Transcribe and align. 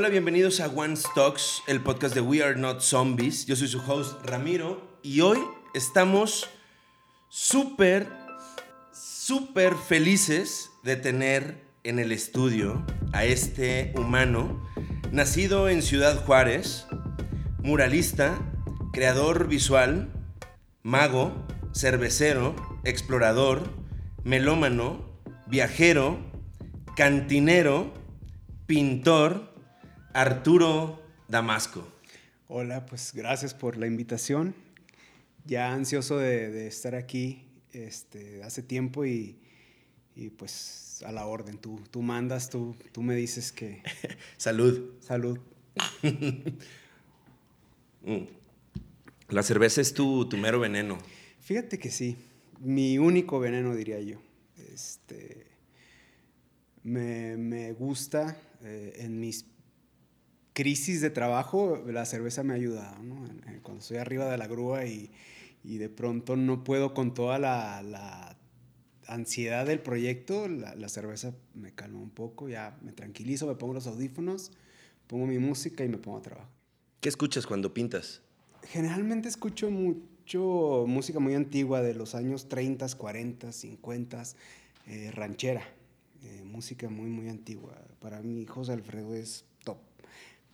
Hola, 0.00 0.08
bienvenidos 0.08 0.60
a 0.60 0.68
One 0.68 0.96
Stocks, 0.96 1.62
el 1.66 1.82
podcast 1.82 2.14
de 2.14 2.22
We 2.22 2.42
Are 2.42 2.58
Not 2.58 2.80
Zombies. 2.80 3.44
Yo 3.44 3.54
soy 3.54 3.68
su 3.68 3.80
host 3.80 4.24
Ramiro 4.24 4.98
y 5.02 5.20
hoy 5.20 5.38
estamos 5.74 6.48
súper, 7.28 8.08
súper 8.94 9.74
felices 9.74 10.70
de 10.84 10.96
tener 10.96 11.62
en 11.84 11.98
el 11.98 12.12
estudio 12.12 12.82
a 13.12 13.26
este 13.26 13.92
humano 13.94 14.66
nacido 15.12 15.68
en 15.68 15.82
Ciudad 15.82 16.24
Juárez, 16.24 16.86
muralista, 17.62 18.38
creador 18.94 19.48
visual, 19.48 20.10
mago, 20.82 21.46
cervecero, 21.74 22.56
explorador, 22.84 23.70
melómano, 24.24 25.04
viajero, 25.46 26.20
cantinero, 26.96 27.92
pintor, 28.64 29.49
Arturo 30.12 31.00
Damasco. 31.28 31.86
Hola, 32.48 32.84
pues 32.86 33.12
gracias 33.14 33.54
por 33.54 33.76
la 33.76 33.86
invitación. 33.86 34.54
Ya 35.46 35.72
ansioso 35.72 36.18
de, 36.18 36.66
estar 36.66 36.96
aquí 36.96 37.46
este, 37.72 38.42
hace 38.42 38.62
tiempo 38.62 39.04
y, 39.04 39.38
pues 40.36 41.02
a 41.06 41.12
la 41.12 41.26
orden. 41.26 41.58
Tú, 41.58 41.80
tú 41.90 42.02
mandas, 42.02 42.50
tú, 42.50 42.76
tú 42.92 43.02
me 43.02 43.14
dices 43.14 43.52
que... 43.52 43.82
Salud. 44.36 44.94
Salud. 45.00 45.38
Mm. 48.02 48.24
La 49.28 49.42
cerveza 49.42 49.82
es 49.82 49.92
tu, 49.92 50.26
tu 50.26 50.38
mero 50.38 50.58
veneno. 50.58 50.96
Fíjate 51.40 51.78
que 51.78 51.90
sí. 51.90 52.16
Mi 52.58 52.96
único 52.96 53.38
veneno, 53.38 53.76
diría 53.76 54.00
yo. 54.00 54.16
Este, 54.72 55.46
me, 56.82 57.72
gusta 57.72 58.40
eh, 58.62 58.94
en 59.00 59.20
mis 59.20 59.42
crisis 60.52 61.00
de 61.00 61.10
trabajo, 61.10 61.82
la 61.86 62.04
cerveza 62.04 62.42
me 62.42 62.52
ha 62.52 62.56
ayudado, 62.56 63.02
¿no? 63.02 63.24
Cuando 63.62 63.80
estoy 63.80 63.98
arriba 63.98 64.30
de 64.30 64.38
la 64.38 64.46
grúa 64.46 64.84
y, 64.86 65.10
de 65.62 65.88
pronto 65.88 66.36
no 66.36 66.64
puedo 66.64 66.94
con 66.94 67.14
toda 67.14 67.38
la, 67.38 68.36
ansiedad 69.06 69.66
del 69.66 69.80
proyecto, 69.80 70.48
la, 70.48 70.88
cerveza 70.88 71.34
me 71.54 71.72
calma 71.74 71.98
un 71.98 72.10
poco, 72.10 72.48
ya 72.48 72.78
me 72.82 72.92
tranquilizo, 72.92 73.46
me 73.46 73.56
pongo 73.56 73.74
los 73.74 73.86
audífonos, 73.86 74.52
pongo 75.06 75.26
mi 75.26 75.38
música 75.38 75.84
y 75.84 75.88
me 75.88 75.98
pongo 75.98 76.18
a 76.18 76.22
trabajar. 76.22 76.50
¿Qué 77.00 77.08
escuchas 77.08 77.46
cuando 77.46 77.74
pintas? 77.74 78.22
Generalmente 78.64 79.28
escucho 79.28 79.70
mucho 79.70 80.84
música 80.86 81.18
muy 81.18 81.34
antigua 81.34 81.82
de 81.82 81.94
los 81.94 82.14
años 82.14 82.48
30, 82.48 82.86
40, 82.96 83.52
50, 83.52 84.22
ranchera, 85.12 85.62
eh, 86.22 86.42
música 86.44 86.88
muy, 86.88 87.08
muy 87.08 87.28
antigua. 87.28 87.74
Para 87.98 88.20
mí 88.20 88.46
José 88.46 88.72
Alfredo 88.72 89.14
es 89.14 89.44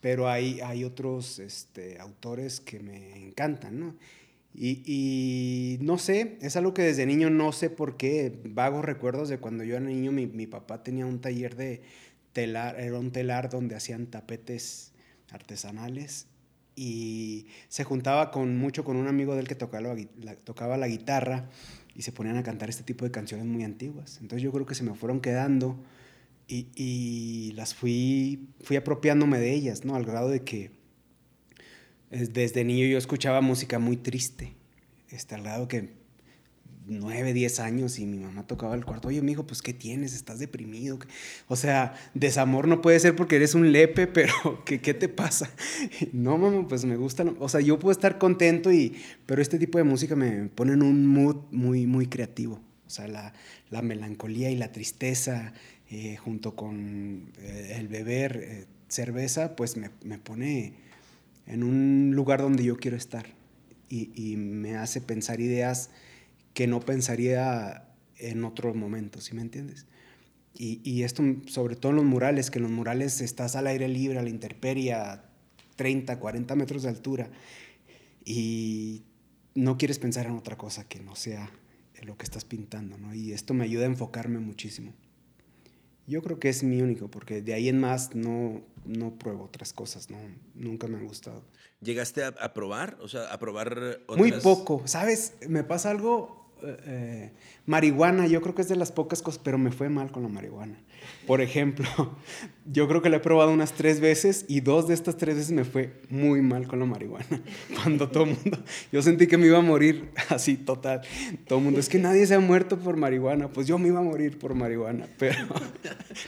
pero 0.07 0.29
hay, 0.29 0.61
hay 0.61 0.85
otros 0.85 1.41
este, 1.41 1.99
autores 1.99 2.61
que 2.61 2.79
me 2.79 3.27
encantan, 3.27 3.81
¿no? 3.81 3.97
Y, 4.55 5.79
no 5.81 5.99
sé, 5.99 6.39
es 6.43 6.55
algo 6.55 6.75
que 6.75 6.83
desde 6.83 7.07
niño 7.07 7.29
no 7.29 7.51
sé 7.51 7.71
por 7.71 7.97
qué, 7.97 8.33
vagos 8.45 8.85
recuerdos 8.85 9.29
de 9.29 9.39
cuando 9.39 9.65
yo 9.65 9.75
era 9.75 9.85
niño, 9.85 10.13
mi, 10.13 10.29
mi 10.29 10.47
papá 10.47 10.85
tenía 10.85 11.07
un 11.07 11.21
taller 11.21 11.57
de 11.57 11.83
telar, 12.33 12.79
era 12.79 12.97
un 13.01 13.11
telar 13.11 13.51
donde 13.51 13.75
hacían 13.75 14.07
tapetes 14.07 14.93
artesanales 15.33 16.29
y 16.77 17.49
se 17.69 17.83
juntaba 17.83 18.31
con 18.31 18.57
mucho 18.57 18.85
con 18.85 18.97
un 18.97 19.09
amigo 19.09 19.35
del 19.35 19.49
que 19.49 19.57
tocaba 19.57 19.97
la, 20.21 20.37
tocaba 20.37 20.77
la 20.77 20.87
guitarra 20.87 21.49
y 21.97 22.03
se 22.03 22.13
ponían 22.13 22.37
a 22.37 22.45
cantar 22.45 22.69
este 22.69 22.85
tipo 22.85 23.05
de 23.05 23.11
canciones 23.11 23.45
muy 23.45 23.65
antiguas. 23.65 24.19
Entonces 24.21 24.45
yo 24.45 24.53
creo 24.53 24.67
que 24.67 24.77
se 24.77 24.85
me 24.85 24.95
fueron 24.95 25.21
quedando 25.21 25.77
y, 26.49 27.53
las 27.57 27.75
fui, 27.75 28.49
fui 28.61 28.77
apropiándome 28.77 29.39
de 29.39 29.53
ellas, 29.53 29.85
¿no? 29.85 29.97
Al 29.97 30.05
grado 30.05 30.29
de 30.29 30.43
que 30.43 30.71
desde 32.11 32.65
niño 32.65 32.87
yo 32.87 32.99
escuchaba 32.99 33.41
música 33.41 33.79
muy 33.79 33.97
triste, 33.97 34.55
este, 35.11 35.35
al 35.35 35.43
grado 35.43 35.69
que 35.69 35.91
nueve, 36.89 37.33
diez 37.33 37.59
años 37.59 37.99
y 37.99 38.07
mi 38.07 38.19
mamá 38.19 38.47
tocaba 38.47 38.77
el 38.77 38.85
cuarto, 38.85 39.09
oye, 39.09 39.21
hijo, 39.29 39.45
pues, 39.47 39.61
¿qué 39.61 39.75
tienes? 39.75 40.15
¿Estás 40.15 40.39
deprimido? 40.39 40.99
O 41.49 41.57
sea, 41.57 41.95
desamor 42.15 42.69
no 42.69 42.81
puede 42.81 43.01
ser 43.01 43.17
porque 43.17 43.37
eres 43.37 43.55
un 43.55 43.73
lepe, 43.73 44.07
pero 44.07 44.63
¿qué, 44.65 44.81
qué 44.81 44.95
te 44.95 45.09
pasa? 45.09 45.51
No, 46.13 46.39
mamá, 46.39 46.69
pues 46.69 46.85
me 46.85 46.97
gusta, 46.97 47.25
o 47.41 47.49
sea, 47.49 47.61
yo 47.61 47.79
puedo 47.79 47.93
estar 47.93 48.19
contento, 48.19 48.73
y, 48.73 48.97
pero 49.27 49.43
este 49.43 49.59
tipo 49.59 49.79
de 49.79 49.85
música 49.85 50.15
me 50.15 50.49
pone 50.49 50.75
en 50.75 50.83
un 50.83 51.07
mood 51.07 51.37
muy, 51.51 51.87
muy 51.87 52.07
creativo. 52.07 52.61
O 52.87 52.91
sea, 52.91 53.09
la, 53.09 53.33
la 53.71 53.83
melancolía 53.83 54.49
y 54.51 54.57
la 54.57 54.71
tristeza 54.71 55.53
eh, 55.91 56.17
junto 56.17 56.57
con 56.57 57.33
eh, 57.39 57.75
el 57.77 57.89
beber 57.89 58.37
eh, 58.43 58.67
cerveza, 58.89 59.55
pues 59.57 59.77
me, 59.77 59.91
me, 60.03 60.19
pone 60.19 60.75
en 61.47 61.63
un 61.63 62.13
lugar 62.15 62.43
donde 62.43 62.65
yo 62.65 62.77
quiero 62.77 62.97
estar 62.97 63.27
y, 63.89 64.37
me 64.37 64.77
hace 64.77 65.01
pensar 65.01 65.41
ideas 65.41 65.91
que 66.55 66.67
no 66.67 66.81
pensaría 66.81 67.89
en 68.19 68.43
otro 68.45 68.75
momento, 68.75 69.21
¿sí 69.21 69.35
me 69.37 69.43
entiendes? 69.43 69.87
Y, 70.55 70.81
y, 70.83 71.05
esto 71.05 71.23
sobre 71.47 71.77
todo 71.77 71.91
en 71.91 71.97
los 71.97 72.05
murales, 72.05 72.51
que 72.51 72.59
en 72.59 72.65
los 72.65 72.73
murales 72.73 73.21
estás 73.21 73.55
al 73.55 73.69
aire 73.69 73.87
libre, 73.87 74.19
a 74.19 74.23
la 74.23 74.31
intemperie, 74.31 74.93
a 74.93 75.25
30, 75.77 76.19
40 76.19 76.57
metros 76.57 76.83
de 76.83 76.89
altura 76.89 77.31
y 78.25 79.05
no 79.55 79.79
quieres 79.79 80.01
pensar 80.01 80.27
en 80.27 80.33
otra 80.33 80.59
cosa 80.59 80.89
que 80.89 80.99
no 80.99 81.15
sea 81.15 81.49
lo 82.03 82.17
que 82.19 82.25
estás 82.25 82.45
pintando, 82.45 82.99
¿no? 82.99 83.15
Y 83.15 83.33
esto 83.33 83.55
me 83.55 83.65
ayuda 83.65 83.85
a 83.85 83.87
enfocarme 83.87 84.39
muchísimo. 84.39 84.93
Yo 86.07 86.23
creo 86.23 86.39
que 86.39 86.49
es 86.49 86.63
mi 86.63 86.81
único, 86.81 87.09
porque 87.11 87.43
de 87.43 87.55
ahí 87.55 87.69
en 87.69 87.81
más 87.81 88.15
no, 88.15 88.63
no 88.85 89.19
pruebo 89.19 89.45
otras 89.45 89.73
cosas, 89.73 90.11
no, 90.11 90.19
nunca 90.55 90.87
me 90.87 90.97
han 90.97 91.07
gustado. 91.07 91.45
¿Llegaste 91.81 92.25
a, 92.25 92.55
probar? 92.55 92.97
O 93.01 93.09
sea, 93.09 93.33
a 93.33 93.39
probar 93.39 94.01
otras... 94.07 94.19
Muy 94.19 94.33
poco, 94.33 94.83
¿sabes? 94.87 95.35
Me 95.49 95.65
pasa 95.65 95.91
algo 95.91 96.46
eh, 96.63 97.31
marihuana, 97.67 98.27
yo 98.27 98.41
creo 98.41 98.55
que 98.55 98.63
es 98.63 98.69
de 98.69 98.77
las 98.77 98.91
pocas 98.91 99.23
cosas, 99.23 99.41
pero 99.43 99.59
me 99.59 99.71
fue 99.71 99.89
mal 99.89 100.11
con 100.11 100.23
la 100.23 100.29
marihuana. 100.29 100.79
Por 101.27 101.41
ejemplo, 101.41 101.87
yo 102.73 102.89
creo 102.89 103.03
que 103.03 103.11
la 103.11 103.19
he 103.19 103.21
probado 103.21 103.51
unas 103.51 103.73
tres 103.73 104.01
veces 104.01 104.45
y 104.49 104.61
dos 104.61 104.89
de 104.89 104.95
estas 104.95 105.17
tres 105.17 105.37
veces 105.37 105.53
me 105.53 105.65
fue 105.65 106.01
muy 106.09 106.41
mal 106.41 106.67
con 106.67 106.79
la 106.79 106.87
marihuana. 106.87 107.43
Cuando 107.83 108.09
todo 108.09 108.25
el 108.25 108.31
mundo, 108.31 108.59
yo 108.91 109.03
sentí 109.03 109.27
que 109.27 109.37
me 109.37 109.47
iba 109.47 109.59
a 109.59 109.63
morir 109.63 110.11
así 110.29 110.57
total. 110.57 111.03
Todo 111.47 111.59
el 111.59 111.65
mundo, 111.65 111.81
es 111.81 111.89
que 111.89 111.99
nadie 111.99 112.27
se 112.27 112.35
ha 112.35 112.41
muerto 112.41 112.79
por 112.79 112.97
marihuana. 112.97 113.49
Pues 113.49 113.67
yo 113.67 113.79
me 113.79 113.89
iba 113.89 114.01
a 114.01 114.05
morir 114.05 114.39
por 114.39 114.55
marihuana, 114.55 115.07
pero 115.19 115.39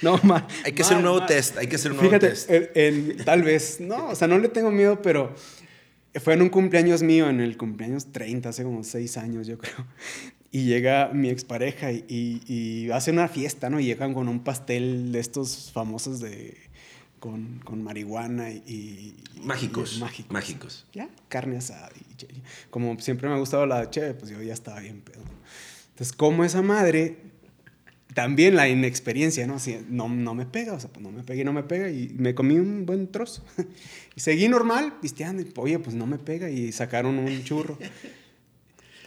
no, 0.02 0.18
mal. 0.24 0.46
Hay 0.64 0.72
que 0.72 0.82
hacer 0.82 0.98
un 0.98 1.04
nuevo 1.04 1.24
test, 1.24 1.56
hay 1.56 1.68
que 1.68 1.76
hacer 1.76 1.92
un 1.92 1.98
nuevo 1.98 2.10
Fíjate, 2.10 2.30
test. 2.30 3.24
tal 3.24 3.42
vez, 3.42 3.80
no, 3.80 4.08
o 4.08 4.14
sea, 4.14 4.28
no 4.28 4.38
le 4.38 4.48
tengo 4.48 4.70
miedo, 4.70 5.00
pero 5.00 5.34
fue 6.20 6.34
en 6.34 6.42
un 6.42 6.48
cumpleaños 6.48 7.02
mío, 7.02 7.28
en 7.28 7.40
el 7.40 7.56
cumpleaños 7.56 8.12
30, 8.12 8.48
hace 8.48 8.62
como 8.62 8.84
6 8.84 9.16
años 9.18 9.46
yo 9.46 9.58
creo. 9.58 9.86
Y 10.50 10.64
llega 10.64 11.10
mi 11.12 11.28
expareja 11.28 11.92
y, 11.92 12.04
y, 12.08 12.90
hace 12.90 13.10
una 13.10 13.28
fiesta, 13.28 13.68
¿no? 13.68 13.80
Y 13.80 13.84
llegan 13.84 14.14
con 14.14 14.28
un 14.28 14.40
pastel 14.40 15.12
de 15.12 15.18
estos 15.18 15.70
famosos 15.72 16.20
de... 16.20 16.56
Con, 17.20 17.60
con 17.64 17.82
marihuana 17.82 18.50
y, 18.50 19.14
Mágicos. 19.42 19.98
mágicos. 19.98 20.32
Mágicos. 20.32 20.86
Ya, 20.94 21.10
carne 21.28 21.58
asada. 21.58 21.90
Y, 21.94 22.24
como 22.70 22.98
siempre 22.98 23.28
me 23.28 23.34
ha 23.34 23.38
gustado 23.38 23.66
la 23.66 23.90
cheve, 23.90 24.14
pues 24.14 24.30
yo 24.30 24.40
ya 24.40 24.54
estaba 24.54 24.80
bien 24.80 25.02
pedo. 25.02 25.20
Entonces, 25.90 26.16
como 26.16 26.42
esa 26.44 26.62
madre, 26.62 27.18
también 28.14 28.56
la 28.56 28.68
inexperiencia, 28.68 29.46
¿no? 29.46 29.54
Así, 29.54 29.78
no, 29.88 30.08
no 30.08 30.34
me 30.34 30.46
pega, 30.46 30.72
o 30.72 30.80
sea, 30.80 30.90
pues 30.90 31.02
no 31.02 31.12
me 31.12 31.22
pega 31.22 31.42
y 31.42 31.44
no 31.44 31.52
me 31.52 31.62
pega. 31.62 31.90
Y 31.90 32.14
me 32.16 32.34
comí 32.34 32.56
un 32.56 32.86
buen 32.86 33.10
trozo. 33.10 33.44
y 34.16 34.20
seguí 34.20 34.48
normal, 34.48 34.94
pisteando. 35.00 35.42
Y, 35.42 35.52
oye, 35.56 35.78
pues 35.78 35.94
no 35.94 36.06
me 36.06 36.18
pega. 36.18 36.50
Y 36.50 36.72
sacaron 36.72 37.18
un 37.18 37.44
churro. 37.44 37.78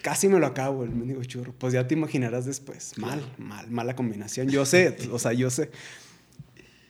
Casi 0.01 0.27
me 0.27 0.39
lo 0.39 0.47
acabo 0.47 0.83
el 0.83 0.91
mendigo 0.91 1.23
churro. 1.23 1.53
Pues 1.57 1.73
ya 1.73 1.87
te 1.87 1.95
imaginarás 1.95 2.45
después. 2.45 2.97
Mal, 2.97 3.21
mal, 3.37 3.69
mala 3.69 3.95
combinación. 3.95 4.49
Yo 4.49 4.65
sé, 4.65 4.95
o 5.11 5.19
sea, 5.19 5.33
yo 5.33 5.49
sé. 5.49 5.71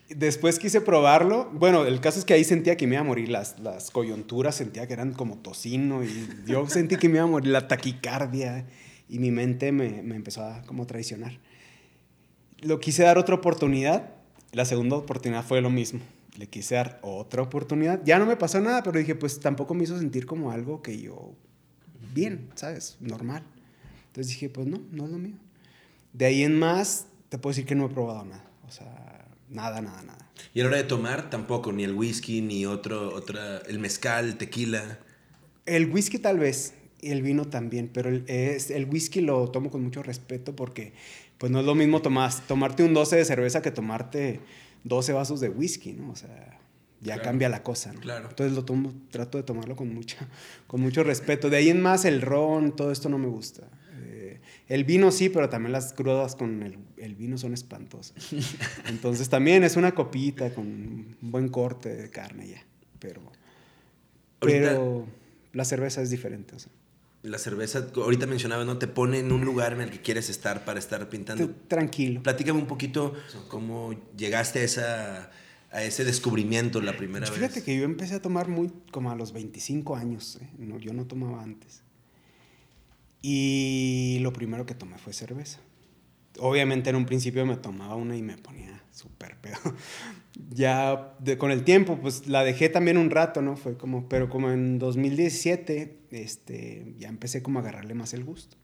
Después 0.09 0.59
quise 0.59 0.81
probarlo. 0.81 1.49
Bueno, 1.53 1.85
el 1.85 2.01
caso 2.01 2.19
es 2.19 2.25
que 2.25 2.33
ahí 2.33 2.43
sentía 2.43 2.75
que 2.75 2.87
me 2.87 2.95
iba 2.95 3.01
a 3.01 3.05
morir. 3.05 3.29
Las, 3.29 3.59
las 3.59 3.89
coyunturas 3.89 4.55
sentía 4.55 4.85
que 4.85 4.93
eran 4.93 5.13
como 5.13 5.37
tocino. 5.37 6.03
Y 6.03 6.27
yo 6.45 6.67
sentí 6.67 6.97
que 6.97 7.07
me 7.07 7.15
iba 7.15 7.23
a 7.23 7.27
morir. 7.27 7.51
La 7.51 7.67
taquicardia. 7.67 8.65
Y 9.09 9.19
mi 9.19 9.31
mente 9.31 9.71
me, 9.71 10.01
me 10.03 10.15
empezó 10.15 10.43
a 10.43 10.61
como 10.63 10.85
traicionar. 10.85 11.37
Lo 12.61 12.79
quise 12.79 13.03
dar 13.03 13.17
otra 13.17 13.35
oportunidad. 13.35 14.11
La 14.51 14.65
segunda 14.65 14.95
oportunidad 14.95 15.43
fue 15.43 15.61
lo 15.61 15.69
mismo. 15.69 15.99
Le 16.37 16.47
quise 16.47 16.75
dar 16.75 16.99
otra 17.01 17.41
oportunidad. 17.41 18.01
Ya 18.05 18.19
no 18.19 18.25
me 18.25 18.37
pasó 18.37 18.61
nada, 18.61 18.83
pero 18.83 18.99
dije, 18.99 19.15
pues 19.15 19.39
tampoco 19.39 19.73
me 19.73 19.83
hizo 19.83 19.97
sentir 19.97 20.25
como 20.25 20.51
algo 20.51 20.81
que 20.81 20.99
yo 20.99 21.33
bien, 22.13 22.49
¿sabes? 22.55 22.97
Normal. 22.99 23.43
Entonces 24.07 24.33
dije, 24.33 24.49
pues 24.49 24.67
no, 24.67 24.81
no 24.91 25.05
es 25.05 25.11
lo 25.11 25.17
mío. 25.17 25.37
De 26.13 26.25
ahí 26.25 26.43
en 26.43 26.57
más, 26.59 27.07
te 27.29 27.37
puedo 27.37 27.51
decir 27.51 27.65
que 27.65 27.75
no 27.75 27.85
he 27.85 27.89
probado 27.89 28.25
nada. 28.25 28.45
O 28.67 28.71
sea, 28.71 29.25
nada, 29.49 29.81
nada, 29.81 30.03
nada. 30.03 30.29
Y 30.53 30.59
a 30.59 30.63
la 30.63 30.69
hora 30.69 30.77
de 30.77 30.83
tomar, 30.83 31.29
tampoco, 31.29 31.71
ni 31.71 31.83
el 31.83 31.93
whisky, 31.93 32.41
ni 32.41 32.65
otro, 32.65 33.13
otra, 33.13 33.59
el 33.59 33.79
mezcal, 33.79 34.25
el 34.25 34.37
tequila. 34.37 34.99
El 35.65 35.89
whisky 35.91 36.19
tal 36.19 36.39
vez, 36.39 36.73
y 36.99 37.11
el 37.11 37.21
vino 37.21 37.45
también, 37.45 37.89
pero 37.91 38.09
el, 38.09 38.25
es, 38.27 38.69
el 38.69 38.85
whisky 38.85 39.21
lo 39.21 39.49
tomo 39.49 39.71
con 39.71 39.83
mucho 39.83 40.03
respeto 40.03 40.55
porque 40.55 40.93
pues 41.41 41.51
no 41.51 41.59
es 41.59 41.65
lo 41.65 41.73
mismo 41.73 42.03
tomar, 42.03 42.31
tomarte 42.47 42.83
un 42.83 42.93
12 42.93 43.15
de 43.15 43.25
cerveza 43.25 43.63
que 43.63 43.71
tomarte 43.71 44.41
12 44.83 45.11
vasos 45.11 45.39
de 45.41 45.49
whisky, 45.49 45.93
¿no? 45.93 46.11
O 46.11 46.15
sea, 46.15 46.59
ya 47.01 47.15
Claro. 47.15 47.23
cambia 47.23 47.49
la 47.49 47.63
cosa, 47.63 47.91
¿no? 47.93 47.99
Claro. 47.99 48.29
Entonces 48.29 48.55
lo 48.55 48.63
tomo, 48.63 48.93
trato 49.09 49.39
de 49.39 49.43
tomarlo 49.43 49.75
con, 49.75 49.91
mucha, 49.91 50.17
con 50.67 50.81
mucho 50.81 51.03
respeto. 51.03 51.49
De 51.49 51.57
ahí 51.57 51.69
en 51.69 51.81
más 51.81 52.05
el 52.05 52.21
ron, 52.21 52.75
todo 52.75 52.91
esto 52.91 53.09
no 53.09 53.17
me 53.17 53.25
gusta. 53.27 53.63
Eh, 54.03 54.39
el 54.67 54.83
vino 54.83 55.09
sí, 55.09 55.29
pero 55.29 55.49
también 55.49 55.71
las 55.71 55.93
crudas 55.93 56.35
con 56.35 56.61
el, 56.61 56.77
el 56.97 57.15
vino 57.15 57.39
son 57.39 57.55
espantosas. 57.55 58.13
Entonces 58.85 59.27
también 59.27 59.63
es 59.63 59.77
una 59.77 59.93
copita 59.95 60.53
con 60.53 60.67
un 60.67 61.17
buen 61.21 61.49
corte 61.49 61.89
de 61.95 62.09
carne 62.11 62.49
ya, 62.49 62.63
pero, 62.99 63.21
Ahorita- 64.41 64.69
pero 64.69 65.07
la 65.53 65.65
cerveza 65.65 66.03
es 66.03 66.11
diferente. 66.11 66.55
o 66.55 66.59
sea. 66.59 66.71
La 67.23 67.37
cerveza, 67.37 67.87
ahorita 67.95 68.25
mencionaba, 68.25 68.65
¿no? 68.65 68.77
Te 68.79 68.87
pone 68.87 69.19
en 69.19 69.31
un 69.31 69.45
lugar 69.45 69.73
en 69.73 69.81
el 69.81 69.91
que 69.91 70.01
quieres 70.01 70.29
estar 70.29 70.65
para 70.65 70.79
estar 70.79 71.07
pintando. 71.09 71.51
Tranquilo. 71.67 72.23
Platícame 72.23 72.59
un 72.59 72.65
poquito 72.65 73.13
cómo 73.47 73.93
llegaste 74.17 74.59
a, 74.59 74.63
esa, 74.63 75.31
a 75.71 75.83
ese 75.83 76.03
descubrimiento 76.03 76.81
la 76.81 76.97
primera 76.97 77.27
Fíjate 77.27 77.55
vez. 77.55 77.63
que 77.63 77.77
yo 77.77 77.83
empecé 77.83 78.15
a 78.15 78.21
tomar 78.21 78.47
muy 78.47 78.71
como 78.91 79.11
a 79.11 79.15
los 79.15 79.33
25 79.33 79.95
años, 79.95 80.39
¿eh? 80.41 80.49
no, 80.57 80.79
yo 80.79 80.93
no 80.93 81.05
tomaba 81.05 81.43
antes. 81.43 81.83
Y 83.21 84.17
lo 84.21 84.33
primero 84.33 84.65
que 84.65 84.73
tomé 84.73 84.97
fue 84.97 85.13
cerveza. 85.13 85.59
Obviamente 86.39 86.89
en 86.89 86.95
un 86.95 87.05
principio 87.05 87.45
me 87.45 87.57
tomaba 87.57 87.95
una 87.95 88.15
y 88.15 88.21
me 88.21 88.37
ponía 88.37 88.81
súper 88.91 89.37
pedo. 89.37 89.57
Ya 90.49 91.13
de- 91.19 91.37
con 91.37 91.51
el 91.51 91.63
tiempo, 91.65 91.97
pues 92.01 92.27
la 92.27 92.43
dejé 92.43 92.69
también 92.69 92.97
un 92.97 93.09
rato, 93.09 93.41
¿no? 93.41 93.57
Fue 93.57 93.77
como, 93.77 94.07
pero 94.07 94.29
como 94.29 94.49
en 94.49 94.79
2017, 94.79 95.97
este, 96.11 96.93
ya 96.97 97.09
empecé 97.09 97.43
como 97.43 97.59
a 97.59 97.61
agarrarle 97.61 97.93
más 97.93 98.13
el 98.13 98.23
gusto. 98.23 98.55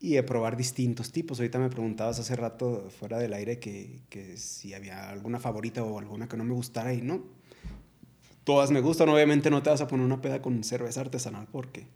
Y 0.00 0.16
a 0.16 0.24
probar 0.24 0.56
distintos 0.56 1.10
tipos. 1.12 1.38
Ahorita 1.40 1.58
me 1.58 1.70
preguntabas 1.70 2.18
hace 2.20 2.36
rato 2.36 2.88
fuera 2.98 3.18
del 3.18 3.32
aire 3.34 3.58
que, 3.58 4.02
que 4.10 4.36
si 4.36 4.74
había 4.74 5.10
alguna 5.10 5.40
favorita 5.40 5.82
o 5.82 5.98
alguna 5.98 6.28
que 6.28 6.36
no 6.36 6.44
me 6.44 6.54
gustara 6.54 6.94
y 6.94 7.02
no. 7.02 7.24
Todas 8.44 8.70
me 8.70 8.80
gustan, 8.80 9.08
obviamente 9.08 9.50
no 9.50 9.62
te 9.62 9.70
vas 9.70 9.80
a 9.80 9.88
poner 9.88 10.04
una 10.06 10.20
peda 10.20 10.40
con 10.42 10.62
cerveza 10.64 11.00
artesanal 11.00 11.48
porque 11.50 11.86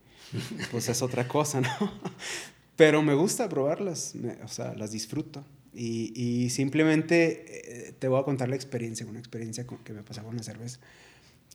pues 0.70 0.88
es 0.88 1.00
otra 1.02 1.28
cosa, 1.28 1.60
¿no? 1.60 1.68
Pero 2.78 3.02
me 3.02 3.14
gusta 3.14 3.48
probarlas, 3.48 4.14
o 4.44 4.46
sea, 4.46 4.72
las 4.76 4.92
disfruto. 4.92 5.44
Y, 5.74 6.12
y 6.14 6.50
simplemente 6.50 7.88
eh, 7.88 7.92
te 7.98 8.06
voy 8.06 8.20
a 8.20 8.22
contar 8.22 8.48
la 8.48 8.54
experiencia, 8.54 9.04
una 9.04 9.18
experiencia 9.18 9.66
que 9.82 9.92
me 9.92 10.04
pasó 10.04 10.22
con 10.22 10.36
la 10.36 10.44
cerveza. 10.44 10.78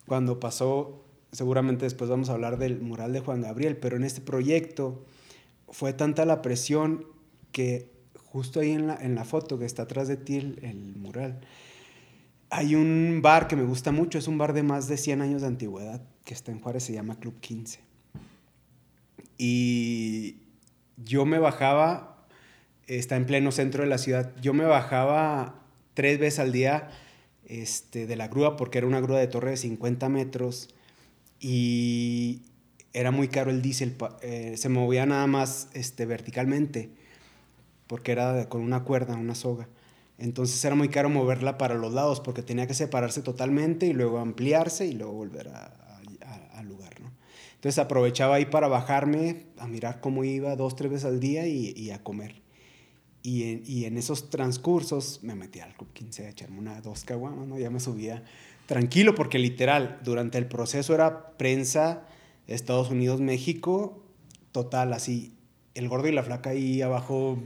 Cuando 0.06 0.42
pasó, 0.42 1.06
seguramente 1.31 1.86
después 1.86 2.10
vamos 2.10 2.28
a 2.28 2.34
hablar 2.34 2.58
del 2.58 2.81
mural 2.81 3.14
de 3.14 3.22
Juan 3.22 3.40
Gabriel, 3.40 3.78
pero 3.78 3.96
en 3.96 4.04
este 4.04 4.20
proyecto 4.20 5.06
fue 5.70 5.94
tanta 5.94 6.25
la 6.25 6.42
presión 6.42 7.06
que 7.54 7.90
justo 8.26 8.60
ahí 8.60 8.72
en 8.72 8.88
la, 8.88 8.96
en 8.98 9.16
la 9.16 9.24
foto 9.24 9.58
que 9.58 9.66
está 9.66 9.84
atrás 9.84 10.10
de 10.10 10.18
ti, 10.18 10.36
el, 10.36 10.60
el 10.62 10.98
mural, 10.98 11.40
hay 12.50 12.76
un 12.76 13.22
bar 13.22 13.48
que 13.48 13.56
me 13.56 13.64
gusta 13.64 13.94
mucho, 13.94 14.18
es 14.18 14.28
un 14.28 14.38
bar 14.38 14.52
de 14.52 14.64
más 14.64 14.90
de 14.90 14.98
100 14.98 15.22
años 15.22 15.42
de 15.42 15.48
antigüedad, 15.48 16.02
que 16.26 16.34
está 16.34 16.52
en 16.52 16.60
Juárez, 16.60 16.84
se 16.84 16.92
llama 16.92 17.18
Club 17.18 17.40
15. 17.40 17.80
Y 19.38 20.43
yo 21.04 21.26
me 21.26 21.40
bajaba, 21.40 22.26
está 22.88 23.16
en 23.16 23.26
pleno 23.26 23.52
centro 23.52 23.84
de 23.84 23.90
la 23.90 23.98
ciudad, 23.98 24.34
yo 24.42 24.54
me 24.54 24.66
bajaba 24.66 25.64
tres 25.94 26.20
veces 26.20 26.40
al 26.40 26.52
día 26.52 26.90
este, 27.46 28.08
de 28.08 28.16
la 28.16 28.28
grúa, 28.28 28.58
porque 28.58 28.78
era 28.80 28.88
una 28.88 29.02
grúa 29.02 29.20
de 29.20 29.28
torre 29.28 29.52
de 29.52 29.58
50 29.58 30.10
metros, 30.10 30.70
y 31.40 32.44
era 32.94 33.12
muy 33.12 33.28
caro 33.28 33.52
el 33.52 33.62
diésel, 33.62 33.96
eh, 34.22 34.54
se 34.56 34.70
movía 34.70 35.06
nada 35.06 35.28
más 35.28 35.70
este, 35.74 36.06
verticalmente, 36.06 36.92
porque 37.88 38.12
era 38.12 38.48
con 38.50 38.62
una 38.62 38.84
cuerda, 38.84 39.16
una 39.16 39.36
soga. 39.36 39.68
Entonces 40.18 40.64
era 40.64 40.76
muy 40.76 40.90
caro 40.90 41.10
moverla 41.10 41.58
para 41.58 41.76
los 41.76 41.94
lados 41.94 42.22
porque 42.22 42.44
tenía 42.44 42.68
que 42.68 42.74
separarse 42.74 43.22
totalmente 43.22 43.88
y 43.88 43.94
luego 43.94 44.20
ampliarse 44.20 44.86
y 44.86 44.94
luego 44.94 45.14
volver 45.14 45.50
a-. 45.50 45.82
Entonces 47.63 47.80
aprovechaba 47.80 48.36
ahí 48.36 48.45
para 48.45 48.68
bajarme, 48.68 49.45
a 49.57 49.68
mirar 49.68 50.01
cómo 50.01 50.25
iba 50.25 50.54
dos, 50.57 50.75
tres 50.75 50.92
veces 50.92 51.06
al 51.06 51.21
día 51.21 51.48
y, 51.48 51.92
a 51.92 52.04
comer. 52.04 52.42
Y 53.21 53.86
en, 53.86 53.98
esos 53.98 54.30
transcursos 54.30 55.21
me 55.24 55.33
metí 55.33 55.62
al 55.62 55.74
Club 55.74 55.88
15 55.94 56.25
a 56.25 56.30
echarme 56.30 56.60
una, 56.60 56.81
dos 56.81 57.06
caguamas, 57.06 57.48
¿no? 57.48 57.57
Ya 57.57 57.69
me 57.69 57.80
subía 57.80 58.25
tranquilo 58.65 59.15
porque 59.15 59.39
literal, 59.39 60.01
durante 60.04 60.38
el 60.38 60.45
proceso 60.45 60.94
era 60.94 61.38
prensa, 61.38 62.06
Estados 62.48 62.89
Unidos, 62.89 63.21
México, 63.21 64.04
total, 64.51 64.92
así, 64.92 65.33
el 65.74 65.88
gordo 65.88 66.09
y 66.09 66.12
la 66.12 66.24
flaca 66.24 66.50
ahí 66.50 66.81
abajo, 66.81 67.39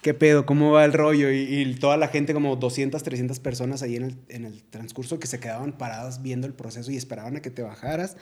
¿qué 0.00 0.14
pedo? 0.14 0.46
¿Cómo 0.46 0.70
va 0.70 0.84
el 0.84 0.92
rollo? 0.92 1.32
Y, 1.32 1.38
y 1.40 1.74
toda 1.74 1.96
la 1.96 2.06
gente, 2.06 2.34
como 2.34 2.54
200, 2.54 3.02
300 3.02 3.40
personas 3.40 3.82
ahí 3.82 3.96
en 3.96 4.04
el, 4.04 4.16
en 4.28 4.44
el 4.44 4.62
transcurso 4.62 5.18
que 5.18 5.26
se 5.26 5.40
quedaban 5.40 5.72
paradas 5.72 6.22
viendo 6.22 6.46
el 6.46 6.54
proceso 6.54 6.92
y 6.92 6.96
esperaban 6.96 7.36
a 7.36 7.42
que 7.42 7.50
te 7.50 7.62
bajaras 7.62 8.16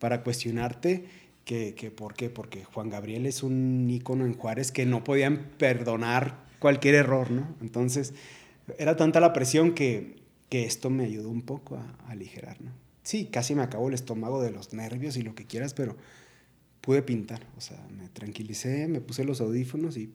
para 0.00 0.24
cuestionarte 0.24 1.04
que, 1.44 1.74
que 1.76 1.92
por 1.92 2.14
qué, 2.14 2.28
porque 2.28 2.64
Juan 2.64 2.90
Gabriel 2.90 3.26
es 3.26 3.44
un 3.44 3.88
ícono 3.88 4.26
en 4.26 4.34
Juárez 4.34 4.72
que 4.72 4.86
no 4.86 5.04
podían 5.04 5.50
perdonar 5.56 6.44
cualquier 6.58 6.96
error, 6.96 7.30
¿no? 7.30 7.54
Entonces, 7.60 8.14
era 8.78 8.96
tanta 8.96 9.20
la 9.20 9.32
presión 9.32 9.74
que, 9.74 10.16
que 10.48 10.64
esto 10.64 10.90
me 10.90 11.04
ayudó 11.04 11.30
un 11.30 11.42
poco 11.42 11.76
a, 11.76 11.96
a 12.06 12.10
aligerar, 12.10 12.60
¿no? 12.60 12.72
Sí, 13.04 13.26
casi 13.26 13.54
me 13.54 13.62
acabó 13.62 13.88
el 13.88 13.94
estómago 13.94 14.42
de 14.42 14.50
los 14.50 14.72
nervios 14.72 15.16
y 15.16 15.22
lo 15.22 15.34
que 15.34 15.44
quieras, 15.44 15.74
pero 15.74 15.96
pude 16.80 17.02
pintar, 17.02 17.46
o 17.56 17.60
sea, 17.60 17.86
me 17.96 18.08
tranquilicé, 18.08 18.88
me 18.88 19.00
puse 19.00 19.24
los 19.24 19.40
audífonos 19.40 19.96
y 19.96 20.12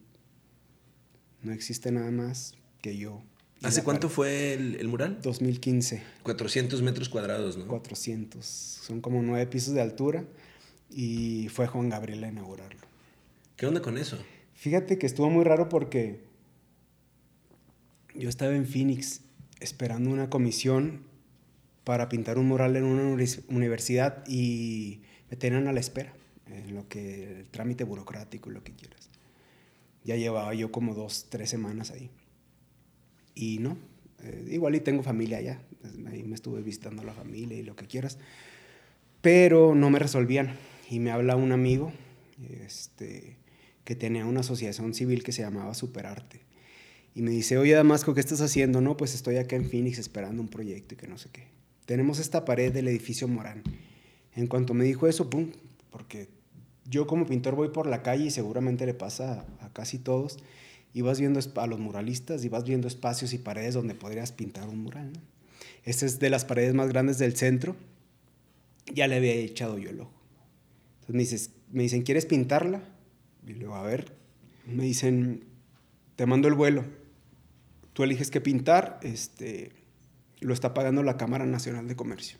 no 1.44 1.52
existe 1.52 1.92
nada 1.92 2.12
más 2.12 2.56
que 2.82 2.98
yo. 2.98 3.22
¿Hace 3.64 3.84
cuánto 3.84 4.10
fue 4.10 4.54
el, 4.54 4.76
el 4.76 4.88
mural? 4.88 5.20
2015. 5.22 6.04
400 6.24 6.82
metros 6.82 7.10
cuadrados, 7.10 7.58
¿no? 7.58 7.68
400. 7.68 8.46
Son 8.46 9.02
como 9.02 9.22
nueve 9.22 9.48
pisos 9.48 9.74
de 9.74 9.82
altura 9.82 10.26
y 10.90 11.48
fue 11.50 11.68
Juan 11.68 11.90
Gabriel 11.90 12.24
a 12.24 12.28
inaugurarlo. 12.28 12.82
¿Qué 13.56 13.66
onda 13.66 13.82
con 13.82 13.98
eso? 13.98 14.18
Fíjate 14.54 14.98
que 14.98 15.06
estuvo 15.06 15.30
muy 15.30 15.44
raro 15.44 15.70
porque 15.70 16.22
yo 18.14 18.30
estaba 18.30 18.56
en 18.56 18.66
Phoenix 18.66 19.22
esperando 19.60 20.10
una 20.10 20.30
comisión 20.30 21.04
para 21.84 22.10
pintar 22.10 22.38
un 22.38 22.48
mural 22.48 22.76
en 22.76 22.84
una 22.84 23.18
universidad 23.48 24.24
y 24.28 25.02
me 25.30 25.38
tenían 25.38 25.68
a 25.68 25.74
la 25.74 25.80
espera 25.80 26.14
en 26.48 26.74
lo 26.76 26.88
que 26.88 27.40
el 27.40 27.50
trámite 27.50 27.84
burocrático 27.84 28.50
y 28.50 28.54
lo 28.54 28.64
que 28.64 28.74
quieras. 28.74 29.10
Ya 30.04 30.16
llevaba 30.16 30.54
yo 30.54 30.72
como 30.72 30.94
dos, 30.94 31.28
tres 31.30 31.50
semanas 31.50 31.92
ahí. 31.92 32.10
Y 33.36 33.60
no, 33.60 33.78
eh, 34.24 34.48
igual 34.50 34.76
y 34.76 34.80
tengo 34.80 35.04
familia 35.04 35.38
allá, 35.38 35.62
ahí 36.08 36.24
me 36.24 36.36
estuve 36.36 36.62
visitando 36.62 37.02
a 37.02 37.06
la 37.06 37.14
familia 37.14 37.58
y 37.58 37.64
lo 37.64 37.76
que 37.76 37.86
quieras, 37.86 38.18
pero 39.22 39.76
no 39.76 39.90
me 39.90 40.00
resolvían. 40.00 40.56
Y 40.90 41.00
me 41.00 41.12
habla 41.12 41.36
un 41.36 41.52
amigo 41.52 41.92
este, 42.64 43.38
que 43.84 43.96
tenía 43.96 44.26
una 44.26 44.42
asociación 44.42 44.94
civil 44.94 45.24
que 45.24 45.32
se 45.32 45.42
llamaba 45.42 45.74
Superarte. 45.74 46.42
Y 47.16 47.22
me 47.22 47.32
dice, 47.32 47.58
oye 47.58 47.74
Damasco, 47.74 48.14
¿qué 48.14 48.20
estás 48.20 48.42
haciendo? 48.42 48.82
No, 48.82 48.98
pues 48.98 49.16
estoy 49.16 49.38
acá 49.38 49.56
en 49.56 49.70
Phoenix 49.70 50.00
esperando 50.00 50.42
un 50.42 50.50
proyecto 50.50 50.96
y 50.96 50.98
que 50.98 51.08
no 51.08 51.18
sé 51.18 51.30
qué. 51.32 51.48
Tenemos 51.86 52.20
esta 52.20 52.46
pared 52.46 52.74
del 52.74 52.88
edificio 52.88 53.28
Morán. 53.28 53.64
En 54.36 54.48
cuanto 54.48 54.74
me 54.74 54.84
dijo 54.84 55.08
eso, 55.08 55.30
pum, 55.30 55.52
porque 55.92 56.28
yo 56.90 57.08
como 57.08 57.26
pintor 57.26 57.56
voy 57.56 57.70
por 57.70 57.88
la 57.88 58.04
calle 58.04 58.26
y 58.26 58.32
seguramente 58.32 58.86
le 58.86 58.94
pasa 58.94 59.46
a 59.62 59.70
casi 59.72 59.98
todos, 59.98 60.40
y 60.96 61.02
vas 61.02 61.20
viendo 61.20 61.42
a 61.58 61.68
los 61.68 61.78
muralistas 61.78 62.46
y 62.46 62.50
vas 62.50 62.64
viendo 62.64 62.88
espacios 62.88 63.34
y 63.34 63.38
paredes 63.38 63.74
donde 63.74 63.96
podrías 63.96 64.32
pintar 64.32 64.70
un 64.70 64.80
mural. 64.80 65.12
¿no? 65.12 65.20
Esta 65.84 66.06
es 66.06 66.20
de 66.20 66.30
las 66.30 66.46
paredes 66.46 66.74
más 66.74 66.88
grandes 66.88 67.18
del 67.18 67.36
centro. 67.36 67.76
Ya 68.94 69.06
le 69.08 69.18
había 69.18 69.34
echado 69.34 69.78
yo 69.78 69.90
el 69.90 70.00
ojo. 70.00 70.14
Entonces 71.02 71.14
me, 71.14 71.20
dices, 71.20 71.50
me 71.74 71.84
dicen, 71.84 72.04
¿quieres 72.04 72.26
pintarla? 72.26 72.82
Y 73.46 73.56
luego, 73.56 73.76
a 73.76 73.84
ver, 73.84 74.14
me 74.66 74.86
dicen, 74.86 75.44
te 76.16 76.26
mando 76.26 76.48
el 76.48 76.54
vuelo. 76.54 76.86
Tú 77.92 78.04
eliges 78.04 78.32
qué 78.32 78.40
pintar, 78.40 79.02
este, 79.04 79.74
lo 80.40 80.54
está 80.54 80.74
pagando 80.74 81.04
la 81.04 81.18
Cámara 81.18 81.46
Nacional 81.46 81.90
de 81.90 81.98
Comercio. 81.98 82.38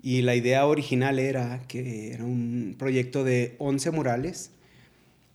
Y 0.00 0.22
la 0.22 0.36
idea 0.36 0.64
original 0.64 1.18
era 1.18 1.60
que 1.66 2.12
era 2.12 2.24
un 2.24 2.76
proyecto 2.78 3.24
de 3.24 3.56
11 3.58 3.90
murales 3.90 4.52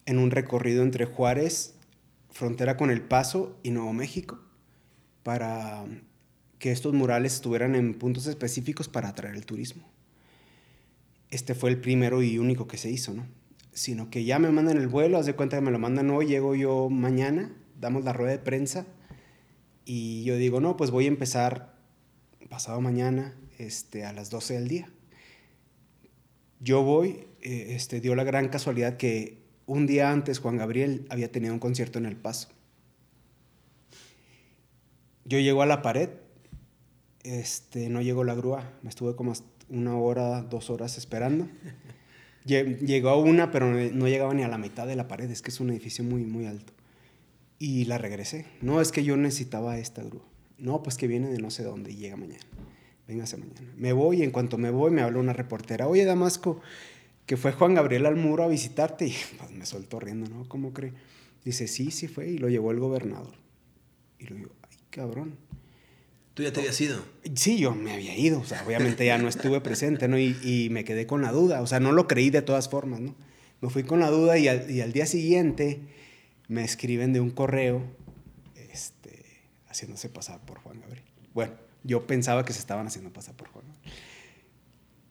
en 0.09 0.17
un 0.17 0.31
recorrido 0.31 0.81
entre 0.81 1.05
Juárez, 1.05 1.75
frontera 2.31 2.77
con 2.77 2.89
El 2.89 3.03
Paso 3.03 3.59
y 3.61 3.69
Nuevo 3.69 3.93
México, 3.93 4.39
para 5.21 5.85
que 6.57 6.71
estos 6.71 6.95
murales 6.95 7.35
estuvieran 7.35 7.75
en 7.75 7.93
puntos 7.93 8.25
específicos 8.25 8.89
para 8.89 9.09
atraer 9.09 9.35
el 9.35 9.45
turismo. 9.45 9.83
Este 11.29 11.53
fue 11.53 11.69
el 11.69 11.79
primero 11.79 12.23
y 12.23 12.39
único 12.39 12.67
que 12.67 12.77
se 12.77 12.89
hizo, 12.89 13.13
¿no? 13.13 13.27
Sino 13.71 14.09
que 14.09 14.23
ya 14.23 14.39
me 14.39 14.49
mandan 14.49 14.77
el 14.77 14.87
vuelo, 14.87 15.19
haz 15.19 15.27
de 15.27 15.35
cuenta 15.35 15.57
que 15.57 15.61
me 15.61 15.69
lo 15.69 15.77
mandan 15.77 16.09
hoy, 16.09 16.25
llego 16.25 16.55
yo 16.55 16.89
mañana, 16.89 17.55
damos 17.79 18.03
la 18.03 18.11
rueda 18.11 18.31
de 18.31 18.39
prensa 18.39 18.87
y 19.85 20.23
yo 20.23 20.37
digo, 20.37 20.59
no, 20.59 20.75
pues 20.75 20.89
voy 20.89 21.05
a 21.05 21.09
empezar 21.09 21.77
pasado 22.49 22.81
mañana 22.81 23.35
este, 23.59 24.05
a 24.05 24.11
las 24.11 24.31
12 24.31 24.55
del 24.55 24.67
día. 24.67 24.89
Yo 26.59 26.81
voy, 26.81 27.27
eh, 27.41 27.75
este, 27.75 28.01
dio 28.01 28.15
la 28.15 28.23
gran 28.23 28.49
casualidad 28.49 28.97
que 28.97 29.38
un 29.69 29.87
día 29.87 30.11
antes 30.11 30.39
Juan 30.39 30.57
Gabriel 30.57 31.05
había 31.09 31.31
tenido 31.31 31.53
un 31.53 31.59
concierto 31.59 31.99
en 31.99 32.05
El 32.05 32.15
Paso. 32.15 32.49
Yo 35.25 35.39
llego 35.39 35.61
a 35.61 35.65
la 35.65 35.81
pared 35.81 36.09
este, 37.23 37.89
no 37.89 38.01
llegó 38.01 38.23
la 38.23 38.33
grúa. 38.33 38.73
Me 38.81 38.89
estuve 38.89 39.15
como 39.15 39.33
una 39.69 39.97
hora, 39.97 40.41
dos 40.41 40.69
horas 40.69 40.97
esperando. 40.97 41.47
Llegó 42.45 43.15
una, 43.17 43.51
pero 43.51 43.67
no 43.69 44.07
llegaba 44.07 44.33
ni 44.33 44.41
a 44.41 44.47
la 44.47 44.57
mitad 44.57 44.87
de 44.87 44.95
la 44.95 45.07
pared. 45.07 45.29
Es 45.29 45.43
que 45.43 45.51
es 45.51 45.59
un 45.59 45.69
edificio 45.69 46.03
muy, 46.03 46.23
muy 46.23 46.47
alto. 46.47 46.73
Y 47.59 47.85
la 47.85 47.99
regresé. 47.99 48.47
No, 48.61 48.81
es 48.81 48.91
que 48.91 49.03
yo 49.03 49.17
necesitaba 49.17 49.77
esta 49.77 50.01
grúa. 50.01 50.23
No, 50.57 50.81
pues 50.81 50.97
que 50.97 51.05
viene 51.05 51.29
de 51.29 51.37
no 51.37 51.51
sé 51.51 51.63
dónde 51.63 51.91
y 51.91 51.97
llega 51.97 52.15
mañana. 52.15 52.43
Véngase 53.07 53.37
mañana. 53.37 53.71
Me 53.77 53.93
voy 53.93 54.21
y 54.21 54.23
en 54.23 54.31
cuanto 54.31 54.57
me 54.57 54.71
voy 54.71 54.89
me 54.89 55.01
habla 55.01 55.19
una 55.19 55.33
reportera. 55.33 55.87
Oye, 55.87 56.05
Damasco, 56.05 56.59
que 57.29 57.37
fue 57.37 57.51
Juan 57.51 57.75
Gabriel 57.75 58.07
al 58.07 58.15
muro 58.15 58.43
a 58.43 58.47
visitarte. 58.47 59.05
Y 59.05 59.15
pues 59.37 59.51
me 59.51 59.63
soltó 59.67 59.99
riendo, 59.99 60.27
¿no? 60.27 60.49
¿Cómo 60.49 60.73
cree? 60.73 60.93
Dice, 61.45 61.67
sí, 61.67 61.91
sí 61.91 62.07
fue. 62.07 62.27
Y 62.27 62.39
lo 62.39 62.49
llevó 62.49 62.71
el 62.71 62.79
gobernador. 62.79 63.35
Y 64.17 64.25
lo 64.25 64.35
digo, 64.35 64.49
ay, 64.63 64.77
cabrón. 64.89 65.35
¿Tú 66.33 66.41
ya 66.41 66.51
te 66.51 66.61
habías 66.61 66.81
ido? 66.81 67.05
Sí, 67.35 67.59
yo 67.59 67.75
me 67.75 67.93
había 67.93 68.17
ido. 68.17 68.39
O 68.39 68.45
sea, 68.45 68.65
obviamente 68.65 69.05
ya 69.05 69.19
no 69.19 69.27
estuve 69.27 69.61
presente, 69.61 70.07
¿no? 70.07 70.17
Y, 70.17 70.35
y 70.41 70.69
me 70.71 70.83
quedé 70.83 71.05
con 71.05 71.21
la 71.21 71.31
duda. 71.31 71.61
O 71.61 71.67
sea, 71.67 71.79
no 71.79 71.91
lo 71.91 72.07
creí 72.07 72.31
de 72.31 72.41
todas 72.41 72.67
formas, 72.67 72.99
¿no? 72.99 73.13
Me 73.61 73.69
fui 73.69 73.83
con 73.83 73.99
la 73.99 74.09
duda 74.09 74.39
y 74.39 74.47
al, 74.47 74.71
y 74.71 74.81
al 74.81 74.91
día 74.91 75.05
siguiente 75.05 75.81
me 76.47 76.63
escriben 76.63 77.13
de 77.13 77.19
un 77.19 77.29
correo 77.29 77.83
este, 78.71 79.23
haciéndose 79.67 80.09
pasar 80.09 80.43
por 80.47 80.57
Juan 80.61 80.81
Gabriel. 80.81 81.05
Bueno, 81.35 81.53
yo 81.83 82.07
pensaba 82.07 82.43
que 82.43 82.53
se 82.53 82.59
estaban 82.59 82.87
haciendo 82.87 83.13
pasar 83.13 83.35
por 83.35 83.49
Juan 83.49 83.65
Gabriel. 83.67 83.68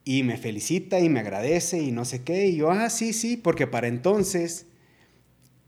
Y 0.08 0.22
me 0.22 0.38
felicita 0.38 1.00
y 1.00 1.10
me 1.10 1.20
agradece 1.20 1.82
y 1.82 1.90
no 1.90 2.06
sé 2.06 2.22
qué. 2.22 2.46
Y 2.46 2.56
yo, 2.56 2.70
ah, 2.70 2.88
sí, 2.88 3.12
sí, 3.12 3.36
porque 3.36 3.66
para 3.66 3.88
entonces, 3.88 4.64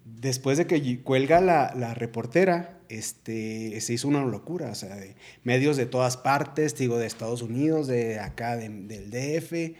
después 0.06 0.56
de 0.56 0.66
que 0.66 1.02
cuelga 1.02 1.42
la, 1.42 1.74
la 1.76 1.92
reportera, 1.92 2.80
este, 2.88 3.78
se 3.82 3.92
hizo 3.92 4.08
una 4.08 4.24
locura, 4.24 4.70
o 4.70 4.74
sea, 4.74 4.96
de 4.96 5.14
medios 5.44 5.76
de 5.76 5.84
todas 5.84 6.16
partes, 6.16 6.74
digo, 6.74 6.96
de 6.96 7.06
Estados 7.06 7.42
Unidos, 7.42 7.86
de 7.86 8.18
acá, 8.18 8.56
del 8.56 9.10
DF, 9.10 9.76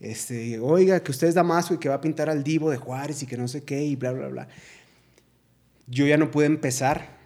este, 0.00 0.58
oiga, 0.58 1.04
que 1.04 1.12
usted 1.12 1.28
es 1.28 1.34
Damasco 1.36 1.74
y 1.74 1.78
que 1.78 1.88
va 1.88 1.94
a 1.94 2.00
pintar 2.00 2.28
al 2.28 2.42
divo 2.42 2.68
de 2.72 2.78
Juárez 2.78 3.22
y 3.22 3.26
que 3.26 3.36
no 3.36 3.46
sé 3.46 3.62
qué, 3.62 3.84
y 3.84 3.94
bla, 3.94 4.10
bla, 4.10 4.26
bla 4.26 4.48
yo 5.86 6.06
ya 6.06 6.16
no 6.16 6.32
pude 6.32 6.46
empezar 6.46 7.18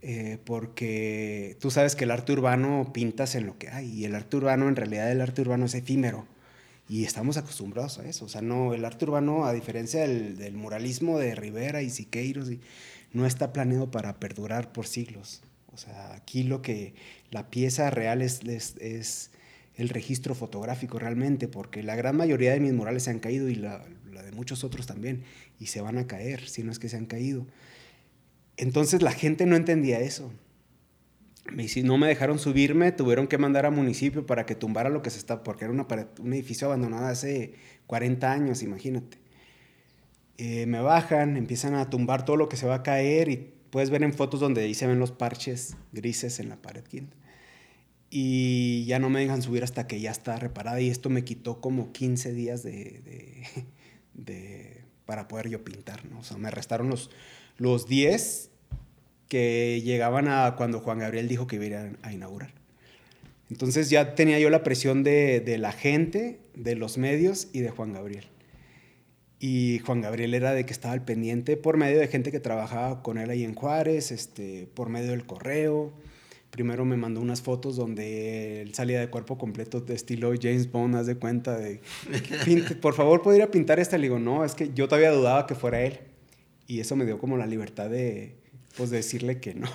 eh, 0.00 0.38
porque 0.44 1.56
tú 1.60 1.70
sabes 1.70 1.94
que 1.94 2.04
el 2.04 2.10
arte 2.10 2.32
urbano 2.32 2.90
pintas 2.92 3.36
en 3.36 3.46
lo 3.46 3.58
que 3.58 3.68
hay 3.68 3.88
y 3.90 4.04
el 4.04 4.14
arte 4.16 4.36
urbano, 4.36 4.68
en 4.68 4.74
realidad 4.74 5.10
el 5.12 5.20
arte 5.20 5.42
urbano 5.42 5.66
es 5.66 5.74
efímero 5.74 6.26
y 6.88 7.04
estamos 7.04 7.36
acostumbrados 7.36 7.98
a 7.98 8.08
eso. 8.08 8.24
O 8.24 8.28
sea, 8.28 8.42
no, 8.42 8.74
el 8.74 8.84
arte 8.84 9.04
urbano, 9.04 9.44
a 9.44 9.52
diferencia 9.52 10.06
del, 10.06 10.54
muralismo 10.54 11.18
de 11.18 11.34
Rivera 11.34 11.82
y 11.82 11.90
Siqueiros, 11.90 12.50
no 13.12 13.26
está 13.26 13.52
planeado 13.52 13.90
para 13.90 14.18
perdurar 14.18 14.72
por 14.72 14.86
siglos. 14.86 15.42
O 15.72 15.78
sea, 15.78 16.14
aquí 16.14 16.42
lo 16.42 16.60
que 16.60 16.94
la 17.30 17.48
pieza 17.48 17.90
real 17.90 18.20
es, 18.22 18.40
es, 18.44 19.30
el 19.74 19.88
registro 19.88 20.34
fotográfico 20.34 20.98
realmente, 20.98 21.48
porque 21.48 21.82
la 21.82 21.96
gran 21.96 22.16
mayoría 22.16 22.52
de 22.52 22.60
mis 22.60 22.74
murales 22.74 23.04
se 23.04 23.10
han 23.10 23.20
caído 23.20 23.48
y 23.48 23.54
la, 23.54 23.82
la 24.12 24.22
de 24.22 24.32
muchos 24.32 24.64
otros 24.64 24.86
también, 24.86 25.24
y 25.58 25.66
se 25.66 25.80
van 25.80 25.96
a 25.96 26.06
caer, 26.06 26.46
si 26.46 26.62
no 26.62 26.70
es 26.70 26.78
que 26.78 26.90
se 26.90 26.98
han 26.98 27.06
caído. 27.06 27.46
Entonces 28.58 29.00
la 29.00 29.12
gente 29.12 29.46
no 29.46 29.56
entendía 29.56 30.00
eso. 30.00 30.30
Me, 31.50 31.66
no 31.82 31.98
me 31.98 32.06
dejaron 32.06 32.38
subirme, 32.38 32.92
tuvieron 32.92 33.26
que 33.26 33.36
mandar 33.36 33.66
a 33.66 33.70
municipio 33.70 34.26
para 34.26 34.46
que 34.46 34.54
tumbara 34.54 34.90
lo 34.90 35.02
que 35.02 35.10
se 35.10 35.18
está, 35.18 35.42
porque 35.42 35.64
era 35.64 35.72
un 35.72 36.32
edificio 36.32 36.68
abandonado 36.68 37.06
hace 37.06 37.54
40 37.86 38.30
años, 38.32 38.62
imagínate. 38.62 39.18
Eh, 40.38 40.66
me 40.66 40.80
bajan, 40.80 41.36
empiezan 41.36 41.74
a 41.74 41.90
tumbar 41.90 42.24
todo 42.24 42.36
lo 42.36 42.48
que 42.48 42.56
se 42.56 42.66
va 42.66 42.76
a 42.76 42.82
caer 42.82 43.28
y 43.28 43.52
puedes 43.70 43.90
ver 43.90 44.02
en 44.02 44.12
fotos 44.12 44.40
donde 44.40 44.62
ahí 44.62 44.74
se 44.74 44.86
ven 44.86 44.98
los 44.98 45.12
parches 45.12 45.76
grises 45.92 46.40
en 46.40 46.48
la 46.48 46.56
pared 46.56 46.84
quinta. 46.84 47.16
Y 48.10 48.84
ya 48.86 48.98
no 48.98 49.08
me 49.08 49.20
dejan 49.20 49.42
subir 49.42 49.64
hasta 49.64 49.86
que 49.86 50.00
ya 50.00 50.10
está 50.10 50.36
reparada 50.36 50.80
y 50.80 50.90
esto 50.90 51.10
me 51.10 51.24
quitó 51.24 51.60
como 51.60 51.92
15 51.92 52.32
días 52.34 52.62
de, 52.62 53.44
de, 54.14 54.84
para 55.06 55.28
poder 55.28 55.48
yo 55.48 55.64
pintar, 55.64 56.04
¿no? 56.06 56.20
O 56.20 56.24
sea, 56.24 56.36
me 56.36 56.50
restaron 56.50 56.88
los, 56.88 57.10
los 57.56 57.86
10 57.86 58.51
que 59.32 59.80
llegaban 59.82 60.28
a 60.28 60.56
cuando 60.58 60.80
Juan 60.80 60.98
Gabriel 60.98 61.26
dijo 61.26 61.46
que 61.46 61.56
iba 61.56 61.88
a 62.02 62.12
inaugurar. 62.12 62.50
Entonces 63.48 63.88
ya 63.88 64.14
tenía 64.14 64.38
yo 64.38 64.50
la 64.50 64.62
presión 64.62 65.02
de, 65.02 65.56
la 65.58 65.72
gente, 65.72 66.38
de 66.54 66.76
los 66.76 66.98
medios 66.98 67.48
y 67.50 67.60
de 67.60 67.70
Juan 67.70 67.94
Gabriel. 67.94 68.26
Y 69.40 69.80
Juan 69.86 70.02
Gabriel 70.02 70.34
era 70.34 70.52
de 70.52 70.66
que 70.66 70.74
estaba 70.74 70.92
al 70.92 71.02
pendiente 71.06 71.56
por 71.56 71.78
medio 71.78 71.98
de 71.98 72.08
gente 72.08 72.30
que 72.30 72.40
trabajaba 72.40 73.02
con 73.02 73.16
él 73.16 73.30
ahí 73.30 73.42
en 73.42 73.54
Juárez, 73.54 74.12
este, 74.12 74.68
por 74.74 74.90
medio 74.90 75.12
del 75.12 75.24
correo. 75.24 75.94
Primero 76.50 76.84
me 76.84 76.98
mandó 76.98 77.22
unas 77.22 77.40
fotos 77.40 77.74
donde 77.74 78.60
él 78.60 78.74
salía 78.74 79.00
de 79.00 79.08
cuerpo 79.08 79.38
completo 79.38 79.80
de 79.80 79.94
estilo 79.94 80.34
James 80.38 80.70
Bond, 80.70 80.94
haz 80.94 81.06
de 81.06 81.14
cuenta 81.16 81.56
de, 81.56 81.80
por 82.82 82.92
favor, 82.92 83.22
¿podría 83.22 83.50
pintar 83.50 83.80
esta? 83.80 83.96
Le 83.96 84.08
digo, 84.08 84.18
no, 84.18 84.44
es 84.44 84.54
que 84.54 84.74
yo 84.74 84.88
todavía 84.88 85.10
dudaba 85.10 85.46
que 85.46 85.54
fuera 85.54 85.80
él 85.80 86.00
y 86.66 86.80
eso 86.80 86.96
me 86.96 87.06
dio 87.06 87.18
como 87.18 87.38
la 87.38 87.46
libertad 87.46 87.88
de, 87.88 88.41
pues, 88.76 88.90
decirle 88.90 89.40
que 89.40 89.54
no. 89.54 89.68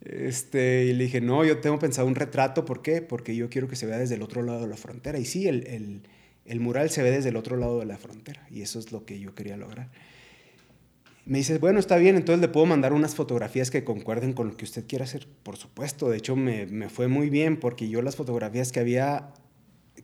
Este, 0.00 0.86
y 0.86 0.94
le 0.94 1.04
dije, 1.04 1.20
no, 1.20 1.44
yo 1.44 1.58
tengo 1.58 1.78
pensado 1.78 2.06
un 2.06 2.14
retrato, 2.14 2.64
¿por 2.64 2.82
qué? 2.82 3.02
Porque 3.02 3.36
yo 3.36 3.50
quiero 3.50 3.68
que 3.68 3.76
se 3.76 3.84
vea 3.86 3.98
desde 3.98 4.14
el 4.14 4.22
otro 4.22 4.42
lado 4.42 4.62
de 4.62 4.68
la 4.68 4.76
frontera. 4.76 5.18
Y 5.18 5.24
sí, 5.24 5.48
el, 5.48 5.66
el, 5.66 6.02
el 6.46 6.60
mural 6.60 6.88
se 6.90 7.02
ve 7.02 7.10
desde 7.10 7.28
el 7.28 7.36
otro 7.36 7.56
lado 7.56 7.78
de 7.78 7.84
la 7.86 7.98
frontera, 7.98 8.46
y 8.50 8.62
eso 8.62 8.78
es 8.78 8.90
lo 8.90 9.04
que 9.04 9.20
yo 9.20 9.34
quería 9.34 9.56
lograr. 9.56 9.90
Me 11.26 11.38
dice, 11.38 11.58
bueno, 11.58 11.78
está 11.78 11.98
bien, 11.98 12.16
entonces 12.16 12.40
le 12.40 12.48
puedo 12.48 12.64
mandar 12.64 12.94
unas 12.94 13.14
fotografías 13.14 13.70
que 13.70 13.84
concuerden 13.84 14.32
con 14.32 14.48
lo 14.48 14.56
que 14.56 14.64
usted 14.64 14.86
quiera 14.86 15.04
hacer. 15.04 15.28
Por 15.42 15.58
supuesto, 15.58 16.08
de 16.08 16.16
hecho 16.16 16.36
me, 16.36 16.64
me 16.66 16.88
fue 16.88 17.06
muy 17.06 17.28
bien 17.28 17.60
porque 17.60 17.90
yo 17.90 18.00
las 18.00 18.16
fotografías 18.16 18.72
que 18.72 18.80
había, 18.80 19.34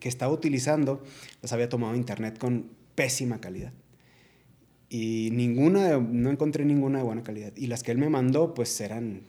que 0.00 0.10
estaba 0.10 0.34
utilizando, 0.34 1.02
las 1.40 1.54
había 1.54 1.70
tomado 1.70 1.94
internet 1.94 2.36
con 2.36 2.68
pésima 2.94 3.40
calidad 3.40 3.72
y 4.94 5.30
ninguna, 5.32 5.98
no 5.98 6.30
encontré 6.30 6.64
ninguna 6.64 6.98
de 6.98 7.04
buena 7.04 7.24
calidad. 7.24 7.52
Y 7.56 7.66
las 7.66 7.82
que 7.82 7.90
él 7.90 7.98
me 7.98 8.08
mandó, 8.08 8.54
pues 8.54 8.80
eran, 8.80 9.22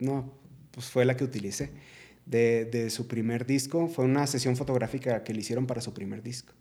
no, 0.00 0.32
pues 0.72 0.86
fue 0.86 1.04
la 1.04 1.16
que 1.16 1.22
utilicé. 1.22 1.70
De, 2.26 2.64
de, 2.64 2.90
su 2.90 3.06
primer 3.06 3.46
disco, 3.46 3.86
fue 3.86 4.04
una 4.04 4.26
sesión 4.26 4.56
fotográfica 4.56 5.22
que 5.22 5.32
le 5.32 5.38
hicieron 5.38 5.68
para 5.68 5.80
su 5.80 5.94
primer 5.94 6.24
disco. 6.24 6.52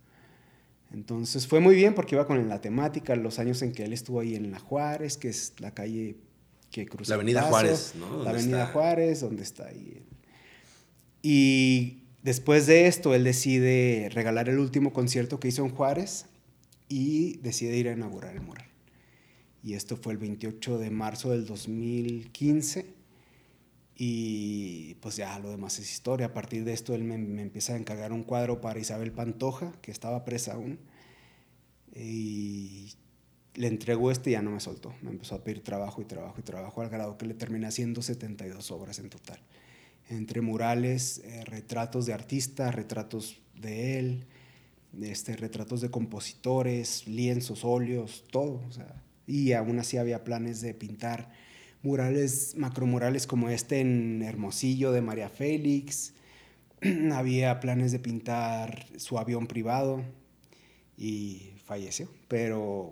Entonces 0.94 1.48
fue 1.48 1.60
muy 1.60 1.74
bien 1.74 1.96
porque 1.96 2.14
iba 2.14 2.28
con 2.28 2.48
la 2.48 2.62
temática, 2.62 3.16
los 3.16 3.40
años 3.40 3.64
en 3.64 3.72
que 3.72 3.86
él 3.86 3.92
estuvo 3.92 4.20
ahí 4.20 4.36
en 4.36 4.52
La 4.52 4.60
Juárez, 4.60 5.18
que 5.18 5.30
es 5.30 5.56
la 5.58 5.72
calle 5.72 6.16
que 6.70 6.86
cruza. 6.86 7.10
La 7.10 7.16
Avenida 7.16 7.42
Juárez, 7.42 7.94
¿no? 7.96 8.22
La 8.24 8.30
Avenida 8.30 8.68
Juárez, 8.68 9.22
donde 9.22 9.42
está 9.42 9.66
ahí. 9.66 10.04
Y 11.24 12.04
después 12.22 12.68
de 12.68 12.86
esto, 12.86 13.16
él 13.16 13.24
decide 13.24 14.10
regalar 14.14 14.48
el 14.48 14.60
último 14.60 14.94
concierto 14.94 15.40
que 15.40 15.48
hizo 15.48 15.66
en 15.66 15.72
Juárez 15.72 16.28
y 16.89 17.38
decide 17.38 17.77
ir 17.77 17.89
a 17.89 17.94
inaugurar 17.94 18.36
el 18.36 18.41
mural. 18.41 18.67
Y 19.63 19.74
esto 19.74 19.98
fue 19.98 20.13
el 20.13 20.20
28 20.20 20.77
de 20.77 20.89
marzo 20.91 21.32
del 21.32 21.46
2015 21.46 22.98
y 24.00 24.94
pues 24.96 25.15
ya 25.15 25.38
lo 25.39 25.50
demás 25.50 25.79
es 25.79 25.91
historia. 25.91 26.27
A 26.27 26.34
partir 26.34 26.63
de 26.63 26.74
esto 26.74 26.94
él 26.94 27.03
me, 27.03 27.15
empieza 27.41 27.74
a 27.74 27.77
encargar 27.77 28.13
un 28.13 28.24
cuadro 28.24 28.62
para 28.62 28.79
Isabel 28.79 29.12
Pantoja, 29.12 29.72
que 29.82 29.91
estaba 29.91 30.24
presa 30.24 30.53
aún, 30.53 30.79
y 31.96 32.94
le 33.56 33.67
entregó 33.67 34.12
este 34.12 34.29
y 34.29 34.34
ya 34.34 34.44
no 34.44 34.51
me 34.51 34.60
soltó. 34.60 34.94
Me 35.01 35.10
empezó 35.10 35.36
a 35.36 35.44
pedir 35.44 35.63
trabajo 35.63 36.01
y 36.01 36.06
trabajo 36.06 36.36
y 36.39 36.44
trabajo 36.44 36.82
al 36.82 36.89
grado 36.89 37.17
que 37.17 37.25
le 37.25 37.34
terminé 37.34 37.65
haciendo 37.65 38.03
72 38.03 38.70
obras 38.72 39.00
en 39.00 39.10
total. 39.10 39.39
Entre 40.10 40.41
murales, 40.41 41.20
eh, 41.25 41.44
retratos 41.46 42.06
de 42.06 42.13
artistas, 42.13 42.75
retratos 42.75 43.41
de 43.56 43.98
él, 43.98 44.27
este, 45.01 45.36
retratos 45.36 45.82
de 45.82 45.92
compositores, 45.92 47.08
lienzos, 47.08 47.63
óleos, 47.63 48.24
todo. 48.32 48.62
y 49.25 49.54
aún 49.54 49.80
así 49.80 49.98
había 49.98 50.24
planes 50.24 50.62
de 50.62 50.74
pintar 50.74 51.30
murales, 51.82 52.56
macromurales 52.58 53.27
como 53.27 53.50
este 53.50 53.80
en 53.80 54.22
Hermosillo 54.22 54.92
de 54.92 55.01
María 55.01 55.30
Félix. 55.30 56.13
había 57.13 57.60
planes 57.60 57.92
de 57.92 58.00
pintar 58.00 58.86
su 58.98 59.18
avión 59.18 59.48
privado 59.48 60.04
y 60.98 61.51
falleció. 61.66 62.10
Pero, 62.27 62.92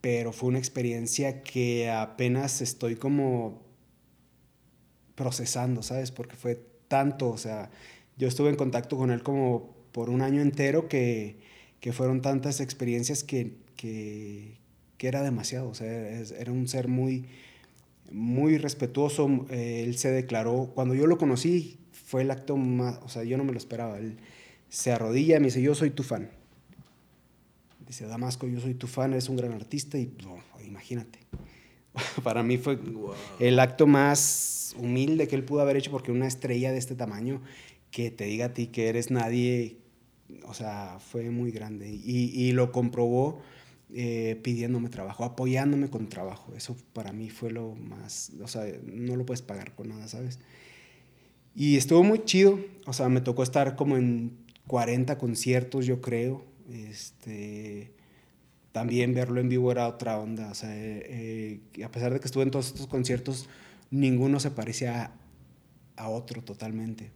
pero 0.00 0.32
fue 0.32 0.50
una 0.50 0.58
experiencia 0.58 1.42
que 1.42 1.90
apenas 1.90 2.60
estoy 2.60 2.96
como 2.96 3.62
procesando, 5.14 5.82
¿sabes? 5.82 6.10
Porque 6.10 6.36
fue 6.36 6.56
tanto, 6.88 7.28
o 7.30 7.38
sea, 7.38 7.70
yo 8.16 8.28
estuve 8.28 8.50
en 8.50 8.56
contacto 8.56 8.96
con 8.96 9.10
él 9.10 9.22
como 9.22 9.81
por 9.92 10.10
un 10.10 10.22
año 10.22 10.40
entero 10.40 10.88
que, 10.88 11.36
que 11.80 11.92
fueron 11.92 12.20
tantas 12.20 12.60
experiencias 12.60 13.22
que, 13.22 13.52
que, 13.76 14.58
que, 14.98 15.08
era 15.08 15.22
demasiado. 15.22 15.68
O 15.68 15.74
sea, 15.74 15.88
era 15.88 16.50
un 16.50 16.66
ser 16.68 16.88
muy, 16.88 17.26
muy 18.10 18.58
respetuoso. 18.58 19.46
Eh, 19.50 19.84
él 19.86 19.96
se 19.96 20.10
declaró, 20.10 20.72
cuando 20.74 20.94
yo 20.94 21.06
lo 21.06 21.18
conocí, 21.18 21.78
fue 21.92 22.22
el 22.22 22.30
acto 22.30 22.56
más, 22.56 22.98
o 23.02 23.08
sea, 23.08 23.24
yo 23.24 23.36
no 23.36 23.44
me 23.44 23.52
lo 23.52 23.58
esperaba. 23.58 23.98
Él 23.98 24.16
se 24.68 24.92
arrodilla 24.92 25.36
y 25.36 25.40
me 25.40 25.46
dice, 25.46 25.62
yo 25.62 25.74
soy 25.74 25.90
tu 25.90 26.02
fan. 26.02 26.30
Dice, 27.86 28.06
Damasco, 28.06 28.46
yo 28.46 28.60
soy 28.60 28.74
tu 28.74 28.86
fan, 28.86 29.12
eres 29.12 29.28
un 29.28 29.36
gran 29.36 29.52
artista 29.52 29.98
y 29.98 30.10
imagínate. 30.64 31.18
Para 32.22 32.42
mí 32.42 32.56
fue 32.56 32.78
el 33.38 33.58
acto 33.58 33.86
más 33.86 34.74
humilde 34.78 35.28
que 35.28 35.36
él 35.36 35.44
pudo 35.44 35.60
haber 35.60 35.76
hecho 35.76 35.90
porque 35.90 36.10
una 36.10 36.26
estrella 36.26 36.72
de 36.72 36.78
este 36.78 36.94
tamaño 36.94 37.42
que 37.90 38.10
te 38.10 38.24
diga 38.24 38.46
a 38.46 38.54
ti 38.54 38.68
que 38.68 38.88
eres 38.88 39.10
nadie, 39.10 39.76
o 40.46 40.54
sea, 40.54 40.98
fue 41.00 41.30
muy 41.30 41.50
grande. 41.50 41.88
Y, 41.90 42.30
y 42.34 42.52
lo 42.52 42.72
comprobó 42.72 43.40
eh, 43.94 44.40
pidiéndome 44.42 44.88
trabajo, 44.88 45.22
apoyándome 45.22 45.90
con 45.90 46.08
trabajo. 46.08 46.54
Eso 46.56 46.74
para 46.94 47.12
mí 47.12 47.28
fue 47.28 47.50
lo 47.50 47.74
más, 47.74 48.32
o 48.42 48.48
sea, 48.48 48.64
no 48.86 49.16
lo 49.16 49.26
puedes 49.26 49.42
pagar 49.42 49.74
con 49.74 49.90
nada, 49.90 50.08
¿sabes? 50.08 50.38
Y 51.54 51.76
estuvo 51.76 52.02
muy 52.02 52.24
chido, 52.24 52.58
o 52.86 52.94
sea, 52.94 53.10
me 53.10 53.20
tocó 53.20 53.42
estar 53.42 53.76
como 53.76 53.98
en 53.98 54.38
40 54.66 55.18
conciertos, 55.18 55.84
yo 55.84 56.00
creo. 56.00 56.42
Este, 56.70 57.92
también 58.72 59.12
verlo 59.12 59.42
en 59.42 59.50
vivo 59.50 59.70
era 59.70 59.86
otra 59.88 60.18
onda, 60.18 60.50
o 60.50 60.54
sea, 60.54 60.70
eh, 60.72 61.60
a 61.84 61.90
pesar 61.90 62.14
de 62.14 62.20
que 62.20 62.26
estuve 62.26 62.44
en 62.44 62.50
todos 62.50 62.68
estos 62.68 62.86
conciertos, 62.86 63.50
ninguno 63.90 64.40
se 64.40 64.50
parecía 64.50 65.12
a, 65.96 66.04
a 66.04 66.08
otro 66.08 66.42
totalmente. 66.42 67.10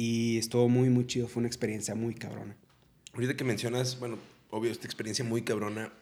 Y 0.00 0.38
estuvo 0.38 0.68
muy, 0.68 0.90
muy 0.90 1.08
chido, 1.08 1.26
fue 1.26 1.40
una 1.40 1.48
experiencia 1.48 1.96
muy 1.96 2.14
cabrona. 2.14 2.54
Ahorita 3.14 3.36
que 3.36 3.42
mencionas, 3.42 3.98
bueno, 3.98 4.16
obvio, 4.48 4.70
esta 4.70 4.86
experiencia 4.86 5.24
muy 5.24 5.42
cabrona. 5.42 5.92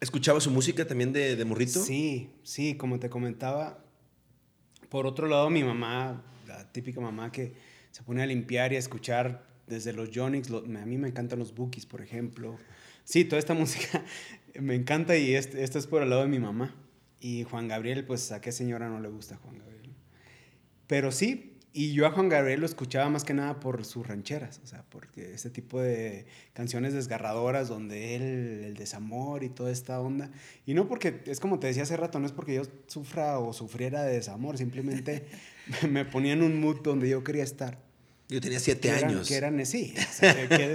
¿Escuchaba 0.00 0.40
su 0.40 0.52
música 0.52 0.86
también 0.86 1.12
de, 1.12 1.34
de 1.34 1.44
morrito? 1.44 1.82
Sí, 1.82 2.30
sí, 2.44 2.76
como 2.76 3.00
te 3.00 3.10
comentaba. 3.10 3.84
Por 4.88 5.04
otro 5.04 5.26
lado, 5.26 5.50
mi 5.50 5.64
mamá, 5.64 6.22
la 6.46 6.70
típica 6.70 7.00
mamá 7.00 7.32
que 7.32 7.54
se 7.90 8.04
pone 8.04 8.22
a 8.22 8.26
limpiar 8.26 8.72
y 8.72 8.76
a 8.76 8.78
escuchar 8.78 9.44
desde 9.66 9.92
los 9.92 10.10
Jonix, 10.14 10.48
a 10.52 10.86
mí 10.86 10.96
me 10.96 11.08
encantan 11.08 11.40
los 11.40 11.56
Bookies, 11.56 11.86
por 11.86 12.02
ejemplo. 12.02 12.56
Sí, 13.02 13.24
toda 13.24 13.40
esta 13.40 13.54
música 13.62 14.04
me 14.60 14.76
encanta 14.76 15.16
y 15.16 15.34
este, 15.34 15.64
esto 15.64 15.80
es 15.80 15.88
por 15.88 16.04
el 16.04 16.10
lado 16.10 16.22
de 16.22 16.28
mi 16.28 16.38
mamá. 16.38 16.72
Y 17.18 17.42
Juan 17.42 17.66
Gabriel, 17.66 18.04
pues 18.04 18.30
a 18.30 18.40
qué 18.40 18.52
señora 18.52 18.88
no 18.88 19.00
le 19.00 19.08
gusta 19.08 19.38
Juan 19.38 19.58
Gabriel. 19.58 19.90
Pero 20.86 21.10
sí, 21.10 21.57
y 21.72 21.92
yo 21.92 22.06
a 22.06 22.10
Juan 22.10 22.28
Gabriel 22.28 22.60
lo 22.60 22.66
escuchaba 22.66 23.08
más 23.08 23.24
que 23.24 23.34
nada 23.34 23.60
por 23.60 23.84
sus 23.84 24.06
rancheras, 24.06 24.60
o 24.64 24.66
sea, 24.66 24.84
porque 24.88 25.34
ese 25.34 25.50
tipo 25.50 25.80
de 25.80 26.26
canciones 26.52 26.94
desgarradoras 26.94 27.68
donde 27.68 28.16
él, 28.16 28.22
el 28.64 28.74
desamor 28.74 29.44
y 29.44 29.48
toda 29.48 29.70
esta 29.70 30.00
onda. 30.00 30.30
Y 30.66 30.74
no 30.74 30.88
porque, 30.88 31.22
es 31.26 31.40
como 31.40 31.58
te 31.58 31.66
decía 31.66 31.82
hace 31.82 31.96
rato, 31.96 32.18
no 32.20 32.26
es 32.26 32.32
porque 32.32 32.54
yo 32.54 32.62
sufra 32.86 33.38
o 33.38 33.52
sufriera 33.52 34.02
de 34.02 34.14
desamor, 34.14 34.58
simplemente 34.58 35.26
me 35.88 36.04
ponía 36.04 36.32
en 36.32 36.42
un 36.42 36.60
mood 36.60 36.80
donde 36.82 37.08
yo 37.08 37.22
quería 37.22 37.44
estar. 37.44 37.78
Yo 38.28 38.40
tenía 38.40 38.60
siete 38.60 38.90
años. 38.90 39.26
Que 39.26 39.36
eran, 39.36 39.64
sí, 39.64 39.94
o 39.96 40.12
sea, 40.12 40.48
que. 40.48 40.74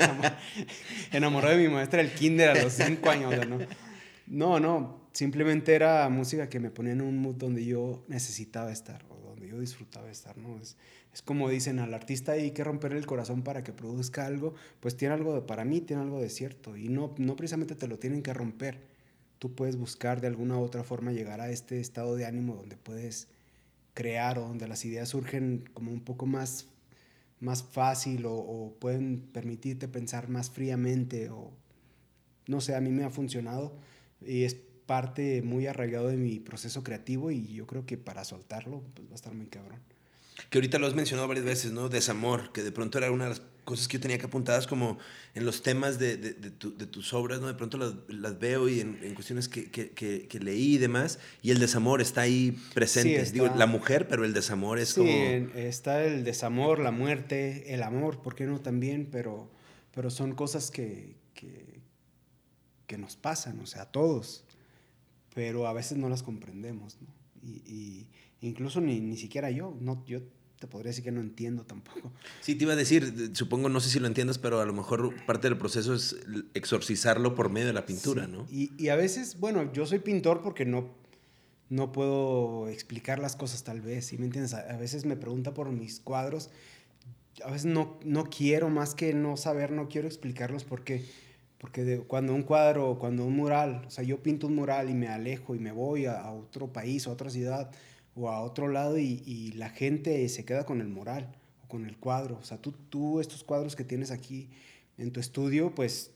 Enamoró 1.11 1.49
de 1.49 1.57
mi 1.57 1.67
maestra 1.67 2.01
del 2.01 2.11
kinder 2.11 2.49
a 2.49 2.63
los 2.63 2.73
cinco 2.73 3.09
años, 3.09 3.47
¿no? 3.47 3.59
No, 4.25 4.59
no, 4.59 5.07
simplemente 5.11 5.75
era 5.75 6.09
música 6.09 6.49
que 6.49 6.59
me 6.59 6.71
ponía 6.71 6.93
en 6.93 7.01
un 7.01 7.17
mood 7.17 7.35
donde 7.35 7.63
yo 7.63 8.03
necesitaba 8.07 8.71
estar 8.71 9.03
yo 9.53 9.59
disfrutaba 9.59 10.09
estar, 10.09 10.37
¿no? 10.37 10.57
Es, 10.57 10.77
es 11.13 11.21
como 11.21 11.49
dicen, 11.49 11.79
al 11.79 11.93
artista 11.93 12.33
hay 12.33 12.51
que 12.51 12.63
romper 12.63 12.93
el 12.93 13.05
corazón 13.05 13.43
para 13.43 13.63
que 13.63 13.71
produzca 13.71 14.25
algo, 14.25 14.53
pues 14.79 14.97
tiene 14.97 15.13
algo, 15.13 15.35
de, 15.35 15.41
para 15.41 15.63
mí 15.63 15.81
tiene 15.81 16.01
algo 16.01 16.19
de 16.19 16.29
cierto, 16.29 16.75
y 16.75 16.89
no, 16.89 17.13
no 17.17 17.35
precisamente 17.35 17.75
te 17.75 17.87
lo 17.87 17.99
tienen 17.99 18.23
que 18.23 18.33
romper, 18.33 18.81
tú 19.39 19.53
puedes 19.55 19.77
buscar 19.77 20.21
de 20.21 20.27
alguna 20.27 20.57
u 20.57 20.61
otra 20.61 20.83
forma 20.83 21.11
llegar 21.11 21.41
a 21.41 21.49
este 21.49 21.79
estado 21.79 22.15
de 22.15 22.25
ánimo 22.25 22.55
donde 22.55 22.77
puedes 22.77 23.27
crear 23.93 24.39
o 24.39 24.47
donde 24.47 24.67
las 24.67 24.85
ideas 24.85 25.09
surgen 25.09 25.69
como 25.73 25.91
un 25.91 26.01
poco 26.01 26.25
más, 26.25 26.67
más 27.39 27.63
fácil 27.63 28.25
o, 28.25 28.33
o 28.33 28.73
pueden 28.79 29.19
permitirte 29.19 29.87
pensar 29.87 30.29
más 30.29 30.49
fríamente 30.49 31.29
o 31.29 31.51
no 32.47 32.59
sé, 32.59 32.75
a 32.75 32.81
mí 32.81 32.89
me 32.89 33.03
ha 33.03 33.09
funcionado 33.09 33.75
y 34.21 34.43
es 34.43 34.57
parte 34.85 35.41
muy 35.41 35.67
arraigado 35.67 36.07
de 36.07 36.17
mi 36.17 36.39
proceso 36.39 36.83
creativo 36.83 37.31
y 37.31 37.53
yo 37.53 37.67
creo 37.67 37.85
que 37.85 37.97
para 37.97 38.23
soltarlo 38.23 38.83
pues 38.93 39.07
va 39.07 39.13
a 39.13 39.15
estar 39.15 39.33
muy 39.33 39.47
cabrón. 39.47 39.79
Que 40.49 40.57
ahorita 40.57 40.79
lo 40.79 40.87
has 40.87 40.95
mencionado 40.95 41.27
varias 41.27 41.45
veces, 41.45 41.71
¿no? 41.71 41.89
Desamor, 41.89 42.51
que 42.51 42.63
de 42.63 42.71
pronto 42.71 42.97
era 42.97 43.11
una 43.11 43.25
de 43.25 43.29
las 43.31 43.41
cosas 43.63 43.87
que 43.87 43.97
yo 43.97 44.01
tenía 44.01 44.17
que 44.17 44.25
apuntadas 44.25 44.67
como 44.67 44.97
en 45.35 45.45
los 45.45 45.61
temas 45.63 45.99
de, 45.99 46.17
de, 46.17 46.33
de, 46.33 46.51
tus 46.51 47.13
obras, 47.13 47.39
¿no? 47.39 47.47
De 47.47 47.53
pronto 47.53 47.77
las, 47.77 47.93
las 48.07 48.39
veo 48.39 48.67
y 48.67 48.81
en, 48.81 48.99
en 49.03 49.13
cuestiones 49.13 49.47
que, 49.47 49.69
que, 49.71 49.91
que, 49.93 50.39
leí 50.39 50.75
y 50.75 50.77
demás, 50.77 51.19
y 51.41 51.51
el 51.51 51.59
desamor 51.59 52.01
está 52.01 52.21
ahí 52.21 52.57
presente. 52.73 53.23
Digo, 53.31 53.49
la 53.55 53.67
mujer, 53.67 54.07
pero 54.07 54.25
el 54.25 54.33
desamor 54.33 54.79
es 54.79 54.93
como... 54.93 55.07
Sí, 55.07 55.49
está 55.55 56.03
el 56.03 56.23
desamor, 56.23 56.79
la 56.79 56.91
muerte, 56.91 57.73
el 57.73 57.83
amor, 57.83 58.21
¿por 58.21 58.35
qué 58.35 58.45
no 58.45 58.59
también? 58.59 59.07
Pero, 59.11 59.49
pero 59.93 60.09
son 60.09 60.35
cosas 60.35 60.69
que, 60.69 61.15
que, 61.33 61.79
que 62.85 62.97
nos 62.97 63.15
pasan, 63.15 63.59
o 63.59 63.65
sea, 63.65 63.83
a 63.83 63.91
todos 63.91 64.43
pero 65.33 65.67
a 65.67 65.73
veces 65.73 65.97
no 65.97 66.09
las 66.09 66.23
comprendemos, 66.23 66.97
¿no? 67.01 67.07
Y, 67.45 68.07
incluso 68.41 68.81
ni, 68.81 68.99
ni 68.99 69.17
siquiera 69.17 69.49
yo, 69.51 69.75
no, 69.79 70.03
yo 70.05 70.21
te 70.59 70.67
podría 70.67 70.89
decir 70.89 71.03
que 71.03 71.11
no 71.11 71.21
entiendo 71.21 71.65
tampoco. 71.65 72.11
Sí, 72.41 72.55
te 72.55 72.63
iba 72.63 72.73
a 72.73 72.77
decir, 72.77 73.31
supongo, 73.33 73.67
no 73.69 73.79
sé 73.79 73.89
si 73.89 73.99
lo 73.99 74.07
entiendes, 74.07 74.37
pero 74.37 74.61
a 74.61 74.65
lo 74.65 74.73
mejor 74.73 75.13
parte 75.25 75.49
del 75.49 75.57
proceso 75.57 75.93
es 75.93 76.15
exorcizarlo 76.53 77.35
por 77.35 77.49
medio 77.49 77.67
de 77.67 77.73
la 77.73 77.85
pintura, 77.85 78.27
¿no? 78.27 78.45
Y, 78.49 78.71
y, 78.77 78.89
a 78.89 78.95
veces, 78.95 79.39
bueno, 79.39 79.71
yo 79.73 79.85
soy 79.85 79.99
pintor 79.99 80.41
porque 80.41 80.65
no, 80.65 80.89
no 81.69 81.91
puedo 81.91 82.69
explicar 82.69 83.19
las 83.19 83.35
cosas 83.35 83.63
tal 83.63 83.81
vez, 83.81 84.05
¿sí 84.05 84.17
me 84.17 84.25
entiendes? 84.25 84.53
A, 84.53 84.59
a 84.59 84.77
veces 84.77 85.05
me 85.05 85.17
pregunta 85.17 85.53
por 85.53 85.69
mis 85.71 85.99
cuadros, 85.99 86.49
a 87.43 87.51
veces 87.51 87.65
no, 87.65 87.99
no 88.05 88.25
quiero 88.25 88.69
más 88.69 88.95
que 88.95 89.13
no 89.13 89.37
saber, 89.37 89.71
no 89.71 89.87
quiero 89.87 90.07
explicarlos 90.07 90.63
porque 90.63 91.05
porque 91.63 91.99
cuando 91.99 92.35
un 92.35 92.43
cuadro, 92.43 92.99
cuando 92.99 93.25
un 93.25 93.37
mural, 93.37 93.85
o 93.87 93.89
sea, 93.89 94.03
yo 94.03 94.21
pinto 94.21 94.47
un 94.47 94.55
mural 94.55 94.89
y 94.89 94.93
me 94.93 95.07
alejo 95.07 95.55
y 95.55 95.59
me 95.59 95.71
voy 95.71 96.07
a, 96.07 96.29
otro 96.29 96.73
país, 96.73 97.07
a 97.07 97.11
otra 97.11 97.29
ciudad 97.29 97.71
o 98.15 98.29
a 98.29 98.41
otro 98.41 98.67
lado 98.67 98.97
y, 98.97 99.23
y, 99.25 99.53
la 99.53 99.69
gente 99.69 100.27
se 100.27 100.43
queda 100.43 100.65
con 100.65 100.81
el 100.81 100.89
mural 100.89 101.33
o 101.63 101.69
con 101.69 101.85
el 101.85 101.95
cuadro. 101.95 102.37
O 102.37 102.43
sea, 102.43 102.57
tú, 102.57 102.73
tú 102.89 103.21
estos 103.21 103.45
cuadros 103.45 103.77
que 103.77 103.85
tienes 103.85 104.11
aquí 104.11 104.49
en 104.97 105.13
tu 105.13 105.21
estudio, 105.21 105.73
pues 105.73 106.11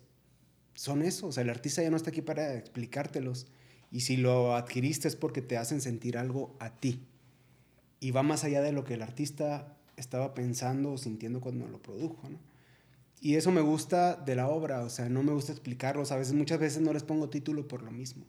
son 0.74 1.02
eso. 1.02 1.28
O 1.28 1.32
sea, 1.32 1.44
el 1.44 1.50
artista 1.50 1.82
ya 1.82 1.92
no 1.92 1.96
está 1.96 2.10
aquí 2.10 2.22
para 2.22 2.56
explicártelos. 2.56 3.48
Y 3.90 4.02
si 4.02 4.18
lo 4.18 4.54
adquiriste 4.54 5.08
es 5.08 5.16
porque 5.16 5.42
te 5.42 5.56
hacen 5.56 5.80
sentir 5.80 6.18
algo 6.18 6.58
a 6.60 6.76
ti. 6.76 7.00
Y 8.02 8.12
va 8.12 8.22
más 8.22 8.44
allá 8.44 8.62
de 8.62 8.74
lo 8.74 8.84
que 8.84 8.96
el 8.96 9.02
artista 9.02 9.78
estaba 9.96 10.34
pensando 10.34 10.92
o 10.92 10.98
sintiendo 10.98 11.40
cuando 11.40 11.70
lo 11.70 11.82
produjo, 11.82 12.28
¿no? 12.28 12.38
Y 13.20 13.36
eso 13.36 13.52
me 13.52 13.62
gusta 13.62 14.16
de 14.16 14.36
la 14.36 14.48
obra, 14.48 14.82
o 14.82 14.90
sea, 14.90 15.10
no 15.10 15.24
me 15.24 15.32
gusta 15.32 15.52
explicarlos. 15.52 16.12
A 16.12 16.18
veces, 16.18 16.34
muchas 16.34 16.60
veces 16.60 16.82
no 16.82 16.94
les 16.94 17.04
pongo 17.04 17.30
título 17.30 17.68
por 17.68 17.82
lo 17.82 17.92
mismo, 17.92 18.26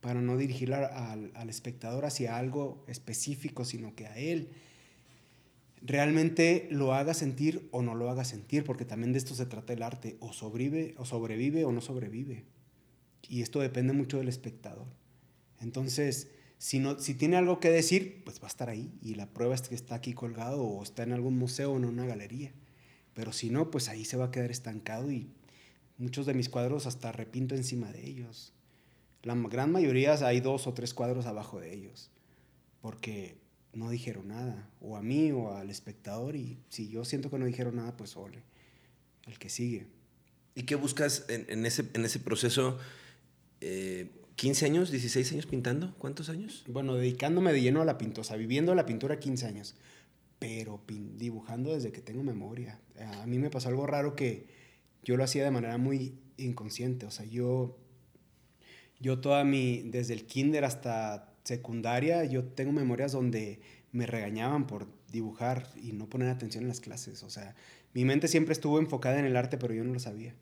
para 0.00 0.20
no 0.20 0.36
dirigir 0.36 0.72
al, 0.72 1.48
espectador 1.48 2.04
hacia 2.04 2.36
algo 2.36 2.84
específico, 2.86 3.64
sino 3.64 3.94
que 3.94 4.06
a 4.06 4.16
él 4.16 4.50
realmente 5.82 6.68
lo 6.70 6.94
haga 6.94 7.14
sentir 7.14 7.68
o 7.72 7.82
no 7.82 7.94
lo 7.94 8.10
haga 8.10 8.24
sentir, 8.24 8.64
porque 8.64 8.84
también 8.84 9.12
de 9.12 9.18
esto 9.18 9.34
se 9.34 9.46
trata 9.46 9.72
el 9.72 9.82
arte, 9.82 10.16
o 10.20 10.32
sobrevive 10.32 10.94
o, 10.98 11.04
sobrevive 11.04 11.64
o 11.64 11.72
no 11.72 11.80
sobrevive. 11.80 12.44
Y 13.28 13.42
esto 13.42 13.60
depende 13.60 13.92
mucho 13.92 14.18
del 14.18 14.28
espectador. 14.28 14.86
Entonces, 15.60 16.28
si, 16.58 16.78
no, 16.78 16.98
si 17.00 17.14
tiene 17.14 17.36
algo 17.36 17.58
que 17.58 17.70
decir, 17.70 18.22
pues 18.24 18.40
va 18.40 18.44
a 18.44 18.48
estar 18.48 18.68
ahí. 18.68 18.92
Y 19.02 19.16
la 19.16 19.26
prueba 19.26 19.54
es 19.54 19.62
que 19.62 19.74
está 19.74 19.96
aquí 19.96 20.12
colgado 20.12 20.62
o 20.62 20.82
está 20.82 21.02
en 21.02 21.12
algún 21.12 21.36
museo 21.36 21.72
o 21.72 21.76
en 21.76 21.84
una 21.84 22.06
galería. 22.06 22.52
Pero 23.18 23.32
si 23.32 23.50
no, 23.50 23.68
pues 23.72 23.88
ahí 23.88 24.04
se 24.04 24.16
va 24.16 24.26
a 24.26 24.30
quedar 24.30 24.52
estancado 24.52 25.10
y 25.10 25.26
muchos 25.96 26.24
de 26.24 26.34
mis 26.34 26.48
cuadros 26.48 26.86
hasta 26.86 27.10
repinto 27.10 27.56
encima 27.56 27.90
de 27.90 28.06
ellos. 28.06 28.52
La 29.24 29.34
gran 29.34 29.72
mayoría 29.72 30.14
hay 30.24 30.38
dos 30.38 30.68
o 30.68 30.72
tres 30.72 30.94
cuadros 30.94 31.26
abajo 31.26 31.58
de 31.58 31.74
ellos, 31.74 32.12
porque 32.80 33.36
no 33.72 33.90
dijeron 33.90 34.28
nada, 34.28 34.70
o 34.80 34.96
a 34.96 35.02
mí 35.02 35.32
o 35.32 35.52
al 35.52 35.68
espectador, 35.68 36.36
y 36.36 36.60
si 36.68 36.90
yo 36.90 37.04
siento 37.04 37.28
que 37.28 37.40
no 37.40 37.46
dijeron 37.46 37.74
nada, 37.74 37.96
pues 37.96 38.16
ole, 38.16 38.44
el 39.26 39.36
que 39.40 39.48
sigue. 39.48 39.88
¿Y 40.54 40.62
qué 40.62 40.76
buscas 40.76 41.24
en, 41.28 41.66
ese, 41.66 41.86
en 41.94 42.04
ese 42.04 42.20
proceso? 42.20 42.78
Eh, 43.60 44.12
¿15 44.36 44.64
años, 44.64 44.92
16 44.92 45.32
años 45.32 45.46
pintando? 45.46 45.92
¿Cuántos 45.98 46.28
años? 46.28 46.62
Bueno, 46.68 46.94
dedicándome 46.94 47.52
de 47.52 47.62
lleno 47.62 47.82
a 47.82 47.84
la 47.84 47.98
pintura, 47.98 48.20
o 48.20 48.24
sea, 48.24 48.36
viviendo 48.36 48.76
la 48.76 48.86
pintura 48.86 49.18
15 49.18 49.44
años 49.44 49.74
pero 50.38 50.80
dibujando 51.16 51.74
desde 51.74 51.92
que 51.92 52.00
tengo 52.00 52.22
memoria. 52.22 52.80
A 53.22 53.26
mí 53.26 53.38
me 53.38 53.50
pasó 53.50 53.68
algo 53.68 53.86
raro 53.86 54.14
que 54.14 54.46
yo 55.02 55.16
lo 55.16 55.24
hacía 55.24 55.44
de 55.44 55.50
manera 55.50 55.78
muy 55.78 56.18
inconsciente, 56.36 57.06
o 57.06 57.10
sea, 57.10 57.24
yo, 57.26 57.76
yo 59.00 59.20
toda 59.20 59.44
mi, 59.44 59.82
desde 59.82 60.14
el 60.14 60.26
kinder 60.26 60.64
hasta 60.64 61.34
secundaria, 61.44 62.24
yo 62.24 62.44
tengo 62.44 62.72
memorias 62.72 63.12
donde 63.12 63.60
me 63.90 64.06
regañaban 64.06 64.66
por 64.66 64.86
dibujar 65.10 65.66
y 65.82 65.92
no 65.92 66.08
poner 66.08 66.28
atención 66.28 66.64
en 66.64 66.68
las 66.68 66.80
clases, 66.80 67.22
o 67.22 67.30
sea, 67.30 67.54
mi 67.94 68.04
mente 68.04 68.28
siempre 68.28 68.52
estuvo 68.52 68.78
enfocada 68.78 69.18
en 69.18 69.24
el 69.24 69.36
arte, 69.36 69.56
pero 69.56 69.74
yo 69.74 69.82
no 69.82 69.94
lo 69.94 69.98
sabía. 69.98 70.34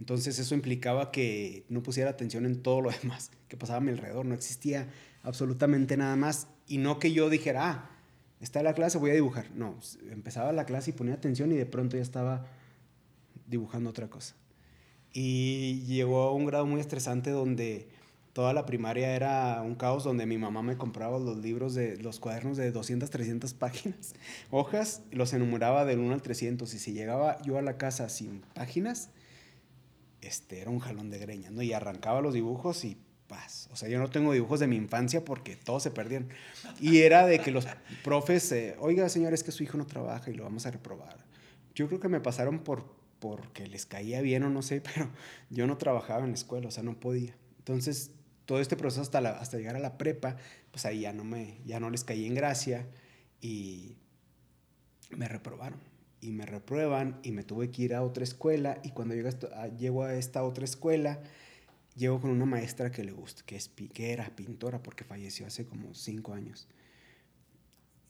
Entonces 0.00 0.38
eso 0.38 0.54
implicaba 0.54 1.10
que 1.10 1.64
no 1.68 1.82
pusiera 1.82 2.10
atención 2.10 2.46
en 2.46 2.62
todo 2.62 2.80
lo 2.80 2.90
demás 3.02 3.30
que 3.48 3.56
pasaba 3.56 3.78
a 3.78 3.80
mi 3.80 3.90
alrededor, 3.90 4.26
no 4.26 4.34
existía 4.34 4.88
absolutamente 5.22 5.96
nada 5.96 6.16
más 6.16 6.48
y 6.66 6.78
no 6.78 6.98
que 6.98 7.12
yo 7.12 7.30
dijera, 7.30 7.70
ah, 7.70 7.97
está 8.40 8.62
la 8.62 8.74
clase, 8.74 8.98
voy 8.98 9.10
a 9.10 9.14
dibujar. 9.14 9.50
No, 9.54 9.76
empezaba 10.10 10.52
la 10.52 10.64
clase 10.64 10.90
y 10.90 10.92
ponía 10.92 11.14
atención 11.14 11.52
y 11.52 11.56
de 11.56 11.66
pronto 11.66 11.96
ya 11.96 12.02
estaba 12.02 12.46
dibujando 13.46 13.90
otra 13.90 14.08
cosa. 14.08 14.34
Y 15.12 15.82
llegó 15.86 16.22
a 16.22 16.32
un 16.32 16.46
grado 16.46 16.66
muy 16.66 16.80
estresante 16.80 17.30
donde 17.30 17.88
toda 18.32 18.52
la 18.52 18.66
primaria 18.66 19.16
era 19.16 19.60
un 19.62 19.74
caos 19.74 20.04
donde 20.04 20.26
mi 20.26 20.38
mamá 20.38 20.62
me 20.62 20.76
compraba 20.76 21.18
los 21.18 21.38
libros 21.38 21.74
de 21.74 21.96
los 21.96 22.20
cuadernos 22.20 22.56
de 22.56 22.70
200, 22.70 23.10
300 23.10 23.54
páginas, 23.54 24.14
hojas, 24.50 25.02
los 25.10 25.32
enumeraba 25.32 25.84
del 25.84 25.98
1 25.98 26.14
al 26.14 26.22
300. 26.22 26.72
Y 26.72 26.78
si 26.78 26.92
llegaba 26.92 27.40
yo 27.42 27.58
a 27.58 27.62
la 27.62 27.78
casa 27.78 28.08
sin 28.08 28.42
páginas, 28.54 29.10
este, 30.20 30.60
era 30.60 30.70
un 30.70 30.78
jalón 30.78 31.10
de 31.10 31.18
greña, 31.18 31.50
¿no? 31.50 31.62
Y 31.62 31.72
arrancaba 31.72 32.20
los 32.20 32.34
dibujos 32.34 32.84
y 32.84 32.98
O 33.70 33.76
sea, 33.76 33.88
yo 33.88 33.98
no 33.98 34.08
tengo 34.08 34.32
dibujos 34.32 34.60
de 34.60 34.66
mi 34.66 34.76
infancia 34.76 35.24
porque 35.24 35.56
todos 35.56 35.82
se 35.82 35.90
perdieron. 35.90 36.28
Y 36.80 36.98
era 36.98 37.26
de 37.26 37.38
que 37.40 37.50
los 37.50 37.66
profes, 38.02 38.50
eh, 38.52 38.76
oiga, 38.80 39.08
señor, 39.08 39.34
es 39.34 39.42
que 39.42 39.52
su 39.52 39.62
hijo 39.62 39.76
no 39.76 39.86
trabaja 39.86 40.30
y 40.30 40.34
lo 40.34 40.44
vamos 40.44 40.66
a 40.66 40.70
reprobar. 40.70 41.16
Yo 41.74 41.86
creo 41.88 42.00
que 42.00 42.08
me 42.08 42.20
pasaron 42.20 42.60
por 42.60 42.96
porque 43.18 43.66
les 43.66 43.84
caía 43.84 44.20
bien 44.20 44.44
o 44.44 44.50
no 44.50 44.62
sé, 44.62 44.80
pero 44.94 45.10
yo 45.50 45.66
no 45.66 45.76
trabajaba 45.76 46.20
en 46.20 46.28
la 46.28 46.34
escuela, 46.34 46.68
o 46.68 46.70
sea, 46.70 46.82
no 46.82 46.98
podía. 46.98 47.36
Entonces, 47.58 48.12
todo 48.46 48.60
este 48.60 48.76
proceso 48.76 49.02
hasta, 49.02 49.18
hasta 49.18 49.58
llegar 49.58 49.76
a 49.76 49.80
la 49.80 49.98
prepa, 49.98 50.36
pues 50.70 50.86
ahí 50.86 51.00
ya 51.00 51.12
no, 51.12 51.24
me, 51.24 51.58
ya 51.66 51.80
no 51.80 51.90
les 51.90 52.04
caí 52.04 52.26
en 52.26 52.34
gracia 52.34 52.86
y 53.40 53.96
me 55.10 55.28
reprobaron. 55.28 55.80
Y 56.20 56.32
me 56.32 56.46
reprueban 56.46 57.20
y 57.22 57.30
me 57.30 57.44
tuve 57.44 57.70
que 57.70 57.82
ir 57.82 57.94
a 57.94 58.02
otra 58.02 58.24
escuela 58.24 58.80
y 58.82 58.90
cuando 58.90 59.14
llego 59.14 59.28
a, 59.54 59.68
llego 59.68 60.02
a 60.02 60.14
esta 60.14 60.42
otra 60.42 60.64
escuela, 60.64 61.20
llego 61.98 62.20
con 62.20 62.30
una 62.30 62.46
maestra 62.46 62.90
que 62.90 63.04
le 63.04 63.12
gusta, 63.12 63.42
que, 63.44 63.56
es, 63.56 63.68
que 63.68 64.12
era 64.12 64.34
pintora 64.34 64.82
porque 64.82 65.04
falleció 65.04 65.46
hace 65.46 65.66
como 65.66 65.94
cinco 65.94 66.32
años. 66.32 66.68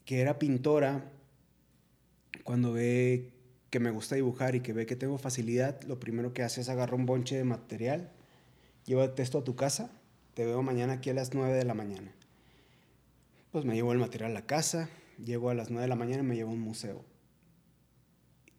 Que 0.05 0.21
era 0.21 0.39
pintora, 0.39 1.11
cuando 2.43 2.71
ve 2.71 3.33
que 3.69 3.79
me 3.79 3.91
gusta 3.91 4.15
dibujar 4.15 4.55
y 4.55 4.61
que 4.61 4.73
ve 4.73 4.85
que 4.85 4.95
tengo 4.95 5.17
facilidad, 5.17 5.81
lo 5.83 5.99
primero 5.99 6.33
que 6.33 6.43
hace 6.43 6.61
es 6.61 6.69
agarrar 6.69 6.95
un 6.95 7.05
bonche 7.05 7.35
de 7.35 7.43
material, 7.43 8.11
lleva 8.85 9.03
el 9.03 9.13
texto 9.13 9.39
a 9.39 9.43
tu 9.43 9.55
casa, 9.55 9.91
te 10.35 10.45
veo 10.45 10.61
mañana 10.61 10.93
aquí 10.93 11.09
a 11.09 11.13
las 11.13 11.33
9 11.33 11.53
de 11.53 11.65
la 11.65 11.73
mañana. 11.73 12.13
Pues 13.51 13.65
me 13.65 13.73
llevo 13.73 13.91
el 13.91 13.99
material 13.99 14.31
a 14.31 14.33
la 14.35 14.45
casa, 14.45 14.89
llego 15.23 15.49
a 15.49 15.55
las 15.55 15.69
9 15.69 15.81
de 15.81 15.89
la 15.89 15.95
mañana 15.95 16.23
y 16.23 16.25
me 16.25 16.35
llevo 16.35 16.51
a 16.51 16.53
un 16.53 16.61
museo. 16.61 17.03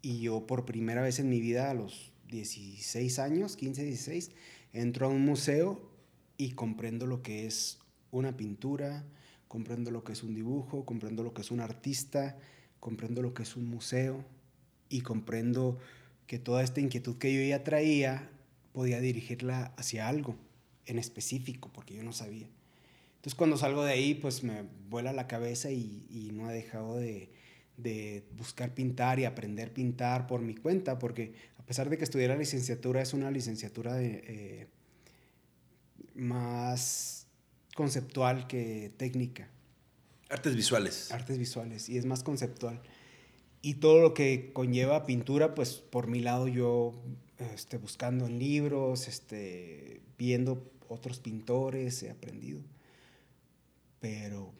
Y 0.02 0.20
yo 0.20 0.46
por 0.46 0.64
primera 0.64 1.02
vez 1.02 1.18
en 1.20 1.28
mi 1.28 1.40
vida, 1.40 1.70
a 1.70 1.74
los 1.74 2.12
16 2.28 3.18
años, 3.18 3.56
15, 3.56 3.84
16, 3.84 4.30
entro 4.72 5.06
a 5.06 5.08
un 5.08 5.24
museo 5.24 5.80
y 6.36 6.52
comprendo 6.52 7.06
lo 7.06 7.22
que 7.22 7.46
es 7.46 7.78
una 8.10 8.36
pintura, 8.36 9.04
comprendo 9.48 9.90
lo 9.90 10.04
que 10.04 10.12
es 10.12 10.22
un 10.22 10.34
dibujo, 10.34 10.84
comprendo 10.84 11.22
lo 11.22 11.34
que 11.34 11.42
es 11.42 11.50
un 11.50 11.60
artista, 11.60 12.38
comprendo 12.78 13.22
lo 13.22 13.34
que 13.34 13.42
es 13.42 13.56
un 13.56 13.68
museo, 13.68 14.24
y 14.90 15.00
comprendo 15.00 15.78
que 16.26 16.38
toda 16.38 16.62
esta 16.62 16.80
inquietud 16.80 17.16
que 17.16 17.32
yo 17.32 17.40
ya 17.42 17.64
traía 17.64 18.28
podía 18.72 19.00
dirigirla 19.00 19.72
hacia 19.78 20.08
algo 20.08 20.36
en 20.84 20.98
específico, 20.98 21.70
porque 21.72 21.94
yo 21.94 22.02
no 22.02 22.12
sabía. 22.12 22.48
Entonces 23.16 23.34
cuando 23.34 23.56
salgo 23.56 23.84
de 23.84 23.92
ahí, 23.92 24.14
pues 24.14 24.42
me 24.42 24.64
vuela 24.88 25.12
la 25.12 25.26
cabeza 25.26 25.70
y, 25.70 26.30
no 26.34 26.50
he 26.50 26.54
dejado 26.54 26.98
de, 26.98 27.30
buscar 28.36 28.74
pintar 28.74 29.18
y 29.18 29.24
aprender 29.24 29.68
a 29.68 29.74
pintar 29.74 30.26
por 30.26 30.42
mi 30.42 30.54
cuenta, 30.54 30.98
porque 30.98 31.34
pesar 31.70 31.88
de 31.88 31.96
que 31.96 32.02
estudié 32.02 32.26
la 32.26 32.34
licenciatura, 32.34 33.00
es 33.00 33.14
una 33.14 33.30
licenciatura 33.30 33.94
de, 33.94 34.24
eh, 34.26 34.66
más 36.16 37.28
conceptual 37.76 38.48
que 38.48 38.92
técnica. 38.96 39.48
Artes 40.28 40.56
visuales. 40.56 41.12
Artes 41.12 41.38
visuales, 41.38 41.88
y 41.88 41.96
es 41.96 42.06
más 42.06 42.24
conceptual 42.24 42.82
y 43.62 43.74
todo 43.74 44.00
lo 44.00 44.14
que 44.14 44.52
conlleva 44.52 45.06
pintura, 45.06 45.54
pues 45.54 45.74
por 45.74 46.08
mi 46.08 46.18
lado 46.18 46.48
yo 46.48 47.00
este, 47.38 47.78
buscando 47.78 48.26
en 48.26 48.40
libros, 48.40 49.06
este, 49.06 50.00
viendo 50.18 50.72
otros 50.88 51.20
pintores, 51.20 52.02
he 52.02 52.10
aprendido. 52.10 52.62
Pero 54.00 54.52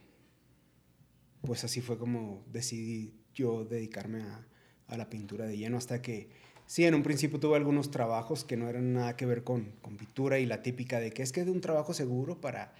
pues 1.41 1.65
así 1.65 1.81
fue 1.81 1.99
como 1.99 2.45
decidí 2.53 3.15
yo 3.35 3.65
dedicarme 3.65 4.23
a, 4.23 4.47
a, 4.87 4.97
la 4.97 5.11
pintura 5.11 5.47
de 5.47 5.57
lleno 5.57 5.77
hasta 5.77 6.03
que, 6.03 6.29
sí, 6.71 6.85
en 6.85 6.95
un 6.95 7.03
principio 7.03 7.41
tuve 7.41 7.57
algunos 7.57 7.91
trabajos 7.91 8.45
que 8.45 8.57
no 8.57 8.69
eran 8.69 8.93
nada 8.93 9.17
que 9.17 9.27
ver 9.27 9.43
con, 9.43 9.73
con 9.83 9.97
pintura 9.97 10.39
y 10.39 10.47
la 10.47 10.63
típica 10.63 11.01
de 11.01 11.11
que 11.11 11.25
es 11.25 11.33
que 11.33 11.41
es 11.41 11.47
de 11.47 11.51
un 11.51 11.61
trabajo 11.61 11.95
seguro 11.95 12.41
para, 12.41 12.73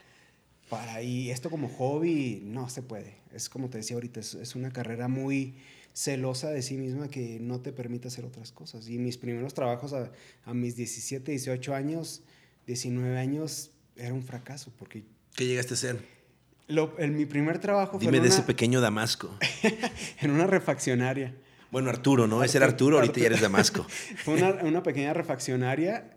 para, 0.69 1.03
y 1.03 1.33
esto 1.33 1.51
como 1.51 1.69
hobby, 1.69 2.41
no 2.45 2.71
se 2.71 2.83
puede. 2.83 3.17
Es 3.35 3.49
como 3.49 3.69
te 3.69 3.79
decía 3.79 3.97
ahorita, 3.97 4.21
es, 4.21 4.35
es 4.35 4.55
una 4.55 4.71
carrera 4.71 5.09
muy 5.09 5.57
celosa 5.93 6.51
de 6.51 6.63
sí 6.63 6.77
misma 6.77 7.09
que 7.09 7.39
no 7.41 7.61
te 7.61 7.73
permite 7.73 8.07
hacer 8.07 8.25
otras 8.25 8.53
cosas. 8.53 8.89
Y 8.89 8.99
mis 8.99 9.19
primeros 9.19 9.55
trabajos 9.55 9.93
a, 9.93 10.55
mis 10.55 10.77
17, 10.77 11.33
18 11.33 11.75
años, 11.75 12.23
19 12.69 13.19
años, 13.19 13.73
era 13.97 14.15
un 14.15 14.23
fracaso 14.23 14.73
porque... 14.79 15.03
¿Qué 15.35 15.47
llegaste 15.47 15.75
a 15.75 15.77
ser? 15.77 16.21
Lo, 16.69 16.97
en 17.01 17.17
mi 17.17 17.27
primer 17.27 17.59
trabajo 17.59 17.99
Dime 17.99 18.13
fue 18.13 18.21
de 18.21 18.29
ese 18.29 18.43
pequeño 18.43 18.81
Damasco. 18.81 19.37
en 20.21 20.31
una 20.31 20.47
refaccionaria. 20.47 21.35
Bueno, 21.71 21.91
Arturo, 21.91 22.27
¿no? 22.27 22.43
Ese 22.43 22.59
era 22.59 22.67
Arturo, 22.67 22.97
ahorita 22.97 23.21
ya 23.21 23.27
eres 23.27 23.41
Damasco. 23.41 23.87
fue 24.25 24.35
una, 24.39 24.55
una 24.63 24.83
pequeña 24.83 25.15
refaccionaria 25.15 26.17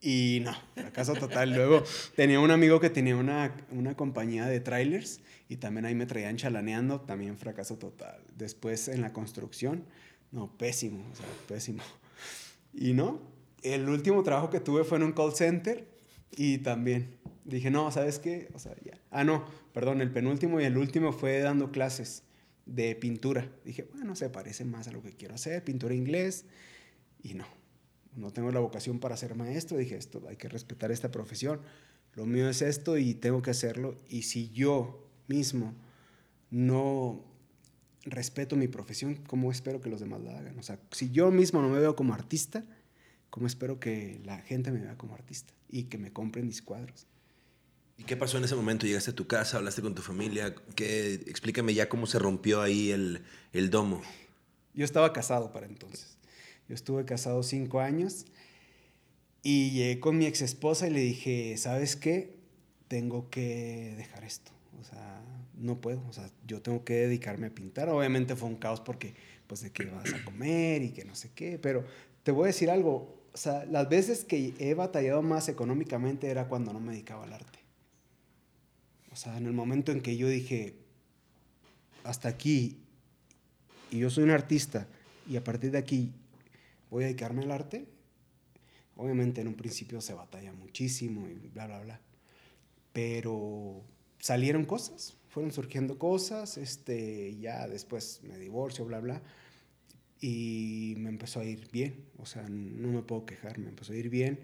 y 0.00 0.40
no, 0.42 0.54
fracaso 0.74 1.14
total. 1.14 1.52
Luego 1.54 1.84
tenía 2.16 2.40
un 2.40 2.50
amigo 2.50 2.80
que 2.80 2.90
tenía 2.90 3.16
una, 3.16 3.54
una 3.70 3.94
compañía 3.94 4.46
de 4.46 4.60
trailers 4.60 5.20
y 5.48 5.56
también 5.56 5.84
ahí 5.84 5.94
me 5.94 6.06
traían 6.06 6.36
chalaneando, 6.36 7.00
también 7.00 7.36
fracaso 7.36 7.76
total. 7.76 8.20
Después 8.34 8.88
en 8.88 9.00
la 9.00 9.12
construcción, 9.12 9.84
no, 10.32 10.56
pésimo, 10.56 11.06
o 11.12 11.14
sea, 11.14 11.26
pésimo. 11.48 11.82
Y 12.72 12.92
no, 12.94 13.20
el 13.62 13.88
último 13.88 14.22
trabajo 14.22 14.48
que 14.48 14.60
tuve 14.60 14.84
fue 14.84 14.98
en 14.98 15.04
un 15.04 15.12
call 15.12 15.34
center 15.34 15.86
y 16.36 16.58
también 16.58 17.16
dije, 17.44 17.70
no, 17.70 17.90
¿sabes 17.90 18.18
qué? 18.18 18.48
O 18.54 18.58
sea, 18.58 18.74
ya. 18.84 18.94
Ah, 19.10 19.24
no, 19.24 19.44
perdón, 19.74 20.00
el 20.00 20.10
penúltimo 20.10 20.60
y 20.60 20.64
el 20.64 20.78
último 20.78 21.12
fue 21.12 21.40
dando 21.40 21.72
clases 21.72 22.22
de 22.66 22.94
pintura. 22.94 23.50
Dije, 23.64 23.88
bueno, 23.92 24.14
se 24.16 24.30
parece 24.30 24.64
más 24.64 24.88
a 24.88 24.92
lo 24.92 25.02
que 25.02 25.12
quiero 25.12 25.34
hacer, 25.34 25.64
pintura 25.64 25.94
inglés. 25.94 26.44
Y 27.22 27.34
no, 27.34 27.44
no 28.16 28.32
tengo 28.32 28.50
la 28.50 28.60
vocación 28.60 28.98
para 28.98 29.16
ser 29.16 29.34
maestro, 29.34 29.78
dije, 29.78 29.96
esto, 29.96 30.22
hay 30.28 30.36
que 30.36 30.48
respetar 30.48 30.90
esta 30.90 31.10
profesión, 31.10 31.60
lo 32.14 32.26
mío 32.26 32.48
es 32.48 32.62
esto 32.62 32.98
y 32.98 33.14
tengo 33.14 33.42
que 33.42 33.50
hacerlo, 33.50 33.96
y 34.08 34.22
si 34.22 34.50
yo 34.50 35.08
mismo 35.28 35.74
no 36.50 37.24
respeto 38.04 38.56
mi 38.56 38.68
profesión, 38.68 39.16
¿cómo 39.26 39.50
espero 39.52 39.80
que 39.80 39.90
los 39.90 40.00
demás 40.00 40.20
la 40.22 40.38
hagan? 40.38 40.58
O 40.58 40.62
sea, 40.62 40.80
si 40.90 41.10
yo 41.10 41.30
mismo 41.30 41.62
no 41.62 41.68
me 41.68 41.78
veo 41.78 41.94
como 41.94 42.14
artista, 42.14 42.64
¿cómo 43.30 43.46
espero 43.46 43.78
que 43.78 44.20
la 44.24 44.38
gente 44.38 44.72
me 44.72 44.80
vea 44.80 44.96
como 44.96 45.14
artista 45.14 45.52
y 45.68 45.84
que 45.84 45.98
me 45.98 46.12
compren 46.12 46.46
mis 46.46 46.62
cuadros? 46.62 47.06
¿Y 48.00 48.04
qué 48.04 48.16
pasó 48.16 48.38
en 48.38 48.44
ese 48.44 48.56
momento? 48.56 48.86
¿Llegaste 48.86 49.10
a 49.10 49.14
tu 49.14 49.26
casa? 49.26 49.58
¿Hablaste 49.58 49.82
con 49.82 49.94
tu 49.94 50.00
familia? 50.00 50.54
¿Qué? 50.74 51.12
Explícame 51.26 51.74
ya 51.74 51.90
cómo 51.90 52.06
se 52.06 52.18
rompió 52.18 52.62
ahí 52.62 52.90
el, 52.90 53.22
el 53.52 53.68
domo. 53.68 54.00
Yo 54.72 54.86
estaba 54.86 55.12
casado 55.12 55.52
para 55.52 55.66
entonces. 55.66 56.16
Yo 56.66 56.74
estuve 56.74 57.04
casado 57.04 57.42
cinco 57.42 57.80
años 57.80 58.24
y 59.42 59.72
llegué 59.72 60.00
con 60.00 60.16
mi 60.16 60.24
ex 60.24 60.40
esposa 60.40 60.88
y 60.88 60.92
le 60.92 61.00
dije, 61.00 61.58
¿sabes 61.58 61.94
qué? 61.94 62.38
Tengo 62.88 63.28
que 63.28 63.92
dejar 63.98 64.24
esto. 64.24 64.50
O 64.80 64.84
sea, 64.84 65.22
no 65.58 65.82
puedo. 65.82 66.02
O 66.08 66.12
sea, 66.14 66.30
yo 66.46 66.62
tengo 66.62 66.84
que 66.84 66.94
dedicarme 66.94 67.48
a 67.48 67.54
pintar. 67.54 67.90
Obviamente 67.90 68.34
fue 68.34 68.48
un 68.48 68.56
caos 68.56 68.80
porque, 68.80 69.12
pues, 69.46 69.60
de 69.60 69.72
qué 69.72 69.84
vas 69.84 70.10
a 70.14 70.24
comer 70.24 70.82
y 70.82 70.92
que 70.92 71.04
no 71.04 71.14
sé 71.14 71.32
qué. 71.34 71.58
Pero 71.58 71.84
te 72.22 72.32
voy 72.32 72.44
a 72.44 72.46
decir 72.46 72.70
algo. 72.70 73.20
O 73.34 73.36
sea, 73.36 73.66
las 73.66 73.90
veces 73.90 74.24
que 74.24 74.54
he 74.58 74.72
batallado 74.72 75.20
más 75.20 75.50
económicamente 75.50 76.28
era 76.28 76.48
cuando 76.48 76.72
no 76.72 76.80
me 76.80 76.92
dedicaba 76.92 77.24
al 77.24 77.34
arte. 77.34 77.60
O 79.12 79.16
sea, 79.16 79.36
en 79.36 79.46
el 79.46 79.52
momento 79.52 79.92
en 79.92 80.00
que 80.00 80.16
yo 80.16 80.28
dije, 80.28 80.74
hasta 82.04 82.28
aquí, 82.28 82.78
y 83.90 83.98
yo 83.98 84.10
soy 84.10 84.24
un 84.24 84.30
artista, 84.30 84.86
y 85.28 85.36
a 85.36 85.44
partir 85.44 85.70
de 85.70 85.78
aquí 85.78 86.12
voy 86.90 87.04
a 87.04 87.06
dedicarme 87.06 87.42
al 87.42 87.52
arte. 87.52 87.86
Obviamente 88.96 89.40
en 89.40 89.48
un 89.48 89.54
principio 89.54 90.00
se 90.00 90.12
batalla 90.12 90.52
muchísimo 90.52 91.28
y 91.28 91.48
bla, 91.48 91.66
bla, 91.66 91.80
bla. 91.80 92.00
Pero 92.92 93.82
salieron 94.18 94.64
cosas, 94.64 95.16
fueron 95.28 95.52
surgiendo 95.52 95.98
cosas, 95.98 96.58
este, 96.58 97.36
ya 97.38 97.66
después 97.68 98.20
me 98.24 98.38
divorcio, 98.38 98.84
bla, 98.84 99.00
bla. 99.00 99.22
Y 100.20 100.94
me 100.98 101.08
empezó 101.08 101.40
a 101.40 101.44
ir 101.44 101.70
bien, 101.70 102.04
o 102.18 102.26
sea, 102.26 102.46
no 102.48 102.88
me 102.88 103.02
puedo 103.02 103.24
quejar, 103.24 103.58
me 103.58 103.70
empezó 103.70 103.92
a 103.92 103.96
ir 103.96 104.10
bien. 104.10 104.38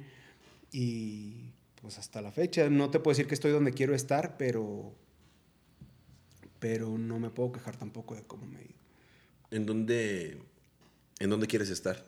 Y 0.72 1.45
pues 1.86 1.98
hasta 1.98 2.20
la 2.20 2.32
fecha, 2.32 2.68
no 2.68 2.90
te 2.90 2.98
puedo 2.98 3.12
decir 3.12 3.28
que 3.28 3.34
estoy 3.34 3.52
donde 3.52 3.70
quiero 3.70 3.94
estar, 3.94 4.36
pero, 4.36 4.92
pero 6.58 6.98
no 6.98 7.20
me 7.20 7.30
puedo 7.30 7.52
quejar 7.52 7.76
tampoco 7.76 8.16
de 8.16 8.24
cómo 8.24 8.44
me 8.44 8.58
he 8.58 8.64
ido. 8.64 8.80
¿En 9.52 9.66
dónde, 9.66 10.36
en 11.20 11.30
dónde 11.30 11.46
quieres 11.46 11.70
estar? 11.70 12.04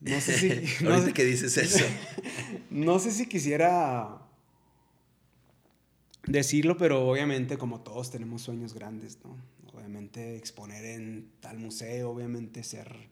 No 0.00 0.18
sé 0.22 0.38
si. 0.38 0.48
no 0.84 1.02
sé, 1.02 1.12
qué 1.12 1.24
dices 1.24 1.58
eso. 1.58 1.84
no 2.70 2.98
sé 2.98 3.10
si 3.10 3.28
quisiera 3.28 4.22
decirlo, 6.26 6.78
pero 6.78 7.06
obviamente, 7.06 7.58
como 7.58 7.82
todos, 7.82 8.10
tenemos 8.10 8.40
sueños 8.40 8.72
grandes, 8.72 9.18
¿no? 9.22 9.36
Obviamente, 9.74 10.34
exponer 10.34 10.82
en 10.82 11.30
tal 11.40 11.58
museo, 11.58 12.08
obviamente, 12.08 12.64
ser. 12.64 13.10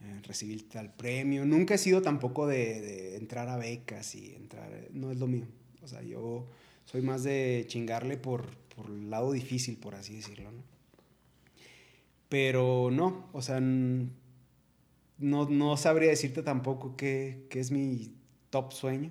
Eh, 0.00 0.20
recibir 0.22 0.68
tal 0.68 0.92
premio. 0.94 1.44
Nunca 1.44 1.74
he 1.74 1.78
sido 1.78 2.02
tampoco 2.02 2.46
de, 2.46 3.16
entrar 3.16 3.48
a 3.48 3.56
becas 3.56 4.14
y 4.14 4.34
entrar. 4.34 4.70
No 4.92 5.10
es 5.10 5.18
lo 5.18 5.26
mío. 5.26 5.46
O 5.82 5.88
sea, 5.88 6.02
yo 6.02 6.46
soy 6.84 7.02
más 7.02 7.24
de 7.24 7.64
chingarle 7.66 8.16
por, 8.16 8.46
por 8.76 8.86
el 8.86 9.10
lado 9.10 9.32
difícil, 9.32 9.76
por 9.76 9.94
así 9.94 10.16
decirlo, 10.16 10.52
¿no? 10.52 10.62
Pero 12.28 12.90
no, 12.92 13.28
o 13.32 13.40
sea, 13.40 13.58
no, 13.60 14.10
no 15.18 15.76
sabría 15.76 16.10
decirte 16.10 16.42
tampoco 16.42 16.94
qué, 16.94 17.46
qué 17.48 17.58
es 17.58 17.70
mi 17.70 18.14
top 18.50 18.72
sueño. 18.72 19.10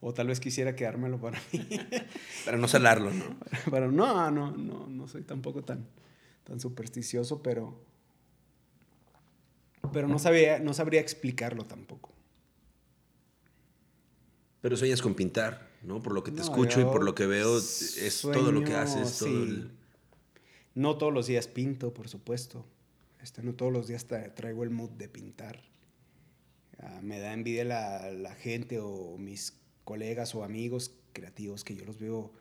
O 0.00 0.12
tal 0.12 0.26
vez 0.26 0.38
quisiera 0.38 0.76
quedármelo 0.76 1.18
para 1.18 1.40
mí. 1.50 1.66
para 2.44 2.58
no 2.58 2.68
salarlo, 2.68 3.10
¿no? 3.10 3.24
Pero 3.70 3.90
no, 3.90 4.30
no, 4.30 4.50
no, 4.52 4.86
no 4.86 5.08
soy 5.08 5.22
tampoco 5.22 5.64
tan, 5.64 5.86
tan 6.44 6.60
supersticioso, 6.60 7.42
pero, 7.42 7.80
pero 9.92 10.08
no, 10.08 10.18
sabía, 10.18 10.58
no 10.58 10.74
sabría 10.74 11.00
explicarlo 11.00 11.66
tampoco. 11.66 12.12
Pero 14.60 14.76
sueñas 14.76 15.02
con 15.02 15.14
pintar, 15.14 15.68
¿no? 15.82 16.02
Por 16.02 16.14
lo 16.14 16.22
que 16.22 16.30
te 16.30 16.40
escucho 16.40 16.80
y 16.80 16.84
por 16.84 17.04
lo 17.04 17.14
que 17.14 17.26
veo, 17.26 17.58
es 17.58 18.20
todo 18.22 18.50
lo 18.50 18.64
que 18.64 18.74
haces, 18.74 19.18
todo 19.18 19.46
No 20.74 20.96
todos 20.96 21.12
los 21.12 21.26
días 21.26 21.48
pinto, 21.48 21.92
por 21.92 22.08
supuesto. 22.08 22.64
Este, 23.22 23.42
no 23.42 23.54
todos 23.54 23.72
los 23.72 23.88
días 23.88 24.06
traigo 24.06 24.64
el 24.64 24.70
mood 24.70 24.90
de 24.90 25.08
pintar. 25.08 25.62
Ah, 26.78 27.00
me 27.02 27.18
da 27.20 27.32
envidia 27.32 27.64
la, 27.64 28.10
la 28.10 28.34
gente 28.34 28.78
o 28.80 29.16
mis 29.18 29.54
colegas 29.84 30.34
o 30.34 30.44
amigos 30.44 30.94
creativos 31.12 31.64
que 31.64 31.74
yo 31.76 31.84
los 31.84 31.98
veo 31.98 32.32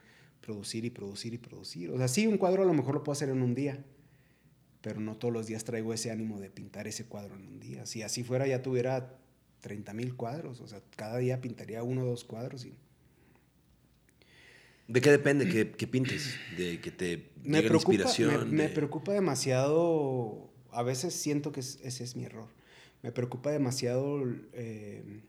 producir 0.41 0.85
y 0.85 0.89
producir 0.89 1.33
y 1.33 1.37
producir. 1.37 1.91
O 1.91 1.97
sea, 1.97 2.07
sí, 2.07 2.27
un 2.27 2.37
cuadro 2.37 2.63
a 2.63 2.65
lo 2.65 2.73
mejor 2.73 2.95
lo 2.95 3.03
puedo 3.03 3.13
hacer 3.13 3.29
en 3.29 3.41
un 3.41 3.55
día, 3.55 3.83
pero 4.83 4.99
no 4.99 5.15
todos 5.15 5.33
los 5.33 5.47
días 5.47 5.63
traigo 5.63 5.93
ese 5.93 6.11
ánimo 6.11 6.39
de 6.41 6.49
pintar 6.49 6.87
ese 6.87 7.05
cuadro 7.05 7.35
en 7.35 7.47
un 7.47 7.59
día. 7.59 7.85
Si 7.85 8.03
así 8.03 8.23
fuera, 8.23 8.45
ya 8.45 8.61
tuviera 8.61 9.17
30 9.61 9.93
mil 9.93 10.15
cuadros. 10.15 10.59
O 10.59 10.67
sea, 10.67 10.81
cada 10.97 11.17
día 11.17 11.39
pintaría 11.39 11.81
uno 11.83 12.03
o 12.03 12.05
dos 12.05 12.25
cuadros. 12.25 12.65
Y... 12.65 12.73
¿De 14.89 14.99
qué 14.99 15.09
depende 15.09 15.47
que, 15.47 15.87
pintes? 15.87 16.35
¿De 16.57 16.81
que 16.81 16.91
te 16.91 17.31
me 17.43 17.63
preocupa, 17.63 17.93
inspiración? 17.93 18.53
Me, 18.53 18.67
preocupa 18.67 19.13
demasiado. 19.13 20.51
A 20.69 20.83
veces 20.83 21.13
siento 21.13 21.53
que 21.53 21.61
ese 21.61 22.03
es 22.03 22.15
mi 22.17 22.25
error. 22.25 22.49
Me 23.01 23.13
preocupa 23.13 23.51
demasiado. 23.51 24.21
Eh, 24.51 25.21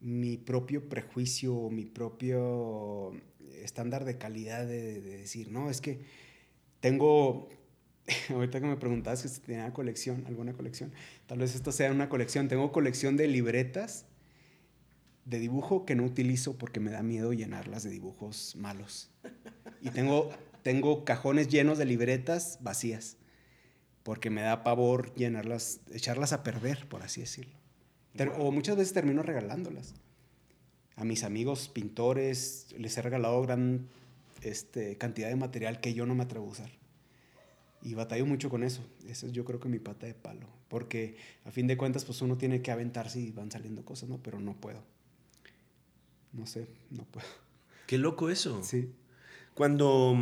mi 0.00 0.36
propio 0.36 0.88
prejuicio, 0.88 1.70
mi 1.70 1.86
propio 1.86 3.12
estándar 3.62 4.04
de 4.04 4.18
calidad 4.18 4.66
de, 4.66 5.00
decir, 5.00 5.50
no, 5.50 5.70
es 5.70 5.80
que 5.80 6.00
tengo, 6.80 7.48
ahorita 8.30 8.60
que 8.60 8.66
me 8.66 8.76
preguntabas 8.76 9.20
si 9.20 9.40
tenía 9.40 9.72
colección, 9.72 10.24
alguna 10.26 10.52
colección, 10.52 10.92
tal 11.26 11.38
vez 11.38 11.54
esto 11.54 11.72
sea 11.72 11.90
una 11.90 12.08
colección, 12.08 12.48
tengo 12.48 12.72
colección 12.72 13.16
de 13.16 13.28
libretas 13.28 14.06
de 15.24 15.38
dibujo 15.38 15.86
que 15.86 15.94
no 15.94 16.04
utilizo 16.04 16.58
porque 16.58 16.80
me 16.80 16.90
da 16.90 17.02
miedo 17.02 17.32
llenarlas 17.32 17.82
de 17.82 17.90
dibujos 17.90 18.56
malos. 18.56 19.10
Y 19.80 19.90
tengo, 19.90 20.30
tengo 20.62 21.04
cajones 21.04 21.48
llenos 21.48 21.78
de 21.78 21.86
libretas 21.86 22.58
vacías 22.60 23.16
porque 24.02 24.28
me 24.28 24.42
da 24.42 24.62
pavor 24.64 25.14
llenarlas, 25.14 25.80
echarlas 25.90 26.32
a 26.34 26.42
perder, 26.42 26.86
por 26.88 27.02
así 27.02 27.22
decirlo. 27.22 27.56
O 28.38 28.52
muchas 28.52 28.76
veces 28.76 28.92
termino 28.92 29.22
regalándolas. 29.22 29.94
A 30.96 31.04
mis 31.04 31.24
amigos 31.24 31.68
pintores 31.68 32.68
les 32.78 32.96
he 32.96 33.02
regalado 33.02 33.40
gran 33.42 33.88
este, 34.42 34.96
cantidad 34.98 35.28
de 35.28 35.36
material 35.36 35.80
que 35.80 35.94
yo 35.94 36.06
no 36.06 36.14
me 36.14 36.24
atrevo 36.24 36.46
a 36.46 36.50
usar. 36.50 36.70
Y 37.84 37.94
batallo 37.94 38.26
mucho 38.26 38.50
con 38.50 38.64
eso. 38.64 38.82
Eso 39.06 39.26
es 39.26 39.32
yo 39.32 39.44
creo 39.44 39.60
que 39.60 39.68
mi 39.68 39.78
pata 39.78 40.06
de 40.06 40.14
palo. 40.14 40.48
Porque 40.68 41.16
a 41.44 41.50
fin 41.50 41.66
de 41.66 41.76
cuentas, 41.76 42.04
pues 42.04 42.20
uno 42.22 42.36
tiene 42.36 42.62
que 42.62 42.70
aventarse 42.72 43.20
y 43.20 43.30
van 43.30 43.50
saliendo 43.50 43.84
cosas, 43.84 44.08
¿no? 44.08 44.18
Pero 44.22 44.40
no 44.40 44.54
puedo. 44.54 44.82
No 46.32 46.46
sé, 46.46 46.66
no 46.90 47.04
puedo. 47.04 47.26
Qué 47.86 47.98
loco 47.98 48.30
eso. 48.30 48.62
Sí. 48.64 48.90
Cuando 49.54 50.16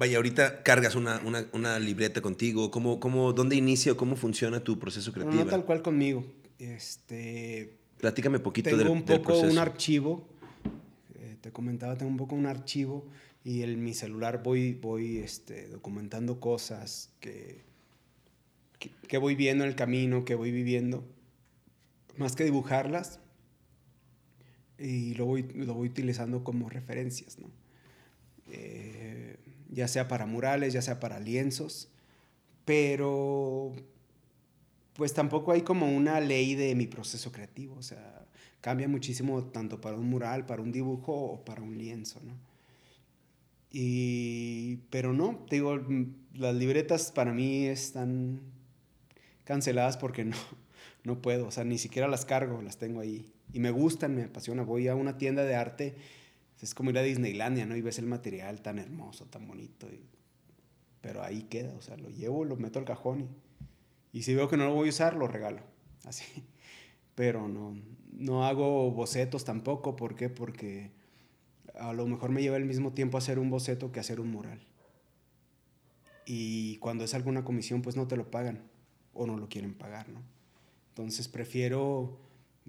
Vaya, 0.00 0.16
ahorita 0.16 0.62
cargas 0.62 0.94
una, 0.94 1.20
una, 1.26 1.46
una 1.52 1.78
libreta 1.78 2.22
contigo. 2.22 2.70
¿Cómo, 2.70 2.98
cómo, 2.98 3.34
¿Dónde 3.34 3.54
inicia 3.56 3.92
o 3.92 3.96
cómo 3.98 4.16
funciona 4.16 4.60
tu 4.60 4.78
proceso 4.78 5.12
creativo? 5.12 5.44
No, 5.44 5.50
tal 5.50 5.66
cual 5.66 5.82
conmigo. 5.82 6.24
Este, 6.58 7.76
Platícame 7.98 8.38
poquito 8.38 8.74
tengo 8.74 8.92
un 8.92 9.04
poco 9.04 9.38
un 9.38 9.58
archivo. 9.58 10.26
Eh, 11.16 11.36
te 11.42 11.52
comentaba, 11.52 11.98
tengo 11.98 12.10
un 12.10 12.16
poco 12.16 12.34
un 12.34 12.46
archivo 12.46 13.04
y 13.44 13.62
en 13.62 13.82
mi 13.82 13.94
celular 13.94 14.42
voy, 14.42 14.74
voy 14.74 15.18
este, 15.18 15.68
documentando 15.68 16.40
cosas 16.40 17.10
que, 17.20 17.62
que, 18.78 18.90
que, 19.08 19.18
voy 19.18 19.34
viendo 19.34 19.64
en 19.64 19.70
el 19.70 19.76
camino, 19.76 20.24
que 20.24 20.34
voy 20.34 20.50
viviendo. 20.50 21.04
Más 22.16 22.36
que 22.36 22.44
dibujarlas, 22.44 23.20
y 24.80 25.14
lo 25.14 25.26
voy, 25.26 25.42
lo 25.54 25.74
voy 25.74 25.88
utilizando 25.88 26.42
como 26.42 26.68
referencias, 26.68 27.38
¿no? 27.38 27.50
Eh, 28.50 29.36
ya 29.68 29.86
sea 29.86 30.08
para 30.08 30.26
murales, 30.26 30.72
ya 30.72 30.82
sea 30.82 30.98
para 30.98 31.20
lienzos, 31.20 31.90
pero 32.64 33.72
pues 34.94 35.14
tampoco 35.14 35.52
hay 35.52 35.62
como 35.62 35.88
una 35.88 36.18
ley 36.20 36.54
de 36.54 36.74
mi 36.74 36.86
proceso 36.86 37.30
creativo, 37.30 37.76
o 37.76 37.82
sea, 37.82 38.26
cambia 38.60 38.88
muchísimo 38.88 39.44
tanto 39.44 39.80
para 39.80 39.96
un 39.96 40.08
mural, 40.08 40.46
para 40.46 40.62
un 40.62 40.72
dibujo 40.72 41.12
o 41.14 41.44
para 41.44 41.62
un 41.62 41.78
lienzo, 41.78 42.20
¿no? 42.24 42.34
Y, 43.72 44.76
pero 44.90 45.12
no, 45.12 45.44
te 45.48 45.56
digo, 45.56 45.78
las 46.34 46.54
libretas 46.54 47.12
para 47.12 47.32
mí 47.32 47.66
están 47.66 48.40
canceladas 49.44 49.96
porque 49.96 50.24
no, 50.24 50.36
no 51.04 51.22
puedo, 51.22 51.46
o 51.46 51.50
sea, 51.50 51.64
ni 51.64 51.78
siquiera 51.78 52.08
las 52.08 52.24
cargo, 52.24 52.62
las 52.62 52.78
tengo 52.78 53.00
ahí. 53.00 53.32
Y 53.52 53.60
me 53.60 53.70
gustan, 53.70 54.14
me 54.14 54.24
apasiona. 54.24 54.62
Voy 54.62 54.88
a 54.88 54.94
una 54.94 55.18
tienda 55.18 55.44
de 55.44 55.54
arte 55.54 55.96
es 56.62 56.74
como 56.74 56.90
ir 56.90 56.98
a 56.98 57.02
Disneylandia, 57.02 57.64
¿no? 57.66 57.76
Y 57.76 57.80
ves 57.80 57.98
el 57.98 58.06
material 58.06 58.60
tan 58.60 58.78
hermoso, 58.78 59.24
tan 59.26 59.46
bonito. 59.46 59.88
Pero 61.00 61.22
ahí 61.22 61.44
queda, 61.44 61.72
o 61.74 61.80
sea, 61.80 61.96
lo 61.96 62.10
llevo, 62.10 62.44
lo 62.44 62.56
meto 62.56 62.78
al 62.78 62.84
cajón 62.84 63.22
y, 64.12 64.18
y 64.18 64.22
si 64.22 64.34
veo 64.34 64.48
que 64.48 64.56
no 64.56 64.66
lo 64.66 64.74
voy 64.74 64.88
a 64.88 64.90
usar, 64.90 65.16
lo 65.16 65.26
regalo. 65.26 65.62
Así. 66.04 66.24
Pero 67.14 67.48
no, 67.48 67.76
no 68.12 68.44
hago 68.44 68.90
bocetos 68.90 69.44
tampoco. 69.44 69.96
¿Por 69.96 70.14
qué? 70.14 70.28
Porque 70.28 70.90
a 71.80 71.92
lo 71.92 72.06
mejor 72.06 72.30
me 72.30 72.42
lleva 72.42 72.56
el 72.56 72.64
mismo 72.64 72.92
tiempo 72.92 73.18
hacer 73.18 73.38
un 73.38 73.50
boceto 73.50 73.90
que 73.90 74.00
hacer 74.00 74.20
un 74.20 74.30
mural. 74.30 74.60
Y 76.26 76.76
cuando 76.76 77.04
es 77.04 77.14
alguna 77.14 77.44
comisión, 77.44 77.82
pues 77.82 77.96
no 77.96 78.06
te 78.06 78.16
lo 78.16 78.30
pagan 78.30 78.62
o 79.14 79.26
no 79.26 79.36
lo 79.36 79.48
quieren 79.48 79.74
pagar, 79.74 80.08
¿no? 80.08 80.22
Entonces 80.90 81.28
prefiero 81.28 82.18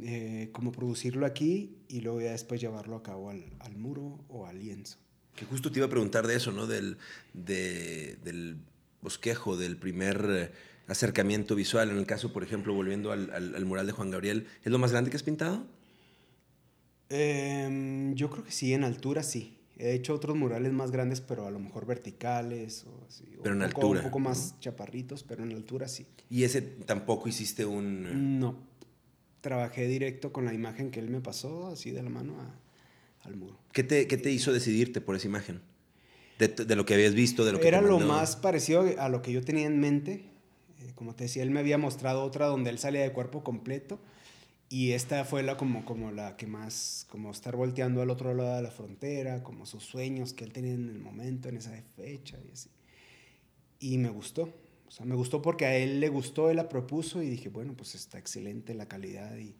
eh, 0.01 0.49
como 0.51 0.71
producirlo 0.71 1.25
aquí 1.25 1.77
y 1.87 2.01
luego 2.01 2.21
ya 2.21 2.31
después 2.31 2.61
llevarlo 2.61 2.95
a 2.95 3.03
cabo 3.03 3.29
al, 3.29 3.43
al, 3.59 3.75
muro 3.75 4.19
o 4.29 4.47
al 4.47 4.57
lienzo. 4.57 4.97
Que 5.35 5.45
justo 5.45 5.71
te 5.71 5.79
iba 5.79 5.87
a 5.87 5.89
preguntar 5.89 6.27
de 6.27 6.35
eso, 6.35 6.51
¿no? 6.51 6.65
Del, 6.65 6.97
de, 7.33 8.17
del 8.23 8.57
bosquejo, 9.01 9.57
del 9.57 9.77
primer 9.77 10.25
eh, 10.29 10.51
acercamiento 10.87 11.55
visual. 11.55 11.89
En 11.89 11.97
el 11.97 12.05
caso, 12.05 12.31
por 12.31 12.43
ejemplo, 12.43 12.73
volviendo 12.73 13.11
al, 13.11 13.29
al, 13.31 13.65
mural 13.65 13.85
de 13.85 13.91
Juan 13.91 14.11
Gabriel, 14.11 14.47
¿es 14.63 14.71
lo 14.71 14.79
más 14.79 14.91
grande 14.91 15.09
que 15.09 15.17
has 15.17 15.23
pintado? 15.23 15.67
Eh, 17.11 18.11
yo 18.15 18.29
creo 18.29 18.43
que 18.43 18.51
sí, 18.51 18.73
en 18.73 18.83
altura 18.83 19.23
sí. 19.23 19.57
He 19.77 19.93
hecho 19.93 20.13
otros 20.13 20.35
murales 20.35 20.71
más 20.73 20.91
grandes, 20.91 21.21
pero 21.21 21.47
a 21.47 21.51
lo 21.51 21.59
mejor 21.59 21.85
verticales 21.85 22.85
o 22.85 23.05
así. 23.07 23.25
Pero 23.41 23.55
en 23.55 23.61
poco, 23.69 23.81
altura. 23.81 23.99
Un 24.01 24.05
poco 24.07 24.19
más 24.19 24.59
chaparritos, 24.59 25.23
pero 25.23 25.43
en 25.43 25.51
altura 25.53 25.87
sí. 25.87 26.05
¿Y 26.29 26.43
ese 26.43 26.61
tampoco 26.61 27.27
hiciste 27.29 27.65
un...? 27.65 28.39
No 28.39 28.71
trabajé 29.41 29.87
directo 29.87 30.31
con 30.31 30.45
la 30.45 30.53
imagen 30.53 30.91
que 30.91 30.99
él 30.99 31.09
me 31.09 31.19
pasó, 31.19 31.67
así 31.67 31.91
de 31.91 32.01
la 32.03 32.09
mano 32.09 32.35
al 33.23 33.35
muro. 33.35 33.57
¿Qué 33.73 33.83
te, 33.83 34.07
¿Qué 34.07 34.17
te, 34.17 34.31
hizo 34.31 34.53
decidirte 34.53 35.01
por 35.01 35.15
esa 35.15 35.27
imagen? 35.27 35.61
De, 36.39 36.47
de, 36.47 36.75
lo 36.75 36.85
que 36.85 36.93
habías 36.93 37.13
visto, 37.13 37.45
de 37.45 37.51
lo 37.51 37.59
que 37.59 37.67
Era 37.67 37.81
lo 37.81 37.99
más 37.99 38.35
parecido 38.35 38.85
a 38.97 39.09
lo 39.09 39.21
que 39.21 39.31
yo 39.31 39.43
tenía 39.43 39.67
en 39.67 39.79
mente. 39.79 40.23
Eh, 40.79 40.91
como 40.95 41.13
te 41.13 41.25
decía, 41.25 41.43
él 41.43 41.51
me 41.51 41.59
había 41.59 41.77
mostrado 41.77 42.23
otra 42.23 42.47
donde 42.47 42.71
él 42.71 42.79
salía 42.79 43.01
de 43.01 43.11
cuerpo 43.11 43.43
completo. 43.43 43.99
Y 44.71 44.93
esta 44.93 45.25
fue 45.25 45.43
la 45.43 45.57
como, 45.57 45.83
como 45.83 46.13
la 46.13 46.37
que 46.37 46.47
más, 46.47 47.05
como 47.09 47.29
estar 47.29 47.57
volteando 47.57 48.01
al 48.01 48.09
otro 48.09 48.33
lado 48.33 48.55
de 48.55 48.61
la 48.61 48.71
frontera, 48.71 49.43
como 49.43 49.65
sus 49.65 49.83
sueños 49.83 50.31
que 50.31 50.45
él 50.45 50.53
tenía 50.53 50.73
en 50.73 50.87
el 50.87 50.97
momento, 50.97 51.49
en 51.49 51.57
esa 51.57 51.71
fecha 51.97 52.37
y 52.47 52.51
así. 52.53 52.69
Y 53.79 53.97
me 53.97 54.07
gustó. 54.07 54.43
O 54.87 54.91
sea, 54.91 55.05
me 55.05 55.15
gustó 55.15 55.41
porque 55.41 55.65
a 55.65 55.75
él 55.75 55.99
le 55.99 56.07
gustó, 56.07 56.49
él 56.49 56.55
la 56.55 56.69
propuso 56.69 57.21
y 57.21 57.29
dije, 57.29 57.49
bueno, 57.49 57.75
pues 57.75 57.95
está 57.95 58.17
excelente 58.17 58.73
la 58.73 58.87
calidad 58.87 59.35
y 59.37 59.55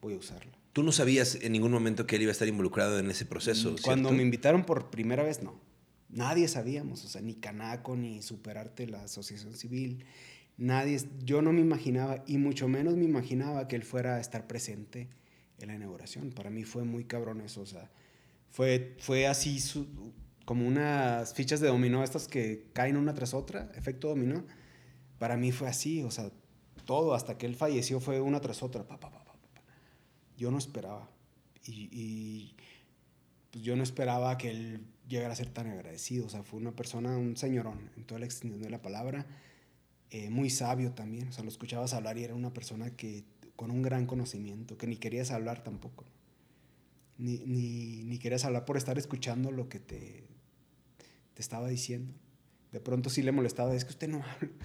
voy 0.00 0.14
a 0.14 0.16
usarla. 0.16 0.56
¿Tú 0.72 0.82
no 0.82 0.92
sabías 0.92 1.34
en 1.42 1.52
ningún 1.52 1.70
momento 1.70 2.06
que 2.06 2.16
él 2.16 2.22
iba 2.22 2.30
a 2.30 2.32
estar 2.32 2.48
involucrado 2.48 2.98
en 2.98 3.10
ese 3.10 3.26
proceso? 3.26 3.72
Mm, 3.72 3.76
cuando 3.82 4.12
me 4.12 4.22
invitaron 4.22 4.64
por 4.64 4.88
primera 4.88 5.22
vez, 5.22 5.42
no. 5.42 5.60
Nadie 6.08 6.48
sabíamos, 6.48 7.04
o 7.04 7.08
sea, 7.08 7.20
ni 7.20 7.34
Canaco, 7.34 7.96
ni 7.96 8.22
Superarte, 8.22 8.86
la 8.86 9.02
asociación 9.02 9.54
civil, 9.56 10.06
nadie, 10.56 11.00
yo 11.24 11.42
no 11.42 11.52
me 11.52 11.60
imaginaba, 11.60 12.24
y 12.26 12.38
mucho 12.38 12.68
menos 12.68 12.96
me 12.96 13.04
imaginaba 13.04 13.68
que 13.68 13.76
él 13.76 13.84
fuera 13.84 14.16
a 14.16 14.20
estar 14.20 14.46
presente 14.46 15.08
en 15.58 15.68
la 15.68 15.74
inauguración. 15.74 16.30
Para 16.30 16.50
mí 16.50 16.64
fue 16.64 16.84
muy 16.84 17.04
cabrón 17.04 17.40
eso, 17.40 17.62
o 17.62 17.66
sea, 17.66 17.90
fue, 18.50 18.96
fue 19.00 19.26
así 19.26 19.58
como 20.44 20.66
unas 20.66 21.34
fichas 21.34 21.60
de 21.60 21.68
dominó, 21.68 22.04
estas 22.04 22.28
que 22.28 22.66
caen 22.72 22.96
una 22.96 23.14
tras 23.14 23.34
otra, 23.34 23.72
efecto 23.74 24.08
dominó 24.08 24.44
para 25.18 25.36
mí 25.36 25.52
fue 25.52 25.68
así, 25.68 26.02
o 26.02 26.10
sea, 26.10 26.30
todo 26.84 27.14
hasta 27.14 27.38
que 27.38 27.46
él 27.46 27.54
falleció 27.54 28.00
fue 28.00 28.20
una 28.20 28.40
tras 28.40 28.62
otra. 28.62 28.86
Pa, 28.86 28.98
pa, 28.98 29.10
pa, 29.10 29.24
Yo 30.36 30.50
no 30.50 30.58
esperaba. 30.58 31.08
Y, 31.66 32.54
pues 33.50 33.64
yo 33.64 33.76
no 33.76 33.82
esperaba 33.82 34.36
que 34.36 34.50
él 34.50 34.86
llegara 35.08 35.32
a 35.32 35.36
ser 35.36 35.48
tan 35.48 35.68
agradecido. 35.68 36.26
O 36.26 36.28
sea, 36.28 36.42
fue 36.42 36.60
una 36.60 36.72
persona, 36.76 37.16
un 37.16 37.36
señorón, 37.36 37.90
en 37.96 38.04
toda 38.04 38.20
la 38.20 38.26
extensión 38.26 38.60
de 38.60 38.70
la 38.70 38.82
palabra, 38.82 39.26
eh, 40.10 40.30
muy 40.30 40.50
sabio 40.50 40.92
también. 40.92 41.28
O 41.28 41.32
sea, 41.32 41.44
lo 41.44 41.50
escuchabas 41.50 41.94
hablar 41.94 42.18
y 42.18 42.24
era 42.24 42.34
una 42.34 42.52
persona 42.52 42.90
que 42.90 43.24
con 43.56 43.70
un 43.70 43.82
gran 43.82 44.06
conocimiento, 44.06 44.76
que 44.76 44.86
ni 44.86 44.96
querías 44.96 45.30
hablar 45.30 45.62
tampoco. 45.62 46.04
Ni, 47.18 47.38
ni, 47.46 48.02
ni 48.04 48.18
querías 48.18 48.44
hablar 48.44 48.64
por 48.64 48.76
estar 48.76 48.98
escuchando 48.98 49.52
lo 49.52 49.68
que 49.68 49.78
te, 49.78 50.24
te 51.34 51.42
estaba 51.42 51.68
diciendo. 51.68 52.12
De 52.72 52.80
pronto 52.80 53.08
sí 53.08 53.22
le 53.22 53.30
molestaba, 53.30 53.74
es 53.74 53.84
que 53.84 53.90
usted 53.90 54.08
no 54.08 54.22
habla. 54.22 54.50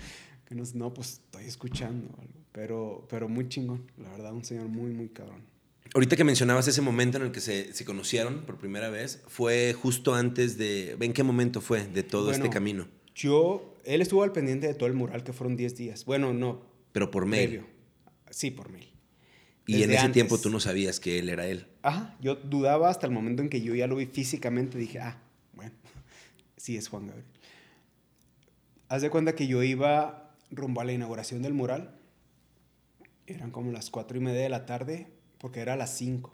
Que 0.45 0.56
no, 0.56 0.63
no, 0.73 0.91
pues 0.91 1.21
estoy 1.25 1.45
escuchando. 1.45 2.10
Pero, 2.52 3.06
pero 3.08 3.30
muy 3.30 3.47
chingón, 3.49 3.91
la 3.99 4.10
verdad, 4.10 4.34
un 4.34 4.43
señor 4.43 4.67
muy, 4.67 4.91
muy 4.91 5.10
cabrón. 5.10 5.43
Ahorita 5.93 6.15
que 6.15 6.23
mencionabas 6.23 6.67
ese 6.67 6.82
momento 6.82 7.17
en 7.17 7.25
el 7.25 7.32
que 7.32 7.39
se, 7.39 7.71
se, 7.71 7.86
conocieron 7.86 8.41
por 8.47 8.58
primera 8.58 8.89
vez, 8.89 9.21
fue 9.28 9.73
justo 9.73 10.15
antes 10.15 10.58
de... 10.58 10.97
¿En 10.99 11.13
qué 11.13 11.21
momento 11.21 11.62
fue 11.62 11.86
de 11.86 12.02
todo 12.02 12.32
este 12.32 12.49
camino? 12.49 12.88
Yo, 13.19 13.75
él 13.84 14.01
estuvo 14.01 14.23
al 14.23 14.32
pendiente 14.32 14.65
de 14.67 14.73
todo 14.73 14.88
el 14.88 14.95
mural, 14.95 15.25
que 15.25 15.34
fueron 15.34 15.58
10 15.58 15.75
días. 15.75 16.05
Bueno, 16.05 16.34
no. 16.34 16.62
Pero 16.93 17.12
por 17.12 17.25
mail. 17.25 17.65
Sí, 18.29 18.49
por 18.49 18.69
mail. 18.69 18.89
Y 19.67 19.84
en 19.84 19.91
ese 19.91 20.08
tiempo 20.10 20.38
tú 20.38 20.49
no 20.49 20.62
sabías 20.62 21.01
que 21.01 21.19
él 21.19 21.27
era 21.27 21.45
él. 21.45 21.67
Ajá, 21.82 22.15
yo 22.21 22.36
dudaba 22.36 22.89
hasta 22.89 23.05
el 23.08 23.12
momento 23.12 23.41
en 23.41 23.49
que 23.49 23.62
yo 23.62 23.75
ya 23.75 23.88
lo 23.88 23.97
vi 23.97 24.05
físicamente, 24.05 24.77
dije, 24.77 24.99
ah, 24.99 25.21
bueno, 25.53 25.73
sí 26.58 26.77
es 26.77 26.88
Juan 26.88 27.08
Gabriel. 27.08 27.27
Haz 28.88 29.01
de 29.01 29.10
cuenta 29.10 29.36
que 29.36 29.47
yo 29.47 29.63
iba 29.63 30.34
rumbo 30.49 30.79
a 30.79 30.86
la 30.86 30.93
inauguración 30.93 31.41
del 31.41 31.53
mural, 31.53 31.99
eran 33.27 33.51
como 33.51 33.73
las 33.73 33.89
cuatro 33.89 34.17
y 34.17 34.21
media 34.21 34.41
de 34.41 34.49
la 34.49 34.65
tarde, 34.65 35.08
porque 35.39 35.60
era 35.60 35.75
las 35.75 35.95
5. 35.97 36.34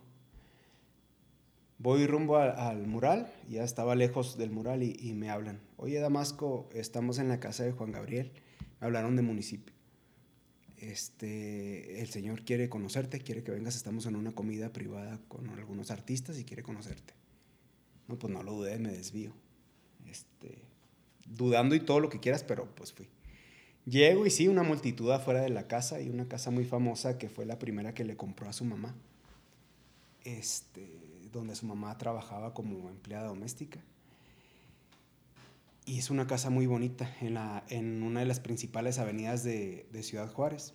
Voy 1.77 2.07
rumbo 2.07 2.37
al 2.37 2.87
mural, 2.87 3.33
ya 3.49 3.63
estaba 3.63 3.95
lejos 3.95 4.37
del 4.37 4.51
mural 4.51 4.81
y, 4.83 5.13
me 5.13 5.29
hablan. 5.29 5.59
Oye, 5.77 5.99
Damasco, 5.99 6.69
estamos 6.73 7.19
en 7.19 7.27
la 7.27 7.39
casa 7.39 7.63
de 7.63 7.71
Juan 7.71 7.91
Gabriel. 7.91 8.31
Me 8.79 8.88
hablaron 8.88 9.15
de 9.17 9.21
municipio. 9.21 9.73
Este, 10.77 12.01
el 12.01 12.07
señor 12.07 12.43
quiere 12.43 12.69
conocerte, 12.69 13.19
quiere 13.19 13.43
que 13.43 13.51
vengas, 13.51 13.75
estamos 13.75 14.05
en 14.05 14.15
una 14.15 14.31
comida 14.31 14.71
privada 14.71 15.19
con 15.27 15.49
algunos 15.49 15.91
artistas 15.91 16.39
y 16.39 16.45
quiere 16.45 16.63
conocerte. 16.63 17.13
No, 18.07 18.17
pues 18.17 18.31
no 18.31 18.41
lo 18.41 18.53
dudé, 18.53 18.79
me 18.79 18.91
desvío. 18.91 19.33
Este, 20.09 20.59
dudando 21.25 21.75
y 21.75 21.81
todo 21.81 21.99
lo 21.99 22.09
que 22.09 22.19
quieras, 22.19 22.43
pero 22.43 22.73
pues 22.73 22.93
fui. 22.93 23.09
Llego 23.85 24.25
y 24.25 24.31
sí, 24.31 24.47
una 24.47 24.63
multitud 24.63 25.11
afuera 25.11 25.41
de 25.41 25.49
la 25.49 25.67
casa 25.67 26.01
y 26.01 26.09
una 26.09 26.27
casa 26.27 26.51
muy 26.51 26.65
famosa 26.65 27.17
que 27.17 27.29
fue 27.29 27.45
la 27.45 27.59
primera 27.59 27.93
que 27.93 28.05
le 28.05 28.15
compró 28.15 28.47
a 28.47 28.53
su 28.53 28.63
mamá. 28.63 28.95
Este, 30.23 30.88
donde 31.33 31.55
su 31.55 31.65
mamá 31.65 31.97
trabajaba 31.97 32.53
como 32.53 32.89
empleada 32.89 33.27
doméstica. 33.27 33.81
Y 35.85 35.99
es 35.99 36.09
una 36.09 36.27
casa 36.27 36.49
muy 36.49 36.65
bonita 36.65 37.15
en, 37.21 37.35
la, 37.35 37.63
en 37.69 38.01
una 38.01 38.21
de 38.21 38.25
las 38.25 38.39
principales 38.39 38.97
avenidas 38.97 39.43
de, 39.43 39.87
Ciudad 40.01 40.31
Juárez. 40.31 40.73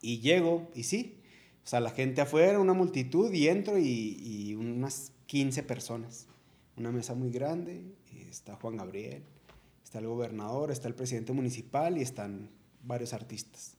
Y 0.00 0.20
llego 0.20 0.70
y 0.74 0.82
sí, 0.82 1.22
o 1.64 1.66
sea, 1.66 1.80
la 1.80 1.90
gente 1.90 2.20
afuera, 2.20 2.58
una 2.58 2.74
multitud, 2.74 3.32
y 3.32 3.48
entro 3.48 3.78
y, 3.78 4.18
y 4.20 4.54
unas 4.54 5.12
15 5.26 5.62
personas. 5.62 6.26
Una 6.76 6.90
mesa 6.90 7.14
muy 7.14 7.30
grande, 7.30 7.84
está 8.28 8.56
Juan 8.56 8.76
Gabriel, 8.76 9.22
está 9.84 10.00
el 10.00 10.08
gobernador, 10.08 10.70
está 10.70 10.88
el 10.88 10.94
presidente 10.94 11.32
municipal 11.32 11.96
y 11.96 12.02
están 12.02 12.50
varios 12.82 13.12
artistas. 13.12 13.76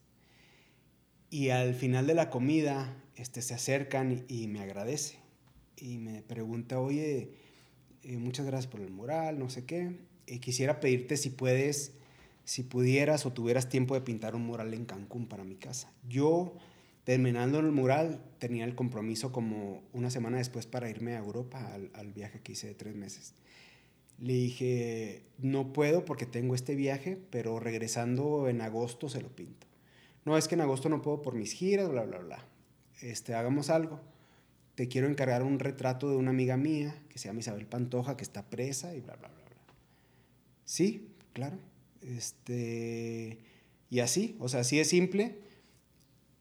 Y 1.30 1.50
al 1.50 1.74
final 1.74 2.06
de 2.06 2.14
la 2.14 2.30
comida 2.30 2.96
este, 3.16 3.42
se 3.42 3.54
acercan 3.54 4.24
y, 4.28 4.46
me 4.46 4.60
agradece. 4.60 5.18
Y 5.76 5.98
me 5.98 6.22
pregunta, 6.22 6.80
oye, 6.80 7.32
eh, 8.06 8.18
muchas 8.18 8.46
gracias 8.46 8.70
por 8.70 8.80
el 8.80 8.90
mural, 8.90 9.38
no 9.38 9.50
sé 9.50 9.64
qué. 9.64 9.96
Y 10.26 10.38
quisiera 10.38 10.80
pedirte 10.80 11.16
si 11.16 11.30
puedes, 11.30 11.92
si 12.44 12.62
pudieras 12.62 13.26
o 13.26 13.32
tuvieras 13.32 13.68
tiempo 13.68 13.94
de 13.94 14.00
pintar 14.00 14.34
un 14.34 14.46
mural 14.46 14.74
en 14.74 14.84
Cancún 14.84 15.26
para 15.26 15.44
mi 15.44 15.56
casa. 15.56 15.92
Yo, 16.08 16.56
terminando 17.04 17.58
el 17.60 17.72
mural, 17.72 18.20
tenía 18.38 18.64
el 18.64 18.74
compromiso 18.74 19.32
como 19.32 19.82
una 19.92 20.10
semana 20.10 20.38
después 20.38 20.66
para 20.66 20.88
irme 20.88 21.14
a 21.14 21.18
Europa 21.18 21.74
al, 21.74 21.90
al 21.94 22.12
viaje 22.12 22.40
que 22.40 22.52
hice 22.52 22.68
de 22.68 22.74
tres 22.74 22.94
meses. 22.94 23.34
Le 24.18 24.32
dije, 24.32 25.24
no 25.38 25.72
puedo 25.72 26.04
porque 26.04 26.26
tengo 26.26 26.54
este 26.54 26.74
viaje, 26.74 27.18
pero 27.30 27.60
regresando 27.60 28.48
en 28.48 28.62
agosto 28.62 29.08
se 29.08 29.20
lo 29.20 29.28
pinto. 29.28 29.66
No, 30.24 30.36
es 30.36 30.48
que 30.48 30.54
en 30.54 30.62
agosto 30.62 30.88
no 30.88 31.02
puedo 31.02 31.22
por 31.22 31.34
mis 31.34 31.52
giras, 31.52 31.88
bla, 31.88 32.02
bla, 32.02 32.18
bla. 32.18 32.44
Este, 33.00 33.34
hagamos 33.34 33.70
algo. 33.70 34.00
Te 34.76 34.86
quiero 34.86 35.08
encargar 35.08 35.42
un 35.42 35.58
retrato 35.58 36.08
de 36.08 36.16
una 36.16 36.30
amiga 36.30 36.56
mía 36.56 36.94
que 37.08 37.18
se 37.18 37.28
llama 37.28 37.40
Isabel 37.40 37.66
Pantoja, 37.66 38.16
que 38.16 38.22
está 38.22 38.48
presa 38.48 38.94
y 38.94 39.00
bla, 39.00 39.16
bla, 39.16 39.28
bla, 39.28 39.42
bla. 39.44 39.74
Sí, 40.64 41.08
claro. 41.32 41.58
Este, 42.02 43.38
y 43.90 43.98
así, 43.98 44.36
o 44.38 44.48
sea, 44.48 44.60
así 44.60 44.78
es 44.78 44.88
simple. 44.88 45.40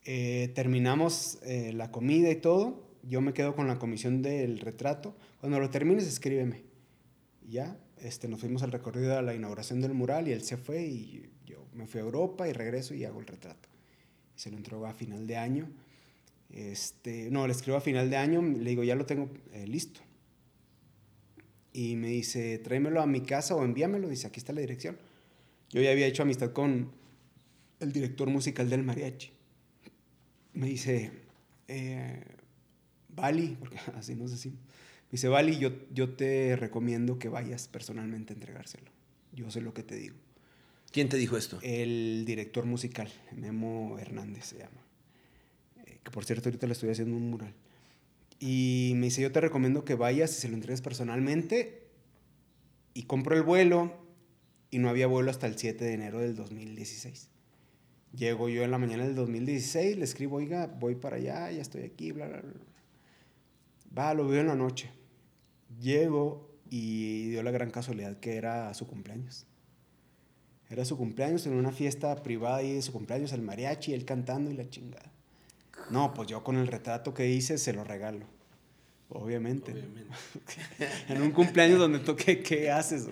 Eh, 0.03 0.51
terminamos 0.53 1.39
eh, 1.41 1.73
la 1.73 1.89
comida 1.89 2.29
y 2.29 2.35
todo. 2.35 2.85
Yo 3.01 3.21
me 3.21 3.33
quedo 3.33 3.55
con 3.55 3.67
la 3.67 3.79
comisión 3.79 4.21
del 4.21 4.59
retrato. 4.59 5.15
Cuando 5.39 5.59
lo 5.59 5.71
termines, 5.71 6.05
escríbeme 6.05 6.75
ya, 7.49 7.77
este, 7.97 8.27
nos 8.27 8.39
fuimos 8.39 8.63
al 8.63 8.71
recorrido 8.71 9.17
a 9.17 9.21
la 9.21 9.33
inauguración 9.33 9.81
del 9.81 9.93
mural 9.93 10.27
y 10.27 10.31
él 10.31 10.41
se 10.41 10.57
fue 10.57 10.83
y 10.83 11.29
yo 11.45 11.65
me 11.73 11.87
fui 11.87 11.99
a 11.99 12.03
Europa 12.03 12.47
y 12.47 12.53
regreso 12.53 12.93
y 12.93 13.05
hago 13.05 13.19
el 13.19 13.27
retrato. 13.27 13.69
Se 14.35 14.51
lo 14.51 14.57
entregó 14.57 14.85
a 14.85 14.93
final 14.93 15.27
de 15.27 15.37
año. 15.37 15.69
Este, 16.49 17.29
no, 17.31 17.47
le 17.47 17.53
escribo 17.53 17.77
a 17.77 17.81
final 17.81 18.09
de 18.09 18.17
año, 18.17 18.41
le 18.41 18.69
digo, 18.69 18.83
ya 18.83 18.95
lo 18.95 19.05
tengo 19.05 19.29
eh, 19.53 19.67
listo. 19.67 20.01
Y 21.73 21.95
me 21.95 22.07
dice, 22.07 22.57
tráemelo 22.59 23.01
a 23.01 23.05
mi 23.05 23.21
casa 23.21 23.55
o 23.55 23.63
envíamelo. 23.63 24.07
Dice, 24.07 24.27
aquí 24.27 24.39
está 24.39 24.53
la 24.53 24.61
dirección. 24.61 24.97
Yo 25.71 25.81
ya 25.81 25.91
había 25.91 26.07
hecho 26.07 26.23
amistad 26.23 26.53
con 26.53 26.91
el 27.79 27.91
director 27.91 28.29
musical 28.29 28.69
del 28.69 28.83
mariachi. 28.83 29.31
Me 30.53 30.67
dice, 30.67 31.11
eh, 31.67 32.23
Bali, 33.09 33.57
porque 33.59 33.77
así 33.97 34.15
nos 34.15 34.31
decimos 34.31 34.59
dice, 35.15 35.29
Vali, 35.29 35.57
yo, 35.57 35.71
yo 35.93 36.09
te 36.09 36.57
recomiendo 36.57 37.17
que 37.19 37.29
vayas 37.29 37.67
personalmente 37.67 38.33
a 38.33 38.35
entregárselo. 38.35 38.91
Yo 39.31 39.49
sé 39.49 39.61
lo 39.61 39.73
que 39.73 39.83
te 39.83 39.95
digo. 39.95 40.15
¿Quién 40.91 41.09
te 41.09 41.17
dijo 41.17 41.37
esto? 41.37 41.59
El 41.61 42.23
director 42.25 42.65
musical, 42.65 43.09
Memo 43.33 43.97
Hernández 43.99 44.45
se 44.45 44.57
llama. 44.57 44.84
Que 46.05 46.11
por 46.11 46.23
cierto, 46.23 46.47
ahorita 46.47 46.67
le 46.67 46.73
estoy 46.73 46.91
haciendo 46.91 47.17
un 47.17 47.29
mural. 47.29 47.53
Y 48.39 48.93
me 48.95 49.07
dice, 49.07 49.21
yo 49.21 49.31
te 49.33 49.41
recomiendo 49.41 49.83
que 49.83 49.95
vayas 49.95 50.31
y 50.37 50.39
se 50.39 50.47
lo 50.47 50.53
entregues 50.53 50.81
personalmente. 50.81 51.89
Y 52.93 53.03
compro 53.03 53.35
el 53.35 53.43
vuelo 53.43 53.91
y 54.69 54.77
no 54.77 54.89
había 54.89 55.07
vuelo 55.07 55.31
hasta 55.31 55.47
el 55.47 55.57
7 55.57 55.83
de 55.83 55.93
enero 55.93 56.19
del 56.19 56.35
2016. 56.35 57.29
Llego 58.15 58.47
yo 58.47 58.63
en 58.63 58.71
la 58.71 58.77
mañana 58.77 59.03
del 59.03 59.15
2016, 59.15 59.97
le 59.97 60.05
escribo, 60.05 60.37
oiga, 60.37 60.67
voy 60.67 60.95
para 60.95 61.17
allá, 61.17 61.51
ya 61.51 61.61
estoy 61.61 61.81
aquí, 61.81 62.11
bla, 62.11 62.27
bla, 62.27 62.41
bla. 62.41 62.53
Va, 63.97 64.13
lo 64.13 64.27
veo 64.27 64.41
en 64.41 64.47
la 64.47 64.55
noche. 64.55 64.89
Llego 65.81 66.55
y 66.69 67.29
dio 67.29 67.43
la 67.43 67.51
gran 67.51 67.71
casualidad 67.71 68.19
que 68.19 68.35
era 68.35 68.73
su 68.73 68.87
cumpleaños. 68.87 69.47
Era 70.69 70.85
su 70.85 70.97
cumpleaños 70.97 71.45
en 71.45 71.53
una 71.53 71.71
fiesta 71.71 72.15
privada 72.23 72.63
y 72.63 72.73
de 72.73 72.81
su 72.81 72.91
cumpleaños, 72.91 73.33
el 73.33 73.41
mariachi, 73.41 73.93
él 73.93 74.05
cantando 74.05 74.49
y 74.51 74.55
la 74.55 74.69
chingada. 74.69 75.11
No, 75.89 76.13
pues 76.13 76.27
yo 76.27 76.43
con 76.43 76.57
el 76.57 76.67
retrato 76.67 77.13
que 77.13 77.29
hice 77.29 77.57
se 77.57 77.73
lo 77.73 77.83
regalo. 77.83 78.25
Obviamente. 79.09 79.71
en 81.09 81.21
un 81.21 81.31
cumpleaños 81.31 81.79
donde 81.79 81.99
toque, 81.99 82.41
¿qué 82.41 82.71
haces? 82.71 83.07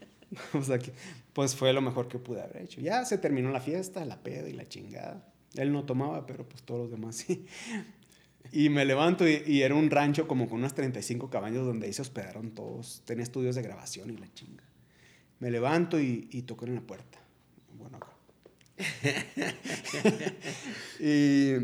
o 0.52 0.62
sea, 0.62 0.78
que, 0.78 0.92
pues 1.32 1.54
fue 1.54 1.72
lo 1.72 1.80
mejor 1.80 2.08
que 2.08 2.18
pude 2.18 2.42
haber 2.42 2.62
hecho. 2.62 2.80
Ya 2.80 3.04
se 3.04 3.18
terminó 3.18 3.50
la 3.50 3.60
fiesta, 3.60 4.04
la 4.04 4.22
peda 4.22 4.48
y 4.48 4.52
la 4.52 4.68
chingada. 4.68 5.24
Él 5.54 5.72
no 5.72 5.84
tomaba, 5.84 6.26
pero 6.26 6.46
pues 6.48 6.62
todos 6.62 6.80
los 6.80 6.90
demás 6.90 7.16
sí. 7.16 7.46
Y 8.52 8.68
me 8.68 8.84
levanto 8.84 9.28
y, 9.28 9.62
era 9.62 9.74
un 9.74 9.90
rancho 9.90 10.26
como 10.26 10.48
con 10.48 10.58
unas 10.58 10.74
35 10.74 11.30
cabañas 11.30 11.64
donde 11.64 11.86
ahí 11.86 11.92
se 11.92 12.02
hospedaron 12.02 12.54
todos. 12.54 13.02
Tenía 13.04 13.22
estudios 13.22 13.56
de 13.56 13.62
grabación 13.62 14.10
y 14.10 14.16
la 14.16 14.32
chinga. 14.32 14.64
Me 15.38 15.50
levanto 15.50 16.00
y, 16.00 16.28
y 16.30 16.42
toco 16.42 16.66
en 16.66 16.74
la 16.74 16.80
puerta. 16.80 17.18
Bueno, 17.78 17.98
acá. 17.98 18.08
y 21.00 21.54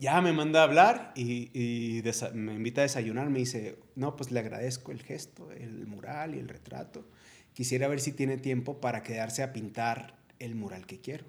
ya 0.00 0.20
me 0.22 0.32
manda 0.32 0.60
a 0.60 0.64
hablar 0.64 1.12
y, 1.14 1.50
y 1.52 2.02
me 2.32 2.54
invita 2.54 2.80
a 2.80 2.84
desayunar. 2.84 3.28
Me 3.28 3.38
dice, 3.38 3.78
no, 3.94 4.16
pues 4.16 4.32
le 4.32 4.40
agradezco 4.40 4.92
el 4.92 5.02
gesto, 5.02 5.52
el 5.52 5.86
mural 5.86 6.34
y 6.34 6.38
el 6.38 6.48
retrato. 6.48 7.06
Quisiera 7.52 7.86
ver 7.86 8.00
si 8.00 8.12
tiene 8.12 8.38
tiempo 8.38 8.80
para 8.80 9.02
quedarse 9.02 9.42
a 9.42 9.52
pintar 9.52 10.16
el 10.38 10.54
mural 10.54 10.86
que 10.86 11.00
quiero. 11.00 11.26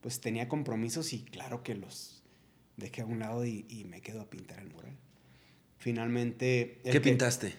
Pues 0.00 0.20
tenía 0.20 0.48
compromisos 0.48 1.12
y 1.12 1.24
claro 1.24 1.64
que 1.64 1.74
los 1.74 2.22
dejé 2.76 3.02
a 3.02 3.06
un 3.06 3.18
lado 3.18 3.44
y, 3.44 3.84
me 3.90 4.00
quedo 4.00 4.20
a 4.20 4.30
pintar 4.30 4.60
el 4.60 4.70
mural. 4.70 4.96
Finalmente... 5.78 6.80
¿Qué 6.84 7.00
pintaste? 7.00 7.54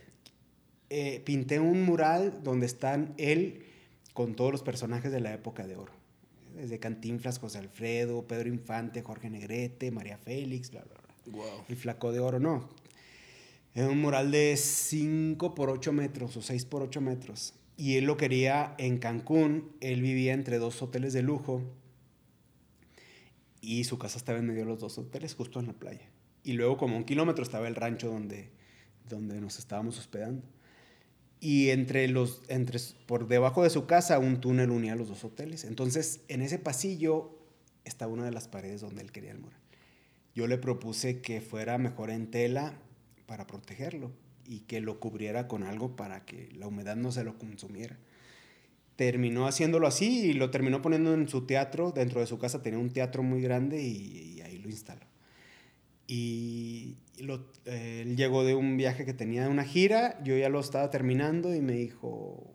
Eh, 0.89 1.21
pinté 1.25 1.59
un 1.59 1.83
mural 1.83 2.43
donde 2.43 2.65
están 2.65 3.13
él 3.17 3.65
con 4.13 4.35
todos 4.35 4.53
los 4.53 4.63
personajes 4.63 5.11
de 5.11 5.19
la 5.19 5.33
época 5.33 5.67
de 5.67 5.75
oro. 5.75 5.91
Desde 6.55 6.79
Cantinflas, 6.79 7.39
José 7.39 7.57
Alfredo, 7.57 8.25
Pedro 8.27 8.49
Infante, 8.49 9.01
Jorge 9.01 9.29
Negrete, 9.29 9.91
María 9.91 10.17
Félix, 10.17 10.71
bla, 10.71 10.83
bla, 10.83 10.95
bla. 11.25 11.43
el 11.67 11.75
flaco 11.75 12.11
de 12.11 12.19
oro, 12.19 12.39
no. 12.39 12.69
Era 13.73 13.89
un 13.89 13.99
mural 13.99 14.31
de 14.31 14.55
5 14.55 15.53
por 15.53 15.69
8 15.69 15.91
metros 15.91 16.37
o 16.37 16.41
6 16.41 16.65
por 16.65 16.81
8 16.81 17.01
metros. 17.01 17.53
Y 17.75 17.97
él 17.97 18.05
lo 18.05 18.15
quería 18.15 18.73
en 18.77 18.99
Cancún. 18.99 19.73
Él 19.81 20.01
vivía 20.01 20.33
entre 20.33 20.59
dos 20.59 20.81
hoteles 20.81 21.11
de 21.11 21.21
lujo. 21.21 21.61
Y 23.59 23.83
su 23.83 23.97
casa 23.97 24.17
estaba 24.17 24.39
en 24.39 24.47
medio 24.47 24.61
de 24.61 24.67
los 24.67 24.79
dos 24.79 24.97
hoteles, 24.97 25.35
justo 25.35 25.59
en 25.59 25.67
la 25.67 25.73
playa. 25.73 26.07
Y 26.43 26.53
luego, 26.53 26.77
como 26.77 26.95
un 26.95 27.03
kilómetro, 27.03 27.43
estaba 27.43 27.67
el 27.67 27.75
rancho 27.75 28.07
donde, 28.07 28.49
donde 29.09 29.41
nos 29.41 29.59
estábamos 29.59 29.99
hospedando. 29.99 30.43
Y 31.45 31.69
entre 31.69 32.07
los, 32.07 32.41
entre, 32.47 32.79
por 33.05 33.27
debajo 33.27 33.61
de 33.61 33.69
su 33.69 33.85
casa, 33.85 34.17
un 34.17 34.41
túnel 34.41 34.71
unía 34.71 34.95
los 34.95 35.09
dos 35.09 35.23
hoteles. 35.23 35.63
Entonces, 35.63 36.21
en 36.27 36.41
ese 36.41 36.57
pasillo 36.57 37.37
estaba 37.83 38.11
una 38.11 38.25
de 38.25 38.31
las 38.31 38.47
paredes 38.47 38.81
donde 38.81 39.03
él 39.03 39.11
quería 39.11 39.29
el 39.29 39.37
mural. 39.37 39.59
Yo 40.33 40.47
le 40.47 40.57
propuse 40.57 41.21
que 41.21 41.41
fuera 41.41 41.77
mejor 41.77 42.09
en 42.09 42.31
tela 42.31 42.73
para 43.27 43.45
protegerlo 43.45 44.11
y 44.47 44.61
que 44.61 44.81
lo 44.81 44.99
cubriera 44.99 45.47
con 45.47 45.61
algo 45.61 45.95
para 45.95 46.25
que 46.25 46.49
la 46.55 46.65
humedad 46.65 46.95
no 46.95 47.11
se 47.11 47.23
lo 47.23 47.37
consumiera. 47.37 47.95
Terminó 48.95 49.45
haciéndolo 49.45 49.85
así 49.85 50.31
y 50.31 50.33
lo 50.33 50.49
terminó 50.49 50.81
poniendo 50.81 51.13
en 51.13 51.29
su 51.29 51.45
teatro. 51.45 51.91
Dentro 51.91 52.21
de 52.21 52.25
su 52.25 52.39
casa 52.39 52.63
tenía 52.63 52.79
un 52.79 52.89
teatro 52.89 53.21
muy 53.21 53.43
grande 53.43 53.83
y, 53.83 54.41
ahí 54.41 54.57
lo 54.57 54.71
instaló. 54.71 55.05
Y 56.07 56.97
lo, 57.19 57.45
él 57.65 58.15
llegó 58.15 58.43
de 58.43 58.55
un 58.55 58.77
viaje 58.77 59.05
que 59.05 59.13
tenía 59.13 59.49
una 59.49 59.63
gira, 59.63 60.21
yo 60.23 60.37
ya 60.37 60.49
lo 60.49 60.59
estaba 60.59 60.89
terminando 60.89 61.55
y 61.55 61.61
me 61.61 61.73
dijo, 61.73 62.53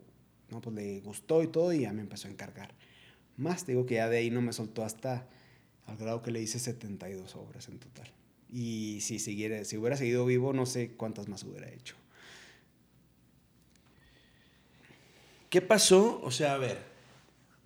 no, 0.49 0.61
pues 0.61 0.75
le 0.75 1.01
gustó 1.01 1.43
y 1.43 1.47
todo 1.47 1.73
y 1.73 1.81
ya 1.81 1.93
me 1.93 2.01
empezó 2.01 2.27
a 2.27 2.31
encargar. 2.31 2.73
Más, 3.37 3.65
digo 3.65 3.85
que 3.85 3.95
ya 3.95 4.09
de 4.09 4.17
ahí 4.17 4.29
no 4.29 4.41
me 4.41 4.53
soltó 4.53 4.83
hasta 4.83 5.27
al 5.85 5.97
grado 5.97 6.21
que 6.21 6.31
le 6.31 6.41
hice 6.41 6.59
72 6.59 7.35
obras 7.35 7.67
en 7.67 7.79
total. 7.79 8.11
Y 8.49 8.99
si, 9.01 9.19
siguiera, 9.19 9.63
si 9.63 9.77
hubiera 9.77 9.97
seguido 9.97 10.25
vivo, 10.25 10.53
no 10.53 10.65
sé 10.65 10.91
cuántas 10.91 11.27
más 11.27 11.43
hubiera 11.43 11.69
hecho. 11.69 11.95
¿Qué 15.49 15.61
pasó? 15.61 16.21
O 16.23 16.31
sea, 16.31 16.53
a 16.53 16.57
ver, 16.57 16.77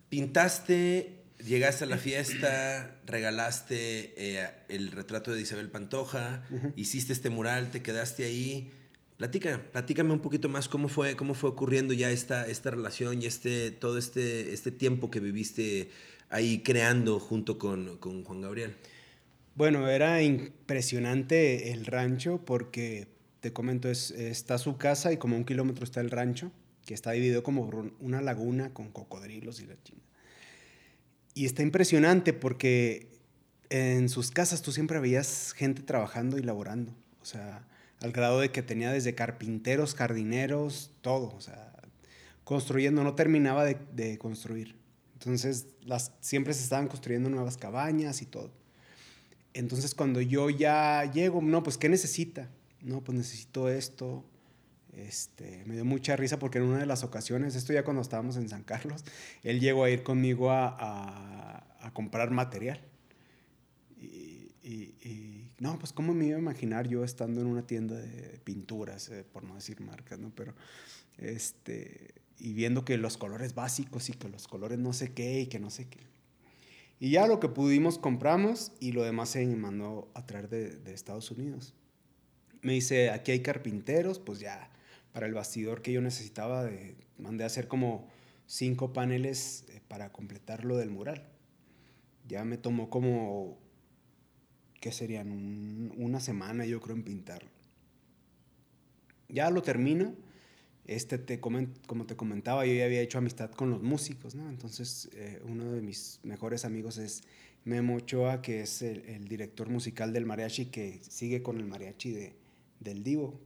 pintaste, 0.10 1.15
llegaste 1.46 1.84
a 1.84 1.88
la 1.88 1.98
fiesta, 1.98 3.00
regalaste 3.06 4.14
eh, 4.18 4.50
el 4.68 4.92
retrato 4.92 5.34
de 5.34 5.42
Isabel 5.42 5.70
Pantoja, 5.70 6.44
hiciste 6.76 7.14
este 7.14 7.30
mural, 7.30 7.72
te 7.72 7.82
quedaste 7.82 8.26
ahí. 8.26 8.72
Platica, 9.18 9.62
platícame 9.72 10.12
un 10.12 10.20
poquito 10.20 10.50
más 10.50 10.68
cómo 10.68 10.90
fue, 10.90 11.16
cómo 11.16 11.36
fue 11.36 11.50
ocurriendo 11.50 11.94
ya 11.94 12.12
esta, 12.12 12.48
esta 12.48 12.72
relación 12.72 13.22
y 13.22 13.28
este, 13.28 13.72
todo 13.72 13.98
este, 13.98 14.54
este 14.54 14.72
tiempo 14.72 15.10
que 15.10 15.22
viviste 15.22 15.90
ahí 16.30 16.62
creando 16.64 17.20
junto 17.20 17.58
con, 17.58 17.98
con 17.98 18.24
Juan 18.26 18.42
Gabriel. 18.42 18.76
Bueno, 19.56 19.88
era 19.88 20.22
impresionante 20.22 21.72
el 21.72 21.86
rancho 21.86 22.44
porque, 22.44 23.08
te 23.40 23.54
comento, 23.54 23.90
es, 23.90 24.12
está 24.12 24.58
su 24.58 24.78
casa 24.78 25.14
y 25.14 25.18
como 25.18 25.38
un 25.38 25.46
kilómetro 25.46 25.86
está 25.86 26.02
el 26.02 26.12
rancho, 26.12 26.52
que 26.86 26.94
está 26.94 27.12
dividido 27.12 27.42
como 27.42 27.70
una 28.02 28.22
laguna 28.22 28.74
con 28.74 28.92
cocodrilos 28.92 29.62
y 29.62 29.68
la 29.68 29.82
china. 29.82 30.02
Y 31.36 31.46
está 31.46 31.62
impresionante 31.62 32.34
porque 32.34 33.20
en 33.70 34.10
sus 34.10 34.32
casas 34.32 34.64
tú 34.64 34.72
siempre 34.72 35.00
veías 35.00 35.54
gente 35.54 35.84
trabajando 35.84 36.40
y 36.40 36.42
laborando. 36.42 36.96
O 37.22 37.26
sea, 37.26 37.68
al 38.02 38.12
grado 38.12 38.40
de 38.40 38.52
que 38.52 38.64
tenía 38.64 38.92
desde 38.92 39.14
carpinteros, 39.14 39.94
jardineros, 39.94 40.92
todo. 41.02 41.36
O 41.36 41.42
sea, 41.42 41.74
construyendo, 42.44 43.04
no 43.04 43.14
terminaba 43.14 43.66
de, 43.66 44.18
construir. 44.18 44.76
Entonces, 45.14 45.68
las, 45.84 46.12
siempre 46.22 46.56
se 46.56 46.64
estaban 46.64 46.88
construyendo 46.88 47.30
nuevas 47.30 47.58
cabañas 47.58 48.24
y 48.24 48.26
todo. 48.26 48.52
Entonces 49.56 49.96
cuando 49.96 50.20
yo 50.20 50.50
ya 50.50 51.10
llego, 51.12 51.42
no, 51.42 51.64
pues 51.64 51.78
¿qué 51.78 51.88
necesita? 51.88 52.50
No, 52.82 53.02
pues 53.02 53.18
necesito 53.18 53.70
esto. 53.70 54.26
Este, 54.96 55.64
me 55.66 55.76
dio 55.76 55.86
mucha 55.86 56.16
risa 56.16 56.40
porque 56.40 56.58
en 56.58 56.66
una 56.66 56.80
de 56.80 56.86
las 56.86 57.04
ocasiones, 57.04 57.56
esto 57.56 57.74
ya 57.74 57.84
cuando 57.84 58.02
estábamos 58.02 58.38
en 58.38 58.48
San 58.50 58.64
Carlos, 58.64 59.04
él 59.44 59.60
llegó 59.60 59.84
a 59.84 59.90
ir 59.90 60.04
conmigo 60.04 60.52
a, 60.52 61.66
a, 61.80 61.94
comprar 61.94 62.32
material. 62.32 62.82
Y, 64.00 64.52
y, 64.64 65.52
no, 65.60 65.78
pues 65.78 65.94
cómo 65.94 66.14
me 66.14 66.26
iba 66.26 66.38
a 66.38 66.40
imaginar 66.40 66.88
yo 66.88 67.04
estando 67.04 67.42
en 67.42 67.48
una 67.48 67.66
tienda 67.68 67.96
de 67.96 68.40
pinturas, 68.44 69.10
eh, 69.10 69.24
por 69.32 69.44
no 69.44 69.56
decir 69.56 69.80
marcas, 69.82 70.20
¿no? 70.20 70.32
Pero, 70.36 70.54
este, 71.18 72.16
y 72.38 72.54
viendo 72.54 72.84
que 72.84 72.98
los 72.98 73.18
colores 73.18 73.56
básicos 73.56 74.10
y 74.10 74.14
que 74.14 74.30
los 74.30 74.48
colores 74.48 74.80
no 74.80 74.94
sé 74.94 75.14
qué 75.14 75.42
y 75.42 75.48
que 75.48 75.60
no 75.60 75.70
sé 75.70 75.88
qué. 75.88 76.00
Y 77.00 77.12
ya 77.12 77.28
lo 77.28 77.40
que 77.40 77.50
pudimos 77.50 78.00
compramos 78.00 78.72
y 78.80 78.94
lo 78.94 79.04
demás 79.04 79.30
se 79.30 79.46
mandó 79.46 80.10
a 80.14 80.26
traer 80.26 80.50
de, 80.50 80.94
Estados 80.94 81.30
Unidos. 81.32 81.74
Me 82.62 82.74
dice, 82.74 83.12
aquí 83.12 83.32
hay 83.32 83.42
carpinteros, 83.42 84.20
pues 84.20 84.40
ya, 84.40 84.70
para 85.16 85.28
el 85.28 85.34
bastidor 85.34 85.82
que 85.82 85.94
yo 85.94 86.02
necesitaba, 86.02 86.70
mandé 87.18 87.46
a 87.46 87.48
hacer 87.48 87.70
como 87.70 88.10
cinco 88.48 88.92
paneles 88.92 89.64
eh, 89.70 89.80
para 89.88 90.12
completar 90.12 90.66
lo 90.66 90.76
del 90.76 90.90
mural. 90.90 91.26
Ya 92.28 92.44
me 92.44 92.58
tomó 92.58 92.90
como, 92.90 93.58
¿qué 94.82 94.92
serían? 94.92 95.94
una 95.96 96.20
semana 96.20 96.66
yo 96.66 96.82
creo 96.82 96.98
en 96.98 97.04
pintarlo. 97.04 97.50
Ya 99.30 99.50
lo 99.50 99.62
termino 99.62 100.14
este 100.86 101.18
te 101.18 101.40
como 101.40 102.06
te 102.06 102.18
comentaba, 102.18 102.66
yo 102.66 102.74
ya 102.74 102.84
había 102.84 103.00
hecho 103.00 103.18
amistad 103.18 103.52
con 103.52 103.70
los 103.70 103.82
músicos, 103.82 104.36
¿no? 104.36 104.50
Entonces, 104.50 105.10
eh, 105.14 105.42
uno 105.46 105.72
de 105.72 105.82
mis 105.82 106.20
mejores 106.24 106.66
amigos 106.66 106.98
es 106.98 107.24
Memo 107.64 107.96
Ochoa, 107.96 108.42
que 108.42 108.64
es 108.64 108.82
el, 108.82 109.30
director 109.30 109.70
musical 109.70 110.12
del 110.12 110.26
mariachi, 110.26 110.66
que 110.66 111.00
sigue 111.08 111.42
con 111.42 111.58
el 111.58 111.68
mariachi 111.68 112.12
de, 112.12 112.34
del 112.82 113.02
Divo, 113.02 113.40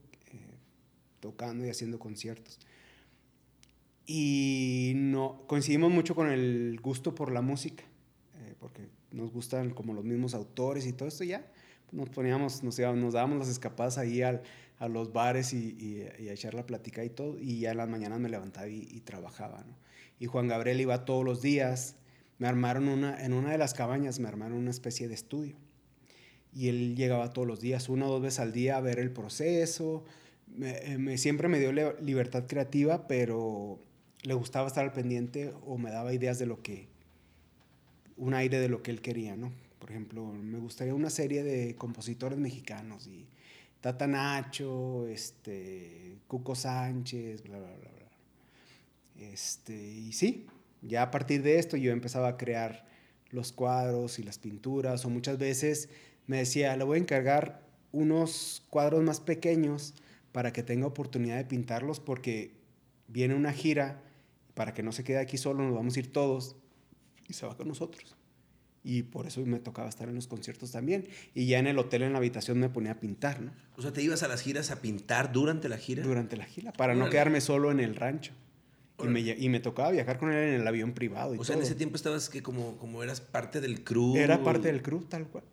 tocando 1.20 1.66
y 1.66 1.70
haciendo 1.70 2.00
conciertos. 2.00 2.60
Y 4.06 4.94
no, 4.96 5.44
coincidimos 5.48 5.92
mucho 5.92 6.16
con 6.16 6.30
el 6.30 6.80
gusto 6.82 7.14
por 7.14 7.32
la 7.32 7.42
música, 7.42 7.84
eh, 8.40 8.56
porque 8.60 8.88
nos 9.12 9.32
gustan 9.32 9.70
como 9.72 9.94
los 9.94 10.04
mismos 10.04 10.34
autores 10.34 10.88
y 10.88 10.94
todo 10.94 11.08
esto 11.08 11.24
ya. 11.24 11.46
Nos 11.92 12.10
poníamos, 12.10 12.64
nos, 12.64 12.80
nos 12.80 13.14
dábamos 13.14 13.40
las 13.40 13.50
escapadas 13.50 13.98
ahí 13.98 14.22
al, 14.22 14.42
a 14.80 14.88
los 14.88 15.12
bares 15.12 15.54
y, 15.54 16.04
a 16.04 16.34
echar 16.34 16.54
la 16.54 16.66
plática 16.66 17.04
y 17.04 17.10
todo, 17.10 17.38
y 17.38 17.60
ya 17.60 17.72
en 17.72 17.78
las 17.78 17.90
mañanas 17.90 18.20
me 18.20 18.30
levantaba 18.30 18.68
y, 18.68 19.02
trabajaba. 19.02 19.64
Y 20.20 20.26
Juan 20.26 20.48
Gabriel 20.48 20.80
iba 20.80 21.06
todos 21.06 21.26
los 21.26 21.42
días, 21.42 21.96
me 22.38 22.48
armaron 22.48 22.88
una, 22.88 23.24
en 23.24 23.34
una 23.34 23.52
de 23.52 23.58
las 23.58 23.74
cabañas, 23.74 24.20
me 24.20 24.30
armaron 24.30 24.58
una 24.58 24.72
especie 24.72 25.10
de 25.10 25.14
estudio, 25.14 25.56
y 26.54 26.70
él 26.70 26.96
llegaba 26.96 27.32
todos 27.34 27.48
los 27.48 27.60
días, 27.60 27.90
una 27.90 28.08
o 28.08 28.10
dos 28.10 28.22
veces 28.22 28.40
al 28.40 28.54
día 28.54 28.78
a 28.78 28.82
ver 28.82 29.00
el 29.00 29.12
proceso, 29.12 30.06
me, 30.60 30.98
me, 30.98 31.18
siempre 31.18 31.48
me 31.48 31.60
dio 31.60 31.72
libertad 32.02 32.46
creativa, 32.46 33.08
pero 33.08 33.80
le 34.24 34.34
gustaba 34.34 34.68
estar 34.68 34.84
al 34.84 34.92
pendiente 34.92 35.54
o 35.66 35.78
me 35.78 35.90
daba 35.90 36.14
ideas 36.14 36.38
de 36.38 36.46
lo 36.46 36.62
que, 36.62 36.90
un 38.18 38.34
aire 38.34 38.60
de 38.60 38.68
lo 38.68 38.84
que 38.84 38.92
él 38.92 39.02
quería, 39.02 39.38
¿no? 39.38 39.54
Por 39.80 39.92
ejemplo, 39.92 40.26
me 40.26 40.60
gustaría 40.60 40.94
una 40.94 41.10
serie 41.10 41.44
de 41.44 41.76
compositores 41.76 42.38
mexicanos 42.38 43.08
y 43.08 43.26
Tata 43.80 44.06
Nacho, 44.06 45.08
este, 45.08 46.18
Cuco 46.28 46.56
Sánchez, 46.56 47.44
bla, 47.44 47.60
bla, 47.60 47.70
bla, 47.78 47.92
bla. 47.92 49.26
Este, 49.30 49.74
y 49.74 50.12
sí, 50.12 50.46
ya 50.82 51.04
a 51.04 51.12
partir 51.12 51.42
de 51.42 51.58
esto 51.58 51.78
yo 51.78 51.94
empezaba 51.94 52.28
a 52.28 52.38
crear 52.38 52.86
los 53.30 53.54
cuadros 53.54 54.20
y 54.20 54.24
las 54.24 54.40
pinturas, 54.40 55.06
o 55.06 55.10
muchas 55.10 55.38
veces 55.38 55.88
me 56.28 56.40
decía, 56.40 56.76
le 56.76 56.84
voy 56.84 56.98
a 56.98 57.02
encargar 57.02 57.62
unos 57.94 58.66
cuadros 58.70 59.02
más 59.04 59.22
pequeños 59.22 59.94
para 60.32 60.54
que 60.54 60.64
tenga 60.64 60.88
oportunidad 60.88 61.38
de 61.38 61.46
pintarlos 61.46 62.00
porque 62.00 62.54
viene 63.08 63.36
una 63.36 63.54
gira, 63.54 64.04
para 64.54 64.74
que 64.74 64.84
no 64.84 64.92
se 64.92 65.04
quede 65.04 65.20
aquí 65.20 65.38
solo, 65.38 65.64
nos 65.64 65.76
vamos 65.76 65.96
a 65.96 66.00
ir 66.00 66.12
todos 66.12 66.56
y 67.28 67.34
se 67.34 67.46
va 67.46 67.56
con 67.56 67.68
nosotros 67.68 68.16
y 68.84 69.04
por 69.04 69.28
eso 69.28 69.46
me 69.46 69.60
tocaba 69.60 69.90
estar 69.90 70.08
en 70.10 70.16
los 70.16 70.28
conciertos 70.28 70.72
también. 70.72 71.08
Y 71.34 71.48
ya 71.48 71.60
en 71.60 71.68
el 71.68 71.78
hotel, 71.78 72.04
en 72.04 72.14
la 72.14 72.20
habitación, 72.20 72.60
me 72.60 72.70
ponía 72.70 72.94
a 72.94 73.00
pintar, 73.00 73.42
¿no? 73.42 73.52
O 73.76 73.82
sea, 73.82 73.92
¿te 73.92 74.02
ibas 74.02 74.24
a 74.24 74.28
las 74.28 74.42
giras 74.42 74.72
a 74.72 74.82
pintar 74.82 75.32
durante 75.32 75.70
la 75.70 75.78
gira? 75.78 76.04
Durante 76.04 76.38
la 76.38 76.46
gira, 76.46 76.72
para 76.74 76.96
no 76.96 77.10
quedarme 77.10 77.42
solo 77.42 77.72
en 77.72 77.80
el 77.80 77.96
rancho. 77.96 78.34
Y 79.02 79.08
me, 79.08 79.22
y 79.22 79.48
me, 79.48 79.62
tocaba 79.62 79.92
viajar 79.92 80.18
con 80.18 80.30
él 80.30 80.56
en 80.56 80.62
el 80.62 80.68
avión 80.68 80.92
privado. 80.92 81.34
Y 81.34 81.38
o 81.38 81.44
sea, 81.46 81.56
en 81.56 81.62
ese 81.62 81.76
tiempo 81.76 81.96
estabas 81.96 82.30
que 82.30 82.44
como, 82.44 82.78
como 82.78 83.02
eras 83.02 83.22
parte 83.22 83.62
del 83.62 83.84
crew. 83.84 84.18
Era 84.18 84.44
parte 84.44 84.68
del 84.68 84.82
crew, 84.82 85.04
tal 85.06 85.28
cual. 85.28 85.46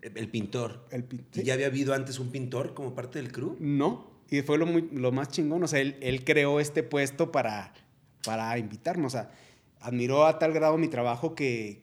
El, 0.00 0.28
pintor. 0.28 0.86
El 0.90 1.06
¿Y 1.34 1.42
ya 1.42 1.54
había 1.54 1.66
habido 1.66 1.92
antes 1.92 2.20
un 2.20 2.30
pintor 2.30 2.74
como 2.74 2.94
parte 2.94 3.18
del 3.18 3.32
crew? 3.32 3.56
No, 3.58 4.13
y 4.30 4.42
fue 4.42 4.58
lo, 4.58 4.66
muy, 4.66 4.88
lo 4.92 5.12
más 5.12 5.28
chingón. 5.28 5.62
O 5.62 5.68
sea, 5.68 5.80
él, 5.80 5.96
él 6.00 6.24
creó 6.24 6.60
este 6.60 6.82
puesto 6.82 7.30
para, 7.30 7.72
para 8.24 8.56
invitarnos. 8.58 9.14
O 9.14 9.16
sea, 9.16 9.30
admiró 9.80 10.26
a 10.26 10.38
tal 10.38 10.52
grado 10.52 10.78
mi 10.78 10.88
trabajo 10.88 11.34
que, 11.34 11.82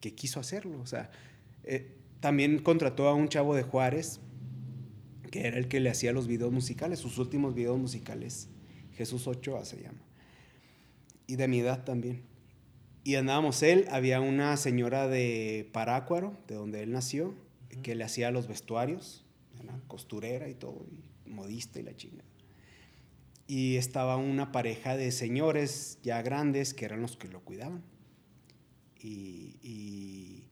que 0.00 0.14
quiso 0.14 0.40
hacerlo. 0.40 0.80
O 0.80 0.86
sea, 0.86 1.10
eh, 1.64 1.96
también 2.20 2.58
contrató 2.58 3.08
a 3.08 3.14
un 3.14 3.28
chavo 3.28 3.54
de 3.54 3.62
Juárez, 3.62 4.20
que 5.30 5.46
era 5.46 5.58
el 5.58 5.68
que 5.68 5.80
le 5.80 5.90
hacía 5.90 6.12
los 6.12 6.26
videos 6.26 6.52
musicales, 6.52 6.98
sus 6.98 7.18
últimos 7.18 7.54
videos 7.54 7.78
musicales. 7.78 8.48
Jesús 8.94 9.26
Ochoa 9.26 9.64
se 9.64 9.82
llama. 9.82 10.02
Y 11.26 11.36
de 11.36 11.48
mi 11.48 11.60
edad 11.60 11.84
también. 11.84 12.22
Y 13.04 13.16
andábamos 13.16 13.62
él, 13.62 13.86
había 13.90 14.20
una 14.20 14.56
señora 14.56 15.08
de 15.08 15.68
Parácuaro, 15.72 16.36
de 16.46 16.54
donde 16.54 16.82
él 16.82 16.92
nació, 16.92 17.34
que 17.82 17.94
le 17.94 18.04
hacía 18.04 18.30
los 18.30 18.46
vestuarios, 18.46 19.24
una 19.60 19.80
costurera 19.88 20.48
y 20.48 20.54
todo, 20.54 20.86
y 20.90 21.11
modista 21.32 21.80
y 21.80 21.82
la 21.82 21.96
chingada. 21.96 22.28
Y 23.46 23.76
estaba 23.76 24.16
una 24.16 24.52
pareja 24.52 24.96
de 24.96 25.12
señores 25.12 25.98
ya 26.02 26.22
grandes 26.22 26.74
que 26.74 26.84
eran 26.84 27.02
los 27.02 27.16
que 27.16 27.28
lo 27.28 27.40
cuidaban. 27.40 27.82
Y, 29.00 30.44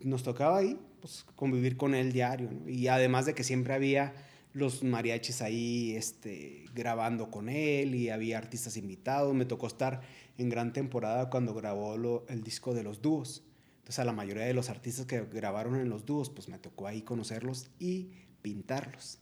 nos 0.00 0.22
tocaba 0.22 0.58
ahí 0.58 0.78
pues, 1.00 1.24
convivir 1.34 1.76
con 1.76 1.94
él 1.94 2.12
diario. 2.12 2.50
Y 2.66 2.88
además 2.88 3.26
de 3.26 3.34
que 3.34 3.42
siempre 3.42 3.74
había 3.74 4.14
los 4.52 4.82
mariachis 4.84 5.42
ahí 5.42 5.94
este, 5.96 6.64
grabando 6.74 7.30
con 7.30 7.48
él 7.48 7.94
y 7.94 8.10
había 8.10 8.38
artistas 8.38 8.76
invitados. 8.76 9.34
Me 9.34 9.44
tocó 9.44 9.66
estar 9.66 10.00
en 10.38 10.48
gran 10.48 10.72
temporada 10.72 11.28
cuando 11.30 11.54
grabó 11.54 12.24
el 12.28 12.42
disco 12.42 12.74
de 12.74 12.82
los 12.82 13.02
dúos. 13.02 13.42
Entonces 13.78 13.98
a 14.00 14.04
la 14.04 14.12
mayoría 14.12 14.44
de 14.44 14.54
los 14.54 14.68
artistas 14.68 15.06
que 15.06 15.24
grabaron 15.26 15.76
en 15.76 15.88
los 15.88 16.04
dúos, 16.04 16.30
pues 16.30 16.48
me 16.48 16.58
tocó 16.58 16.86
ahí 16.86 17.02
conocerlos 17.02 17.70
y 17.78 18.10
pintarlos. 18.42 19.18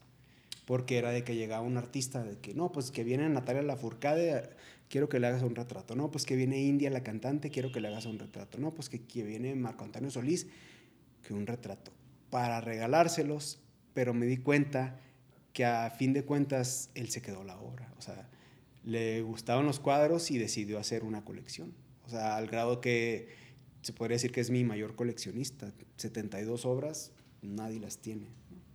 Porque 0.64 0.98
era 0.98 1.10
de 1.10 1.24
que 1.24 1.36
llegaba 1.36 1.62
un 1.62 1.76
artista 1.76 2.22
de 2.22 2.38
que, 2.38 2.54
no, 2.54 2.72
pues 2.72 2.90
que 2.90 3.04
viene 3.04 3.28
Natalia 3.28 3.62
Lafourcade, 3.62 4.50
quiero 4.88 5.08
que 5.08 5.20
le 5.20 5.26
hagas 5.26 5.42
un 5.42 5.54
retrato. 5.54 5.94
No, 5.94 6.10
pues 6.10 6.24
que 6.24 6.36
viene 6.36 6.62
India 6.62 6.90
la 6.90 7.02
cantante, 7.02 7.50
quiero 7.50 7.70
que 7.70 7.80
le 7.80 7.88
hagas 7.88 8.06
un 8.06 8.18
retrato. 8.18 8.58
No, 8.58 8.70
pues 8.70 8.88
que, 8.88 9.02
que 9.02 9.22
viene 9.24 9.54
Marco 9.54 9.84
Antonio 9.84 10.10
Solís, 10.10 10.46
que 11.22 11.34
un 11.34 11.46
retrato. 11.46 11.92
Para 12.30 12.60
regalárselos, 12.60 13.60
pero 13.92 14.14
me 14.14 14.26
di 14.26 14.38
cuenta 14.38 14.98
que 15.52 15.64
a 15.64 15.90
fin 15.90 16.12
de 16.12 16.24
cuentas 16.24 16.90
él 16.94 17.10
se 17.10 17.22
quedó 17.22 17.44
la 17.44 17.58
obra. 17.58 17.92
O 17.96 18.02
sea, 18.02 18.28
le 18.84 19.22
gustaban 19.22 19.66
los 19.66 19.80
cuadros 19.80 20.30
y 20.30 20.38
decidió 20.38 20.78
hacer 20.78 21.04
una 21.04 21.24
colección. 21.24 21.74
O 22.04 22.10
sea, 22.10 22.36
al 22.36 22.48
grado 22.48 22.80
que 22.80 23.28
se 23.82 23.92
podría 23.92 24.16
decir 24.16 24.32
que 24.32 24.40
es 24.40 24.50
mi 24.50 24.64
mayor 24.64 24.96
coleccionista. 24.96 25.72
72 25.96 26.64
obras, 26.66 27.12
nadie 27.42 27.80
las 27.80 27.98
tiene. 27.98 28.28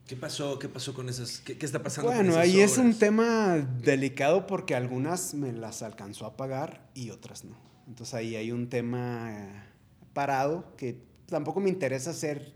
¿Qué 0.10 0.16
pasó? 0.16 0.57
¿Qué 0.57 0.68
pasó 0.68 0.95
con 0.95 1.07
esas? 1.07 1.39
¿Qué, 1.39 1.55
qué 1.55 1.68
está 1.68 1.84
pasando 1.84 2.10
bueno, 2.10 2.32
con 2.34 2.41
esas 2.41 2.43
ahí 2.43 2.62
es 2.62 2.80
un 2.80 2.86
obras? 2.88 2.97
tema 2.97 3.57
delicado 3.84 4.47
porque 4.47 4.74
algunas 4.74 5.36
me 5.36 5.53
las 5.53 5.84
alcanzó 5.84 6.26
a 6.26 6.36
pagar 6.36 6.89
y 6.95 7.12
otras 7.12 7.43
no. 7.43 7.55
Entonces 7.88 8.16
ahí 8.16 8.36
hay 8.36 8.51
un 8.51 8.70
tema 8.70 9.68
parado 10.14 10.76
que 10.78 10.97
tampoco 11.28 11.60
me 11.60 11.70
interesa 11.70 12.10
hacer 12.10 12.53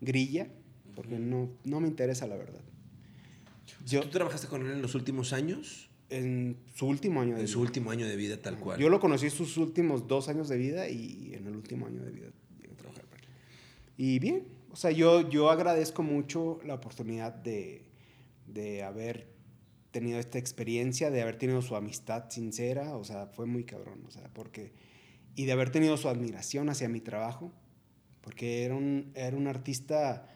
grilla, 0.00 0.48
porque 0.96 1.18
no, 1.18 1.50
no 1.64 1.78
me 1.80 1.88
interesa 1.88 2.26
la 2.26 2.36
verdad. 2.36 2.62
Yo, 3.84 4.00
¿Tú 4.00 4.08
trabajaste 4.08 4.46
con 4.46 4.64
él 4.64 4.72
en 4.72 4.80
los 4.80 4.94
últimos 4.94 5.34
años? 5.34 5.90
En 6.08 6.56
su 6.74 6.86
último 6.86 7.20
año 7.20 7.34
de 7.34 7.40
En 7.40 7.44
vida. 7.44 7.52
su 7.52 7.60
último 7.60 7.90
año 7.90 8.06
de 8.06 8.16
vida, 8.16 8.40
tal 8.40 8.58
cual. 8.58 8.80
Yo 8.80 8.88
lo 8.88 8.98
conocí 8.98 9.28
sus 9.28 9.58
últimos 9.58 10.08
dos 10.08 10.28
años 10.30 10.48
de 10.48 10.56
vida 10.56 10.88
y 10.88 11.34
en 11.34 11.46
el 11.48 11.54
último 11.54 11.86
año 11.86 12.02
de 12.02 12.10
vida 12.12 12.28
llegué 12.62 12.72
a 12.72 12.76
trabajar 12.78 13.04
con 13.04 13.18
él. 13.18 13.26
Y 13.98 14.18
bien, 14.20 14.53
o 14.74 14.76
sea, 14.76 14.90
yo, 14.90 15.28
yo 15.30 15.50
agradezco 15.50 16.02
mucho 16.02 16.58
la 16.64 16.74
oportunidad 16.74 17.32
de, 17.32 17.86
de 18.46 18.82
haber 18.82 19.28
tenido 19.92 20.18
esta 20.18 20.38
experiencia, 20.38 21.10
de 21.10 21.22
haber 21.22 21.36
tenido 21.38 21.62
su 21.62 21.76
amistad 21.76 22.28
sincera, 22.28 22.96
o 22.96 23.04
sea, 23.04 23.26
fue 23.28 23.46
muy 23.46 23.64
cabrón, 23.64 24.02
o 24.06 24.10
sea, 24.10 24.28
porque... 24.34 24.72
Y 25.36 25.46
de 25.46 25.52
haber 25.52 25.70
tenido 25.70 25.96
su 25.96 26.08
admiración 26.08 26.68
hacia 26.68 26.88
mi 26.88 27.00
trabajo, 27.00 27.52
porque 28.20 28.64
era 28.64 28.74
un, 28.74 29.10
era 29.14 29.36
un 29.36 29.46
artista 29.46 30.28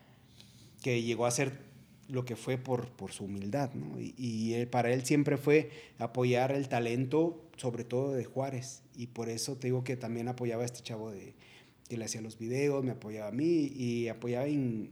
que 0.83 1.03
llegó 1.03 1.27
a 1.27 1.31
ser 1.33 1.67
lo 2.09 2.25
que 2.25 2.37
fue 2.37 2.59
por, 2.59 2.89
por 2.93 3.13
su 3.13 3.25
humildad, 3.25 3.73
¿no? 3.75 4.01
Y, 4.01 4.15
y 4.17 4.55
él- 4.55 4.69
para 4.69 4.93
él 4.93 5.05
siempre 5.05 5.37
fue 5.37 5.71
apoyar 5.99 6.53
el 6.53 6.69
talento, 6.69 7.45
sobre 7.57 7.85
todo 7.85 8.13
de 8.13 8.25
Juárez, 8.25 8.83
y 8.97 9.09
por 9.09 9.29
eso 9.29 9.57
te 9.57 9.67
digo 9.69 9.85
que 9.85 9.97
también 9.97 10.29
apoyaba 10.29 10.63
a 10.63 10.67
este 10.67 10.83
chavo 10.83 11.11
de 11.11 11.35
que 11.89 11.97
le 11.97 12.05
hacía 12.05 12.21
los 12.21 12.39
videos, 12.39 12.85
me 12.85 12.93
apoyaba 12.93 13.29
a 13.29 13.33
mí 13.33 13.73
y 13.75 14.09
apoyaba 14.09 14.47
en, 14.47 14.91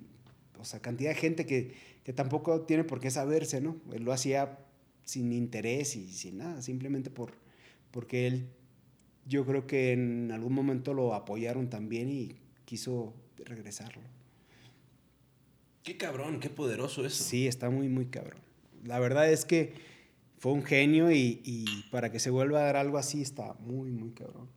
o 0.58 0.64
sea, 0.64 0.80
cantidad 0.80 1.10
de 1.10 1.16
gente 1.16 1.46
que, 1.46 1.74
que 2.04 2.12
tampoco 2.12 2.62
tiene 2.62 2.84
por 2.84 3.00
qué 3.00 3.10
saberse, 3.10 3.60
¿no? 3.60 3.76
Él 3.92 4.04
lo 4.04 4.12
hacía 4.12 4.58
sin 5.04 5.32
interés 5.32 5.96
y 5.96 6.12
sin 6.12 6.38
nada, 6.38 6.62
simplemente 6.62 7.10
por, 7.10 7.32
porque 7.90 8.26
él, 8.26 8.48
yo 9.26 9.44
creo 9.44 9.66
que 9.66 9.92
en 9.92 10.32
algún 10.32 10.52
momento 10.52 10.94
lo 10.94 11.14
apoyaron 11.14 11.68
también 11.68 12.10
y 12.10 12.36
quiso 12.64 13.14
regresarlo. 13.44 14.02
Qué 15.82 15.96
cabrón, 15.96 16.40
qué 16.40 16.50
poderoso 16.50 17.04
eso. 17.04 17.22
Sí, 17.22 17.46
está 17.46 17.70
muy, 17.70 17.88
muy 17.88 18.06
cabrón. 18.06 18.40
La 18.84 18.98
verdad 18.98 19.30
es 19.30 19.44
que 19.44 19.74
fue 20.38 20.52
un 20.52 20.64
genio 20.64 21.12
y, 21.12 21.40
y 21.44 21.84
para 21.90 22.10
que 22.10 22.18
se 22.18 22.30
vuelva 22.30 22.60
a 22.60 22.62
dar 22.64 22.76
algo 22.76 22.98
así 22.98 23.22
está 23.22 23.54
muy, 23.60 23.90
muy 23.90 24.10
cabrón. 24.10 24.48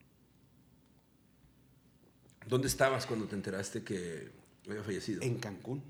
¿Dónde 2.50 2.68
estabas 2.68 3.06
cuando 3.06 3.28
te 3.28 3.36
enteraste 3.36 3.84
que 3.84 4.32
había 4.68 4.82
fallecido? 4.82 5.22
En 5.22 5.38
Cancún. 5.38 5.84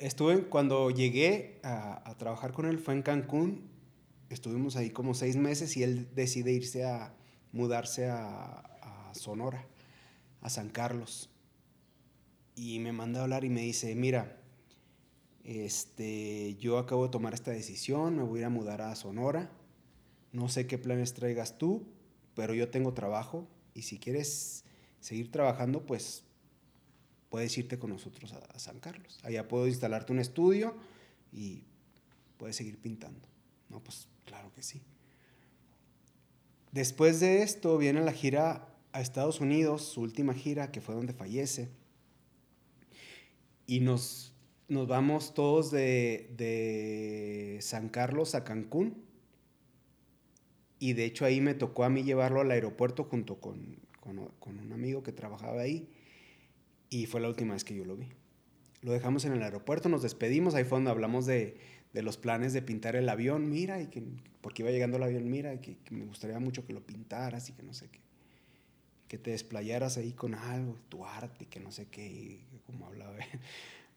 Estuve, 0.00 0.46
cuando 0.46 0.90
llegué 0.90 1.60
a, 1.62 2.12
trabajar 2.18 2.52
con 2.52 2.66
él, 2.66 2.80
fue 2.80 2.94
en 2.94 3.02
Cancún. 3.02 3.70
Estuvimos 4.30 4.74
ahí 4.74 4.90
como 4.90 5.14
seis 5.14 5.36
meses 5.36 5.76
y 5.76 5.84
él 5.84 6.08
decide 6.16 6.50
irse 6.50 6.84
a 6.84 7.14
mudarse 7.52 8.08
a, 8.08 8.58
a 8.82 9.14
Sonora, 9.14 9.64
a 10.40 10.50
San 10.50 10.70
Carlos. 10.70 11.30
Y 12.56 12.80
me 12.80 12.90
manda 12.90 13.20
a 13.20 13.22
hablar 13.22 13.44
y 13.44 13.48
me 13.48 13.60
dice, 13.60 13.94
mira, 13.94 14.40
este, 15.44 16.56
yo 16.56 16.78
acabo 16.78 17.04
de 17.04 17.10
tomar 17.10 17.32
esta 17.32 17.52
decisión, 17.52 18.16
me 18.16 18.24
voy 18.24 18.38
a 18.38 18.40
ir 18.40 18.46
a 18.46 18.50
mudar 18.50 18.82
a 18.82 18.96
Sonora. 18.96 19.52
No 20.32 20.48
sé 20.48 20.66
qué 20.66 20.78
planes 20.78 21.14
traigas 21.14 21.58
tú, 21.58 21.86
pero 22.34 22.54
yo 22.54 22.70
tengo 22.70 22.92
trabajo 22.92 23.46
y 23.72 23.82
si 23.82 24.00
quieres 24.00 24.65
seguir 25.06 25.30
trabajando, 25.30 25.86
pues 25.86 26.24
puedes 27.28 27.56
irte 27.56 27.78
con 27.78 27.90
nosotros 27.90 28.32
a, 28.32 28.58
San 28.58 28.80
Carlos. 28.80 29.20
Allá 29.22 29.46
puedo 29.46 29.68
instalarte 29.68 30.12
un 30.12 30.18
estudio 30.18 30.74
y 31.32 31.62
puedes 32.38 32.56
seguir 32.56 32.76
pintando. 32.76 33.28
No, 33.68 33.78
pues 33.84 34.08
claro 34.24 34.52
que 34.52 34.64
sí. 34.64 34.82
Después 36.72 37.20
de 37.20 37.44
esto 37.44 37.78
viene 37.78 38.00
la 38.00 38.12
gira 38.12 38.74
a 38.90 39.00
Estados 39.00 39.40
Unidos, 39.40 39.82
su 39.82 40.00
última 40.00 40.34
gira, 40.34 40.72
que 40.72 40.80
fue 40.80 40.96
donde 40.96 41.12
fallece. 41.12 41.68
Y 43.64 43.78
nos, 43.78 44.32
nos 44.66 44.88
vamos 44.88 45.34
todos 45.34 45.70
de, 45.70 46.34
de 46.36 47.60
San 47.62 47.90
Carlos 47.90 48.34
a 48.34 48.42
Cancún. 48.42 49.04
Y 50.80 50.94
de 50.94 51.04
hecho 51.04 51.24
ahí 51.24 51.40
me 51.40 51.54
tocó 51.54 51.84
a 51.84 51.90
mí 51.90 52.02
llevarlo 52.02 52.40
al 52.40 52.50
aeropuerto 52.50 53.04
junto 53.04 53.40
con, 53.40 53.85
con, 54.06 54.28
con 54.38 54.58
un 54.58 54.72
amigo 54.72 55.02
que 55.02 55.12
trabajaba 55.12 55.60
ahí. 55.60 55.88
Y 56.88 57.06
fue 57.06 57.20
la 57.20 57.28
última 57.28 57.54
vez 57.54 57.64
que 57.64 57.74
yo 57.74 57.84
lo 57.84 57.96
vi. 57.96 58.06
Lo 58.82 58.92
dejamos 58.92 59.24
en 59.24 59.32
el 59.32 59.42
aeropuerto, 59.42 59.88
nos 59.88 60.02
despedimos, 60.02 60.54
ahí 60.54 60.64
fue 60.64 60.76
donde 60.76 60.92
hablamos 60.92 61.26
de, 61.26 61.58
de 61.92 62.02
los 62.02 62.16
planes 62.16 62.52
de 62.52 62.62
pintar 62.62 62.94
el 62.94 63.08
avión, 63.08 63.50
mira, 63.50 63.80
y 63.80 63.86
que, 63.86 64.02
porque 64.40 64.62
iba 64.62 64.70
llegando 64.70 64.98
el 64.98 65.02
avión, 65.02 65.28
mira, 65.28 65.54
y 65.54 65.58
que, 65.58 65.76
que 65.78 65.94
me 65.94 66.04
gustaría 66.04 66.38
mucho 66.38 66.64
que 66.64 66.72
lo 66.72 66.86
pintaras 66.86 67.48
y 67.48 67.52
que 67.52 67.62
no 67.62 67.74
sé 67.74 67.88
qué. 67.88 68.00
Que 69.08 69.18
te 69.18 69.32
desplayaras 69.32 69.96
ahí 69.96 70.12
con 70.12 70.34
algo, 70.34 70.76
tu 70.88 71.04
arte, 71.04 71.46
que 71.46 71.58
no 71.58 71.72
sé 71.72 71.86
qué, 71.86 72.06
y 72.06 72.46
como 72.66 72.86
hablaba. 72.86 73.16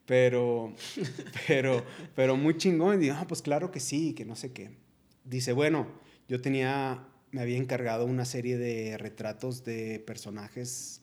Pero, 0.05 0.73
pero, 1.47 1.85
pero 2.15 2.35
muy 2.35 2.57
chingón. 2.57 2.95
Y 2.95 3.03
digo, 3.03 3.15
ah, 3.15 3.25
pues 3.27 3.43
claro 3.43 3.69
que 3.69 3.79
sí, 3.79 4.13
que 4.15 4.25
no 4.25 4.35
sé 4.35 4.53
qué. 4.53 4.71
Dice, 5.23 5.53
bueno, 5.53 5.85
yo 6.27 6.41
tenía, 6.41 7.07
me 7.31 7.41
había 7.41 7.57
encargado 7.57 8.05
una 8.05 8.25
serie 8.25 8.57
de 8.57 8.97
retratos 8.97 9.63
de 9.63 9.99
personajes, 9.99 11.01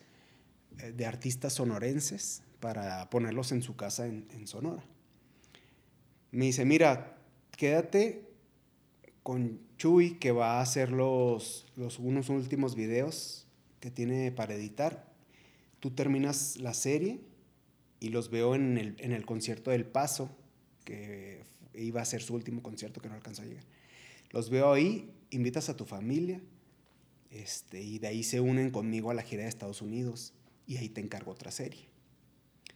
eh, 0.78 0.92
de 0.92 1.06
artistas 1.06 1.54
sonorenses, 1.54 2.42
para 2.60 3.08
ponerlos 3.10 3.52
en 3.52 3.62
su 3.62 3.76
casa 3.76 4.06
en, 4.06 4.46
Sonora. 4.46 4.82
Me 6.32 6.46
dice, 6.46 6.64
mira, 6.64 7.18
quédate 7.56 8.24
con 9.22 9.60
Chuy, 9.76 10.18
que 10.18 10.32
va 10.32 10.58
a 10.58 10.62
hacer 10.62 10.90
los, 10.90 11.66
los 11.76 11.98
unos 11.98 12.28
últimos 12.28 12.74
videos 12.74 13.46
que 13.80 13.90
tiene 13.90 14.32
para 14.32 14.54
editar. 14.54 15.06
Tú 15.80 15.90
terminas 15.90 16.56
la 16.56 16.74
serie 16.74 17.20
y 18.00 18.08
los 18.08 18.30
veo 18.30 18.54
en 18.54 18.78
el, 18.78 18.96
en 18.98 19.12
el 19.12 19.26
concierto 19.26 19.70
del 19.70 19.84
Paso, 19.84 20.30
que 20.84 21.42
iba 21.74 22.00
a 22.00 22.04
ser 22.04 22.22
su 22.22 22.34
último 22.34 22.62
concierto 22.62 23.00
que 23.00 23.08
no 23.08 23.14
alcanzó 23.14 23.42
a 23.42 23.46
llegar. 23.46 23.64
Los 24.30 24.50
veo 24.50 24.72
ahí, 24.72 25.10
invitas 25.30 25.68
a 25.68 25.76
tu 25.76 25.84
familia, 25.84 26.40
este, 27.30 27.82
y 27.82 27.98
de 27.98 28.08
ahí 28.08 28.22
se 28.22 28.40
unen 28.40 28.70
conmigo 28.70 29.10
a 29.10 29.14
la 29.14 29.22
gira 29.22 29.42
de 29.42 29.48
Estados 29.48 29.82
Unidos, 29.82 30.32
y 30.66 30.76
ahí 30.78 30.88
te 30.88 31.00
encargo 31.00 31.30
otra 31.30 31.50
serie. 31.50 31.88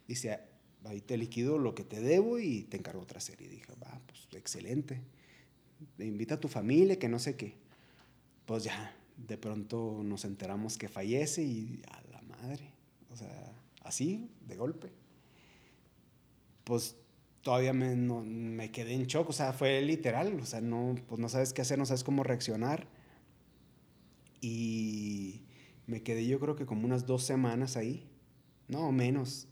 Dice, 0.07 0.38
ahí 0.84 1.01
te 1.01 1.16
liquido 1.16 1.59
lo 1.59 1.74
que 1.74 1.84
te 1.84 2.01
debo 2.01 2.38
y 2.38 2.62
te 2.64 2.76
encargo 2.76 3.03
otra 3.03 3.20
serie. 3.20 3.48
Dije, 3.48 3.72
va, 3.82 4.01
pues 4.07 4.28
excelente. 4.32 5.01
Invita 5.98 6.34
a 6.34 6.40
tu 6.40 6.48
familia, 6.48 6.98
que 6.98 7.09
no 7.09 7.18
sé 7.18 7.36
qué. 7.36 7.55
Pues 8.46 8.64
ya, 8.64 8.96
de 9.16 9.38
pronto 9.38 10.03
nos 10.03 10.24
enteramos 10.24 10.78
que 10.78 10.88
fallece 10.88 11.42
y 11.42 11.82
a 11.88 12.03
la 12.11 12.22
madre. 12.22 12.72
O 13.11 13.16
sea, 13.16 13.53
así, 13.82 14.30
de 14.46 14.57
golpe. 14.57 14.92
Pues 16.64 16.96
todavía 17.43 17.72
me, 17.72 17.95
no- 17.97 18.22
me 18.24 18.70
quedé 18.70 18.95
en 18.95 19.07
shock, 19.07 19.28
o 19.30 19.32
sea, 19.32 19.53
fue 19.53 19.80
literal, 19.82 20.38
o 20.41 20.47
sea, 20.47 20.61
no, 20.61 20.95
pues 21.09 21.20
no 21.20 21.28
sabes 21.28 21.53
qué 21.53 21.62
hacer, 21.62 21.78
no 21.78 21.86
sabes 21.86 22.05
cómo 22.05 22.22
reaccionar. 22.22 22.86
Y 24.41 25.43
me 25.86 26.03
quedé 26.03 26.26
yo 26.26 26.41
creo 26.41 26.57
que 26.57 26.66
como 26.66 26.84
unas 26.86 27.07
dos 27.07 27.22
semanas 27.24 27.76
ahí, 27.76 28.09
no, 28.68 28.91
menos. 28.93 29.49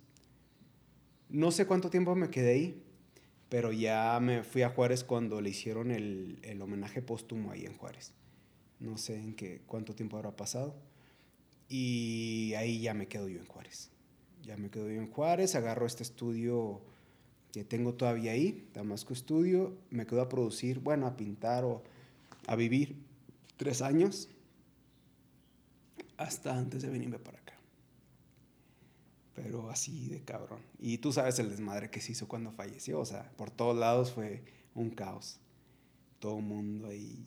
No 1.29 1.51
sé 1.51 1.67
cuánto 1.67 1.91
tiempo 1.91 2.15
me 2.15 2.31
quedé 2.31 2.53
ahí, 2.53 2.83
pero 3.49 3.73
ya 3.73 4.19
me 4.21 4.43
fui 4.45 4.63
a 4.63 4.71
Juárez 4.71 5.05
cuando 5.05 5.41
le 5.41 5.51
hicieron 5.51 5.91
el, 5.91 6.39
el 6.43 6.63
homenaje 6.63 7.03
póstumo 7.03 7.51
ahí 7.51 7.67
en 7.67 7.77
Juárez. 7.77 8.13
No 8.81 8.97
sé 8.97 9.17
en 9.17 9.35
qué, 9.35 9.61
cuánto 9.67 9.95
tiempo 9.95 10.17
habrá 10.17 10.37
pasado. 10.37 10.75
Y 11.69 12.55
ahí 12.57 12.81
ya 12.81 12.95
me 12.95 13.09
quedo 13.09 13.29
yo 13.29 13.41
en 13.41 13.47
Juárez. 13.47 13.91
Ya 14.43 14.57
me 14.57 14.71
quedo 14.71 14.87
yo 14.91 15.01
en 15.01 15.11
Juárez, 15.11 15.55
agarro 15.55 15.87
este 15.87 16.03
estudio 16.03 16.81
que 17.53 17.65
tengo 17.65 17.95
todavía 17.95 18.33
ahí, 18.33 18.69
Damasco 18.75 19.13
Estudio, 19.13 19.77
me 19.91 20.07
quedo 20.07 20.21
a 20.21 20.29
producir, 20.29 20.81
bueno, 20.81 21.07
a 21.07 21.17
pintar 21.17 21.65
o 21.65 21.83
a 22.47 22.57
vivir 22.57 22.97
tres 23.57 23.83
años 23.83 24.29
hasta 26.17 26.57
antes 26.57 26.83
de 26.83 26.91
venirme 26.91 27.19
para 27.19 27.39
acá. 27.39 27.55
Pero 29.35 29.71
así 29.71 30.09
de 30.09 30.21
cabrón. 30.23 30.61
Y 30.79 30.99
tú 30.99 31.13
sabes 31.13 31.39
el 31.39 31.49
desmadre 31.49 31.91
que 31.91 32.01
se 32.01 32.13
hizo 32.13 32.29
cuando 32.29 32.51
falleció, 32.53 33.01
o 33.01 33.07
sea, 33.07 33.31
por 33.37 33.51
todos 33.51 33.77
lados 33.77 34.13
fue 34.13 34.43
un 34.75 34.91
caos. 34.91 35.39
Todo 36.19 36.39
el 36.39 36.45
mundo 36.45 36.89
ahí 36.89 37.25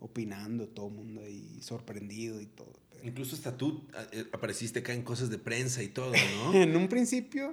opinando, 0.00 0.68
todo 0.68 0.88
el 0.88 0.94
mundo 0.94 1.22
ahí 1.22 1.60
sorprendido 1.62 2.40
y 2.40 2.46
todo. 2.46 2.72
Incluso 3.02 3.36
hasta 3.36 3.56
tú 3.56 3.84
eh, 4.12 4.26
apareciste 4.32 4.80
acá 4.80 4.92
en 4.92 5.02
cosas 5.02 5.30
de 5.30 5.38
prensa 5.38 5.82
y 5.82 5.88
todo, 5.88 6.12
¿no? 6.12 6.54
en 6.54 6.76
un 6.76 6.88
principio, 6.88 7.52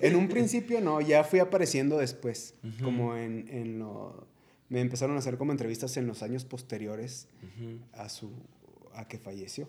en 0.00 0.16
un 0.16 0.28
principio 0.28 0.80
no, 0.80 1.00
ya 1.00 1.24
fui 1.24 1.38
apareciendo 1.38 1.98
después, 1.98 2.54
como 2.82 3.16
en, 3.16 3.48
en, 3.48 3.78
lo... 3.78 4.26
Me 4.68 4.80
empezaron 4.80 5.16
a 5.16 5.18
hacer 5.18 5.36
como 5.36 5.52
entrevistas 5.52 5.96
en 5.96 6.06
los 6.06 6.22
años 6.22 6.44
posteriores 6.44 7.28
a 7.92 8.08
su... 8.08 8.32
a 8.94 9.06
que 9.08 9.18
falleció. 9.18 9.68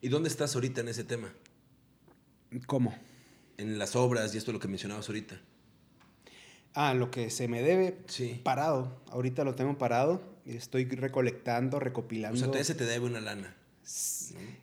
¿Y 0.00 0.08
dónde 0.08 0.28
estás 0.28 0.54
ahorita 0.54 0.80
en 0.80 0.88
ese 0.88 1.04
tema? 1.04 1.32
¿Cómo? 2.66 2.94
En 3.56 3.78
las 3.78 3.96
obras 3.96 4.34
y 4.34 4.38
esto 4.38 4.50
es 4.50 4.54
lo 4.54 4.60
que 4.60 4.68
mencionabas 4.68 5.08
ahorita. 5.08 5.40
Ah, 6.74 6.92
lo 6.92 7.10
que 7.10 7.30
se 7.30 7.48
me 7.48 7.62
debe 7.62 7.98
sí. 8.06 8.40
parado. 8.44 9.00
Ahorita 9.08 9.44
lo 9.44 9.54
tengo 9.54 9.78
parado. 9.78 10.22
Estoy 10.44 10.84
recolectando, 10.84 11.80
recopilando. 11.80 12.36
O 12.36 12.38
sea, 12.38 12.48
todavía 12.48 12.64
se 12.64 12.74
te 12.74 12.84
debe 12.84 13.06
una 13.06 13.20
lana. 13.20 13.55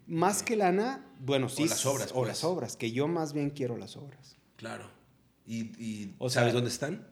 Más 0.07 0.43
que 0.43 0.55
lana, 0.55 1.05
bueno, 1.19 1.47
sí. 1.47 1.63
O 1.63 1.65
las 1.67 1.86
obras. 1.86 2.11
O 2.13 2.26
las 2.26 2.41
pues. 2.41 2.43
obras, 2.43 2.78
que 2.78 2.91
yo 2.91 3.07
más 3.07 3.34
bien 3.34 3.51
quiero 3.51 3.78
las 3.78 3.95
obras. 3.95 4.36
Claro. 4.57 4.89
¿Y, 5.45 6.13
sabes 6.30 6.53
dónde 6.53 6.69
están? 6.69 7.07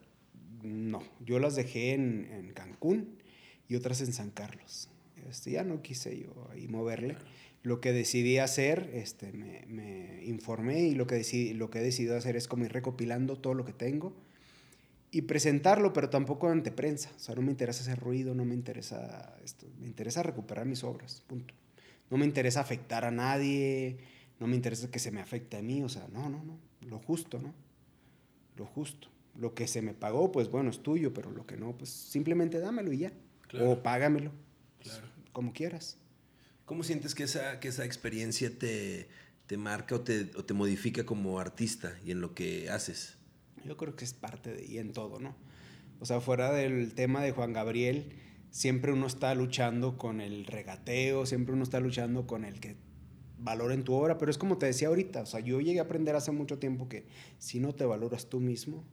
No, 0.61 1.01
yo 1.19 1.39
las 1.39 1.55
dejé 1.55 1.93
en, 1.93 2.51
Cancún 2.53 3.17
y 3.67 3.75
otras 3.75 4.01
en 4.01 4.13
San 4.13 4.29
Carlos. 4.29 4.89
Este, 5.29 5.51
ya 5.51 5.63
no 5.63 5.81
quise 5.81 6.19
yo 6.19 6.49
ahí 6.51 6.67
moverle. 6.67 7.17
Lo 7.63 7.79
que 7.79 7.93
decidí 7.93 8.39
hacer, 8.39 8.89
este, 8.93 9.31
me, 9.33 9.65
me, 9.67 10.23
informé 10.25 10.81
y 10.81 10.95
lo 10.95 11.07
que, 11.07 11.15
decidí, 11.15 11.53
lo 11.53 11.69
que 11.69 11.79
he 11.79 11.83
decidido 11.83 12.17
hacer 12.17 12.35
es 12.35 12.47
como 12.47 12.65
ir 12.65 12.73
recopilando 12.73 13.37
todo 13.37 13.53
lo 13.53 13.65
que 13.65 13.73
tengo 13.73 14.13
y 15.11 15.23
presentarlo, 15.23 15.93
pero 15.93 16.09
tampoco 16.09 16.49
ante 16.49 16.71
prensa. 16.71 17.11
O 17.15 17.19
sea, 17.19 17.35
no 17.35 17.41
me 17.41 17.51
interesa 17.51 17.81
hacer 17.81 17.99
ruido, 17.99 18.33
no 18.33 18.45
me 18.45 18.55
interesa 18.55 19.35
esto. 19.43 19.67
Me 19.79 19.85
interesa 19.85 20.23
recuperar 20.23 20.65
mis 20.65 20.83
obras, 20.83 21.21
punto. 21.27 21.53
No 22.11 22.17
me 22.17 22.25
interesa 22.25 22.59
afectar 22.59 23.05
a 23.05 23.11
nadie, 23.11 23.97
no 24.39 24.45
me 24.45 24.55
interesa 24.55 24.91
que 24.91 24.99
se 24.99 25.11
me 25.11 25.21
afecte 25.21 25.57
a 25.57 25.61
mí, 25.61 25.81
o 25.81 25.89
sea, 25.89 26.07
no, 26.11 26.29
no, 26.29 26.43
no, 26.43 26.59
lo 26.87 26.99
justo, 26.99 27.39
¿no? 27.39 27.53
Lo 28.57 28.65
justo. 28.65 29.07
Lo 29.39 29.55
que 29.55 29.65
se 29.67 29.81
me 29.81 29.93
pagó, 29.93 30.31
pues 30.31 30.49
bueno, 30.49 30.69
es 30.69 30.83
tuyo, 30.83 31.13
pero 31.13 31.31
lo 31.31 31.45
que 31.47 31.55
no, 31.55 31.77
pues 31.77 31.89
simplemente 31.89 32.59
dámelo 32.59 32.91
y 32.91 32.99
ya. 32.99 33.13
O 33.61 33.81
págamelo. 33.81 34.31
Claro. 34.79 35.07
Como 35.31 35.53
quieras. 35.53 35.97
¿Cómo 36.65 36.83
sientes 36.83 37.15
que 37.15 37.23
esa, 37.23 37.59
que 37.59 37.69
esa 37.69 37.85
experiencia 37.85 38.51
te, 38.57 39.07
te 39.47 39.57
marca 39.57 39.95
o 39.95 40.01
te, 40.01 40.31
o 40.35 40.43
te 40.43 40.53
modifica 40.53 41.05
como 41.05 41.39
artista 41.39 41.97
y 42.05 42.11
en 42.11 42.19
lo 42.19 42.33
que 42.33 42.69
haces? 42.69 43.17
Yo 43.65 43.77
creo 43.77 43.95
que 43.95 44.05
es 44.05 44.13
parte 44.13 44.53
de, 44.53 44.65
y 44.65 44.79
en 44.79 44.91
todo, 44.91 45.19
¿no? 45.19 45.35
O 45.99 46.05
sea, 46.05 46.19
fuera 46.19 46.51
del 46.51 46.93
tema 46.93 47.21
de 47.21 47.31
Juan 47.31 47.53
Gabriel, 47.53 48.11
siempre 48.51 48.91
uno 48.91 49.07
está 49.07 49.33
luchando 49.33 49.97
con 49.97 50.21
el 50.21 50.45
regateo, 50.45 51.25
siempre 51.25 51.55
uno 51.55 51.63
está 51.63 51.79
luchando 51.79 52.27
con 52.27 52.45
el 52.45 52.59
que 52.59 52.75
valoren 53.39 53.83
tu 53.83 53.93
obra, 53.93 54.17
pero 54.17 54.29
es 54.29 54.37
como 54.37 54.57
te 54.57 54.67
decía 54.67 54.89
ahorita, 54.89 55.21
o 55.21 55.25
sea, 55.25 55.39
yo 55.39 55.59
llegué 55.59 55.79
a 55.79 55.83
aprender 55.83 56.15
hace 56.15 56.31
mucho 56.31 56.59
tiempo 56.59 56.87
que 56.87 57.07
si 57.39 57.59
no 57.59 57.73
te 57.73 57.85
valoras 57.85 58.27
tú 58.29 58.39
mismo, 58.39 58.83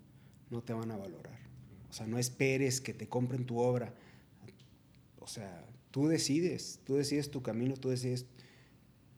no 0.48 0.62
te 0.62 0.72
van 0.72 0.90
a 0.90 0.96
valorar. 0.96 1.38
O 1.90 1.92
sea, 1.92 2.06
no 2.06 2.18
esperes 2.18 2.80
que 2.80 2.94
te 2.94 3.08
compren 3.08 3.44
tu 3.44 3.58
obra. 3.58 3.94
O 5.18 5.26
sea, 5.26 5.66
tú 5.90 6.08
decides, 6.08 6.80
tú 6.84 6.96
decides 6.96 7.30
tu 7.30 7.42
camino, 7.42 7.74
tú 7.74 7.90
decides 7.90 8.26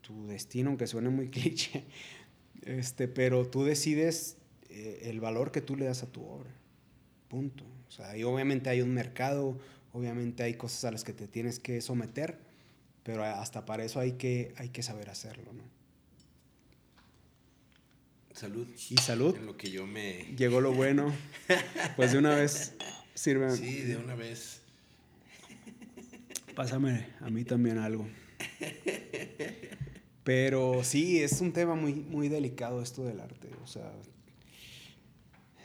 tu 0.00 0.26
destino, 0.26 0.70
aunque 0.70 0.86
suene 0.86 1.10
muy 1.10 1.28
cliché, 1.30 1.84
este, 2.62 3.06
pero 3.06 3.46
tú 3.46 3.64
decides 3.64 4.38
eh, 4.68 5.02
el 5.04 5.20
valor 5.20 5.52
que 5.52 5.60
tú 5.60 5.76
le 5.76 5.84
das 5.84 6.02
a 6.02 6.10
tu 6.10 6.24
obra. 6.24 6.50
Punto. 7.28 7.64
O 7.88 7.92
sea, 7.92 8.16
y 8.16 8.24
obviamente 8.24 8.70
hay 8.70 8.82
un 8.82 8.92
mercado, 8.92 9.58
Obviamente 9.92 10.42
hay 10.42 10.54
cosas 10.54 10.84
a 10.84 10.90
las 10.92 11.04
que 11.04 11.12
te 11.12 11.26
tienes 11.26 11.58
que 11.58 11.80
someter, 11.80 12.38
pero 13.02 13.24
hasta 13.24 13.64
para 13.64 13.84
eso 13.84 13.98
hay 14.00 14.12
que, 14.12 14.54
hay 14.56 14.68
que 14.68 14.82
saber 14.82 15.10
hacerlo, 15.10 15.52
¿no? 15.52 15.64
Salud. 18.34 18.66
Y 18.88 18.96
salud. 18.96 19.36
En 19.36 19.46
lo 19.46 19.56
que 19.56 19.70
yo 19.70 19.86
me... 19.86 20.34
Llegó 20.36 20.60
lo 20.60 20.72
bueno. 20.72 21.12
Pues 21.96 22.12
de 22.12 22.18
una 22.18 22.34
vez 22.34 22.74
sirve. 23.14 23.54
Sí, 23.56 23.80
de 23.80 23.96
una 23.96 24.14
vez. 24.14 24.62
Pásame 26.54 27.08
a 27.20 27.28
mí 27.28 27.44
también 27.44 27.78
algo. 27.78 28.06
Pero 30.24 30.84
sí, 30.84 31.22
es 31.22 31.40
un 31.40 31.52
tema 31.52 31.74
muy, 31.74 31.94
muy 31.94 32.28
delicado 32.28 32.80
esto 32.80 33.04
del 33.04 33.20
arte. 33.20 33.48
O 33.62 33.66
sea, 33.66 33.92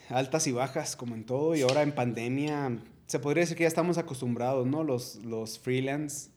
altas 0.08 0.46
y 0.46 0.52
bajas 0.52 0.96
como 0.96 1.14
en 1.14 1.24
todo. 1.24 1.54
Y 1.54 1.62
ahora 1.62 1.82
en 1.82 1.94
pandemia 1.94 2.78
se 3.06 3.18
podría 3.18 3.42
decir 3.42 3.56
que 3.56 3.64
ya 3.64 3.68
estamos 3.68 3.98
acostumbrados, 3.98 4.66
¿no? 4.66 4.84
Los, 4.84 5.16
los 5.24 5.58
freelance 5.58 6.30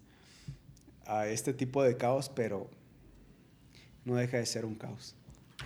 a 1.06 1.28
este 1.28 1.54
tipo 1.54 1.84
de 1.84 1.98
caos, 1.98 2.30
pero 2.30 2.70
no 4.06 4.16
deja 4.16 4.38
de 4.38 4.46
ser 4.46 4.66
un 4.66 4.76
caos. 4.76 5.16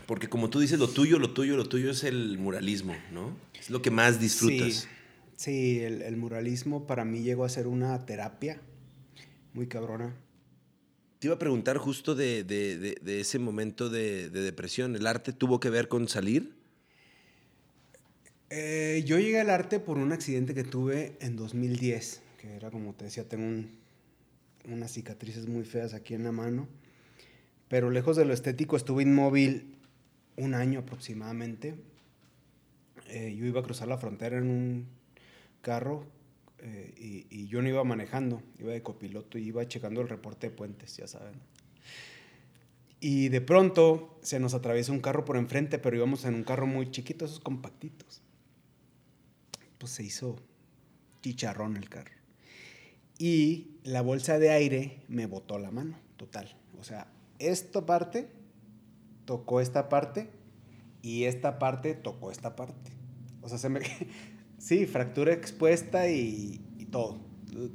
Porque 0.08 0.28
como 0.28 0.50
tú 0.50 0.60
dices, 0.60 0.80
lo 0.80 0.88
tuyo, 0.88 1.20
lo 1.20 1.32
tuyo, 1.32 1.56
lo 1.56 1.66
tuyo 1.66 1.92
es 1.92 2.04
el 2.04 2.38
muralismo, 2.38 2.96
¿no? 3.12 3.36
Es 3.60 3.70
lo 3.70 3.82
que 3.82 3.92
más 3.92 4.20
disfrutas. 4.20 4.88
Sí, 5.36 5.82
el, 5.82 6.16
muralismo 6.18 6.88
para 6.88 7.06
mí 7.06 7.22
llegó 7.22 7.44
a 7.46 7.50
ser 7.50 7.68
una 7.68 8.06
terapia 8.06 8.60
muy 9.54 9.68
cabrona. 9.68 10.16
Te 11.20 11.28
iba 11.28 11.36
a 11.36 11.40
preguntar 11.40 11.78
justo 11.78 12.16
de, 12.16 12.96
ese 13.06 13.40
momento 13.40 13.90
de, 13.90 14.30
depresión. 14.30 14.96
¿El 14.96 15.06
arte 15.08 15.34
tuvo 15.34 15.60
que 15.60 15.70
ver 15.70 15.88
con 15.88 16.08
salir? 16.08 16.56
Eh, 18.56 19.02
yo 19.04 19.18
llegué 19.18 19.40
al 19.40 19.50
arte 19.50 19.80
por 19.80 19.98
un 19.98 20.12
accidente 20.12 20.54
que 20.54 20.64
tuve 20.64 21.18
en 21.22 21.36
2010, 21.36 22.22
que 22.38 22.54
era 22.54 22.70
como 22.70 22.94
te 22.94 23.06
decía, 23.06 23.28
tengo 23.28 23.68
unas 24.66 24.92
cicatrices 24.92 25.48
muy 25.48 25.64
feas 25.64 25.96
aquí 25.96 26.14
en 26.14 26.24
la 26.24 26.32
mano, 26.32 26.68
pero 27.68 27.90
lejos 27.90 28.16
de 28.16 28.26
lo 28.26 28.32
estético 28.32 28.78
estuve 28.78 29.02
inmóvil 29.02 29.76
un 30.38 30.54
año 30.54 30.82
aproximadamente. 30.82 31.74
Eh, 33.08 33.36
yo 33.36 33.48
iba 33.48 33.62
a 33.62 33.64
cruzar 33.64 33.88
la 33.88 33.98
frontera 33.98 34.38
en 34.38 34.52
un 34.52 34.88
carro 35.64 36.06
eh, 36.60 36.94
y, 36.96 37.26
y, 37.32 37.48
yo 37.48 37.60
no 37.64 37.70
iba 37.70 37.84
manejando, 37.84 38.44
iba 38.60 38.72
de 38.72 38.84
copiloto 38.84 39.40
y 39.40 39.48
iba 39.48 39.68
checando 39.68 40.00
el 40.00 40.10
reporte 40.10 40.52
de 40.52 40.56
puentes, 40.56 40.96
ya 40.96 41.08
saben. 41.08 41.34
Y 43.00 43.30
de 43.30 43.42
pronto 43.42 44.20
se 44.22 44.40
nos 44.40 44.54
atraviesa 44.54 44.92
un 44.92 45.02
carro 45.02 45.26
por 45.26 45.38
enfrente, 45.38 45.80
pero 45.80 45.96
íbamos 45.96 46.24
en 46.26 46.36
un 46.36 46.44
carro 46.44 46.68
muy 46.68 46.92
chiquito, 46.92 47.26
esos 47.26 47.40
compactitos. 47.40 48.23
Pues, 49.84 49.96
se 49.96 50.04
hizo 50.04 50.38
chicharrón 51.22 51.76
el 51.76 51.90
carro. 51.90 52.14
Y 53.18 53.80
la 53.84 54.02
bolsa 54.02 54.40
de 54.40 54.50
aire 54.50 55.04
me 55.10 55.26
botó 55.26 55.60
la 55.60 55.72
mano, 55.72 56.00
total. 56.16 56.56
O 56.80 56.86
sea, 56.86 57.12
esta 57.38 57.86
parte 57.86 58.30
tocó 59.26 59.60
esta 59.60 59.90
parte 59.90 60.30
y 61.02 61.26
esta 61.26 61.60
parte 61.60 61.96
tocó 61.96 62.32
esta 62.32 62.56
parte. 62.56 62.92
O 63.42 63.50
sea, 63.50 63.58
se 63.58 63.68
me... 63.68 63.82
sí, 64.58 64.86
fractura 64.86 65.34
expuesta 65.34 66.10
y, 66.10 66.62
todo. 66.90 67.20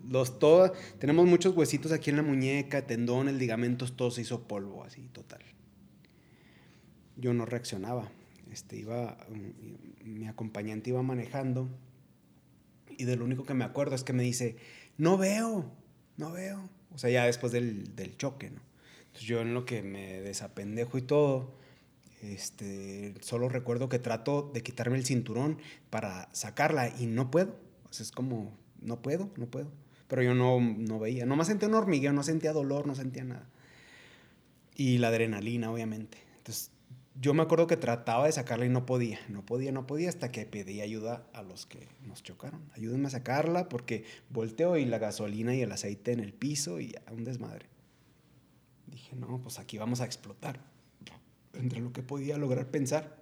Los, 0.09 0.39
todo. 0.39 0.73
Tenemos 0.99 1.27
muchos 1.27 1.55
huesitos 1.55 1.93
aquí 1.93 2.09
en 2.09 2.17
la 2.17 2.23
muñeca, 2.23 2.87
tendones, 2.87 3.35
ligamentos, 3.35 3.99
todo 3.99 4.11
se 4.11 4.23
hizo 4.23 4.49
polvo, 4.49 4.83
así, 4.83 5.11
total. 5.13 5.43
Yo 7.19 7.35
no 7.35 7.45
reaccionaba. 7.45 8.11
Este, 8.51 8.79
iba, 8.79 9.19
mm, 9.29 10.19
mi 10.19 10.27
acompañante 10.27 10.89
iba 10.89 11.03
manejando 11.03 11.69
y 12.99 13.05
de 13.05 13.17
lo 13.17 13.25
único 13.25 13.45
que 13.45 13.55
me 13.55 13.65
acuerdo 13.65 13.95
es 13.95 14.05
que 14.05 14.13
me 14.13 14.23
dice, 14.23 14.57
no 14.99 15.17
veo, 15.17 15.73
no 16.17 16.33
veo. 16.33 16.69
O 16.95 16.99
sea, 16.99 17.09
ya 17.09 17.25
después 17.25 17.53
del, 17.53 17.95
del 17.97 18.17
choque, 18.17 18.51
¿no? 18.51 18.61
Entonces 19.07 19.29
yo 19.29 19.41
en 19.41 19.55
lo 19.55 19.65
que 19.65 19.83
me 19.83 20.21
desapendejo 20.21 20.99
y 20.99 21.03
todo, 21.03 21.55
este, 22.23 23.15
solo 23.21 23.49
recuerdo 23.49 23.89
que 23.89 23.99
trato 23.99 24.51
de 24.53 24.63
quitarme 24.63 24.99
el 24.99 25.07
cinturón 25.07 25.59
para 25.91 26.29
sacarla 26.33 26.93
y 26.99 27.07
no 27.07 27.31
puedo. 27.31 27.57
O 27.89 27.93
sea, 27.93 28.05
es 28.05 28.13
como, 28.13 28.57
no 28.83 29.01
puedo, 29.01 29.31
no 29.37 29.47
puedo. 29.47 29.71
Pero 30.09 30.23
yo 30.23 30.35
no, 30.35 30.61
no 30.61 30.99
veía, 30.99 31.27
nomás 31.27 31.47
sentía 31.47 31.69
un 31.69 31.75
hormigueo, 31.75 32.13
no 32.13 32.23
sentía 32.23 32.53
dolor, 32.53 32.87
no 32.87 32.95
sentía 32.95 33.25
nada. 33.25 33.49
Y 34.75 34.99
la 34.99 35.09
adrenalina, 35.09 35.71
obviamente. 35.71 36.19
Entonces 36.39 36.71
yo 37.21 37.35
me 37.35 37.43
acuerdo 37.43 37.67
que 37.67 37.77
trataba 37.77 38.27
de 38.27 38.33
sacarla 38.33 38.67
y 38.67 38.69
no 38.69 38.87
podía, 38.87 39.19
no 39.29 39.45
podía, 39.45 39.73
no 39.73 39.87
podía, 39.87 40.09
hasta 40.09 40.31
que 40.31 40.47
pedí 40.47 40.81
ayuda 40.81 41.27
a 41.33 41.43
los 41.43 41.67
que 41.67 41.89
nos 42.07 42.23
chocaron. 42.23 42.71
Ayúdenme 42.75 43.09
a 43.09 43.11
sacarla 43.11 43.69
porque 43.69 44.05
volteo 44.31 44.77
y 44.77 44.85
la 44.85 44.99
gasolina 44.99 45.55
y 45.55 45.63
el 45.63 45.73
aceite 45.73 46.13
en 46.13 46.21
el 46.21 46.33
piso 46.33 46.81
y 46.81 46.95
un 47.11 47.25
desmadre. 47.25 47.67
Dije, 48.87 49.17
no, 49.17 49.41
pues 49.43 49.59
aquí 49.59 49.79
vamos 49.79 50.01
a 50.01 50.05
explotar. 50.05 50.61
Entre 51.55 51.81
lo 51.81 51.93
que 51.93 52.03
podía 52.03 52.39
lograr 52.39 52.71
pensar. 52.71 53.19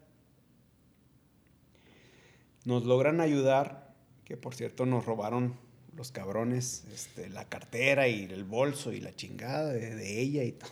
Nos 2.64 2.84
logran 2.84 3.20
ayudar, 3.20 3.94
que 4.24 4.36
por 4.36 4.55
cierto 4.55 4.84
nos 4.84 5.07
robaron 5.07 5.55
los 5.97 6.12
cabrones 6.12 6.84
este, 6.92 7.30
la 7.30 7.49
cartera 7.49 8.09
y 8.09 8.24
el 8.24 8.44
bolso 8.44 8.92
y 8.92 9.01
la 9.01 9.14
chingada 9.14 9.72
de, 9.72 9.94
de 9.94 10.20
ella 10.20 10.44
y 10.44 10.53
todo 10.53 10.70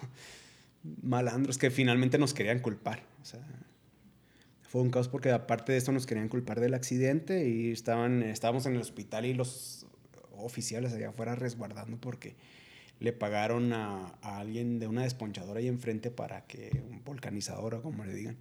malandros 1.03 1.59
que 1.59 1.71
finalmente 1.71 2.19
nos 2.19 2.35
querían 2.35 2.59
culpar. 2.61 3.14
O 3.25 3.27
sea, 3.27 3.41
fue 4.61 4.83
un 4.83 4.91
caos 4.91 5.09
porque 5.09 5.31
aparte 5.31 5.73
de 5.73 5.79
esto 5.79 5.93
nos 5.93 6.05
querían 6.05 6.29
culpar 6.29 6.61
del 6.61 6.75
accidente 6.75 7.49
y 7.49 7.73
estaban, 7.73 8.23
estábamos 8.23 8.67
en 8.67 8.75
el 8.75 8.83
hospital 8.83 9.25
y 9.25 9.33
los 9.33 9.87
oficiales 10.37 10.93
allá 10.93 11.09
afuera 11.09 11.35
resguardando 11.35 11.97
porque 11.97 12.37
le 13.01 13.15
pagaron 13.15 13.73
a, 13.73 14.09
alguien 14.21 14.79
de 14.79 14.87
una 14.87 15.05
desponchadora 15.05 15.61
ahí 15.61 15.69
enfrente 15.69 16.11
para 16.11 16.45
que, 16.45 16.83
un 16.87 17.03
volcanizador 17.03 17.77
o 17.77 17.83
como 17.83 18.05
le 18.05 18.13
digan, 18.13 18.37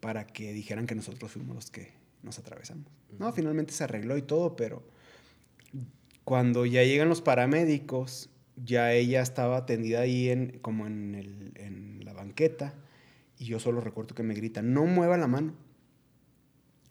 para 0.00 0.26
que 0.26 0.54
dijeran 0.54 0.86
que 0.86 0.94
nosotros 0.94 1.30
fuimos 1.30 1.54
los 1.54 1.70
que 1.70 1.92
nos 2.22 2.38
atravesamos. 2.38 2.86
No, 3.18 3.30
finalmente 3.34 3.74
se 3.74 3.84
arregló 3.84 4.16
y 4.16 4.22
todo, 4.22 4.56
pero 4.56 4.82
cuando 6.24 6.64
ya 6.64 6.82
llegan 6.82 7.10
los 7.10 7.20
paramédicos 7.20 8.30
ya 8.56 8.90
ella 8.94 9.20
estaba 9.20 9.58
atendida 9.58 10.00
ahí 10.00 10.30
en, 10.30 10.60
como 10.60 10.86
en, 10.86 11.14
el, 11.14 11.52
en 11.56 12.06
la 12.06 12.14
banqueta 12.14 12.74
y 13.44 13.48
yo 13.48 13.60
solo 13.60 13.82
recuerdo 13.82 14.14
que 14.14 14.22
me 14.22 14.34
grita, 14.34 14.62
no 14.62 14.86
mueva 14.86 15.18
la 15.18 15.26
mano. 15.26 15.52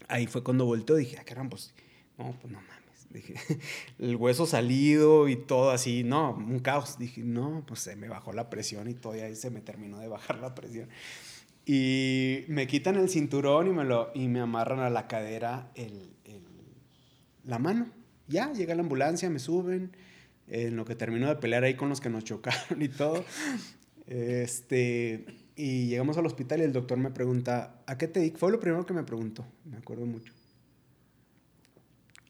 Ahí 0.08 0.28
fue 0.28 0.44
cuando 0.44 0.66
volteó 0.66 0.96
dije, 0.96 1.18
ah, 1.20 1.24
caramba, 1.24 1.52
pues, 1.52 1.74
no, 2.20 2.36
pues 2.40 2.54
no 2.54 2.60
mames. 2.60 2.84
Dije, 3.10 3.36
el 4.00 4.16
hueso 4.16 4.46
salido 4.46 5.28
y 5.28 5.36
todo 5.36 5.72
así, 5.72 6.04
no, 6.04 6.36
un 6.36 6.60
caos. 6.60 7.00
Dije, 7.00 7.22
no, 7.22 7.64
pues 7.68 7.80
se 7.80 7.96
me 7.96 8.08
bajó 8.08 8.34
la 8.34 8.50
presión 8.50 8.88
y 8.88 8.94
todo, 8.94 9.16
y 9.16 9.20
ahí 9.20 9.36
se 9.36 9.50
me 9.50 9.62
terminó 9.62 10.00
de 10.00 10.08
bajar 10.08 10.40
la 10.40 10.54
presión. 10.54 10.90
Y 11.66 12.46
me 12.48 12.68
quitan 12.68 12.98
el 12.98 13.10
cinturón 13.10 13.68
y 13.68 13.72
me, 13.72 13.84
lo, 13.84 14.12
y 14.14 14.28
me 14.28 14.40
amarran 14.40 14.80
a 14.80 14.90
la 14.90 15.08
cadera 15.08 15.72
el, 15.76 16.12
el, 16.26 16.44
la 17.46 17.58
mano. 17.58 17.88
Ya, 18.28 18.52
llega 18.54 18.76
la 18.76 18.82
ambulancia, 18.82 19.30
me 19.30 19.40
suben 19.40 19.96
en 20.48 20.76
lo 20.76 20.86
que 20.86 20.96
terminó 20.96 21.28
de 21.30 21.36
pelear 21.36 21.64
ahí 21.64 21.76
con 21.76 21.90
los 21.90 22.02
que 22.02 22.10
nos 22.10 22.24
chocaron 22.24 22.82
y 22.82 22.90
todo. 22.90 23.24
Este, 24.06 25.26
y 25.56 25.88
llegamos 25.88 26.18
al 26.18 26.26
hospital 26.26 26.62
y 26.62 26.64
el 26.64 26.74
doctor 26.74 26.98
me 26.98 27.12
pregunta, 27.12 27.84
¿a 27.86 27.98
qué 27.98 28.08
te 28.08 28.20
dedicas? 28.20 28.40
Fue 28.40 28.52
lo 28.52 28.60
primero 28.60 28.86
que 28.86 28.94
me 28.94 29.04
preguntó, 29.04 29.46
me 29.66 29.78
acuerdo 29.78 30.06
mucho. 30.06 30.34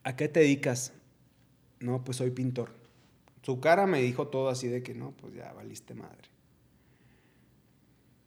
¿A 0.03 0.15
qué 0.15 0.27
te 0.27 0.41
dedicas? 0.41 0.93
No, 1.79 2.03
pues 2.03 2.17
soy 2.17 2.31
pintor. 2.31 2.69
Su 3.41 3.59
cara 3.59 3.87
me 3.87 4.01
dijo 4.01 4.27
todo 4.27 4.49
así 4.49 4.67
de 4.67 4.83
que 4.83 4.93
no, 4.93 5.11
pues 5.11 5.33
ya 5.33 5.51
valiste 5.53 5.93
madre. 5.93 6.29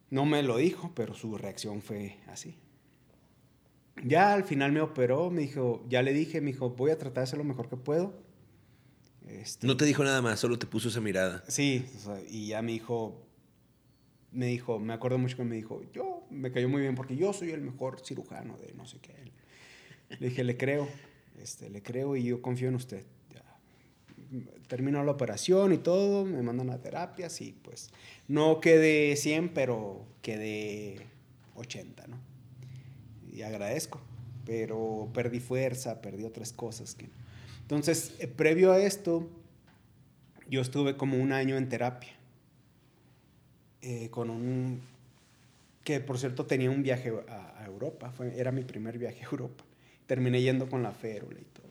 No 0.09 0.25
me 0.25 0.41
lo 0.41 0.57
dijo, 0.57 0.93
pero 0.95 1.13
su 1.13 1.37
reacción 1.37 1.81
fue 1.81 2.17
así. 2.27 2.57
Ya 4.03 4.33
al 4.33 4.43
final 4.43 4.71
me 4.71 4.81
operó, 4.81 5.29
me 5.29 5.41
dijo, 5.41 5.83
ya 5.89 6.01
le 6.01 6.13
dije, 6.13 6.39
me 6.39 6.51
dijo, 6.51 6.69
voy 6.69 6.91
a 6.91 6.97
tratar 6.97 7.21
de 7.21 7.23
hacer 7.23 7.37
lo 7.37 7.43
mejor 7.43 7.67
que 7.67 7.77
puedo 7.77 8.27
este, 9.29 9.67
no 9.67 9.75
te 9.75 9.85
dijo 9.85 10.03
nada 10.03 10.21
más, 10.21 10.39
solo 10.39 10.57
te 10.57 10.67
puso 10.67 10.89
esa 10.89 11.01
mirada. 11.01 11.43
Sí, 11.47 11.85
y 12.29 12.47
ya 12.47 12.61
me 12.61 12.71
dijo, 12.71 13.26
me 14.37 14.47
dijo, 14.47 14.79
me 14.79 14.93
acuerdo 14.93 15.17
mucho 15.17 15.35
que 15.35 15.43
me 15.43 15.55
dijo, 15.55 15.81
yo, 15.93 16.25
me 16.29 16.51
cayó 16.51 16.69
muy 16.69 16.81
bien 16.81 16.95
porque 16.95 17.15
yo 17.15 17.33
soy 17.33 17.51
el 17.51 17.61
mejor 17.61 17.99
cirujano 18.05 18.57
de 18.57 18.73
no 18.73 18.85
sé 18.85 18.99
qué. 18.99 19.13
Le 20.19 20.29
dije, 20.29 20.43
le 20.43 20.55
creo, 20.57 20.87
este, 21.41 21.69
le 21.69 21.81
creo 21.81 22.15
y 22.15 22.23
yo 22.23 22.41
confío 22.41 22.69
en 22.69 22.75
usted. 22.75 23.03
Terminó 24.67 25.03
la 25.03 25.11
operación 25.11 25.73
y 25.73 25.77
todo, 25.77 26.25
me 26.25 26.41
mandan 26.41 26.69
a 26.69 26.81
terapias 26.81 27.39
y 27.41 27.53
pues 27.53 27.89
no 28.27 28.59
quedé 28.59 29.15
100, 29.15 29.49
pero 29.49 30.05
quedé 30.21 30.97
80, 31.55 32.07
¿no? 32.07 32.17
Y 33.31 33.41
agradezco, 33.43 34.01
pero 34.45 35.09
perdí 35.13 35.39
fuerza, 35.39 36.01
perdí 36.01 36.25
otras 36.25 36.51
cosas 36.51 36.95
que 36.95 37.09
entonces, 37.67 38.13
eh, 38.19 38.27
previo 38.27 38.71
a 38.71 38.79
esto, 38.79 39.27
yo 40.49 40.61
estuve 40.61 40.95
como 40.95 41.17
un 41.17 41.33
año 41.33 41.57
en 41.57 41.67
terapia. 41.67 42.16
Eh, 43.89 44.09
con 44.09 44.29
un. 44.29 44.81
que 45.85 46.01
por 46.01 46.19
cierto 46.19 46.45
tenía 46.45 46.69
un 46.69 46.83
viaje 46.83 47.09
a, 47.29 47.63
Europa, 47.65 48.11
fue, 48.11 48.37
era 48.37 48.51
mi 48.51 48.63
primer 48.63 48.97
viaje 48.97 49.23
a 49.23 49.29
Europa. 49.29 49.63
Terminé 50.07 50.41
yendo 50.41 50.69
con 50.69 50.83
la 50.83 50.91
férula 50.91 51.39
y 51.39 51.45
todo. 51.45 51.67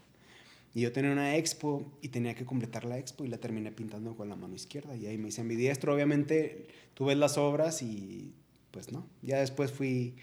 Y 0.73 0.81
yo 0.81 0.93
tenía 0.93 1.13
una 1.13 1.37
expo 1.37 1.85
y 2.01 2.09
tenía 2.09 2.35
que 2.35 2.47
completar 2.47 2.87
la 2.87 2.97
expo 2.97 3.27
y 3.27 3.29
la 3.29 3.37
terminé 3.37 3.71
pintando 3.71 4.17
con 4.17 4.31
la 4.31 4.35
mano 4.35 4.55
izquierda. 4.55 4.97
Y 4.97 5.07
ahí 5.07 5.19
me 5.19 5.29
hice 5.29 5.43
ambidiestro. 5.43 5.95
Obviamente, 5.95 6.69
tú 6.95 7.05
ves 7.05 7.19
las 7.19 7.37
obras 7.37 7.83
y 7.83 8.33
pues 8.71 8.93
no. 8.93 9.07
Ya 9.21 9.41
después 9.41 9.71
fui 9.71 10.15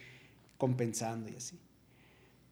compensando 0.57 1.29
y 1.29 1.35
así. 1.35 1.59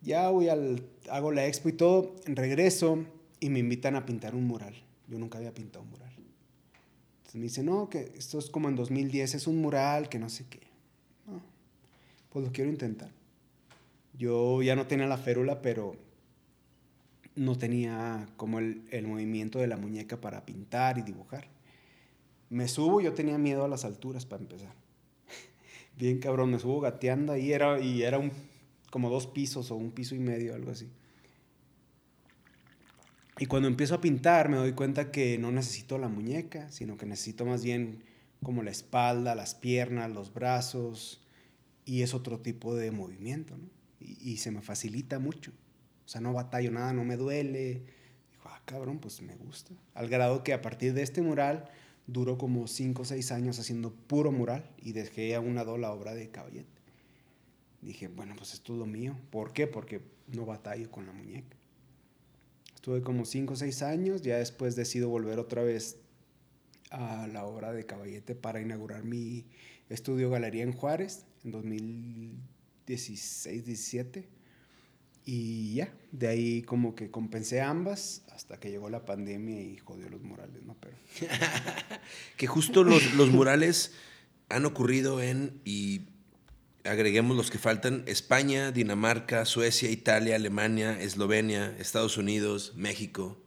Ya 0.04 0.30
voy 0.30 0.50
al, 0.50 0.84
hago 1.10 1.32
la 1.32 1.48
expo 1.48 1.70
y 1.70 1.74
todo, 1.74 2.16
regreso 2.26 3.06
y 3.40 3.50
me 3.50 3.58
invitan 3.58 3.96
a 3.96 4.06
pintar 4.06 4.36
un 4.36 4.46
mural. 4.46 4.76
Yo 5.08 5.18
nunca 5.18 5.40
había 5.40 5.52
pintado 5.52 5.84
un 5.84 5.90
mural. 5.90 6.11
Me 7.34 7.44
dicen, 7.44 7.68
no, 7.68 7.90
que 7.90 8.12
esto 8.18 8.40
es 8.40 8.50
como 8.50 8.68
en 8.68 8.76
2010, 8.76 9.36
es 9.36 9.48
un 9.48 9.62
mural, 9.62 10.10
que 10.10 10.20
no 10.20 10.30
sé 10.30 10.46
qué. 10.50 10.60
pues 12.30 12.46
lo 12.46 12.52
quiero 12.52 12.70
intentar. 12.70 13.10
Yo 14.18 14.62
ya 14.62 14.76
no 14.76 14.88
tenía 14.88 15.08
la 15.08 15.18
férula, 15.18 15.62
pero 15.62 15.96
no 17.36 17.58
tenía 17.58 18.28
como 18.38 18.60
el, 18.60 18.84
el 18.92 19.08
movimiento 19.08 19.60
de 19.60 19.68
la 19.68 19.78
muñeca 19.78 20.20
para 20.20 20.46
pintar 20.46 20.98
y 20.98 21.02
dibujar. 21.02 21.48
Me 22.50 22.68
subo, 22.68 23.00
yo 23.00 23.14
tenía 23.14 23.38
miedo 23.38 23.64
a 23.64 23.70
las 23.70 23.86
alturas 23.86 24.26
para 24.26 24.42
empezar. 24.42 24.74
Bien 25.98 26.20
cabrón, 26.20 26.52
me 26.52 26.60
subo 26.60 26.82
gateando 26.82 27.32
ahí 27.32 27.54
era, 27.54 27.80
y 27.80 28.04
era 28.04 28.20
un 28.20 28.32
como 28.92 29.10
dos 29.10 29.26
pisos 29.26 29.72
o 29.72 29.76
un 29.76 29.92
piso 29.92 30.14
y 30.14 30.20
medio, 30.20 30.54
algo 30.54 30.70
así. 30.70 30.90
Y 33.42 33.48
cuando 33.48 33.68
empiezo 33.68 33.96
a 33.96 34.02
pintar 34.02 34.50
me 34.50 34.58
doy 34.58 34.74
cuenta 34.74 35.10
que 35.10 35.40
no 35.40 35.52
necesito 35.52 35.98
la 35.98 36.08
muñeca, 36.08 36.72
sino 36.72 36.96
que 36.96 37.08
necesito 37.08 37.44
más 37.44 37.64
bien 37.64 38.04
como 38.44 38.62
la 38.62 38.70
espalda, 38.70 39.34
las 39.34 39.56
piernas, 39.56 40.12
los 40.12 40.32
brazos, 40.32 41.26
y 41.84 42.04
es 42.04 42.14
otro 42.14 42.40
tipo 42.40 42.76
de 42.76 42.92
movimiento, 42.92 43.58
¿no? 43.58 43.68
y, 44.00 44.38
se 44.38 44.52
me 44.52 44.62
facilita 44.62 45.18
mucho. 45.18 45.52
O 46.06 46.08
sea, 46.08 46.22
no 46.22 46.34
batallo 46.34 46.70
nada, 46.70 46.94
no 46.94 47.04
me 47.04 47.18
duele. 47.18 47.82
Digo, 48.30 48.44
ah, 48.46 48.62
cabrón, 48.66 49.00
pues 49.00 49.20
me 49.24 49.34
gusta. 49.34 49.74
Al 49.96 50.08
grado 50.08 50.44
que 50.44 50.54
a 50.54 50.62
partir 50.62 50.94
de 50.94 51.02
este 51.02 51.24
mural 51.24 51.66
duró 52.06 52.38
como 52.38 52.68
5 52.68 53.02
o 53.02 53.06
6 53.06 53.32
años 53.32 53.58
haciendo 53.58 53.92
puro 53.92 54.32
mural 54.32 54.70
y 54.78 54.92
dejé 54.92 55.34
a 55.34 55.40
una 55.40 55.64
la 55.64 55.92
obra 55.92 56.14
de 56.14 56.30
Caballete 56.30 56.70
dije, 57.82 58.08
bueno, 58.08 58.36
pues 58.38 58.54
esto 58.54 58.74
es 58.74 58.80
lo 58.80 58.86
mío. 58.86 59.18
¿Por 59.32 59.52
qué? 59.54 59.66
Porque 59.66 60.02
no 60.28 60.46
batallo 60.46 60.92
con 60.92 61.08
la 61.08 61.14
muñeca. 61.14 61.58
Estuve 62.82 63.04
como 63.04 63.26
5 63.26 63.54
o 63.54 63.56
6 63.56 63.84
años, 63.84 64.24
ya 64.24 64.38
después 64.38 64.76
decido 64.76 65.08
volver 65.08 65.38
otra 65.38 65.62
vez 65.62 66.00
a 66.90 67.28
la 67.28 67.46
obra 67.46 67.72
de 67.74 67.86
Caballete 67.86 68.34
para 68.34 68.60
inaugurar 68.60 69.04
mi 69.04 69.46
estudio 69.88 70.32
Galería 70.32 70.64
en 70.64 70.74
Juárez 70.74 71.28
en 71.44 71.54
2016-17. 72.88 74.26
Y 75.26 75.76
ya, 75.76 75.94
de 76.12 76.28
ahí 76.28 76.64
como 76.64 76.96
que 76.96 77.12
compensé 77.12 77.62
ambas 77.62 78.24
hasta 78.34 78.60
que 78.60 78.72
llegó 78.72 78.90
la 78.90 79.06
pandemia 79.06 79.62
y 79.62 79.78
jodió 79.78 80.10
los 80.10 80.24
murales, 80.24 80.64
¿no? 80.64 80.76
Pero... 80.80 80.98
que 82.36 82.48
justo 82.48 82.84
los, 82.84 83.14
los 83.14 83.30
murales 83.30 83.92
han 84.50 84.66
ocurrido 84.66 85.22
en, 85.22 85.62
y 85.66 86.08
agreguemos 86.84 87.38
los 87.38 87.52
que 87.52 87.58
faltan, 87.58 88.04
España, 88.08 88.72
Dinamarca, 88.72 89.46
Suecia, 89.46 89.90
Italia, 89.90 90.36
Alemania, 90.36 91.00
Eslovenia, 91.02 91.76
Estados 91.80 92.18
Unidos, 92.18 92.74
México. 92.76 93.38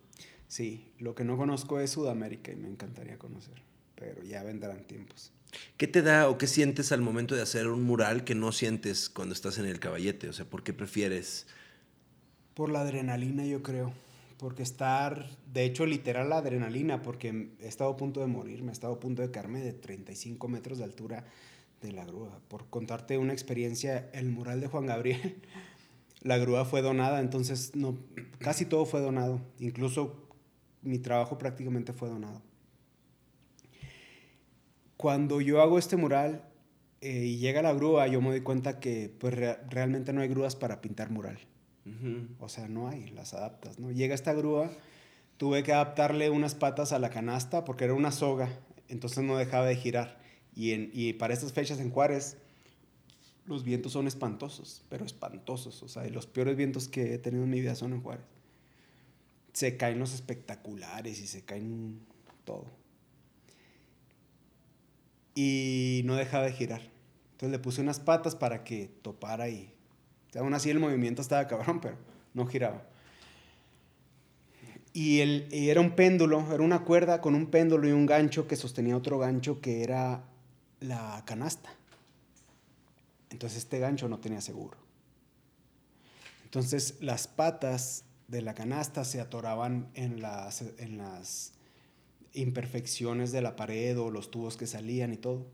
Sí, 0.49 0.93
lo 0.99 1.15
que 1.15 1.25
no 1.25 1.37
conozco 1.37 1.81
es 1.81 1.91
Sudamérica 1.91 2.53
y 2.53 2.57
me 2.57 2.69
encantaría 2.69 3.19
conocer, 3.19 3.63
pero 3.95 4.23
ya 4.23 4.43
vendrán 4.43 4.85
tiempos. 4.85 5.33
¿Qué 5.77 5.87
te 5.87 6.03
da 6.03 6.29
o 6.29 6.39
qué 6.39 6.47
sientes 6.47 6.93
al 6.93 7.01
momento 7.01 7.35
de 7.35 7.43
hacer 7.43 7.69
un 7.69 7.83
mural 7.83 8.25
que 8.25 8.35
no 8.35 8.53
sientes 8.53 9.09
cuando 9.09 9.35
estás 9.35 9.59
en 9.59 9.67
el 9.67 9.81
caballete? 9.81 10.29
O 10.29 10.33
sea, 10.33 10.45
¿por 10.45 10.63
qué 10.63 10.73
prefieres? 10.73 11.47
Por 12.55 12.71
la 12.71 12.81
adrenalina, 12.81 13.45
yo 13.45 13.63
creo. 13.63 13.93
Porque 14.39 14.63
estar, 14.63 15.29
de 15.53 15.65
hecho, 15.65 15.87
literal 15.87 16.29
la 16.29 16.39
adrenalina, 16.39 17.03
porque 17.03 17.51
he 17.61 17.69
estado 17.69 17.91
a 17.91 17.97
punto 17.97 18.21
de 18.21 18.27
morir, 18.27 18.63
me 18.63 18.71
he 18.71 18.73
estado 18.73 18.95
a 18.95 19.01
punto 19.01 19.23
de 19.23 19.31
caerme 19.31 19.61
de 19.61 19.73
35 19.73 20.49
metros 20.49 20.79
de 20.79 20.85
altura 20.85 21.25
de 21.85 21.93
la 21.93 22.05
grúa. 22.05 22.41
Por 22.49 22.69
contarte 22.69 23.19
una 23.19 23.33
experiencia, 23.33 24.11
el 24.13 24.31
mural 24.31 24.61
de 24.61 24.67
Juan 24.67 24.87
Gabriel, 24.87 25.41
la 26.23 26.39
grúa 26.39 26.65
fue 26.65 26.83
donada, 26.83 27.21
entonces 27.21 27.77
no, 27.77 27.97
casi 28.39 28.65
todo 28.65 28.87
fue 28.87 29.01
donado, 29.01 29.41
incluso 29.59 30.29
mi 30.83 30.99
trabajo 30.99 31.39
prácticamente 31.39 31.93
fue 31.93 32.09
donado. 32.09 32.43
Cuando 34.97 35.41
yo 35.41 35.61
hago 35.61 35.79
este 35.79 35.97
mural, 35.97 36.43
eh, 37.01 37.27
y 37.27 37.37
llega 37.37 37.61
la 37.61 37.75
grúa, 37.75 38.07
yo 38.07 38.23
me 38.23 38.31
doy 38.31 38.41
cuenta 38.41 38.81
que 38.81 39.15
pues 39.21 39.35
realmente 39.69 40.15
no 40.15 40.23
hay 40.23 40.29
grúas 40.29 40.57
para 40.57 40.81
pintar 40.81 41.11
mural. 41.11 41.39
O 42.39 42.49
sea, 42.49 42.67
no 42.67 42.89
hay, 42.89 43.11
las 43.11 43.35
adaptas, 43.35 43.79
¿no? 43.79 43.91
Llega 43.91 44.15
esta 44.15 44.33
grúa, 44.33 44.71
tuve 45.37 45.63
que 45.63 45.75
adaptarle 45.75 46.31
unas 46.31 46.55
patas 46.55 46.93
a 46.93 46.99
la 46.99 47.11
canasta 47.11 47.67
porque 47.67 47.85
era 47.85 47.93
una 47.93 48.11
soga, 48.11 48.49
entonces 48.89 49.23
no 49.23 49.37
dejaba 49.37 49.67
de 49.67 49.77
girar. 49.77 50.24
Y, 50.55 50.73
en, 50.73 50.91
y 50.93 51.15
para 51.15 51.35
estas 51.35 51.53
fechas 51.53 51.81
en 51.81 51.91
Juárez, 51.91 52.37
los 53.47 53.65
vientos 53.65 53.93
son 53.93 54.07
espantosos, 54.07 54.83
pero 54.89 55.05
espantosos. 55.05 55.83
O 55.83 55.89
sea, 55.89 56.09
los 56.09 56.27
peores 56.27 56.57
vientos 56.57 56.89
que 56.89 57.15
he 57.15 57.19
tenido 57.19 57.45
en 57.45 57.51
mi 57.51 57.61
vida 57.61 57.75
son 57.75 57.93
en 57.93 58.03
Juárez. 58.03 58.25
Se 59.53 59.77
caen 59.77 59.99
los 59.99 60.15
espectaculares 60.15 61.21
y 61.21 61.27
se 61.27 61.43
caen 61.43 62.01
todo. 62.45 62.67
Y 65.35 66.03
no 66.05 66.15
dejaba 66.17 66.45
de 66.45 66.53
girar. 66.53 66.83
Entonces 67.33 67.51
le 67.51 67.59
puse 67.59 67.81
unas 67.81 68.01
patas 68.01 68.35
para 68.37 68.65
que 68.65 68.89
topara 69.03 69.49
y... 69.49 69.73
aún 70.37 70.55
así 70.55 70.71
el 70.71 70.79
movimiento 70.79 71.21
estaba 71.21 71.47
cabrón, 71.49 71.81
pero 71.81 71.97
no 72.33 72.47
giraba. 72.47 72.87
Y, 74.93 75.21
el, 75.21 75.49
y 75.51 75.71
era 75.71 75.81
un 75.81 75.97
péndulo, 75.97 76.55
era 76.55 76.63
una 76.63 76.85
cuerda 76.85 77.21
con 77.21 77.35
un 77.35 77.47
péndulo 77.47 77.89
y 77.89 77.93
un 77.93 78.07
gancho 78.07 78.47
que 78.47 78.55
sostenía 78.55 78.97
otro 78.97 79.19
gancho 79.19 79.61
que 79.61 79.83
era 79.83 80.23
la 80.85 81.23
canasta. 81.25 81.71
Entonces 83.31 83.59
este 83.59 83.79
gancho 83.79 84.09
no 84.09 84.21
tenía 84.21 84.41
seguro. 84.41 84.79
Entonces 86.45 86.99
las 87.01 87.27
patas 87.27 88.05
de 88.29 88.43
la 88.43 88.55
canasta 88.55 89.05
se 89.05 89.21
atoraban 89.21 89.91
en 89.95 90.21
las, 90.21 91.53
imperfecciones 92.33 93.31
de 93.31 93.43
la 93.43 93.55
pared 93.55 93.99
o 93.99 94.11
los 94.11 94.31
tubos 94.31 94.57
que 94.57 94.67
salían 94.67 95.13
y 95.13 95.17
todo. 95.17 95.47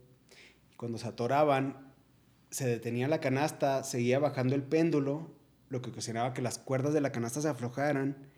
Cuando 0.77 0.99
se 0.99 1.09
atoraban, 1.09 1.93
se 2.51 2.67
detenía 2.67 3.07
la 3.07 3.21
canasta, 3.21 3.85
seguía 3.85 4.19
bajando 4.19 4.55
el 4.55 4.63
péndulo, 4.63 5.31
lo 5.69 5.83
que 5.83 5.91
ocasionaba 5.91 6.33
que 6.33 6.43
las 6.43 6.59
cuerdas 6.59 6.95
de 6.95 7.03
la 7.03 7.13
canasta 7.13 7.43
se 7.43 7.49
aflojaran 7.49 8.31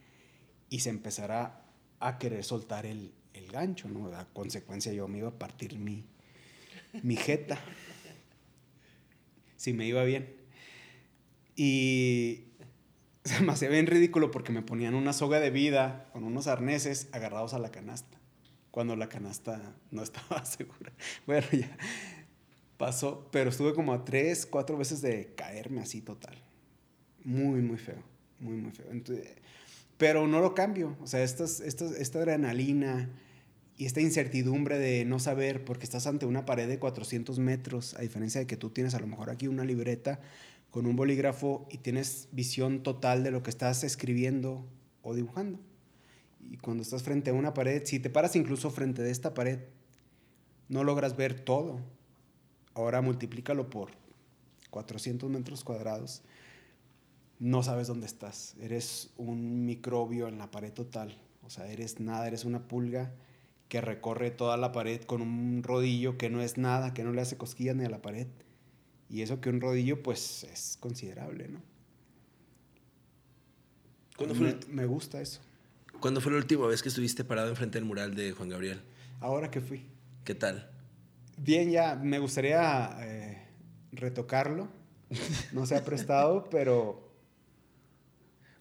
y 0.69 0.81
se 0.81 0.91
empezara 0.91 1.65
a 2.01 2.19
querer 2.19 2.43
soltar 2.43 2.85
el, 2.85 3.15
el 3.33 3.51
gancho, 3.51 3.89
¿no? 3.89 4.09
A 4.09 4.25
consecuencia 4.33 4.93
yo 4.93 5.07
me 5.07 5.19
iba 5.19 5.29
a 5.29 5.39
partir 5.39 5.79
mi, 5.79 6.05
mi 7.03 7.17
jeta 7.17 7.59
si 9.63 9.73
me 9.73 9.87
iba 9.87 10.03
bien. 10.03 10.35
Y 11.55 12.47
se 13.25 13.41
me 13.43 13.53
hacía 13.53 13.69
bien 13.69 13.87
ridículo 13.87 14.33
porque 14.33 14.51
me 14.51 14.63
ponían 14.63 14.97
una 14.97 15.13
soga 15.13 15.39
de 15.39 15.51
vida 15.51 16.09
con 16.13 16.25
unos 16.25 16.49
arneses 16.49 17.09
agarrados 17.13 17.55
a 17.55 17.61
la 17.61 17.71
canasta, 17.71 18.19
cuando 18.73 18.97
la 18.97 19.09
canasta 19.09 19.77
no 19.93 20.03
estaba 20.03 20.45
segura. 20.45 20.93
Bueno, 21.27 21.47
ya 21.53 21.77
pasó, 22.77 23.29
pero 23.31 23.51
estuve 23.51 23.73
como 23.73 23.93
a 23.93 24.05
tres, 24.05 24.47
cuatro 24.47 24.77
veces 24.77 25.01
de 25.01 25.33
caerme 25.37 25.81
así 25.81 26.01
total. 26.01 26.43
Muy, 27.23 27.61
muy 27.61 27.79
feo, 27.79 28.03
muy, 28.41 28.57
muy 28.57 28.73
feo. 28.73 28.87
pero 29.97 30.27
no 30.27 30.41
lo 30.41 30.57
cambio, 30.57 30.97
o 31.01 31.07
sea, 31.07 31.23
esta 31.23 32.19
adrenalina, 32.19 33.09
y 33.83 33.87
esta 33.87 34.01
incertidumbre 34.01 34.79
de 34.79 35.05
no 35.05 35.19
saber, 35.19 35.65
porque 35.65 35.83
estás 35.83 36.07
ante 36.07 36.25
una 36.25 36.45
pared 36.45 36.69
de 36.69 36.79
400 36.79 37.41
metros, 37.41 37.95
a 37.95 38.03
diferencia 38.03 38.41
de 38.41 38.47
que 38.47 38.57
tú 38.57 38.71
tienes 38.71 38.95
a 38.95 39.01
lo 39.01 39.09
mejor 39.09 39.29
aquí 39.29 39.49
una 39.49 39.65
libreta 39.65 40.21
con 40.71 40.87
un 40.87 40.95
bolígrafo 40.95 41.67
y 41.69 41.79
tienes 41.79 42.29
visión 42.31 42.85
total 42.85 43.25
de 43.25 43.33
lo 43.33 43.43
que 43.43 43.51
estás 43.51 43.83
escribiendo 43.83 44.65
o 45.03 45.17
dibujando. 45.17 45.59
Y 46.49 46.59
cuando 46.59 46.85
estás 46.85 47.03
frente 47.03 47.31
a 47.31 47.33
una 47.33 47.55
pared, 47.55 47.83
si 47.85 47.99
te 47.99 48.09
paras 48.09 48.37
incluso 48.37 48.71
frente 48.71 49.03
de 49.03 49.11
esta 49.11 49.35
pared, 49.35 49.59
no 50.69 50.85
logras 50.85 51.17
ver 51.17 51.41
todo. 51.41 51.81
Ahora 52.75 53.03
multiplícalo 53.03 53.69
por 53.69 53.91
400 54.71 55.29
metros 55.29 55.65
cuadrados. 55.65 56.23
No 57.41 57.65
sabes 57.65 57.89
dónde 57.89 58.07
estás. 58.07 58.55
Eres 58.61 59.11
un 59.17 59.65
microbio 59.65 60.29
en 60.29 60.39
la 60.39 60.53
pared 60.53 60.73
total. 60.73 61.19
O 61.43 61.51
sea, 61.51 61.67
eres 61.67 61.99
nada, 61.99 62.29
eres 62.29 62.45
una 62.45 62.69
pulga 62.69 63.13
que 63.73 63.81
recorre 63.81 64.31
toda 64.31 64.59
la 64.59 64.71
pared 64.71 65.01
con 65.01 65.23
un 65.23 65.63
rodillo 65.63 66.19
que 66.19 66.29
no 66.29 66.43
es 66.43 66.59
nada, 66.59 66.93
que 66.93 67.05
no 67.05 67.13
le 67.13 67.23
hace 67.23 67.39
cosquillas 67.39 67.75
ni 67.75 67.87
a 67.87 67.89
la 67.89 68.03
pared. 68.03 68.27
Y 69.09 69.23
eso 69.23 69.41
que 69.41 69.49
un 69.49 69.63
rodillo, 69.63 70.03
pues, 70.03 70.45
es 70.45 70.77
considerable, 70.79 71.49
¿no? 71.49 71.63
¿Cuándo 74.15 74.35
fue 74.35 74.59
me, 74.69 74.85
gusta 74.85 75.23
eso. 75.23 75.41
¿Cuándo 76.01 76.21
fue 76.21 76.33
la 76.33 76.37
última 76.37 76.67
vez 76.67 76.83
que 76.83 76.91
estuviste 76.91 77.25
parado 77.25 77.49
enfrente 77.49 77.79
del 77.79 77.87
mural 77.87 78.15
de 78.15 78.33
Juan 78.33 78.51
Gabriel? 78.51 78.83
Ahora 79.21 79.51
que 79.51 79.63
fui. 79.63 79.87
¿Qué 80.23 80.35
tal? 80.35 80.71
Bien, 81.39 81.71
ya, 81.71 81.95
me 81.95 82.19
gustaría 82.19 82.95
eh, 83.01 83.43
retocarlo. 83.91 84.69
No 85.53 85.65
se 85.65 85.77
ha 85.77 85.83
prestado, 85.83 86.45
pero 86.51 87.12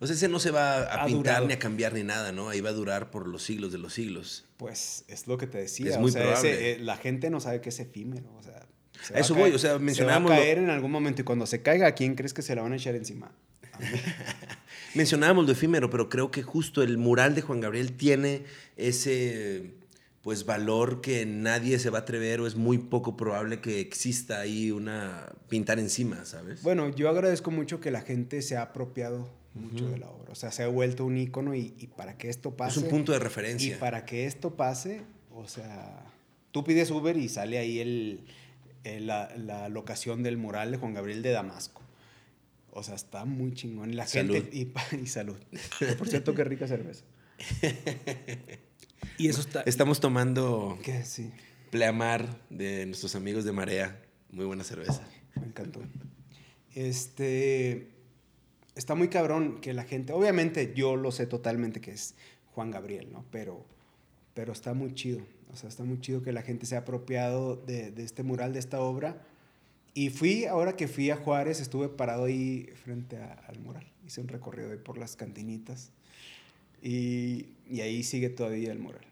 o 0.02 0.08
sea, 0.08 0.16
ese 0.16 0.28
no 0.28 0.40
se 0.40 0.50
va 0.50 0.82
a, 0.82 1.06
pintar 1.06 1.46
ni 1.46 1.54
a 1.54 1.60
cambiar 1.60 1.94
ni 1.94 2.02
nada, 2.02 2.32
¿no? 2.32 2.50
Ahí 2.50 2.60
va 2.60 2.72
a 2.72 2.74
durar 2.74 3.12
por 3.12 3.28
los 3.28 3.44
siglos 3.44 3.72
de 3.72 3.78
los 3.78 3.94
siglos. 3.94 4.46
Pues 4.58 5.06
es 5.08 5.28
lo 5.28 5.38
que 5.38 5.46
te 5.46 5.60
decía. 5.60 5.92
Es 5.92 6.00
muy 6.00 6.12
probable. 6.12 6.72
Eh, 6.72 6.80
la 6.80 6.98
gente 6.98 7.30
no 7.30 7.40
sabe 7.40 7.62
que 7.62 7.70
es 7.70 7.80
efímero. 7.80 8.26
O 8.36 8.42
sea, 8.42 8.66
eso 9.14 9.36
voy, 9.36 9.52
o 9.52 9.60
sea, 9.60 9.78
mencionábamos. 9.78 10.32
Se 10.32 10.36
va 10.36 10.42
a 10.42 10.44
caer 10.44 10.58
en 10.58 10.72
algún 10.72 10.90
momento 10.90 11.22
y 11.22 11.24
cuando 11.24 11.46
se 11.46 11.62
caiga, 11.62 11.86
¿a 11.86 11.92
quién 11.92 12.16
crees 12.16 12.34
que 12.34 12.42
se 12.42 12.56
la 12.56 12.64
van 12.64 12.74
a 12.74 12.78
echar 12.78 12.96
encima? 12.96 13.32
mencionábamos 14.96 15.46
lo 15.46 15.52
efímero, 15.52 15.92
pero 15.92 16.10
creo 16.10 16.32
que 16.32 16.42
justo 16.42 16.82
el 16.82 16.98
mural 16.98 17.36
de 17.36 17.44
Juan 17.44 17.60
Gabriel 17.60 17.94
tiene 17.94 18.46
ese 18.78 19.76
pues 20.24 20.46
valor 20.46 21.02
que 21.02 21.28
nadie 21.28 21.78
se 21.78 21.92
va 21.92 22.00
a 22.00 22.02
atrever 22.02 22.42
o 22.42 22.48
es 22.48 22.56
muy 22.56 22.80
poco 22.80 23.16
probable 23.16 23.62
que 23.62 23.80
exista 23.80 24.40
ahí 24.40 24.72
una 24.72 25.32
pintar 25.48 25.78
encima, 25.78 26.26
¿sabes? 26.26 26.64
Bueno, 26.64 26.90
yo 26.90 27.08
agradezco 27.08 27.52
mucho 27.52 27.80
que 27.80 27.92
la 27.92 28.02
gente 28.02 28.42
se 28.42 28.58
ha 28.58 28.64
apropiado 28.64 29.30
mucho 29.54 29.90
de 29.90 29.98
la 29.98 30.10
obra. 30.10 30.32
O 30.32 30.36
sea, 30.36 30.52
se 30.52 30.64
ha 30.64 30.68
vuelto 30.68 31.06
un 31.06 31.18
icono 31.18 31.56
y, 31.56 31.70
para 31.96 32.18
que 32.18 32.30
esto 32.30 32.56
pase. 32.56 32.80
Es 32.80 32.84
un 32.84 32.90
punto 32.90 33.12
de 33.12 33.20
referencia. 33.20 33.76
Y 33.76 33.80
para 33.80 34.06
que 34.06 34.26
esto 34.26 34.56
pase, 34.56 35.02
o 35.34 35.48
sea, 35.48 36.06
tú 36.52 36.64
pides 36.64 36.90
Uber 36.92 37.18
y 37.18 37.30
sale 37.30 37.58
ahí 37.58 37.80
el, 37.80 38.26
la, 39.06 39.70
locación 39.70 40.24
del 40.24 40.38
mural 40.38 40.72
de 40.72 40.78
Juan 40.78 40.94
Gabriel 40.94 41.22
de 41.22 41.32
Damasco. 41.32 41.82
O 42.72 42.84
sea, 42.84 42.96
está 42.96 43.26
muy 43.26 43.54
chingón. 43.54 43.96
La 43.96 44.06
gente. 44.06 44.50
Y, 44.52 44.72
y 45.04 45.08
salud. 45.08 45.38
Por 45.98 46.08
cierto, 46.08 46.34
qué 46.34 46.44
rica 46.44 46.68
cerveza. 46.68 47.04
y 49.18 49.28
eso 49.28 49.42
está. 49.42 49.62
Estamos 49.62 50.00
tomando. 50.00 50.80
¿Qué? 50.84 51.04
Sí. 51.04 51.32
Pleamar 51.70 52.40
de 52.50 52.86
nuestros 52.86 53.16
amigos 53.16 53.44
de 53.44 53.52
Marea. 53.52 54.02
Muy 54.32 54.46
buena 54.46 54.64
cerveza. 54.64 55.06
Me 55.36 55.48
encantó. 55.48 55.82
Este 56.74 57.90
está 58.76 58.96
muy 58.96 59.10
cabrón 59.10 59.60
que 59.62 59.74
la 59.74 59.84
gente, 59.84 60.14
obviamente 60.14 60.74
yo 60.76 60.96
lo 60.96 61.12
sé 61.12 61.28
totalmente 61.28 61.82
que 61.82 61.92
es 61.92 62.16
Juan 62.54 62.72
Gabriel, 62.72 63.12
¿no? 63.12 63.26
Pero, 63.32 63.66
pero 64.34 64.54
está 64.54 64.74
muy 64.74 64.94
chido, 64.94 65.22
o 65.52 65.56
sea, 65.56 65.70
está 65.70 65.84
muy 65.84 66.00
chido 66.00 66.22
que 66.24 66.32
la 66.32 66.42
gente 66.42 66.66
se 66.66 66.76
ha 66.76 66.80
apropiado 66.80 67.56
de, 67.56 67.94
este 67.98 68.24
mural, 68.24 68.54
de 68.54 68.60
esta 68.60 68.82
obra. 68.82 69.22
Y 69.94 70.10
fui, 70.10 70.46
ahora 70.46 70.76
que 70.78 70.88
fui 70.88 71.10
a 71.10 71.18
Juárez, 71.18 71.60
estuve 71.60 71.90
parado 71.90 72.26
ahí 72.26 72.70
frente 72.84 73.18
al 73.18 73.60
mural, 73.60 73.86
hice 74.06 74.22
un 74.22 74.30
recorrido 74.30 74.72
ahí 74.72 74.78
por 74.78 74.98
las 74.98 75.18
cantinitas 75.18 75.92
y, 76.82 77.48
y 77.70 77.82
ahí 77.82 78.04
sigue 78.04 78.30
todavía 78.30 78.72
el 78.72 78.80
mural. 78.80 79.06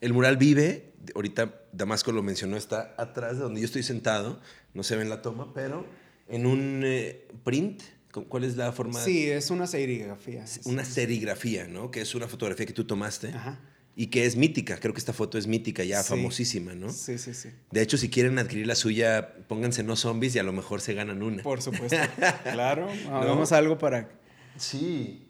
El 0.00 0.12
mural 0.12 0.36
vive, 0.36 0.92
ahorita 1.14 1.62
Damasco 1.72 2.12
lo 2.12 2.22
mencionó, 2.22 2.56
está 2.56 2.94
atrás 2.98 3.36
de 3.36 3.42
donde 3.42 3.60
yo 3.60 3.64
estoy 3.64 3.82
sentado, 3.82 4.40
no 4.74 4.82
se 4.82 4.96
ve 4.96 5.02
en 5.02 5.08
la 5.08 5.22
toma, 5.22 5.52
pero 5.54 5.86
en 6.28 6.46
un 6.46 6.82
eh, 6.84 7.28
print. 7.44 7.82
¿Cuál 8.28 8.44
es 8.44 8.56
la 8.56 8.70
forma? 8.70 9.00
Sí, 9.00 9.28
es 9.28 9.50
una 9.50 9.66
serigrafía. 9.66 10.44
Una 10.64 10.84
serigrafía, 10.84 11.66
¿no? 11.66 11.90
Que 11.90 12.00
es 12.00 12.14
una 12.14 12.28
fotografía 12.28 12.64
que 12.64 12.72
tú 12.72 12.84
tomaste. 12.84 13.28
Ajá. 13.28 13.60
Y 13.96 14.06
que 14.08 14.24
es 14.24 14.36
mítica. 14.36 14.78
Creo 14.78 14.94
que 14.94 14.98
esta 14.98 15.12
foto 15.12 15.36
es 15.36 15.46
mítica, 15.48 15.82
ya 15.82 16.02
famosísima, 16.02 16.74
¿no? 16.74 16.90
Sí, 16.90 17.18
sí, 17.18 17.34
sí. 17.34 17.50
De 17.70 17.82
hecho, 17.82 17.96
si 17.96 18.10
quieren 18.10 18.38
adquirir 18.38 18.66
la 18.66 18.76
suya, 18.76 19.34
pónganse 19.48 19.82
no 19.82 19.96
zombies 19.96 20.34
y 20.36 20.38
a 20.38 20.44
lo 20.44 20.52
mejor 20.52 20.80
se 20.80 20.94
ganan 20.94 21.22
una. 21.22 21.42
Por 21.42 21.60
supuesto. 21.60 21.96
claro. 22.44 22.88
Hagamos 23.10 23.50
algo 23.52 23.78
para. 23.78 24.10
Sí. 24.56 25.24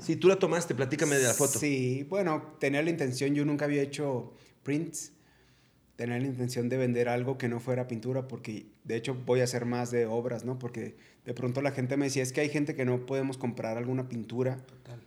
Sí, 0.00 0.16
tú 0.16 0.28
la 0.28 0.36
tomaste, 0.36 0.74
platícame 0.74 1.16
de 1.16 1.24
la 1.24 1.34
foto. 1.34 1.58
Sí, 1.58 2.06
bueno, 2.08 2.56
tenía 2.58 2.82
la 2.82 2.90
intención, 2.90 3.34
yo 3.34 3.44
nunca 3.44 3.66
había 3.66 3.82
hecho 3.82 4.34
prints 4.62 5.12
tener 5.96 6.22
la 6.22 6.28
intención 6.28 6.68
de 6.68 6.76
vender 6.76 7.08
algo 7.08 7.36
que 7.38 7.48
no 7.48 7.60
fuera 7.60 7.86
pintura, 7.86 8.26
porque 8.28 8.66
de 8.86 8.96
hecho 8.96 9.14
voy 9.14 9.40
a 9.40 9.44
hacer 9.44 9.64
más 9.64 9.90
de 9.90 10.06
obras, 10.06 10.44
¿no? 10.44 10.58
Porque 10.58 10.96
de 11.24 11.34
pronto 11.34 11.60
la 11.60 11.72
gente 11.72 11.96
me 11.96 12.06
decía, 12.06 12.22
es 12.22 12.32
que 12.32 12.40
hay 12.40 12.48
gente 12.48 12.74
que 12.74 12.84
no 12.84 13.04
podemos 13.04 13.36
comprar 13.36 13.76
alguna 13.76 14.08
pintura. 14.08 14.58
Total. 14.58 15.00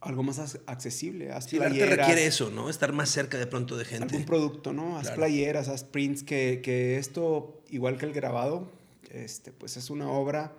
Algo 0.00 0.22
más 0.22 0.60
accesible. 0.66 1.32
Haz 1.32 1.46
sí, 1.46 1.56
el 1.56 1.64
arte 1.64 1.86
requiere 1.86 2.26
eso, 2.26 2.50
¿no? 2.50 2.70
Estar 2.70 2.92
más 2.92 3.08
cerca 3.08 3.36
de 3.38 3.46
pronto 3.46 3.76
de 3.76 3.84
gente. 3.84 4.04
Algún 4.04 4.26
producto, 4.26 4.72
¿no? 4.72 4.98
Haz 4.98 5.10
playeras, 5.10 5.68
haz 5.68 5.82
prints, 5.82 6.22
que, 6.22 6.60
que, 6.62 6.98
esto, 6.98 7.62
igual 7.70 7.98
que 7.98 8.06
el 8.06 8.12
grabado, 8.12 8.70
este, 9.10 9.50
pues 9.50 9.76
es 9.76 9.90
una 9.90 10.08
obra 10.08 10.52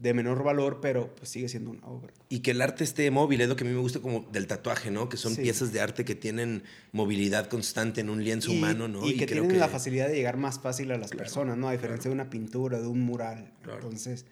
de 0.00 0.14
menor 0.14 0.42
valor, 0.42 0.80
pero 0.80 1.14
pues 1.14 1.28
sigue 1.28 1.48
siendo 1.48 1.70
una 1.70 1.86
obra. 1.86 2.14
Y 2.30 2.40
que 2.40 2.52
el 2.52 2.62
arte 2.62 2.84
esté 2.84 3.10
móvil, 3.10 3.42
es 3.42 3.48
lo 3.48 3.56
que 3.56 3.64
a 3.64 3.66
mí 3.66 3.72
me 3.72 3.80
gusta 3.80 4.00
como 4.00 4.26
del 4.32 4.46
tatuaje, 4.46 4.90
¿no? 4.90 5.10
Que 5.10 5.18
son 5.18 5.36
piezas 5.36 5.72
de 5.72 5.80
arte 5.80 6.06
que 6.06 6.14
tienen 6.14 6.62
movilidad 6.92 7.48
constante 7.48 8.00
en 8.00 8.08
un 8.08 8.24
lienzo 8.24 8.50
humano, 8.50 8.88
¿no? 8.88 9.06
Y, 9.06 9.18
que 9.18 9.26
tienen 9.26 9.58
la 9.58 9.68
facilidad 9.68 10.08
de 10.08 10.14
llegar 10.14 10.38
más 10.38 10.58
fácil 10.58 10.90
a 10.92 10.96
las 10.96 11.10
personas, 11.10 11.58
¿no? 11.58 11.68
A 11.68 11.72
diferencia 11.72 12.08
de 12.08 12.14
una 12.14 12.30
pintura, 12.30 12.80
de 12.80 12.86
un 12.86 13.02
mural. 13.02 13.52
Entonces, 13.62 14.24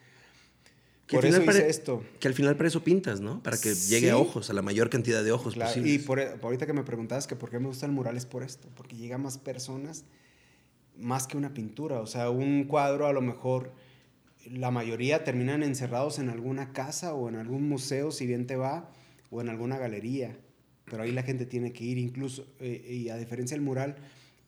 que 1.07 1.17
por 1.17 1.27
eso 1.27 1.43
hice 1.43 1.69
esto. 1.69 2.03
Que 2.19 2.29
al 2.29 2.35
final 2.35 2.57
para 2.57 2.69
eso 2.69 2.83
pintas, 2.83 3.21
¿no? 3.21 3.43
Para 3.43 3.59
que 3.59 3.75
llegue 3.75 4.11
a 4.11 4.17
ojos, 4.17 4.49
a 4.49 4.55
la 4.55 4.63
mayor 4.63 4.89
cantidad 4.89 5.23
de 5.23 5.33
ojos 5.33 5.53
claro. 5.53 5.87
Y 5.87 5.99
por, 5.99 6.19
ahorita 6.19 6.65
que 6.65 6.73
me 6.73 6.83
preguntabas 6.83 7.27
que 7.27 7.37
por 7.37 7.51
qué 7.51 7.59
me 7.59 7.67
gusta 7.67 7.85
el 7.85 7.93
mural 7.93 8.17
es 8.17 8.25
por 8.25 8.43
esto, 8.43 8.69
porque 8.75 8.97
llega 8.97 9.17
a 9.17 9.19
más 9.19 9.37
personas 9.37 10.07
más 10.97 11.27
que 11.27 11.37
una 11.37 11.53
pintura. 11.53 12.01
O 12.01 12.07
sea, 12.07 12.31
un 12.31 12.65
cuadro 12.65 13.07
a 13.07 13.13
lo 13.13 13.21
mejor 13.21 13.73
la 14.51 14.71
mayoría 14.71 15.25
terminan 15.25 15.63
encerrados 15.63 16.19
en 16.19 16.29
alguna 16.29 16.73
casa 16.73 17.15
o 17.15 17.29
en 17.29 17.37
algún 17.37 17.69
museo, 17.69 18.11
si 18.11 18.27
bien 18.27 18.47
te 18.47 18.57
va, 18.57 18.91
o 19.31 19.41
en 19.41 19.49
alguna 19.49 19.79
galería. 19.79 20.37
Pero 20.85 21.03
ahí 21.03 21.13
la 21.13 21.23
gente 21.23 21.47
tiene 21.47 21.73
que 21.73 21.85
ir, 21.85 21.99
incluso, 21.99 22.47
eh, 22.61 22.87
y 22.89 23.09
a 23.11 23.17
diferencia 23.17 23.57
del 23.57 23.65
mural, 23.65 23.97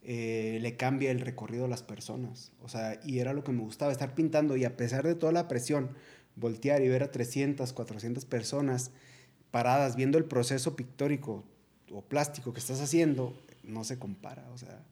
eh, 0.02 0.58
le 0.62 0.76
cambia 0.76 1.10
el 1.10 1.20
recorrido 1.20 1.66
a 1.66 1.68
las 1.68 1.82
personas. 1.82 2.52
O 2.62 2.68
sea, 2.68 2.98
y 3.04 3.18
era 3.18 3.34
lo 3.34 3.44
que 3.44 3.52
me 3.52 3.60
gustaba, 3.60 3.92
estar 3.92 4.14
pintando 4.14 4.56
y 4.56 4.64
a 4.64 4.76
pesar 4.76 5.06
de 5.06 5.14
toda 5.14 5.32
la 5.32 5.48
presión, 5.48 5.90
voltear 6.36 6.82
y 6.82 6.88
ver 6.88 7.02
a 7.02 7.10
300, 7.10 7.72
400 7.72 8.24
personas 8.24 8.92
paradas 9.50 9.96
viendo 9.96 10.16
el 10.16 10.24
proceso 10.24 10.76
pictórico 10.76 11.44
o 11.92 12.02
plástico 12.02 12.52
que 12.52 12.60
estás 12.60 12.80
haciendo, 12.80 13.34
no 13.62 13.84
se 13.84 13.98
compara. 13.98 14.48
O 14.54 14.58
sea, 14.58 14.82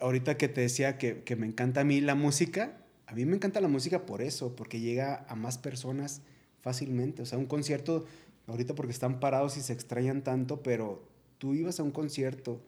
ahorita 0.00 0.36
que 0.36 0.48
te 0.48 0.62
decía 0.62 0.98
que, 0.98 1.22
que 1.22 1.36
me 1.36 1.46
encanta 1.46 1.82
a 1.82 1.84
mí 1.84 2.00
la 2.00 2.14
música, 2.14 2.78
a 3.10 3.14
mí 3.14 3.24
me 3.24 3.34
encanta 3.34 3.60
la 3.60 3.66
música 3.66 4.06
por 4.06 4.22
eso, 4.22 4.54
porque 4.54 4.78
llega 4.78 5.26
a 5.28 5.34
más 5.34 5.58
personas 5.58 6.22
fácilmente. 6.60 7.22
O 7.22 7.26
sea, 7.26 7.38
un 7.38 7.46
concierto, 7.46 8.06
ahorita 8.46 8.76
porque 8.76 8.92
están 8.92 9.18
parados 9.18 9.56
y 9.56 9.62
se 9.62 9.72
extrañan 9.72 10.22
tanto, 10.22 10.62
pero 10.62 11.02
tú 11.38 11.54
ibas 11.54 11.80
a 11.80 11.82
un 11.82 11.90
concierto 11.90 12.62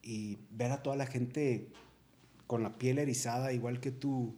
y 0.00 0.38
ver 0.52 0.70
a 0.70 0.84
toda 0.84 0.94
la 0.94 1.06
gente 1.06 1.66
con 2.46 2.62
la 2.62 2.78
piel 2.78 3.00
erizada, 3.00 3.52
igual 3.52 3.80
que 3.80 3.90
tú, 3.90 4.36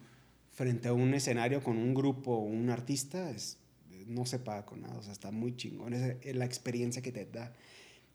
frente 0.50 0.88
a 0.88 0.94
un 0.94 1.12
escenario 1.12 1.62
con 1.62 1.76
un 1.76 1.92
grupo 1.92 2.32
o 2.32 2.44
un 2.44 2.70
artista, 2.70 3.30
es, 3.30 3.58
no 4.06 4.24
se 4.24 4.38
paga 4.38 4.64
con 4.64 4.80
nada. 4.80 4.96
O 4.96 5.02
sea, 5.02 5.12
está 5.12 5.30
muy 5.30 5.54
chingón. 5.56 5.92
Es 5.92 6.34
la 6.34 6.46
experiencia 6.46 7.02
que 7.02 7.12
te 7.12 7.26
da. 7.26 7.52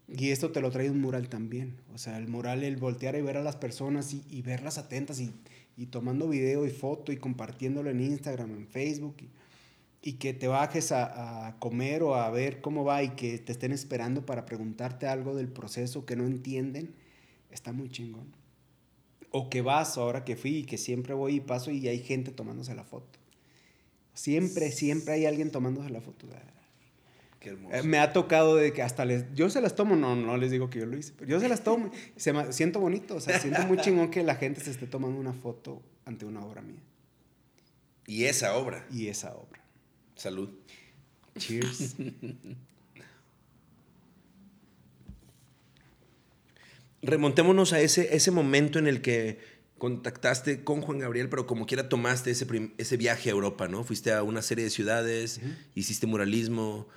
Y 0.07 0.31
esto 0.31 0.51
te 0.51 0.61
lo 0.61 0.71
trae 0.71 0.89
un 0.89 0.99
mural 0.99 1.29
también. 1.29 1.77
O 1.93 1.99
sea, 1.99 2.17
el 2.17 2.27
mural, 2.27 2.63
el 2.63 2.77
voltear 2.77 3.15
y 3.15 3.21
ver 3.21 3.37
a 3.37 3.43
las 3.43 3.55
personas 3.55 4.15
y, 4.15 4.23
y 4.31 4.41
verlas 4.41 4.79
atentas 4.79 5.19
y 5.19 5.31
y 5.79 5.85
tomando 5.85 6.27
video 6.27 6.65
y 6.65 6.71
foto 6.71 7.13
y 7.13 7.17
compartiéndolo 7.17 7.89
en 7.89 8.01
Instagram, 8.01 8.51
en 8.51 8.67
Facebook. 8.67 9.15
Y, 10.01 10.13
que 10.13 10.33
te 10.33 10.47
bajes 10.47 10.91
a, 10.91 11.55
comer 11.59 12.03
o 12.03 12.15
a 12.15 12.29
ver 12.29 12.59
cómo 12.59 12.83
va 12.83 13.01
y 13.01 13.11
que 13.11 13.37
te 13.37 13.53
estén 13.53 13.71
esperando 13.71 14.25
para 14.25 14.45
preguntarte 14.45 15.07
algo 15.07 15.35
del 15.35 15.47
proceso 15.47 16.05
que 16.05 16.17
no 16.17 16.25
entienden, 16.25 16.95
está 17.49 17.71
muy 17.71 17.89
chingón. 17.89 18.35
O 19.31 19.49
que 19.49 19.61
vas 19.61 19.97
ahora 19.97 20.25
que 20.25 20.35
fui 20.35 20.57
y 20.57 20.63
que 20.65 20.77
siempre 20.77 21.13
voy 21.13 21.35
y 21.35 21.39
paso 21.39 21.71
y 21.71 21.87
hay 21.87 21.99
gente 21.99 22.31
tomándose 22.31 22.75
la 22.75 22.83
foto. 22.83 23.17
Siempre, 24.13 24.73
siempre 24.73 25.13
hay 25.13 25.25
alguien 25.27 25.49
tomándose 25.49 25.89
la 25.89 26.01
foto. 26.01 26.27
Eh, 27.41 27.83
me 27.83 27.99
ha 27.99 28.11
tocado 28.11 28.57
de 28.57 28.73
que 28.73 28.81
hasta 28.81 29.05
les... 29.05 29.33
Yo 29.33 29.49
se 29.49 29.61
las 29.61 29.75
tomo, 29.75 29.95
no, 29.95 30.15
no 30.15 30.35
les 30.35 30.51
digo 30.51 30.69
que 30.69 30.79
yo 30.79 30.85
lo 30.85 30.97
hice, 30.97 31.13
pero 31.17 31.29
yo 31.29 31.39
se 31.39 31.47
las 31.47 31.63
tomo. 31.63 31.89
se 32.17 32.33
me, 32.33 32.51
siento 32.51 32.81
bonito, 32.81 33.15
o 33.15 33.21
sea, 33.21 33.39
siento 33.39 33.61
muy 33.65 33.77
chingón 33.77 34.11
que 34.11 34.23
la 34.23 34.35
gente 34.35 34.59
se 34.61 34.71
esté 34.71 34.87
tomando 34.87 35.19
una 35.19 35.31
foto 35.33 35.81
ante 36.05 36.25
una 36.25 36.43
obra 36.43 36.61
mía. 36.61 36.81
Y 38.05 38.25
esa 38.25 38.57
obra. 38.57 38.85
Y 38.91 39.07
esa 39.07 39.33
obra. 39.35 39.63
Salud. 40.15 40.49
Cheers. 41.37 41.95
Remontémonos 47.01 47.71
a 47.71 47.79
ese, 47.79 48.13
ese 48.13 48.31
momento 48.31 48.77
en 48.79 48.87
el 48.87 49.01
que 49.01 49.39
contactaste 49.77 50.65
con 50.65 50.81
Juan 50.81 50.99
Gabriel, 50.99 51.29
pero 51.29 51.47
como 51.47 51.65
quiera 51.65 51.87
tomaste 51.87 52.31
ese, 52.31 52.45
ese 52.77 52.97
viaje 52.97 53.29
a 53.29 53.31
Europa, 53.31 53.69
¿no? 53.69 53.85
Fuiste 53.85 54.11
a 54.11 54.23
una 54.23 54.41
serie 54.41 54.65
de 54.65 54.69
ciudades, 54.69 55.39
hiciste 55.73 56.05
muralismo, 56.05 56.89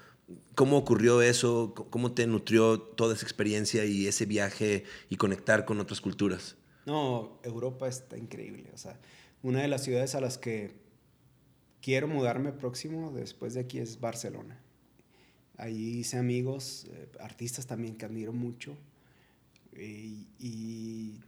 ¿Cómo 0.54 0.76
ocurrió 0.76 1.22
eso? 1.22 1.74
¿Cómo 1.90 2.12
te 2.12 2.26
nutrió 2.26 2.80
toda 2.80 3.14
esa 3.14 3.24
experiencia 3.24 3.84
y 3.84 4.06
ese 4.06 4.26
viaje 4.26 4.84
y 5.08 5.16
conectar 5.16 5.64
con 5.64 5.80
otras 5.80 6.00
culturas? 6.00 6.56
No, 6.86 7.38
Europa 7.42 7.88
está 7.88 8.18
increíble. 8.18 8.70
O 8.74 8.78
sea, 8.78 8.98
una 9.42 9.62
de 9.62 9.68
las 9.68 9.82
ciudades 9.82 10.14
a 10.14 10.20
las 10.20 10.38
que 10.38 10.74
quiero 11.80 12.08
mudarme 12.08 12.52
próximo 12.52 13.12
después 13.12 13.54
de 13.54 13.60
aquí 13.60 13.78
es 13.78 14.00
Barcelona. 14.00 14.60
Allí 15.56 15.98
hice 15.98 16.18
amigos, 16.18 16.86
eh, 16.90 17.08
artistas 17.20 17.66
también 17.66 17.96
que 17.96 18.04
admiro 18.04 18.32
mucho. 18.32 18.76
Y, 19.76 21.20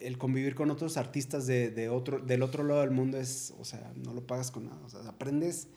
el 0.00 0.18
convivir 0.18 0.54
con 0.54 0.70
otros 0.70 0.98
artistas 0.98 1.46
de, 1.46 1.88
otro, 1.88 2.18
del 2.18 2.42
otro 2.42 2.62
lado 2.62 2.82
del 2.82 2.90
mundo 2.90 3.16
es, 3.16 3.54
o 3.58 3.64
sea, 3.64 3.92
no 3.96 4.12
lo 4.12 4.26
pagas 4.26 4.50
con 4.50 4.66
nada. 4.66 4.80
O 4.84 4.88
sea, 4.90 5.00
aprendes 5.08 5.68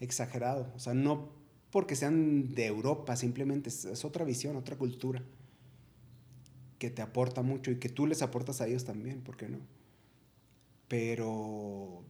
exagerado. 0.00 0.72
O 0.74 0.78
sea, 0.80 0.92
no 0.94 1.30
porque 1.70 1.96
sean 1.96 2.54
de 2.54 2.66
Europa, 2.66 3.16
simplemente 3.16 3.68
es, 3.68 4.04
otra 4.04 4.24
visión, 4.24 4.56
otra 4.56 4.76
cultura 4.76 5.22
que 6.78 6.90
te 6.90 7.02
aporta 7.02 7.42
mucho 7.42 7.70
y 7.70 7.76
que 7.76 7.88
tú 7.88 8.06
les 8.06 8.22
aportas 8.22 8.60
a 8.60 8.66
ellos 8.66 8.84
también, 8.84 9.22
¿por 9.22 9.36
qué 9.36 9.48
no? 9.48 9.58
Pero 10.88 12.04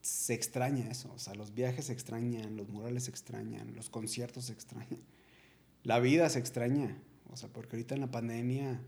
se 0.00 0.34
extraña 0.34 0.90
eso, 0.90 1.12
o 1.14 1.18
sea, 1.18 1.34
los 1.34 1.54
viajes 1.54 1.86
se 1.86 1.92
extrañan, 1.92 2.56
los 2.56 2.68
murales 2.68 3.04
se 3.04 3.10
extrañan, 3.10 3.74
los 3.74 3.90
conciertos 3.90 4.46
se 4.46 4.52
extrañan, 4.52 5.00
la 5.82 5.98
vida 6.00 6.28
se 6.28 6.38
extraña, 6.38 6.96
o 7.30 7.36
sea, 7.36 7.48
porque 7.48 7.76
ahorita 7.76 7.94
en 7.94 8.00
la 8.00 8.10
pandemia 8.10 8.80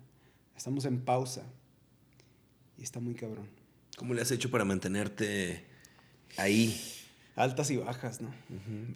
estamos 0.57 0.85
en 0.85 1.01
pausa 1.01 1.45
y 2.79 2.83
está 2.83 3.01
muy 3.01 3.15
cabrón. 3.15 3.49
¿Cómo 3.97 4.15
le 4.15 4.23
has 4.23 4.31
hecho 4.31 4.51
para 4.51 4.65
mantenerte 4.65 5.65
ahí? 6.37 6.96
Altas 7.37 7.71
y 7.71 7.77
bajas, 7.77 8.21
¿no? 8.21 8.35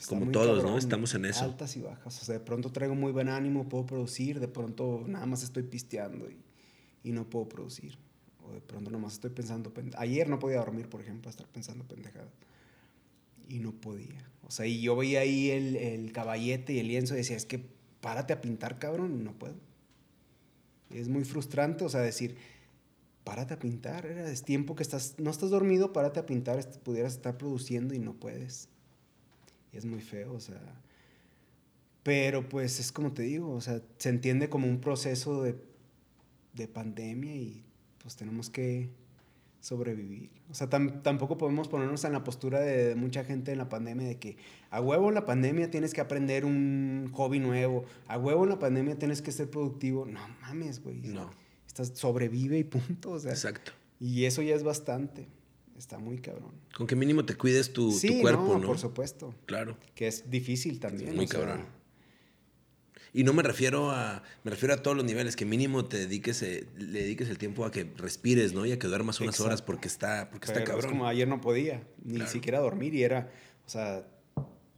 Como 0.09 0.33
todos, 0.33 0.65
¿no? 0.65 0.79
Estamos 0.79 1.15
en 1.15 1.27
eso. 1.27 1.45
Altas 1.45 1.77
y 1.77 1.83
bajas. 1.83 2.21
O 2.23 2.25
sea, 2.25 2.33
de 2.33 2.41
pronto 2.41 2.73
traigo 2.73 2.95
muy 2.95 3.13
buen 3.13 3.29
ánimo, 3.29 3.69
puedo 3.69 3.87
producir, 3.87 4.41
de 4.41 4.49
pronto 4.49 5.05
nada 5.07 5.27
más 5.27 5.43
estoy 5.43 5.63
pisteando 5.63 6.27
y, 7.05 7.13
no 7.13 7.29
puedo 7.29 7.49
producir. 7.49 7.99
O 8.43 8.53
de 8.53 8.61
pronto 8.61 8.91
nada 8.91 9.03
más 9.03 9.13
estoy 9.13 9.31
pensando. 9.31 9.73
Ayer 9.99 10.29
no 10.29 10.39
podía 10.39 10.59
dormir, 10.59 10.89
por 10.89 11.03
ejemplo, 11.03 11.31
estar 11.31 11.47
pensando 11.47 11.85
pendejada. 11.85 12.31
Y 13.49 13.59
no 13.59 13.73
podía. 13.73 14.29
O 14.47 14.51
sea, 14.51 14.67
y 14.67 14.81
yo 14.81 14.97
veía 14.97 15.21
ahí 15.21 15.51
el, 15.51 15.77
el 15.77 16.13
caballete 16.13 16.73
y 16.73 16.79
el 16.79 16.89
lienzo 16.89 17.15
y 17.15 17.19
decía, 17.19 17.37
es 17.37 17.45
que 17.45 17.63
párate 18.01 18.33
a 18.33 18.41
pintar, 18.41 18.79
cabrón, 18.79 19.21
y 19.21 19.23
no 19.23 19.33
puedo. 19.39 19.55
Es 20.89 21.09
muy 21.09 21.25
frustrante, 21.25 21.85
o 21.85 21.89
sea, 21.89 22.01
decir, 22.01 22.37
párate 23.31 23.55
a 23.55 23.61
pintar, 23.61 24.07
era, 24.07 24.29
es 24.29 24.43
tiempo 24.43 24.75
que 24.75 24.83
estás, 24.83 25.15
no 25.19 25.31
estás 25.31 25.51
dormido, 25.51 25.93
párate 25.93 26.19
a 26.19 26.27
pintar, 26.27 26.59
pudieras 26.81 27.13
estar 27.13 27.39
produciendo 27.39 27.95
y 27.95 28.01
no 28.01 28.15
puedes. 28.15 28.69
Y 29.73 29.77
es 29.77 29.85
muy 29.85 30.01
feo, 30.01 30.33
o 30.33 30.41
sea. 30.41 30.61
Pero 32.03 32.49
pues 32.49 32.81
es 32.81 32.91
como 32.91 33.13
te 33.13 33.23
digo, 33.23 33.53
o 33.53 33.61
sea, 33.61 33.83
se 33.99 34.09
entiende 34.09 34.49
como 34.49 34.67
un 34.67 34.81
proceso 34.81 35.45
de, 35.45 35.55
de 36.55 36.67
pandemia 36.67 37.37
y 37.37 37.65
pues 38.03 38.17
tenemos 38.17 38.51
que 38.51 38.91
sobrevivir. 39.61 40.33
O 40.51 40.55
sea, 40.55 40.69
tampoco 40.69 41.39
podemos 41.39 41.69
ponernos 41.69 42.03
en 42.03 42.13
la 42.13 42.25
postura 42.25 42.59
de, 42.59 42.97
mucha 42.97 43.23
gente 43.23 43.53
en 43.53 43.59
la 43.59 43.69
pandemia 43.69 44.09
de 44.09 44.19
que 44.19 44.39
a 44.71 44.81
huevo 44.81 45.09
en 45.09 45.15
la 45.15 45.25
pandemia 45.25 45.71
tienes 45.71 45.95
que 45.95 46.01
aprender 46.01 46.45
un 46.45 47.13
hobby 47.13 47.39
nuevo, 47.39 47.85
a 48.09 48.19
huevo 48.19 48.43
en 48.43 48.51
la 48.51 48.59
pandemia 48.59 48.99
tienes 48.99 49.23
que 49.23 49.31
ser 49.31 49.49
productivo. 49.49 50.05
No 50.05 50.19
mames, 50.41 50.83
güey. 50.83 50.97
No 50.97 51.31
estás, 51.71 51.93
sobrevive 51.95 52.59
y 52.59 52.65
punto. 52.65 53.17
Exacto. 53.17 53.73
Y 54.01 54.25
eso 54.25 54.43
ya 54.43 54.55
es 54.55 54.63
bastante. 54.63 55.29
Está 55.79 55.99
muy 55.99 56.19
cabrón. 56.19 56.53
Con 56.77 56.87
que 56.87 56.97
mínimo 56.97 57.25
te 57.25 57.37
cuides 57.37 57.73
tu, 57.73 57.97
cuerpo, 58.21 58.59
no, 58.59 58.67
Por 58.67 58.79
supuesto. 58.79 59.35
Claro. 59.47 59.79
Que 59.95 60.09
es 60.09 60.31
difícil 60.31 60.79
también. 60.79 61.17
Muy 61.17 61.27
cabrón. 61.27 61.65
Y 63.13 63.25
no 63.25 63.33
me 63.33 63.43
refiero 63.43 63.91
a. 63.91 64.23
Me 64.45 64.51
refiero 64.51 64.75
a 64.75 64.83
todos 64.83 64.97
los 64.97 65.07
niveles, 65.07 65.37
que 65.37 65.45
mínimo 65.45 65.85
te 65.87 65.97
dediques, 65.97 66.43
eh, 66.43 66.67
le 66.77 67.03
dediques 67.03 67.29
el 67.29 67.39
tiempo 67.39 67.65
a 67.65 67.71
que 67.71 67.91
respires, 67.97 68.53
¿no? 68.53 68.67
Y 68.67 68.73
a 68.73 68.79
que 68.79 68.87
duermas 68.87 69.21
unas 69.21 69.41
horas 69.41 69.63
porque 69.63 69.89
está, 69.89 70.29
porque 70.31 70.47
está 70.47 70.63
cabrón. 70.65 70.85
Es 70.85 70.91
como 70.91 71.07
ayer 71.07 71.27
no 71.27 71.41
podía, 71.41 71.83
ni 72.05 72.25
siquiera 72.27 72.61
dormir, 72.61 72.95
y 72.95 73.03
era. 73.03 73.33
O 73.67 73.69
sea, 73.69 74.07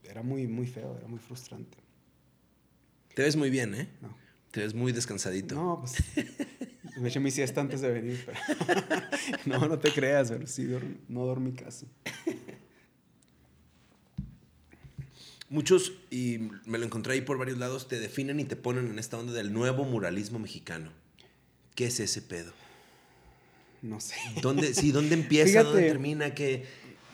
era 0.05 0.23
muy, 0.23 0.47
muy 0.47 0.67
feo, 0.67 0.97
era 0.97 1.09
muy 1.09 1.19
frustrante. 1.19 1.79
Te 3.15 3.23
ves 3.23 3.37
muy 3.37 3.51
bien, 3.51 3.75
¿eh? 3.75 3.89
No. 4.01 4.17
Te 4.51 4.61
ves 4.61 4.75
muy 4.75 4.93
descansadito. 4.93 5.55
No, 5.55 5.81
pues. 5.81 5.95
Me 6.97 7.09
eché 7.09 7.21
mi 7.21 7.31
siesta 7.31 7.61
antes 7.61 7.81
de 7.81 7.91
venir. 7.91 8.27
no, 9.47 9.67
no 9.67 9.79
te 9.79 9.91
creas, 9.93 10.31
pero 10.31 10.47
sí, 10.47 10.69
no 11.09 11.25
dormí 11.25 11.53
casi. 11.53 11.87
Muchos, 15.49 15.93
y 16.11 16.49
me 16.65 16.79
lo 16.79 16.87
encontré 16.87 17.13
ahí 17.13 17.21
por 17.21 17.37
varios 17.37 17.59
lados, 17.59 17.87
te 17.87 18.01
definen 18.01 18.41
y 18.41 18.45
te 18.45 18.57
ponen 18.57 18.87
en 18.89 18.99
esta 18.99 19.19
onda 19.19 19.35
del 19.35 19.53
nuevo 19.53 19.85
muralismo 19.85 20.39
mexicano. 20.39 20.91
¿Qué 21.75 21.87
es 21.87 22.01
ese 22.01 22.23
pedo? 22.23 22.53
No 23.83 24.01
sé. 24.01 24.15
¿Dónde, 24.41 24.73
sí, 24.75 24.93
¿dónde 24.93 25.15
empieza? 25.15 25.63
¿Dónde 25.63 25.83
termina? 25.83 26.35
¿Qué, 26.35 26.65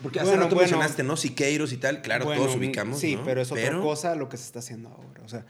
Porque 0.03 0.21
hace 0.21 0.37
rato 0.37 0.55
mencionaste, 0.55 1.03
¿no? 1.03 1.17
Siqueiros 1.17 1.73
y 1.73 1.79
tal, 1.79 2.03
claro, 2.03 2.27
todos 2.27 2.55
ubicamos. 2.55 3.01
Sí, 3.01 3.19
pero 3.25 3.41
es 3.41 3.51
otra 3.51 3.81
cosa 3.81 4.15
lo 4.15 4.29
que 4.29 4.37
se 4.37 4.45
está 4.45 4.61
haciendo 4.61 4.91
ahora. 4.91 5.23
O 5.25 5.29
sea, 5.29 5.45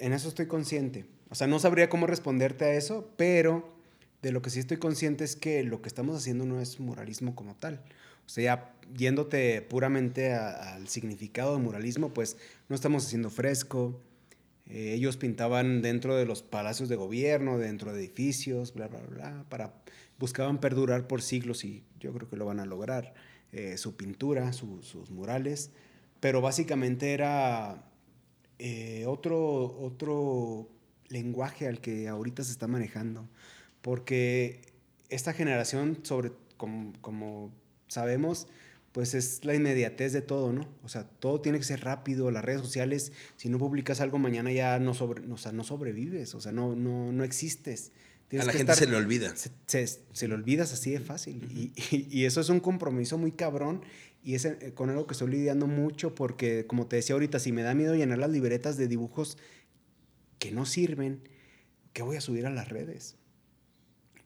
en 0.00 0.12
eso 0.12 0.28
estoy 0.28 0.46
consciente. 0.46 1.06
O 1.30 1.34
sea, 1.34 1.46
no 1.46 1.58
sabría 1.58 1.88
cómo 1.88 2.06
responderte 2.06 2.64
a 2.64 2.74
eso, 2.74 3.08
pero 3.16 3.72
de 4.22 4.32
lo 4.32 4.42
que 4.42 4.50
sí 4.50 4.58
estoy 4.58 4.78
consciente 4.78 5.24
es 5.24 5.36
que 5.36 5.62
lo 5.62 5.80
que 5.80 5.88
estamos 5.88 6.16
haciendo 6.16 6.44
no 6.44 6.60
es 6.60 6.80
muralismo 6.80 7.34
como 7.34 7.54
tal. 7.54 7.82
O 8.26 8.28
sea, 8.28 8.74
yéndote 8.96 9.62
puramente 9.62 10.32
al 10.34 10.88
significado 10.88 11.56
de 11.56 11.62
muralismo, 11.62 12.12
pues 12.12 12.36
no 12.68 12.74
estamos 12.74 13.06
haciendo 13.06 13.30
fresco. 13.30 14.00
Eh, 14.66 14.94
ellos 14.94 15.16
pintaban 15.16 15.82
dentro 15.82 16.16
de 16.16 16.26
los 16.26 16.42
palacios 16.42 16.88
de 16.88 16.96
gobierno, 16.96 17.58
dentro 17.58 17.92
de 17.92 18.00
edificios, 18.00 18.74
bla, 18.74 18.88
bla, 18.88 19.00
bla, 19.00 19.44
para, 19.48 19.74
buscaban 20.18 20.60
perdurar 20.60 21.06
por 21.06 21.22
siglos 21.22 21.64
y 21.64 21.82
yo 21.98 22.12
creo 22.12 22.28
que 22.28 22.36
lo 22.36 22.46
van 22.46 22.60
a 22.60 22.66
lograr. 22.66 23.14
Eh, 23.52 23.78
su 23.78 23.96
pintura, 23.96 24.52
sus 24.52 25.10
murales, 25.10 25.72
pero 26.20 26.40
básicamente 26.40 27.14
era 27.14 27.89
eh, 28.62 29.06
otro, 29.06 29.74
otro 29.80 30.68
lenguaje 31.08 31.66
al 31.66 31.80
que 31.80 32.08
ahorita 32.08 32.44
se 32.44 32.52
está 32.52 32.66
manejando, 32.66 33.26
porque 33.80 34.60
esta 35.08 35.32
generación, 35.32 36.00
sobre, 36.02 36.32
como, 36.58 37.50
sabemos, 37.88 38.48
pues 38.92 39.14
es 39.14 39.46
la 39.46 39.54
inmediatez 39.54 40.12
de 40.12 40.20
todo, 40.20 40.52
¿no? 40.52 40.68
O 40.84 40.90
sea, 40.90 41.04
todo 41.04 41.40
tiene 41.40 41.56
que 41.56 41.64
ser 41.64 41.80
rápido, 41.84 42.30
las 42.30 42.44
redes 42.44 42.60
sociales, 42.60 43.12
si 43.38 43.48
no 43.48 43.56
publicas 43.56 44.02
algo 44.02 44.18
mañana 44.18 44.52
ya 44.52 44.78
no, 44.78 44.92
sobre, 44.92 45.26
o 45.32 45.38
sea, 45.38 45.52
no 45.52 45.64
sobrevives, 45.64 46.34
o 46.34 46.40
sea, 46.42 46.52
no, 46.52 46.76
no, 46.76 47.12
no 47.12 47.24
existes. 47.24 47.92
a 48.30 48.44
la 48.44 48.52
gente 48.52 48.74
se 48.74 48.86
le 48.86 48.96
olvida. 48.96 49.34
Se, 49.36 49.86
se, 49.86 50.28
le 50.28 50.34
olvidas 50.34 50.74
así 50.74 50.90
de 50.90 51.00
fácil. 51.00 51.42
y, 51.50 51.72
y, 52.10 52.26
eso 52.26 52.42
es 52.42 52.50
un 52.50 52.60
compromiso 52.60 53.16
muy 53.16 53.32
cabrón 53.32 53.80
y 54.22 54.34
es 54.34 54.44
eh, 54.44 54.72
con 54.74 54.90
algo 54.90 55.06
que 55.06 55.12
estoy 55.12 55.30
lidiando 55.30 55.66
mucho 55.66 56.14
porque, 56.14 56.66
como 56.66 56.86
te 56.86 56.96
decía 56.96 57.14
ahorita, 57.14 57.38
si 57.38 57.52
me 57.52 57.62
da 57.62 57.74
miedo 57.74 57.94
llenar 57.94 58.18
las 58.18 58.30
libretas 58.30 58.76
de 58.76 58.88
dibujos 58.88 59.38
que 60.38 60.52
no 60.52 60.66
sirven, 60.66 61.22
¿qué 61.92 62.02
voy 62.02 62.16
a 62.16 62.20
subir 62.20 62.46
a 62.46 62.50
las 62.50 62.68
redes? 62.68 63.16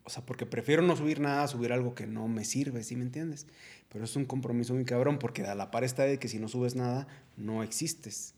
O 0.03 0.09
sea, 0.09 0.25
porque 0.25 0.45
prefiero 0.45 0.81
no 0.81 0.95
subir 0.95 1.19
nada, 1.19 1.47
subir 1.47 1.73
algo 1.73 1.95
que 1.95 2.05
no 2.05 2.27
me 2.27 2.45
sirve, 2.45 2.83
¿sí 2.83 2.95
me 2.95 3.03
entiendes? 3.03 3.47
Pero 3.89 4.05
es 4.05 4.15
un 4.15 4.25
compromiso 4.25 4.73
muy 4.73 4.85
cabrón 4.85 5.17
porque 5.17 5.43
a 5.43 5.55
la 5.55 5.71
par 5.71 5.83
está 5.83 6.03
de 6.03 6.19
que 6.19 6.27
si 6.27 6.37
no 6.37 6.47
subes 6.47 6.75
nada, 6.75 7.07
no 7.37 7.63
existes. 7.63 8.35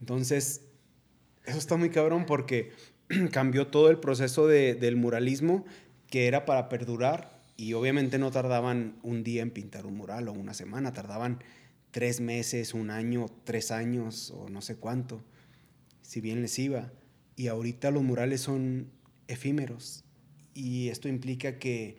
Entonces, 0.00 0.62
eso 1.46 1.58
está 1.58 1.76
muy 1.76 1.90
cabrón 1.90 2.26
porque 2.26 2.72
cambió 3.32 3.68
todo 3.68 3.88
el 3.88 3.98
proceso 3.98 4.46
de, 4.46 4.74
del 4.74 4.96
muralismo 4.96 5.64
que 6.08 6.26
era 6.26 6.44
para 6.44 6.68
perdurar 6.68 7.41
y 7.56 7.74
obviamente 7.74 8.18
no 8.18 8.30
tardaban 8.30 8.96
un 9.02 9.22
día 9.22 9.42
en 9.42 9.50
pintar 9.50 9.86
un 9.86 9.96
mural 9.96 10.28
o 10.28 10.32
una 10.32 10.54
semana, 10.54 10.92
tardaban 10.92 11.38
tres 11.90 12.20
meses, 12.20 12.74
un 12.74 12.90
año, 12.90 13.26
tres 13.44 13.70
años 13.70 14.30
o 14.30 14.48
no 14.48 14.62
sé 14.62 14.76
cuánto, 14.76 15.22
si 16.00 16.20
bien 16.20 16.42
les 16.42 16.58
iba. 16.58 16.92
Y 17.36 17.48
ahorita 17.48 17.90
los 17.90 18.02
murales 18.02 18.40
son 18.40 18.90
efímeros 19.28 20.04
y 20.54 20.88
esto 20.88 21.08
implica 21.08 21.58
que 21.58 21.96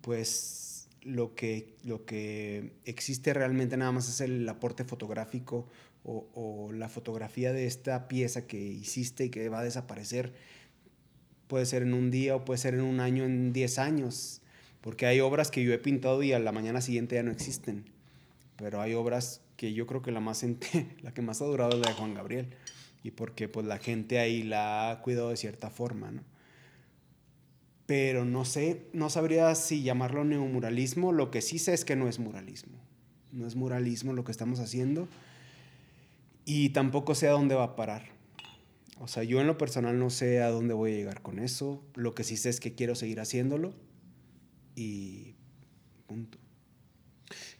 pues 0.00 0.88
lo 1.02 1.34
que, 1.34 1.76
lo 1.84 2.04
que 2.04 2.72
existe 2.84 3.32
realmente 3.32 3.76
nada 3.76 3.92
más 3.92 4.08
es 4.08 4.20
el 4.20 4.48
aporte 4.48 4.84
fotográfico 4.84 5.68
o, 6.04 6.28
o 6.34 6.72
la 6.72 6.88
fotografía 6.88 7.52
de 7.52 7.66
esta 7.66 8.08
pieza 8.08 8.46
que 8.46 8.60
hiciste 8.60 9.26
y 9.26 9.30
que 9.30 9.48
va 9.48 9.60
a 9.60 9.64
desaparecer. 9.64 10.34
Puede 11.46 11.66
ser 11.66 11.82
en 11.82 11.94
un 11.94 12.10
día 12.10 12.36
o 12.36 12.44
puede 12.44 12.58
ser 12.58 12.74
en 12.74 12.82
un 12.82 13.00
año, 13.00 13.24
en 13.24 13.52
diez 13.52 13.78
años 13.78 14.42
porque 14.80 15.06
hay 15.06 15.20
obras 15.20 15.50
que 15.50 15.62
yo 15.62 15.72
he 15.72 15.78
pintado 15.78 16.22
y 16.22 16.32
a 16.32 16.38
la 16.38 16.52
mañana 16.52 16.80
siguiente 16.80 17.16
ya 17.16 17.22
no 17.22 17.32
existen. 17.32 17.84
Pero 18.56 18.80
hay 18.80 18.94
obras 18.94 19.40
que 19.56 19.72
yo 19.72 19.86
creo 19.86 20.02
que 20.02 20.12
la, 20.12 20.20
más 20.20 20.44
la 21.02 21.12
que 21.12 21.22
más 21.22 21.42
ha 21.42 21.46
durado 21.46 21.72
es 21.76 21.80
la 21.80 21.88
de 21.88 21.94
Juan 21.94 22.14
Gabriel. 22.14 22.48
Y 23.02 23.12
porque 23.12 23.48
pues 23.48 23.66
la 23.66 23.78
gente 23.78 24.18
ahí 24.18 24.42
la 24.42 24.90
ha 24.90 25.02
cuidado 25.02 25.30
de 25.30 25.36
cierta 25.36 25.70
forma, 25.70 26.10
¿no? 26.10 26.22
Pero 27.86 28.24
no 28.24 28.44
sé, 28.44 28.82
no 28.92 29.08
sabría 29.08 29.54
si 29.54 29.82
llamarlo 29.82 30.24
neomuralismo. 30.24 31.12
Lo 31.12 31.30
que 31.30 31.40
sí 31.40 31.58
sé 31.58 31.72
es 31.72 31.84
que 31.84 31.96
no 31.96 32.06
es 32.06 32.18
muralismo. 32.18 32.78
No 33.32 33.46
es 33.46 33.56
muralismo 33.56 34.12
lo 34.12 34.24
que 34.24 34.32
estamos 34.32 34.60
haciendo. 34.60 35.08
Y 36.44 36.70
tampoco 36.70 37.14
sé 37.14 37.28
a 37.28 37.32
dónde 37.32 37.54
va 37.54 37.64
a 37.64 37.76
parar. 37.76 38.10
O 39.00 39.08
sea, 39.08 39.22
yo 39.22 39.40
en 39.40 39.46
lo 39.46 39.56
personal 39.56 39.98
no 39.98 40.10
sé 40.10 40.42
a 40.42 40.50
dónde 40.50 40.74
voy 40.74 40.92
a 40.92 40.96
llegar 40.96 41.22
con 41.22 41.38
eso. 41.38 41.82
Lo 41.94 42.14
que 42.14 42.24
sí 42.24 42.36
sé 42.36 42.50
es 42.50 42.60
que 42.60 42.74
quiero 42.74 42.94
seguir 42.94 43.20
haciéndolo 43.20 43.74
y 44.78 45.34
punto. 46.06 46.38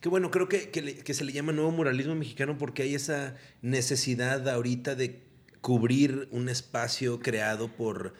Qué 0.00 0.08
bueno, 0.08 0.30
creo 0.30 0.48
que, 0.48 0.70
que, 0.70 1.14
se 1.14 1.24
le 1.24 1.32
llama 1.32 1.52
nuevo 1.52 1.72
muralismo 1.72 2.14
mexicano 2.14 2.56
porque 2.56 2.82
hay 2.82 2.94
esa 2.94 3.34
necesidad 3.60 4.48
ahorita 4.48 4.94
de 4.94 5.24
cubrir 5.60 6.28
un 6.30 6.48
espacio 6.48 7.18
creado 7.18 7.68
por 7.74 8.14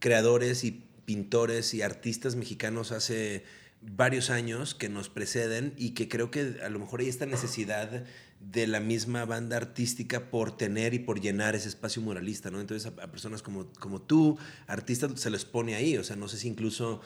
creadores 0.00 0.64
y 0.64 0.82
pintores 1.04 1.72
y 1.72 1.82
artistas 1.82 2.34
mexicanos 2.34 2.90
hace 2.90 3.44
varios 3.80 4.28
años 4.28 4.74
que 4.74 4.88
nos 4.88 5.08
preceden 5.08 5.72
y 5.76 5.90
que 5.90 6.08
creo 6.08 6.30
que 6.30 6.56
a 6.62 6.68
lo 6.68 6.80
mejor 6.80 7.00
hay 7.00 7.08
esta 7.08 7.26
necesidad 7.26 8.04
de 8.40 8.66
la 8.66 8.80
misma 8.80 9.24
banda 9.24 9.56
artística 9.56 10.30
por 10.30 10.56
tener 10.56 10.94
y 10.94 10.98
por 10.98 11.20
llenar 11.20 11.54
ese 11.54 11.68
espacio 11.68 12.02
muralista, 12.02 12.50
¿no? 12.50 12.60
Entonces 12.60 12.92
a, 12.92 13.02
a 13.02 13.10
personas 13.10 13.42
como, 13.42 13.72
como 13.78 14.02
tú, 14.02 14.38
artistas, 14.66 15.12
se 15.20 15.30
les 15.30 15.44
pone 15.44 15.76
ahí, 15.76 15.96
o 15.96 16.04
sea, 16.04 16.16
no 16.16 16.26
sé 16.26 16.38
si 16.38 16.48
incluso 16.48 17.00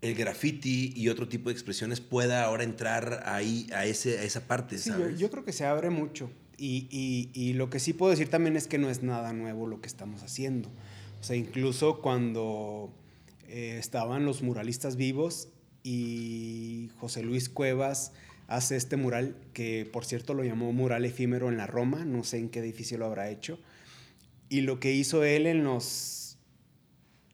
el 0.00 0.14
graffiti 0.14 0.92
y 0.94 1.08
otro 1.08 1.28
tipo 1.28 1.48
de 1.48 1.54
expresiones 1.54 2.00
pueda 2.00 2.44
ahora 2.44 2.64
entrar 2.64 3.22
ahí 3.26 3.66
a, 3.72 3.84
ese, 3.84 4.18
a 4.18 4.22
esa 4.22 4.46
parte, 4.46 4.78
sí, 4.78 4.90
Yo, 5.16 5.30
creo 5.30 5.44
que 5.44 5.52
se 5.52 5.64
abre 5.64 5.90
mucho. 5.90 6.30
Y, 6.60 7.52
lo 7.54 7.70
que 7.70 7.78
sí 7.78 7.92
puedo 7.92 8.10
decir 8.10 8.28
también 8.28 8.56
es 8.56 8.66
que 8.66 8.78
no 8.78 8.90
es 8.90 9.02
nada 9.02 9.32
nuevo 9.32 9.66
lo 9.66 9.80
que 9.80 9.86
estamos 9.86 10.22
haciendo. 10.22 10.68
O 11.20 11.24
sea, 11.24 11.36
incluso 11.36 12.00
cuando 12.00 12.92
eh, 13.48 13.76
estaban 13.78 14.24
los 14.24 14.42
muralistas 14.42 14.96
vivos 14.96 15.48
y 15.82 16.90
José 16.98 17.22
Luis 17.22 17.48
Cuevas 17.48 18.12
hace 18.48 18.76
este 18.76 18.96
mural, 18.96 19.36
que 19.52 19.88
por 19.92 20.04
cierto 20.04 20.34
lo 20.34 20.42
llamó 20.42 20.72
mural 20.72 21.04
efímero 21.04 21.48
en 21.48 21.56
la 21.56 21.66
Roma, 21.66 22.04
no 22.04 22.24
sé 22.24 22.38
en 22.38 22.48
qué 22.48 22.60
edificio 22.60 22.98
lo 22.98 23.06
habrá 23.06 23.30
hecho. 23.30 23.58
Y 24.48 24.62
lo 24.62 24.80
que 24.80 24.92
hizo 24.92 25.22
él 25.24 25.46
en 25.46 25.62
los 25.64 26.38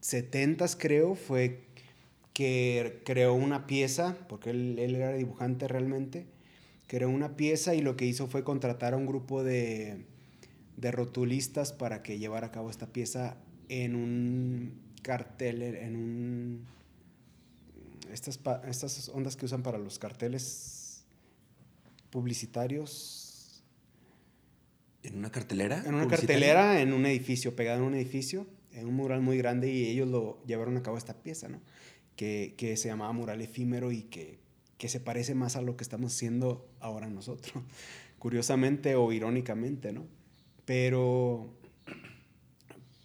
70s 0.02 0.76
creo 0.78 1.14
fue 1.14 1.64
que 2.34 3.00
creó 3.04 3.32
una 3.32 3.66
pieza, 3.66 4.18
porque 4.28 4.50
él, 4.50 4.78
era 4.78 5.12
dibujante 5.14 5.68
realmente, 5.68 6.26
creó 6.88 7.08
una 7.08 7.36
pieza 7.36 7.74
y 7.74 7.80
lo 7.80 7.96
que 7.96 8.04
hizo 8.04 8.26
fue 8.26 8.44
contratar 8.44 8.92
a 8.92 8.96
un 8.96 9.06
grupo 9.06 9.42
de, 9.44 10.04
de 10.76 10.90
rotulistas 10.90 11.72
para 11.72 12.02
que 12.02 12.18
llevara 12.18 12.48
a 12.48 12.50
cabo 12.50 12.68
esta 12.70 12.88
pieza 12.88 13.36
en 13.68 13.94
un 13.94 14.80
cartel, 15.02 15.62
en 15.62 15.96
un... 15.96 16.66
Estas, 18.12 18.40
estas 18.68 19.08
ondas 19.08 19.36
que 19.36 19.46
usan 19.46 19.62
para 19.62 19.78
los 19.78 19.98
carteles 19.98 21.04
publicitarios. 22.10 23.62
¿En 25.02 25.18
una 25.18 25.30
cartelera? 25.30 25.82
En 25.86 25.94
una 25.94 26.08
cartelera, 26.08 26.80
en 26.80 26.92
un 26.92 27.06
edificio, 27.06 27.54
pegado 27.54 27.80
en 27.80 27.86
un 27.86 27.94
edificio, 27.94 28.46
en 28.72 28.88
un 28.88 28.94
mural 28.94 29.20
muy 29.20 29.38
grande 29.38 29.70
y 29.70 29.86
ellos 29.86 30.08
lo 30.08 30.42
llevaron 30.46 30.76
a 30.76 30.82
cabo 30.82 30.98
esta 30.98 31.14
pieza, 31.14 31.48
¿no? 31.48 31.60
Que, 32.16 32.54
que 32.56 32.76
se 32.76 32.88
llamaba 32.88 33.12
Mural 33.12 33.40
Efímero 33.40 33.92
y 33.92 34.02
que, 34.02 34.38
que 34.78 34.88
se 34.88 35.00
parece 35.00 35.34
más 35.34 35.56
a 35.56 35.62
lo 35.62 35.76
que 35.76 35.84
estamos 35.84 36.14
haciendo 36.14 36.68
ahora 36.80 37.08
nosotros, 37.08 37.52
curiosamente 38.18 38.94
o 38.94 39.12
irónicamente, 39.12 39.92
¿no? 39.92 40.06
Pero, 40.64 41.50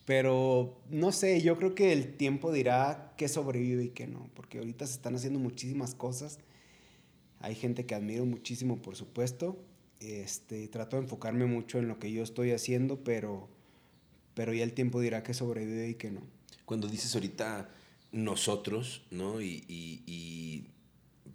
pero 0.06 0.82
no 0.90 1.12
sé, 1.12 1.42
yo 1.42 1.58
creo 1.58 1.76
que 1.76 1.92
el 1.92 2.16
tiempo 2.16 2.52
dirá 2.52 3.14
qué 3.18 3.28
sobrevive 3.28 3.86
y 3.86 3.90
qué 3.90 4.08
no, 4.08 4.30
porque 4.34 4.60
ahorita 4.60 4.88
se 4.88 4.94
están 4.94 5.16
haciendo 5.16 5.40
muchísimas 5.40 5.94
cosas. 5.94 6.40
Hay 7.40 7.56
gente 7.56 7.86
que 7.86 7.96
admiro 7.96 8.26
muchísimo, 8.26 8.82
por 8.82 8.96
supuesto. 8.96 9.58
Este, 10.00 10.68
trato 10.70 10.96
de 10.96 11.04
enfocarme 11.04 11.46
mucho 11.46 11.80
en 11.80 11.90
lo 11.90 12.00
que 12.00 12.12
yo 12.12 12.24
estoy 12.24 12.52
haciendo, 12.52 13.04
pero, 13.04 13.50
pero 14.34 14.54
ya 14.54 14.64
el 14.64 14.74
tiempo 14.74 15.02
dirá 15.02 15.24
qué 15.24 15.34
sobrevive 15.34 15.90
y 15.90 15.96
qué 15.96 16.12
no. 16.12 16.22
Cuando 16.66 16.88
dices 16.88 17.14
ahorita 17.16 17.70
nosotros, 18.12 19.04
¿no? 19.12 19.42
Y, 19.42 20.66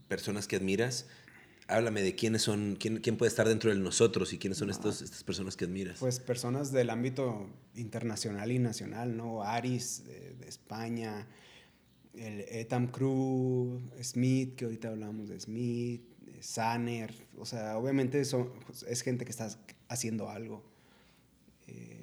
personas 0.08 0.46
que 0.46 0.56
admiras. 0.56 1.06
Háblame 1.66 2.02
de 2.02 2.14
quiénes 2.14 2.42
son, 2.42 2.76
quién, 2.78 2.98
quién 2.98 3.16
puede 3.16 3.30
estar 3.30 3.48
dentro 3.48 3.70
de 3.70 3.76
nosotros 3.80 4.34
y 4.34 4.38
quiénes 4.38 4.58
son 4.58 4.68
estos, 4.68 5.00
estas 5.00 5.24
personas 5.24 5.56
que 5.56 5.64
admiras. 5.64 5.98
Pues 5.98 6.20
personas 6.20 6.72
del 6.72 6.90
ámbito 6.90 7.48
internacional 7.74 8.52
y 8.52 8.58
nacional, 8.58 9.16
¿no? 9.16 9.42
Aris 9.42 10.04
de, 10.04 10.46
España, 10.46 11.26
el 12.14 12.40
Etam 12.48 12.88
Crew, 12.88 13.80
Smith, 14.02 14.56
que 14.56 14.66
ahorita 14.66 14.88
hablamos 14.88 15.30
de 15.30 15.40
Smith, 15.40 16.02
Sanner, 16.40 17.14
o 17.38 17.46
sea, 17.46 17.78
obviamente 17.78 18.22
son, 18.26 18.50
es 18.86 19.00
gente 19.00 19.24
que 19.24 19.30
está 19.30 19.48
haciendo 19.88 20.28
algo. 20.28 20.62
Eh, 21.66 21.93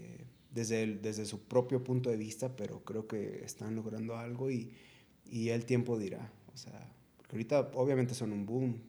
desde, 0.51 0.97
desde 0.97 1.25
su 1.25 1.41
propio 1.43 1.83
punto 1.83 2.09
de 2.09 2.17
vista, 2.17 2.55
pero 2.55 2.83
creo 2.83 3.07
que 3.07 3.43
están 3.43 3.75
logrando 3.75 4.17
algo 4.17 4.51
y, 4.51 4.71
y 5.25 5.49
el 5.49 5.65
tiempo 5.65 5.97
dirá. 5.97 6.31
O 6.53 6.57
sea, 6.57 6.93
porque 7.17 7.35
ahorita 7.35 7.71
obviamente 7.73 8.13
son 8.13 8.33
un 8.33 8.45
boom 8.45 8.79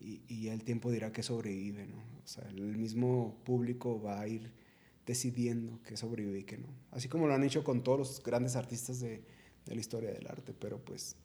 y, 0.00 0.22
y 0.28 0.48
el 0.48 0.64
tiempo 0.64 0.90
dirá 0.90 1.12
que 1.12 1.22
sobrevive, 1.22 1.86
¿no? 1.86 1.98
O 2.24 2.26
sea, 2.26 2.46
el 2.48 2.76
mismo 2.76 3.40
público 3.44 4.00
va 4.02 4.20
a 4.20 4.28
ir 4.28 4.52
decidiendo 5.06 5.80
que 5.82 5.96
sobrevive 5.96 6.40
y 6.40 6.44
que 6.44 6.58
no. 6.58 6.68
Así 6.90 7.08
como 7.08 7.26
lo 7.26 7.34
han 7.34 7.44
hecho 7.44 7.64
con 7.64 7.82
todos 7.82 7.98
los 7.98 8.22
grandes 8.22 8.56
artistas 8.56 9.00
de, 9.00 9.22
de 9.66 9.74
la 9.74 9.80
historia 9.80 10.10
del 10.10 10.26
arte, 10.26 10.52
pero 10.52 10.78
pues 10.84 11.16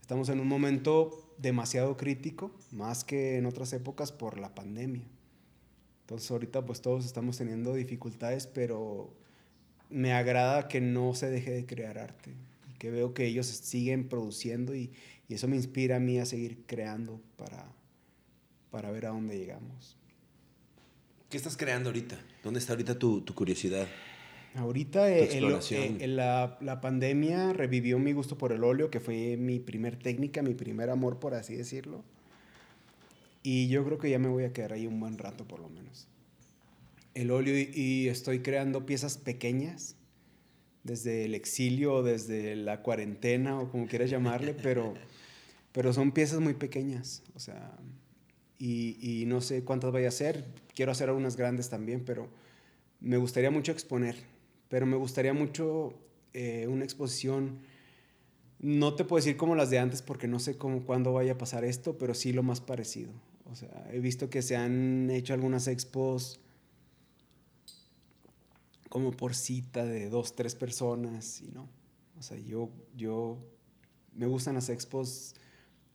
estamos 0.00 0.28
en 0.28 0.40
un 0.40 0.48
momento 0.48 1.34
demasiado 1.38 1.96
crítico, 1.96 2.54
más 2.70 3.04
que 3.04 3.36
en 3.36 3.46
otras 3.46 3.72
épocas 3.72 4.12
por 4.12 4.38
la 4.38 4.54
pandemia. 4.54 5.06
Entonces 6.08 6.30
ahorita 6.30 6.64
pues 6.64 6.80
todos 6.80 7.04
estamos 7.04 7.36
teniendo 7.36 7.74
dificultades, 7.74 8.46
pero 8.46 9.12
me 9.90 10.14
agrada 10.14 10.66
que 10.66 10.80
no 10.80 11.12
se 11.12 11.28
deje 11.28 11.50
de 11.50 11.66
crear 11.66 11.98
arte, 11.98 12.30
y 12.72 12.78
que 12.78 12.90
veo 12.90 13.12
que 13.12 13.26
ellos 13.26 13.44
siguen 13.46 14.08
produciendo 14.08 14.74
y, 14.74 14.90
y 15.28 15.34
eso 15.34 15.48
me 15.48 15.56
inspira 15.56 15.96
a 15.96 16.00
mí 16.00 16.18
a 16.18 16.24
seguir 16.24 16.62
creando 16.66 17.20
para, 17.36 17.66
para 18.70 18.90
ver 18.90 19.04
a 19.04 19.10
dónde 19.10 19.36
llegamos. 19.36 19.98
¿Qué 21.28 21.36
estás 21.36 21.58
creando 21.58 21.90
ahorita? 21.90 22.18
¿Dónde 22.42 22.58
está 22.60 22.72
ahorita 22.72 22.98
tu, 22.98 23.20
tu 23.20 23.34
curiosidad? 23.34 23.86
Ahorita 24.54 25.10
eh, 25.10 25.36
el- 25.36 25.44
eh, 26.00 26.06
la, 26.08 26.56
la 26.62 26.80
pandemia 26.80 27.52
revivió 27.52 27.98
mi 27.98 28.14
gusto 28.14 28.38
por 28.38 28.52
el 28.52 28.64
óleo, 28.64 28.90
que 28.90 28.98
fue 29.00 29.36
mi 29.36 29.58
primer 29.60 29.96
técnica, 29.98 30.40
mi 30.40 30.54
primer 30.54 30.88
amor, 30.88 31.18
por 31.18 31.34
así 31.34 31.54
decirlo. 31.54 32.02
Y 33.42 33.68
yo 33.68 33.84
creo 33.84 33.98
que 33.98 34.10
ya 34.10 34.18
me 34.18 34.28
voy 34.28 34.44
a 34.44 34.52
quedar 34.52 34.72
ahí 34.72 34.86
un 34.86 35.00
buen 35.00 35.18
rato, 35.18 35.46
por 35.46 35.60
lo 35.60 35.68
menos. 35.68 36.08
El 37.14 37.30
óleo 37.30 37.58
y, 37.58 37.70
y 37.74 38.08
estoy 38.08 38.40
creando 38.40 38.86
piezas 38.86 39.18
pequeñas, 39.18 39.96
desde 40.84 41.24
el 41.24 41.34
exilio, 41.34 42.02
desde 42.02 42.56
la 42.56 42.82
cuarentena, 42.82 43.60
o 43.60 43.70
como 43.70 43.86
quieras 43.86 44.10
llamarle, 44.10 44.54
pero, 44.62 44.94
pero 45.72 45.92
son 45.92 46.12
piezas 46.12 46.40
muy 46.40 46.54
pequeñas. 46.54 47.22
O 47.34 47.40
sea, 47.40 47.76
y, 48.58 48.96
y 49.00 49.26
no 49.26 49.40
sé 49.40 49.64
cuántas 49.64 49.92
vaya 49.92 50.06
a 50.06 50.10
hacer. 50.10 50.44
Quiero 50.74 50.92
hacer 50.92 51.08
algunas 51.08 51.36
grandes 51.36 51.68
también, 51.68 52.04
pero 52.04 52.28
me 53.00 53.16
gustaría 53.16 53.50
mucho 53.50 53.72
exponer, 53.72 54.16
pero 54.68 54.86
me 54.86 54.96
gustaría 54.96 55.32
mucho 55.32 55.94
eh, 56.34 56.66
una 56.68 56.84
exposición. 56.84 57.58
No 58.60 58.94
te 58.94 59.04
puedo 59.04 59.18
decir 59.18 59.36
como 59.36 59.54
las 59.54 59.70
de 59.70 59.78
antes 59.78 60.02
porque 60.02 60.26
no 60.26 60.40
sé 60.40 60.56
cómo, 60.56 60.84
cuándo 60.84 61.12
vaya 61.12 61.32
a 61.32 61.38
pasar 61.38 61.64
esto, 61.64 61.96
pero 61.96 62.14
sí 62.14 62.32
lo 62.32 62.42
más 62.42 62.60
parecido. 62.60 63.10
O 63.50 63.54
sea, 63.54 63.88
he 63.92 64.00
visto 64.00 64.28
que 64.28 64.42
se 64.42 64.56
han 64.56 65.10
hecho 65.10 65.32
algunas 65.34 65.68
expos 65.68 66.40
como 68.88 69.10
por 69.12 69.34
cita 69.34 69.84
de 69.84 70.08
dos, 70.08 70.34
tres 70.34 70.54
personas 70.54 71.40
y 71.40 71.48
no. 71.48 71.68
O 72.18 72.22
sea, 72.22 72.38
yo, 72.38 72.70
yo 72.96 73.38
me 74.14 74.26
gustan 74.26 74.54
las 74.54 74.68
expos 74.68 75.34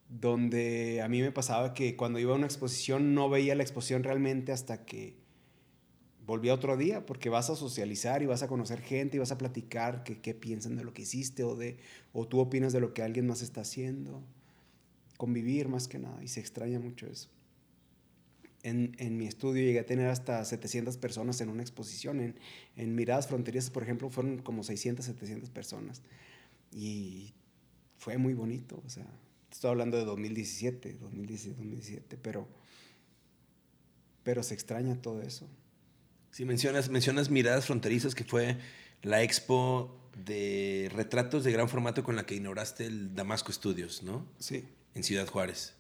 donde 0.10 1.02
a 1.02 1.08
mí 1.08 1.22
me 1.22 1.32
pasaba 1.32 1.74
que 1.74 1.96
cuando 1.96 2.20
iba 2.20 2.34
a 2.34 2.38
una 2.38 2.46
exposición 2.46 3.14
no 3.14 3.30
veía 3.30 3.56
la 3.56 3.64
exposición 3.64 4.04
realmente 4.04 4.52
hasta 4.52 4.86
que 4.86 5.18
volvía 6.26 6.54
otro 6.54 6.78
día, 6.78 7.06
porque 7.06 7.30
vas 7.30 7.50
a 7.50 7.56
socializar 7.56 8.22
y 8.22 8.26
vas 8.26 8.44
a 8.44 8.48
conocer 8.48 8.82
gente 8.82 9.18
y 9.18 9.20
vas 9.20 9.32
a 9.32 9.38
platicar 9.38 10.04
qué, 10.04 10.22
qué 10.22 10.34
piensan 10.34 10.76
de 10.76 10.84
lo 10.84 10.94
que 10.94 11.02
hiciste 11.02 11.44
o, 11.44 11.56
de, 11.56 11.78
o 12.14 12.28
tú 12.28 12.40
opinas 12.40 12.74
de 12.74 12.80
lo 12.80 12.94
que 12.94 13.02
alguien 13.02 13.28
más 13.28 13.42
está 13.42 13.62
haciendo. 13.62 14.24
Convivir 15.18 15.68
más 15.68 15.88
que 15.88 16.00
nada, 16.00 16.24
y 16.24 16.28
se 16.28 16.40
extraña 16.40 16.80
mucho 16.80 17.08
eso. 17.08 17.30
En, 18.64 18.96
en, 18.98 19.18
mi 19.18 19.28
estudio 19.28 19.64
llegué 19.64 19.80
a 19.80 19.86
tener 19.86 20.08
hasta 20.08 20.44
700 20.44 20.98
personas 20.98 21.42
en 21.42 21.50
una 21.50 21.62
exposición. 21.62 22.22
En, 22.22 22.40
en 22.78 22.96
Miradas 22.96 23.28
Fronterizas, 23.28 23.70
por 23.70 23.84
ejemplo, 23.84 24.10
fueron 24.10 24.40
como 24.40 24.64
600, 24.64 25.06
700 25.06 25.50
personas. 25.50 26.02
Y 26.72 27.34
fue 27.98 28.18
muy 28.18 28.34
bonito. 28.34 28.82
O 28.86 28.90
sea, 28.90 29.06
estoy 29.52 29.70
hablando 29.70 29.98
de 29.98 30.06
2017, 30.06 30.94
2017, 30.94 31.58
2017, 31.58 32.18
pero, 32.18 32.48
pero 34.24 34.44
se 34.44 34.54
extraña 34.54 35.02
todo 35.02 35.22
eso. 35.22 35.48
Sí, 36.32 36.46
mencionas, 36.46 36.90
mencionas 36.90 37.30
Miradas 37.30 37.66
Fronterizas, 37.66 38.16
que 38.16 38.24
fue 38.24 38.58
la 39.04 39.22
expo 39.22 40.00
de 40.26 40.90
retratos 40.94 41.44
de 41.44 41.52
gran 41.52 41.70
formato 41.70 42.04
con 42.04 42.16
la 42.16 42.26
que 42.26 42.36
inauguraste 42.36 42.86
el 42.86 43.16
Damasco 43.16 43.52
Studios, 43.52 44.04
¿no? 44.04 44.26
Sí. 44.40 44.66
En 44.96 45.04
Ciudad 45.04 45.28
Juárez. 45.28 45.76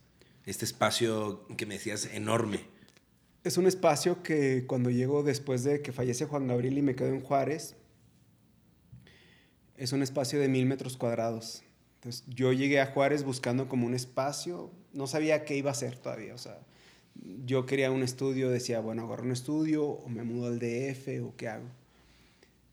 Este 0.45 0.65
espacio 0.65 1.47
que 1.57 1.65
me 1.65 1.75
decías 1.75 2.05
enorme. 2.05 2.61
Es 3.43 3.57
un 3.57 3.67
espacio 3.67 4.23
que 4.23 4.65
cuando 4.67 4.89
llego 4.89 5.21
después 5.21 5.63
de 5.63 5.81
que 5.81 5.91
fallece 5.91 6.25
Juan 6.25 6.47
Gabriel 6.47 6.77
y 6.77 6.81
me 6.81 6.95
quedo 6.95 7.09
en 7.09 7.19
Juárez, 7.19 7.75
es 9.75 9.91
un 9.91 10.01
espacio 10.01 10.39
de 10.39 10.47
mil 10.47 10.65
metros 10.65 10.95
cuadrados. 10.95 11.63
Entonces 11.95 12.23
yo 12.27 12.53
llegué 12.53 12.79
a 12.79 12.85
Juárez 12.85 13.23
buscando 13.23 13.67
como 13.67 13.85
un 13.85 13.93
espacio, 13.93 14.71
no 14.93 15.07
sabía 15.07 15.43
qué 15.43 15.57
iba 15.57 15.71
a 15.71 15.73
hacer 15.73 15.97
todavía, 15.97 16.33
o 16.33 16.37
sea, 16.37 16.59
yo 17.45 17.65
quería 17.65 17.91
un 17.91 18.03
estudio, 18.03 18.49
decía, 18.49 18.79
bueno, 18.79 19.03
agarro 19.03 19.23
un 19.23 19.31
estudio 19.31 19.85
o 19.85 20.09
me 20.09 20.23
mudo 20.23 20.47
al 20.47 20.59
DF 20.59 21.23
o 21.23 21.35
qué 21.35 21.47
hago. 21.49 21.67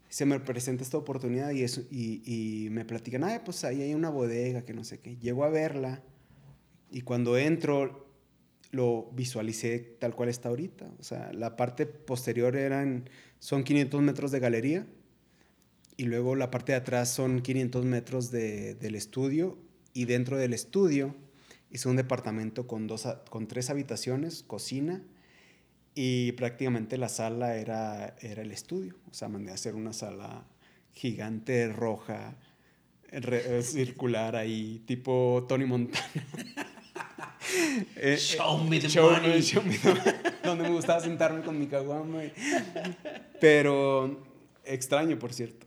Se 0.08 0.24
me 0.24 0.40
presenta 0.40 0.82
esta 0.82 0.98
oportunidad 0.98 1.50
y, 1.50 1.62
eso, 1.62 1.82
y, 1.90 2.68
me 2.70 2.84
platican, 2.84 3.22
ah, 3.24 3.42
pues 3.44 3.64
ahí 3.64 3.82
hay 3.82 3.94
una 3.94 4.10
bodega 4.10 4.64
que 4.64 4.72
no 4.72 4.82
sé 4.82 4.98
qué. 4.98 5.16
Llego 5.16 5.44
a 5.44 5.50
verla 5.50 6.02
y 6.90 7.02
cuando 7.02 7.38
entro 7.38 8.09
lo 8.70 9.10
visualicé 9.12 9.78
tal 9.78 10.14
cual 10.14 10.28
está 10.28 10.48
ahorita. 10.48 10.90
O 10.98 11.02
sea, 11.02 11.32
la 11.32 11.56
parte 11.56 11.86
posterior 11.86 12.56
eran, 12.56 13.08
son 13.38 13.64
500 13.64 14.02
metros 14.02 14.30
de 14.30 14.40
galería 14.40 14.86
y 15.96 16.04
luego 16.04 16.36
la 16.36 16.50
parte 16.50 16.72
de 16.72 16.78
atrás 16.78 17.10
son 17.10 17.42
500 17.42 17.84
metros 17.84 18.30
de, 18.30 18.74
del 18.74 18.94
estudio 18.94 19.58
y 19.92 20.04
dentro 20.04 20.36
del 20.36 20.52
estudio 20.52 21.16
hice 21.70 21.88
un 21.88 21.96
departamento 21.96 22.66
con, 22.66 22.86
dos, 22.86 23.06
con 23.28 23.46
tres 23.48 23.70
habitaciones, 23.70 24.42
cocina 24.42 25.02
y 25.94 26.32
prácticamente 26.32 26.96
la 26.98 27.08
sala 27.08 27.56
era, 27.56 28.16
era 28.20 28.42
el 28.42 28.52
estudio. 28.52 28.96
O 29.10 29.14
sea, 29.14 29.28
mandé 29.28 29.50
a 29.50 29.54
hacer 29.54 29.74
una 29.74 29.92
sala 29.92 30.46
gigante, 30.92 31.68
roja, 31.68 32.36
re, 33.10 33.62
circular 33.62 34.36
ahí, 34.36 34.82
tipo 34.86 35.44
Tony 35.48 35.64
Montana. 35.66 36.04
eh, 37.96 38.16
show 38.16 38.58
me 38.64 38.80
the 38.80 38.88
show 38.88 39.10
money. 39.10 39.28
Me, 39.28 39.42
show 39.42 39.62
me 39.62 39.76
the. 39.76 40.14
Donde 40.44 40.64
me 40.64 40.70
gustaba 40.70 41.00
sentarme 41.00 41.42
con 41.42 41.58
mi 41.58 41.66
caguama. 41.66 42.22
Pero 43.40 44.22
extraño, 44.64 45.18
por 45.18 45.32
cierto. 45.32 45.66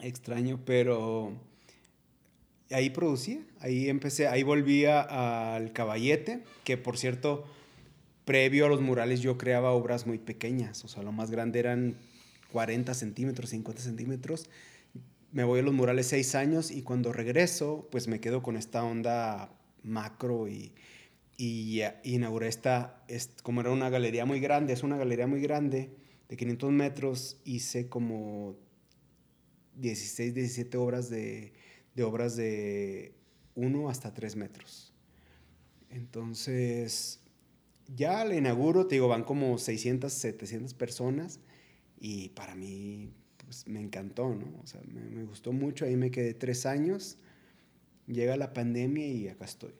Extraño, 0.00 0.60
pero 0.64 1.32
ahí 2.70 2.90
producía. 2.90 3.40
Ahí 3.60 3.88
empecé, 3.88 4.28
ahí 4.28 4.42
volvía 4.42 5.00
al 5.00 5.72
caballete, 5.72 6.44
que 6.64 6.76
por 6.76 6.98
cierto, 6.98 7.44
previo 8.24 8.66
a 8.66 8.68
los 8.68 8.80
murales 8.80 9.20
yo 9.20 9.38
creaba 9.38 9.72
obras 9.72 10.06
muy 10.06 10.18
pequeñas. 10.18 10.84
O 10.84 10.88
sea, 10.88 11.02
lo 11.02 11.12
más 11.12 11.30
grande 11.30 11.58
eran 11.58 11.96
40 12.52 12.94
centímetros, 12.94 13.50
50 13.50 13.82
centímetros. 13.82 14.48
Me 15.32 15.44
voy 15.44 15.60
a 15.60 15.62
los 15.62 15.74
murales 15.74 16.06
seis 16.06 16.34
años 16.34 16.70
y 16.70 16.82
cuando 16.82 17.12
regreso, 17.12 17.88
pues 17.90 18.08
me 18.08 18.20
quedo 18.20 18.42
con 18.42 18.56
esta 18.56 18.82
onda 18.82 19.50
macro 19.88 20.48
y, 20.48 20.72
y 21.36 21.82
inauguré 22.02 22.48
esta, 22.48 23.04
esta, 23.08 23.42
como 23.42 23.60
era 23.60 23.70
una 23.70 23.90
galería 23.90 24.24
muy 24.24 24.40
grande, 24.40 24.72
es 24.72 24.82
una 24.82 24.96
galería 24.96 25.26
muy 25.26 25.40
grande, 25.40 25.90
de 26.28 26.36
500 26.36 26.72
metros, 26.72 27.40
hice 27.44 27.88
como 27.88 28.56
16, 29.76 30.34
17 30.34 30.76
obras 30.76 31.08
de, 31.08 31.52
de 31.94 32.02
obras 32.02 32.36
de 32.36 33.14
1 33.54 33.88
hasta 33.88 34.12
3 34.12 34.36
metros. 34.36 34.92
Entonces, 35.90 37.20
ya 37.96 38.24
la 38.24 38.34
inauguro, 38.34 38.86
te 38.86 38.96
digo, 38.96 39.08
van 39.08 39.24
como 39.24 39.58
600, 39.58 40.12
700 40.12 40.74
personas 40.74 41.40
y 42.00 42.30
para 42.30 42.54
mí 42.54 43.12
pues, 43.44 43.66
me 43.66 43.80
encantó, 43.80 44.34
¿no? 44.34 44.60
O 44.62 44.66
sea, 44.66 44.80
me, 44.86 45.02
me 45.02 45.24
gustó 45.24 45.52
mucho, 45.52 45.84
ahí 45.84 45.96
me 45.96 46.10
quedé 46.10 46.34
tres 46.34 46.66
años, 46.66 47.16
llega 48.08 48.36
la 48.36 48.52
pandemia 48.52 49.06
y 49.06 49.28
acá 49.28 49.44
estoy, 49.44 49.72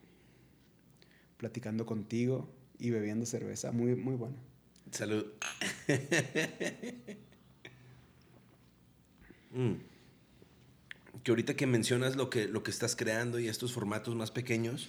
platicando 1.37 1.87
contigo 1.87 2.49
y 2.79 2.91
bebiendo 2.91 3.27
cerveza, 3.27 3.73
muy, 3.73 3.97
muy 3.97 4.15
buena. 4.15 4.37
Salud. 4.91 5.27
mm. 9.53 9.73
Que 11.23 11.31
ahorita 11.31 11.57
que 11.57 11.67
mencionas 11.67 12.17
lo 12.17 12.31
que, 12.31 12.47
lo 12.49 12.63
que 12.63 12.71
estás 12.71 12.97
creando 12.97 13.39
y 13.39 13.49
estos 13.49 13.73
formatos 13.73 14.15
más 14.15 14.31
pequeños, 14.31 14.89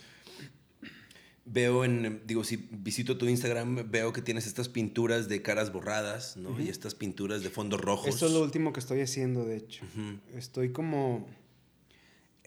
veo 1.46 1.84
en, 1.84 2.22
digo, 2.26 2.44
si 2.44 2.58
visito 2.72 3.18
tu 3.18 3.28
Instagram, 3.28 3.90
veo 3.90 4.14
que 4.14 4.22
tienes 4.22 4.46
estas 4.48 4.70
pinturas 4.70 5.28
de 5.28 5.42
caras 5.42 5.74
borradas, 5.74 6.38
¿no? 6.38 6.52
Uh 6.52 6.58
-huh. 6.58 6.66
Y 6.66 6.70
estas 6.70 6.96
pinturas 6.96 7.42
de 7.42 7.50
fondos 7.50 7.82
rojos. 7.82 8.08
Esto 8.08 8.28
es 8.28 8.34
lo 8.34 8.42
último 8.42 8.72
que 8.72 8.80
estoy 8.80 9.02
haciendo, 9.02 9.46
de 9.46 9.58
hecho. 9.58 9.86
Uh 9.96 10.00
-huh. 10.00 10.20
Estoy 10.36 10.72
como... 10.72 11.28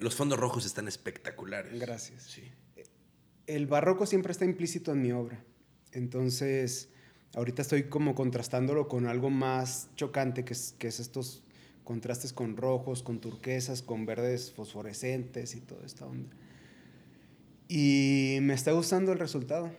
Los 0.03 0.15
fondos 0.15 0.39
rojos 0.39 0.67
están 0.67 0.89
espectaculares. 0.89 1.79
Gracias. 1.79 2.25
Sí. 2.25 2.43
El 3.47 3.67
barroco 3.67 4.07
siempre 4.07 4.33
está 4.33 4.45
implícito 4.45 4.93
en 4.93 5.03
mi 5.03 5.13
obra. 5.13 5.45
Entonces, 5.93 6.89
ahorita 7.35 7.63
estoy 7.63 7.85
como 7.85 8.15
contrastándolo 8.15 8.89
con 8.89 9.07
algo 9.07 9.31
más 9.31 9.89
chocante, 9.97 10.45
que 10.45 10.55
es, 10.55 10.75
que 10.79 10.89
es 10.89 11.01
estos 11.01 11.43
contrastes 11.85 12.33
con 12.33 12.57
rojos, 12.57 13.03
con 13.03 13.21
turquesas, 13.21 13.83
con 13.83 14.07
verdes 14.07 14.53
fosforescentes 14.53 15.55
y 15.55 15.61
toda 15.61 15.85
esta 15.85 16.07
onda. 16.07 16.31
Y 17.69 18.39
me 18.43 18.55
está 18.55 18.73
gustando 18.73 19.13
el 19.13 19.19
resultado. 19.19 19.71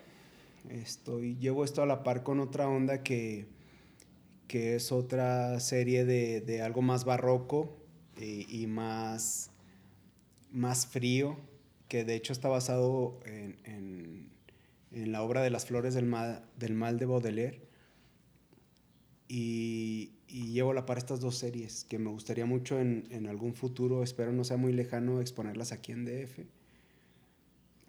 Estoy, 0.70 1.36
llevo 1.38 1.64
esto 1.64 1.82
a 1.82 1.86
la 1.86 2.04
par 2.04 2.24
con 2.24 2.40
otra 2.40 2.68
onda 2.68 3.04
que, 3.04 3.48
que 4.48 4.76
es 4.76 4.92
otra 4.92 5.60
serie 5.60 6.06
de, 6.06 6.42
de 6.42 6.62
algo 6.62 6.82
más 6.82 7.06
barroco 7.06 7.78
y, 8.20 8.48
y, 8.50 8.68
más, 8.68 9.52
más 10.54 10.88
frío, 10.88 11.38
que 11.90 12.06
de 12.06 12.16
hecho 12.16 12.32
está 12.32 12.48
basado 12.48 13.20
en, 13.26 13.58
en, 13.66 14.30
en 14.92 15.12
la 15.12 15.22
obra 15.22 15.42
de 15.42 15.50
las 15.50 15.66
flores 15.66 15.94
del 15.94 16.06
mal, 16.06 16.46
del 16.58 16.74
mal 16.74 16.98
de 16.98 17.06
Baudelaire. 17.06 17.62
Y, 19.28 20.14
y, 20.28 20.52
llevo 20.54 20.72
a 20.72 20.74
la 20.74 20.86
par 20.86 20.98
estas 21.00 21.20
dos 21.20 21.38
series 21.38 21.86
que 21.86 21.98
me 21.98 22.10
gustaría 22.12 22.46
mucho 22.46 22.80
en, 22.80 23.08
en 23.10 23.28
algún 23.28 23.56
futuro, 23.56 24.04
espero 24.04 24.32
no 24.32 24.44
sea 24.44 24.58
muy 24.58 24.74
lejano, 24.74 25.22
exponerlas 25.22 25.72
aquí 25.72 25.92
en 25.92 26.06
DF 26.06 26.40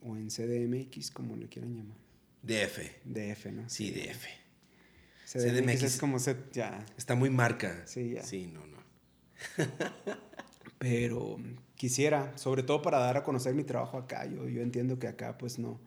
o 0.05 0.16
en 0.16 0.28
CDMX, 0.28 1.11
como 1.11 1.36
le 1.36 1.49
quieran 1.49 1.74
llamar. 1.74 1.97
DF. 2.43 2.78
DF, 3.05 3.47
¿no? 3.53 3.69
Sí, 3.69 3.91
DF. 3.91 4.27
CDMX, 5.27 5.43
CDMX 5.43 5.82
es 5.82 5.97
como 5.99 6.19
set, 6.19 6.53
ya. 6.53 6.85
Está 6.97 7.15
muy 7.15 7.31
marca. 7.31 7.86
Sí, 7.86 8.11
ya. 8.11 8.23
Sí, 8.23 8.47
no, 8.47 8.66
no. 8.66 8.78
Pero 10.78 11.39
quisiera, 11.85 12.32
sobre 12.39 12.62
todo 12.62 12.81
para 12.81 12.98
dar 12.98 13.19
a 13.19 13.23
conocer 13.23 13.55
mi 13.55 13.62
trabajo 13.62 13.98
acá. 13.98 14.24
Yo, 14.24 14.48
yo 14.48 14.62
entiendo 14.62 14.98
que 14.98 15.06
acá 15.06 15.36
pues 15.36 15.59
no, 15.59 15.78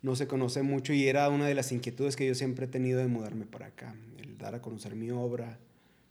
no 0.00 0.16
se 0.16 0.26
conoce 0.26 0.62
mucho 0.62 0.94
y 0.94 1.06
era 1.08 1.28
una 1.28 1.46
de 1.46 1.54
las 1.54 1.72
inquietudes 1.72 2.16
que 2.16 2.26
yo 2.26 2.34
siempre 2.34 2.64
he 2.64 2.68
tenido 2.68 3.00
de 3.00 3.06
mudarme 3.06 3.44
para 3.44 3.66
acá, 3.66 3.94
el 4.16 4.38
dar 4.38 4.54
a 4.54 4.62
conocer 4.62 4.94
mi 4.94 5.10
obra. 5.10 5.58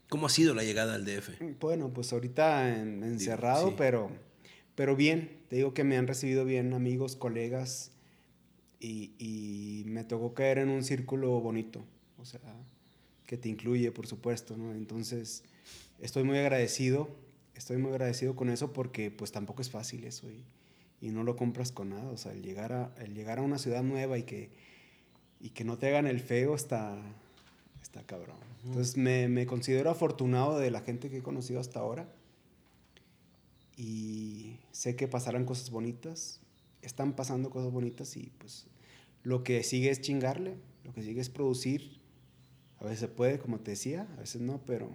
¿Cómo 0.09 0.27
ha 0.27 0.29
sido 0.29 0.53
la 0.53 0.63
llegada 0.63 0.93
al 0.93 1.05
DF? 1.05 1.41
Bueno, 1.59 1.91
pues 1.91 2.13
ahorita 2.13 2.79
en, 2.79 3.01
encerrado, 3.01 3.69
sí. 3.69 3.73
pero, 3.75 4.11
pero 4.75 4.95
bien. 4.95 5.39
Te 5.49 5.55
digo 5.55 5.73
que 5.73 5.83
me 5.83 5.97
han 5.97 6.05
recibido 6.05 6.45
bien 6.45 6.75
amigos, 6.75 7.15
colegas 7.15 7.89
y, 8.79 9.13
y, 9.17 9.85
me 9.87 10.03
tocó 10.03 10.35
caer 10.35 10.59
en 10.59 10.69
un 10.69 10.83
círculo 10.83 11.39
bonito, 11.39 11.83
o 12.19 12.25
sea, 12.25 12.41
que 13.25 13.37
te 13.37 13.49
incluye, 13.49 13.91
por 13.91 14.05
supuesto, 14.05 14.55
¿no? 14.55 14.71
Entonces, 14.73 15.43
estoy 15.99 16.23
muy 16.23 16.37
agradecido, 16.37 17.09
estoy 17.55 17.77
muy 17.77 17.91
agradecido 17.91 18.35
con 18.35 18.49
eso 18.49 18.73
porque 18.73 19.11
pues 19.11 19.31
tampoco 19.31 19.61
es 19.61 19.69
fácil 19.69 20.03
eso 20.03 20.29
y, 20.29 20.43
y 21.01 21.09
no 21.09 21.23
lo 21.23 21.35
compras 21.35 21.71
con 21.71 21.89
nada, 21.89 22.09
o 22.09 22.17
sea, 22.17 22.31
el 22.31 22.41
llegar 22.41 22.73
a, 22.73 22.93
el 22.99 23.13
llegar 23.13 23.39
a 23.39 23.41
una 23.41 23.57
ciudad 23.57 23.83
nueva 23.83 24.17
y 24.17 24.23
que, 24.23 24.49
y 25.39 25.49
que 25.49 25.63
no 25.63 25.77
te 25.77 25.87
hagan 25.87 26.07
el 26.07 26.19
feo 26.19 26.55
está, 26.55 26.97
está 27.81 28.03
cabrón. 28.03 28.37
Entonces, 28.65 28.97
me, 28.97 29.27
me 29.27 29.45
considero 29.45 29.91
afortunado 29.91 30.57
de 30.57 30.71
la 30.71 30.81
gente 30.81 31.09
que 31.09 31.17
he 31.17 31.23
conocido 31.23 31.59
hasta 31.59 31.79
ahora 31.79 32.07
y 33.77 34.57
sé 34.71 34.95
que 34.95 35.07
pasarán 35.07 35.45
cosas 35.45 35.69
bonitas, 35.69 36.39
están 36.81 37.13
pasando 37.13 37.49
cosas 37.49 37.71
bonitas 37.71 38.15
y 38.17 38.31
pues 38.37 38.65
lo 39.23 39.43
que 39.43 39.63
sigue 39.63 39.89
es 39.89 40.01
chingarle, 40.01 40.55
lo 40.83 40.93
que 40.93 41.03
sigue 41.03 41.21
es 41.21 41.29
producir. 41.29 41.99
A 42.79 42.85
veces 42.85 42.99
se 42.99 43.07
puede, 43.07 43.39
como 43.39 43.59
te 43.59 43.71
decía, 43.71 44.07
a 44.17 44.19
veces 44.21 44.41
no, 44.41 44.61
pero 44.65 44.89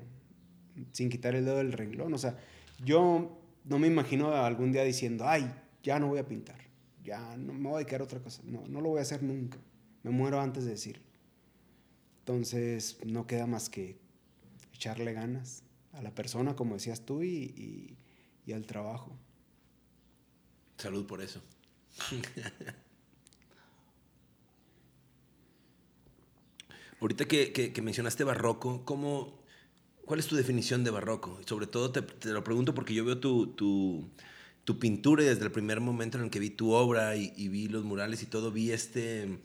sin 0.93 1.09
quitar 1.09 1.35
el 1.35 1.45
dedo 1.45 1.59
del 1.59 1.73
renglón. 1.73 2.13
O 2.15 2.19
sea, 2.19 2.39
yo 2.85 3.39
no 3.65 3.79
me 3.79 3.87
imagino 3.87 4.35
algún 4.35 4.73
día 4.73 4.85
diciendo, 4.85 5.25
ay, 5.27 5.53
ya 5.83 5.99
no 5.99 6.09
voy 6.09 6.19
a 6.19 6.27
pintar, 6.27 6.61
ya 7.03 7.37
no 7.37 7.53
me 7.53 7.69
voy 7.69 7.75
a 7.75 7.79
dedicar 7.79 8.01
a 8.01 8.05
otra 8.05 8.21
cosa. 8.21 8.43
No, 8.45 8.67
no 8.67 8.81
lo 8.81 8.91
voy 8.91 8.99
a 8.99 9.03
hacer 9.03 9.23
nunca. 9.23 9.59
Me 10.03 10.11
muero 10.11 10.41
antes 10.41 10.65
de 10.65 10.71
decirlo. 10.73 11.05
Entonces, 12.21 12.99
no 13.05 13.27
queda 13.27 13.47
más 13.47 13.69
que 13.69 13.99
echarle 14.75 15.13
ganas 15.13 15.63
a 15.93 16.03
la 16.03 16.15
persona, 16.15 16.55
como 16.57 16.75
decías 16.75 17.05
tú, 17.05 17.23
y, 17.23 17.53
y, 17.57 17.97
y 18.47 18.53
al 18.53 18.67
trabajo. 18.67 19.17
Salud 20.77 21.07
por 21.07 21.21
eso. 21.21 21.43
Ahorita 27.01 27.27
que, 27.27 27.53
que, 27.53 27.73
que, 27.73 27.83
mencionaste 27.83 28.25
barroco, 28.25 28.85
¿cómo, 28.85 29.40
¿cuál 30.11 30.19
es 30.19 30.27
tu 30.27 30.35
definición 30.35 30.83
de 30.83 30.91
barroco? 30.91 31.39
Sobre 31.47 31.69
todo 31.69 31.93
te, 31.93 32.03
te 32.03 32.31
lo 32.31 32.43
pregunto 32.43 32.75
porque 32.75 32.95
yo 32.95 33.05
veo 33.05 33.19
tu, 33.19 33.47
tu, 33.53 34.11
tu, 34.65 34.81
pintura 34.81 35.23
y 35.23 35.27
desde 35.27 35.45
el 35.45 35.53
primer 35.53 35.79
momento 35.79 36.19
en 36.19 36.25
el 36.25 36.31
que 36.31 36.41
vi 36.41 36.51
tu 36.51 36.73
obra 36.73 37.15
y, 37.15 37.33
y 37.37 37.47
vi 37.47 37.69
los 37.69 37.85
murales 37.85 38.21
y 38.25 38.27
todo, 38.27 38.51
vi 38.51 38.73
este, 38.73 39.39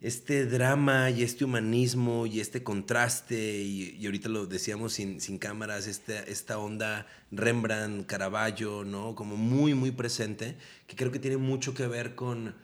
este 0.00 0.46
drama 0.46 1.10
y 1.10 1.24
este 1.24 1.44
humanismo 1.44 2.26
y 2.26 2.38
este 2.38 2.62
contraste, 2.62 3.60
y, 3.60 3.96
y 3.98 4.06
ahorita 4.06 4.28
lo 4.28 4.46
decíamos 4.46 4.92
sin, 4.92 5.20
sin 5.20 5.36
cámaras, 5.36 5.88
esta, 5.88 6.20
esta 6.20 6.58
onda 6.58 7.08
Rembrandt, 7.32 8.06
Caravaggio, 8.06 8.84
¿no? 8.84 9.16
Como 9.16 9.36
muy, 9.36 9.74
muy 9.74 9.90
presente, 9.90 10.56
que 10.86 10.94
creo 10.94 11.10
que 11.10 11.18
tiene 11.18 11.38
mucho 11.38 11.74
que 11.74 11.88
ver 11.88 12.14
con, 12.14 12.54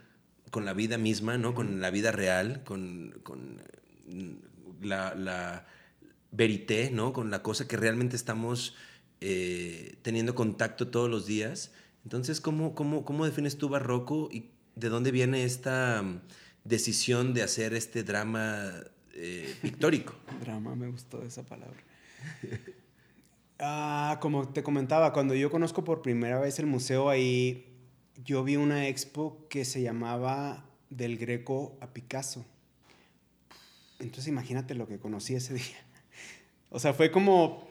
con 0.53 0.65
la 0.65 0.73
vida 0.73 0.99
misma, 0.99 1.37
¿no? 1.37 1.53
Con 1.53 1.81
la 1.81 1.91
vida 1.91 2.13
real, 2.13 2.63
con, 2.63 3.19
con 3.25 3.61
la, 4.81 5.17
la, 5.17 5.67
verité, 6.33 6.91
¿no? 6.91 7.13
Con 7.13 7.31
la 7.31 7.43
cosa 7.43 7.69
que 7.69 7.77
realmente 7.77 8.17
estamos 8.17 8.75
eh, 9.21 9.97
teniendo 10.03 10.35
contacto 10.35 10.89
todos 10.89 11.09
los 11.09 11.27
días. 11.27 11.71
Entonces, 12.03 12.41
¿cómo, 12.41 12.75
cómo, 12.75 13.05
¿cómo 13.05 13.25
defines 13.25 13.57
tú 13.57 13.69
barroco 13.69 14.29
y 14.33 14.51
de 14.75 14.89
dónde 14.89 15.13
viene 15.13 15.45
esta 15.45 16.05
decisión 16.65 17.35
de 17.35 17.43
hacer 17.43 17.75
este 17.75 18.03
drama 18.03 18.73
eh, 19.15 19.55
pictórico. 19.61 20.15
drama, 20.41 20.75
me 20.75 20.89
gustó 20.89 21.23
esa 21.23 21.43
palabra. 21.43 21.77
ah, 23.59 24.19
como 24.21 24.49
te 24.49 24.63
comentaba, 24.63 25.13
cuando 25.13 25.35
yo 25.35 25.51
conozco 25.51 25.85
por 25.85 26.03
primera 26.03 26.41
vez 26.41 26.59
el 26.59 26.67
museo 26.67 27.09
ahí, 27.11 27.67
yo 28.25 28.45
vi 28.45 28.57
una 28.57 28.89
expo 28.89 29.47
que 29.49 29.65
se 29.65 29.83
llamaba 29.83 30.65
Del 30.91 31.19
Greco 31.19 31.77
a 31.81 31.93
Picasso. 31.93 32.45
Entonces 33.99 34.29
imagínate 34.29 34.75
lo 34.75 34.87
que 34.87 34.99
conocí 34.99 35.35
ese 35.35 35.55
día. 35.55 35.87
O 36.73 36.81
sea, 36.81 36.95
fue 36.95 37.11
como, 37.11 37.69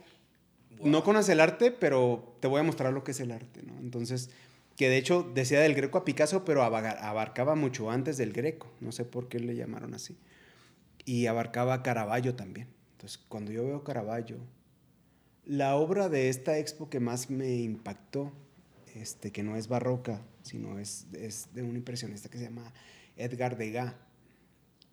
wow. 0.78 0.88
no 0.88 1.04
conoces 1.04 1.30
el 1.30 1.40
arte, 1.40 1.72
pero 1.72 2.38
te 2.40 2.48
voy 2.48 2.60
a 2.60 2.64
mostrar 2.64 2.94
lo 2.94 3.04
que 3.04 3.12
es 3.12 3.20
el 3.20 3.32
arte, 3.32 3.64
¿no? 3.64 3.78
Entonces, 3.80 4.30
que 4.76 4.90
de 4.90 4.98
hecho 4.98 5.30
decía 5.34 5.60
del 5.60 5.74
Greco 5.74 5.98
a 5.98 6.06
Picasso, 6.06 6.46
pero 6.46 6.64
abarcaba 6.64 7.56
mucho 7.56 7.90
antes 7.90 8.18
del 8.18 8.32
Greco, 8.32 8.72
no 8.80 8.92
sé 8.92 9.04
por 9.04 9.28
qué 9.28 9.40
le 9.40 9.56
llamaron 9.56 9.96
así. 9.96 10.18
Y 11.04 11.26
abarcaba 11.26 11.82
Caravaggio 11.82 12.36
también. 12.36 12.68
Entonces, 12.92 13.18
cuando 13.28 13.52
yo 13.52 13.66
veo 13.66 13.84
Caravaggio, 13.84 14.38
la 15.46 15.76
obra 15.76 16.08
de 16.08 16.30
esta 16.30 16.60
expo 16.60 16.90
que 16.90 17.00
más 17.00 17.32
me 17.32 17.56
impactó, 17.56 18.32
este, 18.94 19.32
que 19.32 19.42
no 19.42 19.56
es 19.56 19.68
barroca, 19.68 20.22
sino 20.44 20.78
es, 20.78 21.08
es 21.14 21.54
de 21.56 21.64
un 21.64 21.76
impresionista 21.76 22.30
que 22.30 22.38
se 22.38 22.44
llama 22.44 22.72
Edgar 23.18 23.58
Degas, 23.58 23.96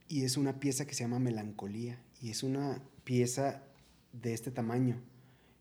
y 0.09 0.24
es 0.24 0.39
una 0.39 0.59
pieza 0.59 0.86
que 0.86 0.94
se 0.94 1.05
llama 1.05 1.18
Melancolía, 1.18 2.01
y 2.22 2.30
es 2.30 2.43
una 2.43 2.82
pieza 3.05 3.62
de 4.12 4.35
este 4.35 4.51
tamaño, 4.51 5.01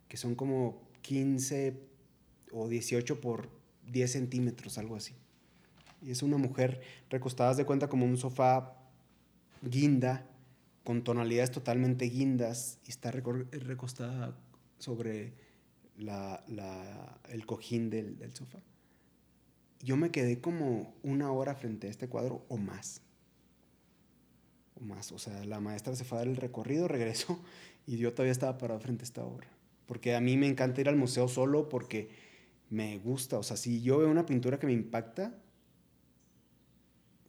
que 0.08 0.18
son 0.18 0.36
como 0.36 0.82
15 1.02 1.80
o 2.52 2.68
18 2.68 3.22
por 3.22 3.50
10 3.88 4.12
centímetros, 4.12 4.78
algo 4.78 4.96
así. 4.96 5.14
Y 6.02 6.12
es 6.12 6.22
una 6.22 6.38
mujer 6.38 6.82
recostada 7.10 7.54
de 7.54 7.66
cuenta 7.66 7.90
como 7.90 8.06
un 8.06 8.18
sofá 8.18 8.76
guinda, 9.62 10.26
con 10.84 11.04
tonalidades 11.04 11.52
totalmente 11.52 12.06
guindas, 12.06 12.80
y 12.86 12.90
está 12.90 13.12
recostada 13.12 14.38
sobre 14.78 15.34
la, 15.98 16.44
la, 16.48 17.20
el 17.30 17.46
cojín 17.46 17.90
del, 17.90 18.18
del, 18.18 18.34
sofá. 18.34 18.60
Yo 19.82 19.98
me 19.98 20.12
quedé 20.12 20.40
como 20.40 20.96
una 21.04 21.32
hora 21.32 21.56
frente 21.56 21.88
a 21.88 21.90
este 21.90 22.08
cuadro 22.08 22.46
o 22.48 22.58
más. 22.58 23.02
O 24.80 24.84
más. 24.84 25.12
O 25.12 25.20
sea, 25.20 25.44
la 25.46 25.60
maestra 25.60 25.96
se 25.96 26.04
fue 26.04 26.18
a 26.18 26.22
dar 26.22 26.28
el 26.28 26.38
recorrido, 26.38 26.88
regresó, 26.88 27.40
y 27.86 27.98
yo 27.98 28.14
todavía 28.14 28.32
estaba 28.32 28.58
parado 28.58 28.80
frente 28.80 29.04
a 29.04 29.06
esta 29.06 29.24
obra. 29.24 29.48
Porque 29.86 30.16
a 30.16 30.22
mí 30.22 30.38
me 30.38 30.48
encanta 30.48 30.82
ir 30.82 30.90
al 30.90 30.98
museo 30.98 31.28
solo 31.28 31.70
porque 31.70 32.10
me 32.70 32.98
gusta. 32.98 33.40
O 33.40 33.44
sea, 33.44 33.58
si 33.58 33.82
yo 33.82 34.00
veo 34.00 34.10
una 34.10 34.26
pintura 34.26 34.60
que 34.60 34.68
me 34.68 34.74
impacta, 34.74 35.34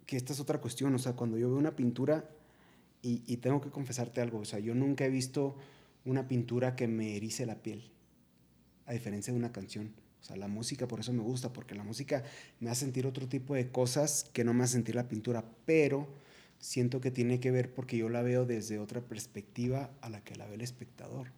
que 0.07 0.17
esta 0.17 0.33
es 0.33 0.41
otra 0.41 0.61
cuestión. 0.61 0.95
O 0.95 0.99
sea, 0.99 1.13
cuando 1.13 1.39
yo 1.39 1.49
veo 1.49 1.59
una 1.59 1.77
pintura, 1.77 2.29
y, 3.01 3.23
y, 3.27 3.37
tengo 3.37 3.61
que 3.61 3.71
confesarte 3.71 4.21
algo, 4.21 4.41
o 4.41 4.45
sea, 4.45 4.59
yo 4.59 4.75
nunca 4.75 5.05
he 5.05 5.09
visto 5.09 5.57
una 6.05 6.27
pintura 6.27 6.75
que 6.75 6.89
me 6.89 7.17
erice 7.17 7.47
la 7.47 7.63
piel, 7.63 7.93
a 8.87 8.93
diferencia 8.93 9.33
de 9.33 9.39
una 9.39 9.53
canción. 9.53 9.93
O 10.21 10.25
sea, 10.25 10.37
la 10.37 10.49
música 10.49 10.89
por 10.89 11.01
eso 11.01 11.13
me 11.13 11.23
gusta, 11.23 11.53
porque 11.53 11.75
la 11.75 11.85
música 11.85 12.25
me 12.61 12.71
hace 12.71 12.81
sentir 12.81 13.07
otro 13.07 13.29
tipo 13.29 13.55
de 13.55 13.71
cosas 13.71 14.25
que 14.33 14.43
no 14.43 14.53
me 14.53 14.65
hace 14.65 14.75
sentir 14.75 14.95
la 14.95 15.09
pintura, 15.09 15.45
pero 15.65 16.09
siento 16.59 17.01
que 17.01 17.11
tiene 17.11 17.41
que 17.41 17.51
ver 17.51 17.73
porque 17.73 17.97
yo 17.97 18.09
la 18.09 18.23
veo 18.23 18.45
desde 18.45 18.79
otra 18.79 19.01
perspectiva 19.01 19.91
a 20.01 20.09
la 20.09 20.23
que 20.23 20.37
la 20.37 20.47
ve 20.47 20.55
el 20.55 20.63
espectador. 20.63 21.29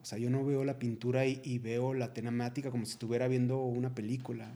O 0.00 0.04
sea, 0.04 0.18
yo 0.18 0.30
no 0.30 0.44
veo 0.44 0.64
la 0.64 0.78
pintura 0.78 1.26
y, 1.26 1.58
veo 1.58 1.94
la 1.94 2.12
temática 2.12 2.70
como 2.70 2.86
si 2.86 2.92
estuviera 2.92 3.28
viendo 3.28 3.62
una 3.62 3.94
película. 3.94 4.52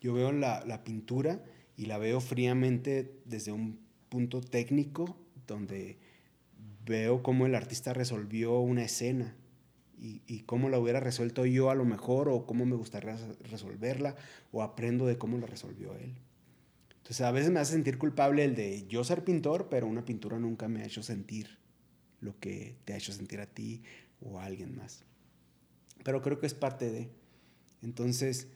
Yo 0.00 0.14
veo 0.14 0.32
la, 0.32 0.64
la, 0.64 0.84
pintura 0.84 1.42
y 1.76 1.86
la 1.86 1.98
veo 1.98 2.20
fríamente 2.20 3.12
desde 3.26 3.52
un 3.52 3.78
punto 4.08 4.40
técnico, 4.40 5.18
donde 5.46 5.98
veo 6.86 7.22
cómo 7.22 7.44
el 7.44 7.54
artista 7.54 7.92
resolvió 7.92 8.58
una 8.60 8.84
escena 8.84 9.34
y, 9.98 10.40
cómo 10.40 10.68
la 10.68 10.78
hubiera 10.78 11.00
resuelto 11.00 11.46
yo 11.46 11.70
a 11.70 11.74
lo 11.74 11.84
mejor, 11.84 12.28
o 12.28 12.46
cómo 12.46 12.66
me 12.66 12.76
gustaría 12.76 13.16
resolverla, 13.50 14.14
o 14.52 14.62
aprendo 14.62 15.06
de 15.06 15.18
cómo 15.18 15.38
la 15.38 15.46
resolvió 15.46 15.94
él. 15.94 16.14
Entonces 17.06 17.24
a 17.24 17.30
veces 17.30 17.52
me 17.52 17.60
hace 17.60 17.74
sentir 17.74 17.98
culpable 17.98 18.44
el 18.44 18.56
de 18.56 18.84
yo 18.88 19.04
ser 19.04 19.22
pintor, 19.22 19.68
pero 19.70 19.86
una 19.86 20.04
pintura 20.04 20.40
nunca 20.40 20.66
me 20.66 20.82
ha 20.82 20.86
hecho 20.86 21.04
sentir 21.04 21.56
lo 22.20 22.36
que 22.40 22.74
te 22.84 22.94
ha 22.94 22.96
hecho 22.96 23.12
sentir 23.12 23.38
a 23.38 23.46
ti 23.46 23.84
o 24.20 24.40
a 24.40 24.44
alguien 24.44 24.74
más. 24.74 25.04
Pero 26.02 26.20
creo 26.20 26.40
que 26.40 26.48
es 26.48 26.54
parte 26.54 26.90
de. 26.90 27.08
Entonces, 27.80 28.48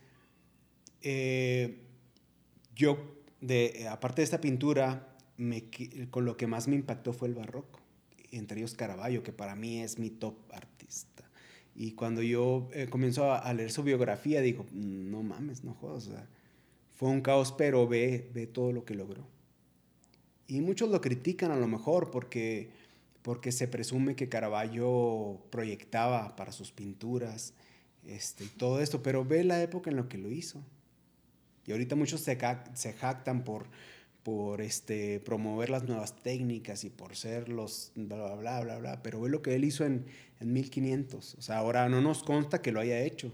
eh, 1.01 1.79
yo, 2.75 3.23
de, 3.41 3.87
aparte 3.89 4.23
de 4.23 4.25
esta 4.25 4.41
pintura, 4.41 5.17
me, 5.37 5.71
con 6.11 6.25
lo 6.25 6.37
que 6.37 6.49
más 6.49 6.67
me 6.67 6.75
impactó 6.75 7.13
fue 7.13 7.29
el 7.29 7.37
barroco, 7.37 7.79
entre 8.33 8.59
ellos 8.59 8.75
Caravaggio, 8.75 9.23
que 9.23 9.33
para 9.33 9.55
mí 9.55 9.79
es 9.79 9.97
mi 10.01 10.11
top 10.11 10.35
artista. 10.53 11.23
Y 11.77 11.93
cuando 11.93 12.21
yo 12.21 12.69
eh, 12.73 12.89
comienzo 12.91 13.33
a, 13.33 13.55
leer 13.55 13.71
su 13.71 13.85
biografía, 13.85 14.41
digo, 14.41 14.67
no 14.73 15.23
mames, 15.23 15.63
no 15.63 15.75
jodas, 15.75 16.09
o 16.09 16.11
sea, 16.11 16.29
fue 17.01 17.09
un 17.09 17.23
caos, 17.23 17.51
pero 17.57 17.89
ve, 17.89 18.29
ve 18.35 18.47
todo 18.47 18.73
lo 18.73 18.85
que 18.85 18.95
logró. 18.95 19.27
Y 20.47 20.61
muchos 20.61 20.91
lo 20.91 21.01
critican 21.01 21.51
a 21.51 21.57
lo 21.57 21.67
mejor 21.67 22.11
porque, 22.11 22.69
porque 23.23 23.53
se 23.53 23.69
presume 23.69 24.15
que 24.15 24.29
Caravaggio 24.29 25.41
proyectaba 25.49 26.37
para 26.37 26.53
sus 26.53 26.73
pinturas 26.73 27.55
este, 28.07 28.45
todo 28.59 28.83
esto, 28.83 29.03
pero 29.03 29.25
ve 29.25 29.45
la 29.45 29.63
época 29.63 29.89
en 29.89 29.97
la 29.97 30.09
que 30.11 30.19
lo 30.19 30.31
hizo. 30.31 30.63
Y 31.65 31.73
ahorita 31.73 31.97
muchos 31.97 32.21
se, 32.21 32.37
se 32.75 32.93
jactan 32.93 33.45
por, 33.45 33.65
por 34.23 34.61
este, 34.61 35.21
promover 35.21 35.71
las 35.71 35.85
nuevas 35.85 36.23
técnicas 36.23 36.85
y 36.85 36.91
por 36.91 37.17
ser 37.17 37.49
los 37.49 37.93
bla, 37.95 38.17
bla, 38.17 38.35
bla, 38.35 38.61
bla, 38.61 38.79
bla, 38.79 39.03
pero 39.03 39.23
ve 39.23 39.31
lo 39.31 39.41
que 39.41 39.55
él 39.55 39.65
hizo 39.65 39.87
en, 39.87 40.05
en 40.39 40.53
1500. 40.53 41.37
O 41.37 41.41
sea, 41.41 41.57
ahora 41.57 41.89
no 41.89 42.03
nos 42.03 42.23
consta 42.23 42.61
que 42.61 42.73
lo 42.73 42.81
haya 42.81 43.01
hecho, 43.01 43.33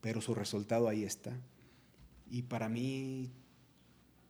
pero 0.00 0.20
su 0.20 0.32
resultado 0.32 0.86
ahí 0.86 1.02
está. 1.02 1.36
Y 2.34 2.42
para 2.42 2.68
mí 2.68 3.30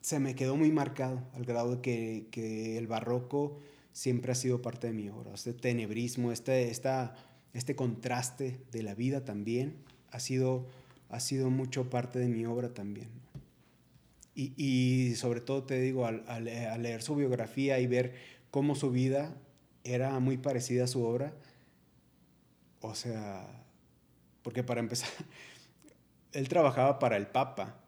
se 0.03 0.21
me 0.21 0.35
quedó 0.35 0.59
muy 0.59 0.71
marcado, 0.71 1.27
al 1.33 1.47
grado 1.47 1.77
de 1.77 1.81
que, 1.81 2.27
que 2.31 2.77
el 2.77 2.87
barroco 2.87 3.61
siempre 3.93 4.31
ha 4.31 4.35
sido 4.35 4.61
parte 4.61 4.89
de 4.89 4.93
mi 4.93 5.09
obra. 5.09 5.33
Este 5.33 5.55
tenebrismo, 5.55 6.31
este, 6.31 6.71
esta, 6.71 7.17
este 7.55 7.75
contraste 7.75 8.61
de 8.73 8.83
la 8.83 8.95
vida 8.95 9.25
también 9.25 9.79
ha 10.11 10.21
sido, 10.21 10.67
ha 11.09 11.19
sido 11.19 11.49
mucho 11.49 11.89
parte 11.89 12.19
de 12.19 12.29
mi 12.29 12.45
obra 12.45 12.75
también. 12.75 13.09
Y, 14.35 14.53
y 14.63 15.15
sobre 15.15 15.41
todo 15.41 15.63
te 15.65 15.81
digo, 15.81 16.05
al, 16.05 16.29
al, 16.29 16.45
leer 16.83 17.01
su 17.01 17.17
biografía 17.17 17.81
y 17.81 17.87
ver 17.87 18.17
cómo 18.51 18.75
su 18.75 18.91
vida 18.91 19.35
era 19.83 20.21
muy 20.21 20.37
parecida 20.37 20.85
a 20.85 20.89
su 20.89 21.03
obra, 21.03 21.35
o 22.83 22.95
sea, 22.95 23.65
porque 24.43 24.63
para 24.63 24.81
empezar, 24.81 25.09
él 26.33 26.51
trabajaba 26.51 26.99
para 26.99 27.17
el 27.17 27.29
Papa 27.29 27.81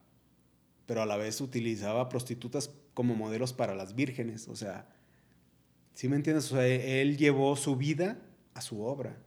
pero 0.86 1.02
a 1.02 1.06
la 1.06 1.16
vez 1.16 1.40
utilizaba 1.40 2.08
prostitutas 2.08 2.70
como 2.94 3.14
modelos 3.14 3.52
para 3.52 3.74
las 3.74 3.94
vírgenes. 3.94 4.48
O 4.48 4.56
sea, 4.56 4.88
¿sí 5.94 6.08
me 6.08 6.16
entiendes? 6.16 6.50
O 6.52 6.56
sea, 6.56 6.66
él 6.66 7.16
llevó 7.16 7.56
su 7.56 7.76
vida 7.76 8.18
a 8.54 8.60
su 8.60 8.82
obra. 8.82 9.18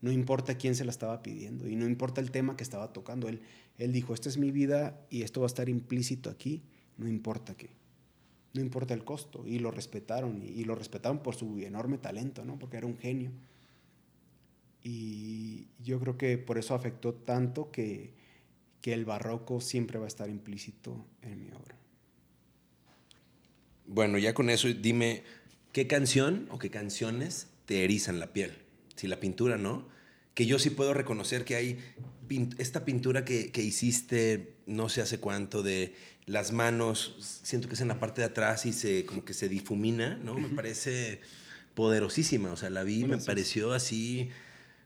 No 0.00 0.12
importa 0.12 0.56
quién 0.56 0.74
se 0.74 0.84
la 0.84 0.90
estaba 0.90 1.22
pidiendo 1.22 1.68
y 1.68 1.76
no 1.76 1.86
importa 1.86 2.20
el 2.20 2.30
tema 2.30 2.56
que 2.56 2.62
estaba 2.62 2.92
tocando. 2.92 3.28
Él, 3.28 3.42
él 3.78 3.92
dijo, 3.92 4.14
esta 4.14 4.28
es 4.28 4.38
mi 4.38 4.50
vida 4.50 5.06
y 5.10 5.22
esto 5.22 5.40
va 5.40 5.46
a 5.46 5.48
estar 5.48 5.68
implícito 5.68 6.30
aquí, 6.30 6.62
no 6.96 7.08
importa 7.08 7.54
qué. 7.54 7.80
No 8.52 8.60
importa 8.60 8.94
el 8.94 9.04
costo. 9.04 9.46
Y 9.46 9.58
lo 9.58 9.70
respetaron. 9.70 10.42
Y, 10.42 10.64
lo 10.64 10.74
respetaron 10.74 11.22
por 11.22 11.34
su 11.34 11.58
enorme 11.60 11.98
talento, 11.98 12.44
¿no? 12.44 12.58
Porque 12.58 12.76
era 12.76 12.86
un 12.86 12.98
genio. 12.98 13.30
Y 14.82 15.68
yo 15.82 16.00
creo 16.00 16.16
que 16.16 16.38
por 16.38 16.58
eso 16.58 16.74
afectó 16.74 17.14
tanto 17.14 17.70
que, 17.70 18.14
que 18.80 18.92
el 18.92 19.04
barroco 19.04 19.60
siempre 19.60 19.98
va 19.98 20.06
a 20.06 20.08
estar 20.08 20.28
implícito 20.28 21.06
en 21.22 21.40
mi 21.40 21.50
obra. 21.50 21.76
Bueno, 23.86 24.18
ya 24.18 24.34
con 24.34 24.50
eso 24.50 24.68
dime, 24.68 25.24
¿qué 25.72 25.86
canción 25.86 26.46
o 26.50 26.58
qué 26.58 26.70
canciones 26.70 27.48
te 27.66 27.84
erizan 27.84 28.20
la 28.20 28.32
piel? 28.32 28.52
Si 28.96 29.06
la 29.08 29.20
pintura 29.20 29.58
no, 29.58 29.88
que 30.34 30.46
yo 30.46 30.58
sí 30.58 30.70
puedo 30.70 30.94
reconocer 30.94 31.44
que 31.44 31.56
hay 31.56 31.78
esta 32.58 32.84
pintura 32.84 33.24
que, 33.24 33.50
que 33.50 33.62
hiciste 33.62 34.54
no 34.66 34.88
sé 34.88 35.02
hace 35.02 35.18
cuánto 35.18 35.62
de 35.62 35.94
las 36.26 36.52
manos, 36.52 37.40
siento 37.42 37.66
que 37.66 37.74
es 37.74 37.80
en 37.80 37.88
la 37.88 37.98
parte 37.98 38.20
de 38.20 38.28
atrás 38.28 38.64
y 38.66 38.72
se 38.72 39.04
como 39.04 39.24
que 39.24 39.34
se 39.34 39.48
difumina, 39.48 40.16
¿no? 40.22 40.34
Me 40.34 40.48
parece 40.48 41.20
poderosísima, 41.74 42.52
o 42.52 42.56
sea, 42.56 42.70
la 42.70 42.84
vi, 42.84 43.04
me 43.04 43.18
pareció 43.18 43.72
así 43.72 44.30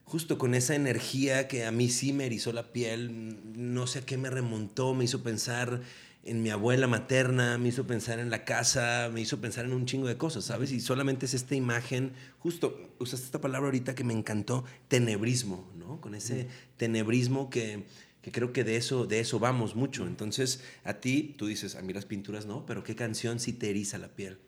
justo 0.05 0.39
con 0.39 0.55
esa 0.55 0.75
energía 0.75 1.49
que 1.49 1.65
a 1.65 1.71
mí 1.71 1.89
sí 1.89 2.13
me 2.13 2.27
erizó 2.27 2.53
la 2.53 2.73
piel, 2.73 3.39
no 3.57 3.87
sé 3.87 4.01
a 4.01 4.07
qué 4.07 4.17
me 4.17 4.31
remontó, 4.31 4.95
me 4.95 5.05
hizo 5.05 5.23
pensar 5.23 5.81
en 6.25 6.43
mi 6.43 6.51
abuela 6.51 6.87
materna, 6.87 7.59
me 7.59 7.69
hizo 7.69 7.87
pensar 7.87 8.19
en 8.19 8.31
la 8.31 8.45
casa, 8.45 9.11
me 9.13 9.21
hizo 9.21 9.41
pensar 9.41 9.67
en 9.67 9.73
un 9.73 9.85
chingo 9.87 10.07
de 10.07 10.17
cosas, 10.17 10.45
¿sabes? 10.45 10.73
Y 10.73 10.81
solamente 10.81 11.27
es 11.27 11.35
esta 11.35 11.55
imagen, 11.55 12.13
justo 12.39 12.95
usaste 12.99 13.27
esta 13.27 13.41
palabra 13.41 13.67
ahorita 13.67 13.95
que 13.95 14.05
me 14.05 14.15
encantó, 14.15 14.65
tenebrismo, 14.89 15.71
¿no? 15.77 16.01
Con 16.01 16.15
ese 16.15 16.49
tenebrismo 16.79 17.51
que, 17.51 17.85
que 18.23 18.33
creo 18.33 18.53
que 18.55 18.65
de 18.65 18.77
eso, 18.77 19.07
de 19.07 19.21
eso 19.21 19.39
vamos 19.39 19.77
mucho. 19.77 20.07
Entonces, 20.07 20.63
a 20.83 20.95
ti, 20.95 21.35
tú 21.37 21.47
dices, 21.47 21.77
a 21.77 21.83
mí 21.83 21.93
las 21.93 22.07
pinturas 22.07 22.47
no, 22.47 22.65
pero 22.65 22.83
¿qué 22.83 22.95
canción 22.95 23.39
sí 23.39 23.53
te 23.53 23.69
eriza 23.69 23.99
la 23.99 24.09
piel? 24.09 24.39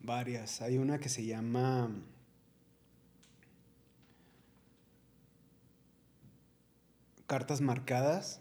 Varias. 0.00 0.62
Hay 0.62 0.78
una 0.78 0.98
que 0.98 1.10
se 1.10 1.26
llama 1.26 1.90
Cartas 7.28 7.60
marcadas. 7.60 8.40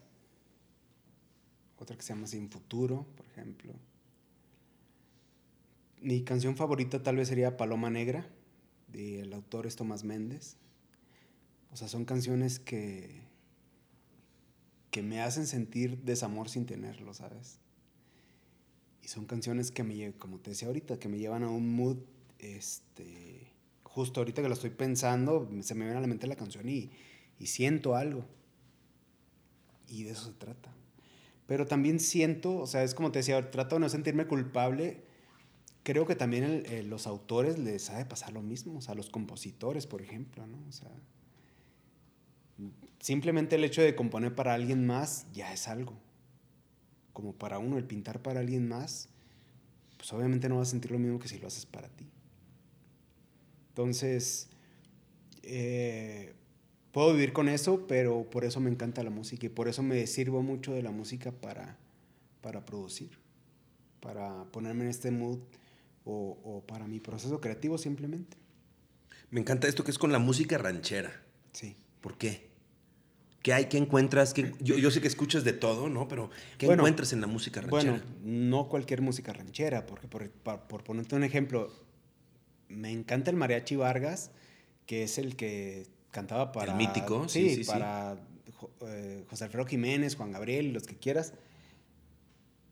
Otra 1.77 1.97
que 1.97 2.03
se 2.03 2.13
llama 2.13 2.25
Sin 2.25 2.49
Futuro, 2.49 3.05
por 3.17 3.25
ejemplo. 3.25 3.73
Mi 5.99 6.23
canción 6.23 6.55
favorita 6.55 7.03
tal 7.03 7.17
vez 7.17 7.27
sería 7.27 7.57
Paloma 7.57 7.89
Negra, 7.89 8.29
del 8.87 9.33
autor 9.33 9.67
es 9.67 9.75
Tomás 9.75 10.05
Méndez. 10.05 10.55
O 11.73 11.75
sea, 11.75 11.89
son 11.89 12.05
canciones 12.05 12.59
que, 12.59 13.23
que 14.89 15.03
me 15.03 15.19
hacen 15.19 15.47
sentir 15.47 15.97
desamor 16.03 16.47
sin 16.47 16.65
tenerlo, 16.65 17.13
¿sabes? 17.13 17.59
Y 19.03 19.09
son 19.09 19.25
canciones 19.25 19.69
que 19.69 19.83
me, 19.83 20.13
como 20.13 20.39
te 20.39 20.51
decía 20.51 20.69
ahorita, 20.69 20.97
que 20.97 21.09
me 21.09 21.17
llevan 21.17 21.43
a 21.43 21.49
un 21.49 21.75
mood, 21.75 21.97
este, 22.39 23.51
justo 23.83 24.21
ahorita 24.21 24.41
que 24.41 24.47
lo 24.47 24.53
estoy 24.53 24.69
pensando, 24.69 25.49
se 25.59 25.75
me 25.75 25.83
viene 25.83 25.97
a 25.97 26.01
la 26.01 26.07
mente 26.07 26.25
la 26.25 26.37
canción 26.37 26.69
y, 26.69 26.89
y 27.37 27.47
siento 27.47 27.93
algo. 27.93 28.36
Y 29.87 30.03
de 30.03 30.11
eso 30.11 30.25
se 30.25 30.33
trata. 30.33 30.71
Pero 31.47 31.65
también 31.65 31.99
siento, 31.99 32.57
o 32.57 32.67
sea, 32.67 32.83
es 32.83 32.93
como 32.93 33.11
te 33.11 33.19
decía, 33.19 33.49
trato 33.51 33.75
de 33.75 33.79
no 33.79 33.89
sentirme 33.89 34.27
culpable. 34.27 35.03
Creo 35.83 36.05
que 36.05 36.15
también 36.15 36.63
los 36.89 37.07
autores 37.07 37.57
les 37.57 37.89
ha 37.89 37.97
de 37.97 38.05
pasar 38.05 38.33
lo 38.33 38.41
mismo, 38.41 38.77
o 38.77 38.81
sea, 38.81 38.95
los 38.95 39.09
compositores, 39.09 39.87
por 39.87 40.01
ejemplo, 40.01 40.45
¿no? 40.45 40.57
O 40.67 40.71
sea, 40.73 40.91
simplemente 42.99 43.55
el 43.55 43.63
hecho 43.63 43.81
de 43.81 43.95
componer 43.95 44.35
para 44.35 44.53
alguien 44.53 44.85
más 44.85 45.25
ya 45.31 45.53
es 45.53 45.69
algo. 45.69 45.97
Como 47.13 47.33
para 47.33 47.59
uno, 47.59 47.77
el 47.77 47.85
pintar 47.85 48.21
para 48.21 48.41
alguien 48.41 48.67
más, 48.67 49.07
pues 49.95 50.11
obviamente 50.11 50.49
no 50.49 50.57
vas 50.57 50.67
a 50.67 50.71
sentir 50.71 50.91
lo 50.91 50.99
mismo 50.99 51.19
que 51.19 51.29
si 51.29 51.39
lo 51.39 51.47
haces 51.47 51.65
para 51.65 51.87
ti. 51.87 52.05
Entonces, 53.69 54.49
eh, 55.43 56.33
puedo 56.97 57.13
vivir 57.13 57.31
con 57.31 57.47
eso, 57.47 57.85
pero 57.85 58.27
por 58.27 58.43
eso 58.43 58.59
me 58.59 58.71
encanta 58.71 59.03
la 59.03 59.11
música 59.11 59.45
y 59.45 59.49
por 59.49 59.67
eso 59.67 59.83
me 59.83 60.07
sirvo 60.07 60.41
mucho 60.41 60.73
de 60.73 60.81
la 60.81 60.89
música 60.89 61.31
para, 61.31 61.77
para 62.41 62.65
producir, 62.65 63.11
para 63.99 64.45
ponerme 64.45 64.85
en 64.85 64.89
este 64.89 65.11
mood 65.11 65.37
o, 66.05 66.63
para 66.67 66.87
mi 66.87 66.99
proceso 66.99 67.39
creativo 67.39 67.77
simplemente. 67.77 68.35
Me 69.29 69.39
encanta 69.39 69.67
esto 69.67 69.83
que 69.83 69.91
es 69.91 69.99
con 69.99 70.11
la 70.11 70.17
música 70.17 70.57
ranchera. 70.57 71.21
Sí. 71.51 71.75
¿Por 72.01 72.17
qué? 72.17 72.47
¿Qué 73.43 73.53
hay? 73.53 73.65
¿Qué 73.65 73.77
encuentras? 73.77 74.33
yo, 74.33 74.75
yo, 74.75 74.89
sé 74.89 74.99
que 74.99 75.07
escuchas 75.07 75.43
de 75.43 75.53
todo, 75.53 75.89
¿no? 75.89 76.07
Pero 76.07 76.31
¿qué 76.57 76.65
encuentras 76.65 77.13
en 77.13 77.21
la 77.21 77.27
música 77.27 77.61
ranchera? 77.61 77.91
Bueno, 77.91 78.05
no 78.23 78.69
cualquier 78.69 79.03
música 79.03 79.33
ranchera, 79.33 79.85
porque 79.85 80.07
por, 80.07 80.31
por 80.31 80.83
ponerte 80.83 81.15
un 81.15 81.23
ejemplo, 81.23 81.71
me 82.69 82.89
encanta 82.89 83.29
el 83.29 83.37
mariachi 83.37 83.75
Vargas, 83.75 84.31
que 84.87 85.03
es 85.03 85.19
el 85.19 85.35
que 85.35 85.95
cantaba 86.11 86.51
para... 86.51 86.73
El 86.73 86.77
mítico, 86.77 87.27
sí, 87.29 87.55
sí, 87.55 87.63
para 87.63 88.17
eh, 88.81 89.23
José 89.29 89.45
Alfredo 89.45 89.65
Jiménez, 89.65 90.15
Juan 90.15 90.31
Gabriel, 90.31 90.73
los 90.73 90.83
que 90.83 90.95
quieras. 90.95 91.33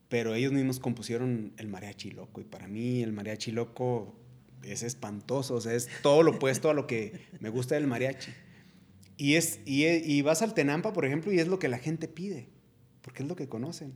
Pero 0.10 0.34
ellos 0.36 0.52
mismos 0.52 0.80
compusieron 0.80 1.54
el 1.58 1.68
mariachi 1.68 2.12
loco. 2.12 2.42
Y 2.42 2.44
para 2.44 2.68
mí 2.68 3.02
el 3.02 3.12
mariachi 3.12 3.52
loco 3.52 4.16
es 4.64 4.84
espantoso. 4.84 5.56
O 5.56 5.62
sea, 5.62 5.74
es 5.74 5.90
todo 6.02 6.24
lo 6.24 6.32
opuesto 6.32 6.70
a 6.70 6.74
lo 6.74 6.88
que 6.88 7.28
me 7.40 7.50
gusta 7.50 7.76
del 7.76 7.88
mariachi. 7.88 8.32
Y, 9.18 9.36
es, 9.36 9.60
y, 9.66 9.86
y 9.86 10.22
vas 10.22 10.42
al 10.42 10.54
Tenampa, 10.54 10.94
por 10.94 11.06
ejemplo, 11.06 11.32
y 11.32 11.40
es 11.40 11.48
lo 11.48 11.60
que 11.60 11.70
la 11.70 11.80
gente 11.80 12.08
pide. 12.08 12.50
Porque 13.02 13.24
es 13.24 13.30
lo 13.30 13.36
que 13.36 13.48
conocen. 13.48 13.94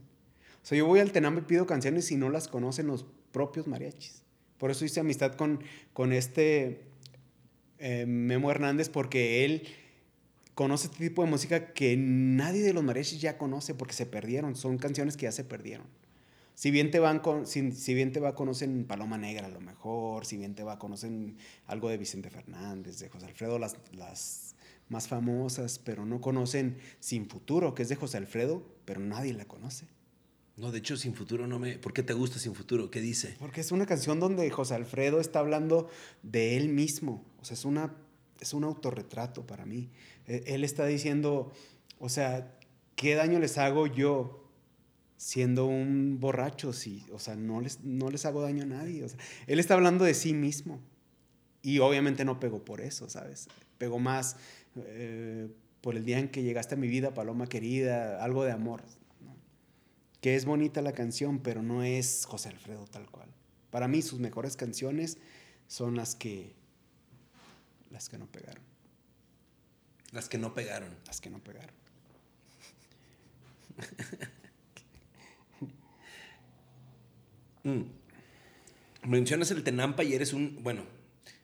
O 0.62 0.66
sea, 0.66 0.76
yo 0.76 0.86
voy 0.86 1.00
al 1.00 1.12
Tenampa 1.12 1.40
y 1.40 1.44
pido 1.44 1.66
canciones 1.66 2.10
y 2.10 2.16
no 2.16 2.28
las 2.28 2.48
conocen 2.48 2.86
los 2.86 3.06
propios 3.32 3.66
mariachis. 3.66 4.22
Por 4.58 4.70
eso 4.70 4.84
hice 4.84 5.00
amistad 5.00 5.34
con, 5.34 5.62
con 5.92 6.12
este 6.12 6.89
eh, 7.80 8.06
Memo 8.06 8.50
Hernández 8.50 8.88
porque 8.88 9.44
él 9.44 9.66
conoce 10.54 10.86
este 10.88 11.08
tipo 11.08 11.24
de 11.24 11.30
música 11.30 11.72
que 11.72 11.96
nadie 11.96 12.62
de 12.62 12.72
los 12.72 12.84
mariachis 12.84 13.20
ya 13.20 13.38
conoce 13.38 13.74
porque 13.74 13.94
se 13.94 14.06
perdieron. 14.06 14.54
Son 14.56 14.78
canciones 14.78 15.16
que 15.16 15.24
ya 15.24 15.32
se 15.32 15.44
perdieron. 15.44 15.86
Si 16.54 16.70
bien 16.70 16.90
te 16.90 16.98
van 16.98 17.20
con, 17.20 17.46
si, 17.46 17.72
si, 17.72 17.94
bien 17.94 18.12
te 18.12 18.20
va 18.20 18.34
conocen 18.34 18.84
Paloma 18.84 19.16
Negra 19.16 19.46
a 19.46 19.50
lo 19.50 19.60
mejor, 19.60 20.26
si 20.26 20.36
bien 20.36 20.54
te 20.54 20.62
va 20.62 20.78
conocen 20.78 21.38
algo 21.66 21.88
de 21.88 21.96
Vicente 21.96 22.28
Fernández, 22.28 22.98
de 22.98 23.08
José 23.08 23.24
Alfredo, 23.24 23.58
las, 23.58 23.76
las 23.92 24.54
más 24.90 25.08
famosas, 25.08 25.78
pero 25.78 26.04
no 26.04 26.20
conocen 26.20 26.76
Sin 26.98 27.26
Futuro, 27.30 27.74
que 27.74 27.82
es 27.82 27.88
de 27.88 27.96
José 27.96 28.18
Alfredo, 28.18 28.62
pero 28.84 29.00
nadie 29.00 29.32
la 29.32 29.46
conoce. 29.46 29.86
No, 30.58 30.70
de 30.70 30.80
hecho, 30.80 30.98
Sin 30.98 31.14
Futuro 31.14 31.46
no 31.46 31.58
me... 31.58 31.78
¿Por 31.78 31.94
qué 31.94 32.02
te 32.02 32.12
gusta 32.12 32.38
Sin 32.38 32.54
Futuro? 32.54 32.90
¿Qué 32.90 33.00
dice? 33.00 33.36
Porque 33.38 33.62
es 33.62 33.72
una 33.72 33.86
canción 33.86 34.20
donde 34.20 34.50
José 34.50 34.74
Alfredo 34.74 35.20
está 35.20 35.38
hablando 35.38 35.88
de 36.22 36.58
él 36.58 36.68
mismo. 36.68 37.24
O 37.40 37.44
sea, 37.44 37.54
es, 37.54 37.64
una, 37.64 37.94
es 38.40 38.54
un 38.54 38.64
autorretrato 38.64 39.46
para 39.46 39.66
mí. 39.66 39.90
E, 40.26 40.44
él 40.46 40.64
está 40.64 40.86
diciendo, 40.86 41.52
o 41.98 42.08
sea, 42.08 42.56
¿qué 42.96 43.14
daño 43.14 43.38
les 43.38 43.58
hago 43.58 43.86
yo 43.86 44.50
siendo 45.16 45.66
un 45.66 46.18
borracho? 46.20 46.72
Sí, 46.72 47.06
o 47.12 47.18
sea, 47.18 47.36
no 47.36 47.60
les, 47.60 47.80
no 47.82 48.10
les 48.10 48.26
hago 48.26 48.42
daño 48.42 48.64
a 48.64 48.66
nadie. 48.66 49.04
O 49.04 49.08
sea, 49.08 49.18
él 49.46 49.58
está 49.58 49.74
hablando 49.74 50.04
de 50.04 50.14
sí 50.14 50.32
mismo. 50.32 50.80
Y 51.62 51.78
obviamente 51.80 52.24
no 52.24 52.40
pegó 52.40 52.64
por 52.64 52.80
eso, 52.80 53.10
¿sabes? 53.10 53.48
Pegó 53.76 53.98
más 53.98 54.36
eh, 54.76 55.48
por 55.82 55.94
el 55.94 56.04
día 56.04 56.18
en 56.18 56.30
que 56.30 56.42
llegaste 56.42 56.74
a 56.74 56.78
mi 56.78 56.88
vida, 56.88 57.12
Paloma 57.12 57.46
querida, 57.46 58.22
algo 58.22 58.44
de 58.44 58.52
amor 58.52 58.82
que 60.20 60.36
es 60.36 60.44
bonita 60.44 60.82
la 60.82 60.92
canción, 60.92 61.40
pero 61.40 61.62
no 61.62 61.82
es 61.82 62.26
José 62.26 62.50
Alfredo 62.50 62.84
tal 62.86 63.10
cual. 63.10 63.28
Para 63.70 63.88
mí 63.88 64.02
sus 64.02 64.20
mejores 64.20 64.56
canciones 64.56 65.18
son 65.66 65.96
las 65.96 66.14
que 66.14 66.54
las 67.90 68.08
que 68.08 68.18
no 68.18 68.26
pegaron. 68.26 68.64
Las 70.12 70.28
que 70.28 70.38
no 70.38 70.54
pegaron. 70.54 70.94
Las 71.06 71.20
que 71.20 71.30
no 71.30 71.38
pegaron. 71.38 71.74
mm. 77.64 79.08
Mencionas 79.08 79.50
el 79.50 79.62
Tenampa 79.62 80.04
y 80.04 80.14
eres 80.14 80.32
un, 80.32 80.62
bueno, 80.62 80.82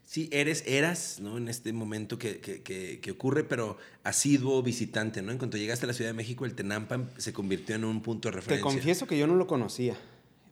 sí, 0.05 0.28
eres, 0.32 0.64
eras, 0.66 1.20
¿no? 1.20 1.39
En 1.39 1.48
este 1.48 1.73
momento 1.73 2.18
que, 2.18 2.40
que, 2.40 3.01
que, 3.01 3.10
ocurre, 3.10 3.44
pero 3.44 3.78
asiduo 4.05 4.62
visitante, 4.62 5.23
¿no? 5.23 5.32
En 5.32 5.39
cuanto 5.39 5.56
llegaste 5.56 5.86
a 5.86 5.89
la 5.89 5.94
Ciudad 5.94 6.10
de 6.10 6.14
México, 6.14 6.44
el 6.44 6.55
Tenampa 6.55 7.09
se 7.16 7.32
convirtió 7.32 7.77
en 7.77 7.85
un 7.85 8.02
punto 8.02 8.28
de 8.28 8.36
referencia. 8.36 8.59
Te 8.59 8.62
confieso 8.62 9.06
que 9.06 9.16
yo 9.16 9.27
no 9.27 9.36
lo 9.36 9.47
conocía, 9.47 9.97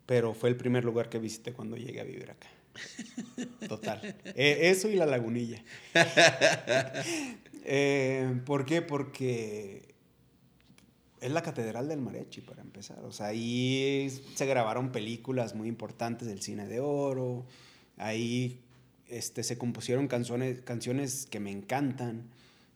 pero 0.07 0.33
fue 0.33 0.49
el 0.49 0.57
primer 0.57 0.85
lugar 0.85 1.11
que 1.11 1.19
visité 1.19 1.53
cuando 1.53 1.77
llegué 1.77 2.01
a 2.01 2.05
vivir 2.05 2.31
acá. 2.31 2.49
Total. 3.69 4.17
Eh, 4.25 4.59
eso 4.63 4.89
y 4.89 4.97
la 4.97 5.07
lagunilla. 5.07 5.63
eh, 7.65 8.41
¿Por 8.45 8.65
qué? 8.65 8.83
Porque 8.83 9.95
es 11.21 11.31
la 11.31 11.43
catedral 11.43 11.89
del 11.89 12.01
mariachi, 12.01 12.41
para 12.41 12.63
empezar. 12.63 13.03
O 13.05 13.13
sea, 13.13 13.27
ahí 13.27 14.11
se 14.35 14.47
grabaron 14.47 14.93
películas 14.93 15.55
muy 15.55 15.69
importantes 15.69 16.29
del 16.29 16.43
cine 16.43 16.67
de 16.67 16.81
oro. 16.81 17.47
Ahí 17.97 18.61
este, 19.09 19.43
se 19.43 19.57
compusieron 19.57 20.09
canciones, 20.09 20.61
canciones 20.63 21.27
que 21.27 21.41
me 21.41 21.51
encantan. 21.51 22.31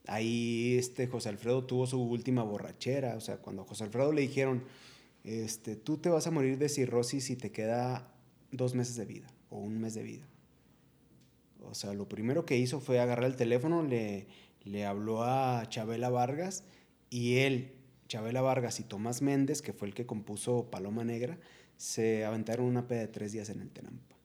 Ahí 0.06 0.76
este, 0.78 1.06
José 1.06 1.28
Alfredo 1.28 1.64
tuvo 1.64 1.86
su 1.86 2.00
última 2.00 2.42
borrachera. 2.42 3.16
O 3.16 3.20
sea, 3.20 3.36
cuando 3.36 3.62
a 3.62 3.64
José 3.66 3.84
Alfredo 3.84 4.12
le 4.12 4.22
dijeron, 4.22 4.64
este, 5.24 5.76
tú 5.76 5.98
te 5.98 6.08
vas 6.08 6.26
a 6.26 6.30
morir 6.30 6.56
de 6.56 6.68
cirrosis 6.68 7.28
y 7.30 7.36
te 7.36 7.50
queda 7.50 8.10
dos 8.50 8.74
meses 8.74 8.96
de 8.96 9.04
vida 9.04 9.28
o 9.50 9.58
un 9.58 9.80
mes 9.80 9.94
de 9.94 10.02
vida. 10.02 10.26
O 11.62 11.74
sea, 11.74 11.92
lo 11.92 12.08
primero 12.08 12.44
que 12.44 12.56
hizo 12.56 12.80
fue 12.80 13.00
agarrar 13.00 13.26
el 13.26 13.36
teléfono, 13.36 13.82
le, 13.82 14.26
le 14.64 14.86
habló 14.86 15.24
a 15.24 15.66
Chabela 15.68 16.08
Vargas 16.08 16.64
y 17.10 17.36
él, 17.36 17.72
Chabela 18.06 18.40
Vargas 18.40 18.80
y 18.80 18.84
Tomás 18.84 19.22
Méndez, 19.22 19.60
que 19.62 19.72
fue 19.72 19.88
el 19.88 19.94
que 19.94 20.06
compuso 20.06 20.70
Paloma 20.70 21.04
Negra, 21.04 21.38
se 21.76 22.24
aventaron 22.24 22.66
una 22.66 22.86
peda 22.86 23.00
de 23.00 23.08
tres 23.08 23.32
días 23.32 23.50
en 23.50 23.60
el 23.60 23.70
Tenampa 23.70 24.18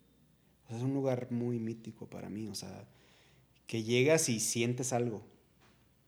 es 0.77 0.83
un 0.83 0.93
lugar 0.93 1.27
muy 1.31 1.59
mítico 1.59 2.07
para 2.07 2.29
mí, 2.29 2.47
o 2.47 2.55
sea, 2.55 2.85
que 3.67 3.83
llegas 3.83 4.29
y 4.29 4.39
sientes 4.39 4.93
algo. 4.93 5.23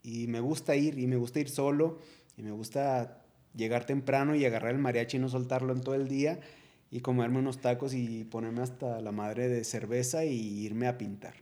Y 0.03 0.27
me 0.27 0.39
gusta 0.39 0.75
ir, 0.75 0.99
y 0.99 1.07
me 1.07 1.15
gusta 1.15 1.39
ir 1.39 1.49
solo, 1.49 1.99
y 2.37 2.43
me 2.43 2.51
gusta 2.51 3.23
llegar 3.55 3.85
temprano 3.85 4.35
y 4.35 4.45
agarrar 4.45 4.73
el 4.73 4.79
mariachi 4.79 5.17
y 5.17 5.19
no 5.19 5.29
soltarlo 5.29 5.73
en 5.73 5.81
todo 5.81 5.95
el 5.95 6.07
día, 6.07 6.39
y 6.91 7.01
comerme 7.01 7.39
unos 7.39 7.59
tacos 7.59 7.93
y 7.93 8.23
ponerme 8.25 8.61
hasta 8.61 9.01
la 9.01 9.11
madre 9.11 9.47
de 9.47 9.63
cerveza 9.63 10.25
y 10.25 10.65
irme 10.65 10.87
a 10.87 10.97
pintar. 10.97 11.35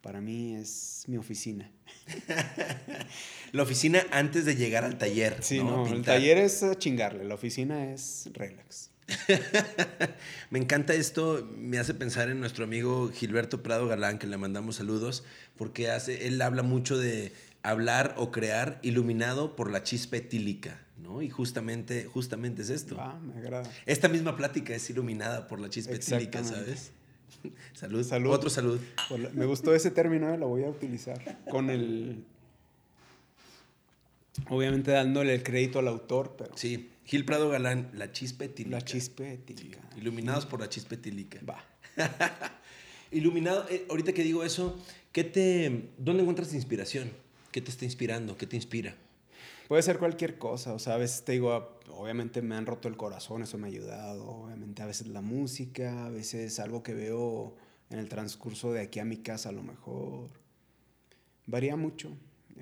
Para 0.00 0.20
mí 0.20 0.54
es 0.54 1.04
mi 1.06 1.16
oficina. 1.16 1.70
la 3.52 3.62
oficina 3.62 4.06
antes 4.10 4.44
de 4.44 4.56
llegar 4.56 4.84
al 4.84 4.96
taller. 4.96 5.36
Sí, 5.40 5.58
no, 5.58 5.86
el 5.86 6.02
taller 6.02 6.38
es 6.38 6.64
chingarle, 6.78 7.24
la 7.24 7.34
oficina 7.34 7.92
es 7.92 8.28
relax. 8.32 8.90
me 10.50 10.58
encanta 10.58 10.94
esto, 10.94 11.48
me 11.56 11.78
hace 11.78 11.94
pensar 11.94 12.28
en 12.28 12.40
nuestro 12.40 12.64
amigo 12.64 13.10
Gilberto 13.10 13.62
Prado 13.62 13.88
Galán, 13.88 14.18
que 14.18 14.26
le 14.26 14.36
mandamos 14.36 14.76
saludos, 14.76 15.24
porque 15.56 15.90
hace, 15.90 16.26
él 16.26 16.40
habla 16.42 16.62
mucho 16.62 16.98
de 16.98 17.32
hablar 17.62 18.14
o 18.18 18.30
crear 18.30 18.78
iluminado 18.82 19.56
por 19.56 19.70
la 19.70 19.82
chispa 19.82 20.18
etílica, 20.18 20.80
¿no? 21.02 21.22
Y 21.22 21.30
justamente, 21.30 22.04
justamente 22.04 22.62
es 22.62 22.70
esto. 22.70 22.96
Ah, 22.98 23.18
me 23.20 23.34
agrada. 23.34 23.70
Esta 23.86 24.08
misma 24.08 24.36
plática 24.36 24.74
es 24.74 24.88
iluminada 24.90 25.46
por 25.46 25.60
la 25.60 25.68
chispa 25.68 25.94
etílica, 25.94 26.44
¿sabes? 26.44 26.92
salud. 27.72 28.04
salud. 28.04 28.30
Otro 28.30 28.50
salud. 28.50 28.80
Me 29.34 29.46
gustó 29.46 29.74
ese 29.74 29.90
término, 29.90 30.36
lo 30.36 30.48
voy 30.48 30.64
a 30.64 30.68
utilizar 30.68 31.38
con 31.50 31.70
el... 31.70 32.24
Obviamente 34.48 34.92
dándole 34.92 35.34
el 35.34 35.42
crédito 35.42 35.80
al 35.80 35.88
autor, 35.88 36.34
pero... 36.38 36.56
Sí. 36.56 36.90
Gil 37.04 37.24
Prado 37.24 37.48
Galán, 37.48 37.90
La 37.94 38.12
Chispa 38.12 38.44
Etílica. 38.44 38.76
La 38.76 38.84
Chispa 38.84 39.26
Etílica. 39.26 39.80
iluminados 39.96 40.46
por 40.46 40.60
la 40.60 40.68
Chispa 40.68 40.94
Etílica. 40.94 41.40
Va. 41.48 41.64
Iluminado, 43.10 43.66
eh, 43.70 43.86
ahorita 43.88 44.12
que 44.12 44.22
digo 44.22 44.44
eso, 44.44 44.78
¿qué 45.10 45.24
te, 45.24 45.88
¿dónde 45.96 46.20
encuentras 46.20 46.52
inspiración? 46.52 47.10
¿Qué 47.50 47.62
te 47.62 47.70
está 47.70 47.86
inspirando? 47.86 48.36
¿Qué 48.36 48.46
te 48.46 48.56
inspira? 48.56 48.94
Puede 49.68 49.82
ser 49.82 49.98
cualquier 49.98 50.38
cosa, 50.38 50.72
o 50.72 50.78
sea, 50.78 50.94
a 50.94 50.96
veces 50.96 51.24
te 51.24 51.32
digo, 51.32 51.78
obviamente 51.90 52.40
me 52.40 52.56
han 52.56 52.64
roto 52.64 52.88
el 52.88 52.96
corazón, 52.96 53.42
eso 53.42 53.58
me 53.58 53.66
ha 53.66 53.70
ayudado, 53.70 54.24
obviamente 54.26 54.82
a 54.82 54.86
veces 54.86 55.08
la 55.08 55.20
música, 55.20 56.06
a 56.06 56.10
veces 56.10 56.58
algo 56.58 56.82
que 56.82 56.94
veo 56.94 57.54
en 57.90 57.98
el 57.98 58.08
transcurso 58.08 58.72
de 58.72 58.80
aquí 58.80 58.98
a 58.98 59.04
mi 59.04 59.18
casa 59.18 59.50
a 59.50 59.52
lo 59.52 59.62
mejor. 59.62 60.30
Varía 61.46 61.76
mucho, 61.76 62.16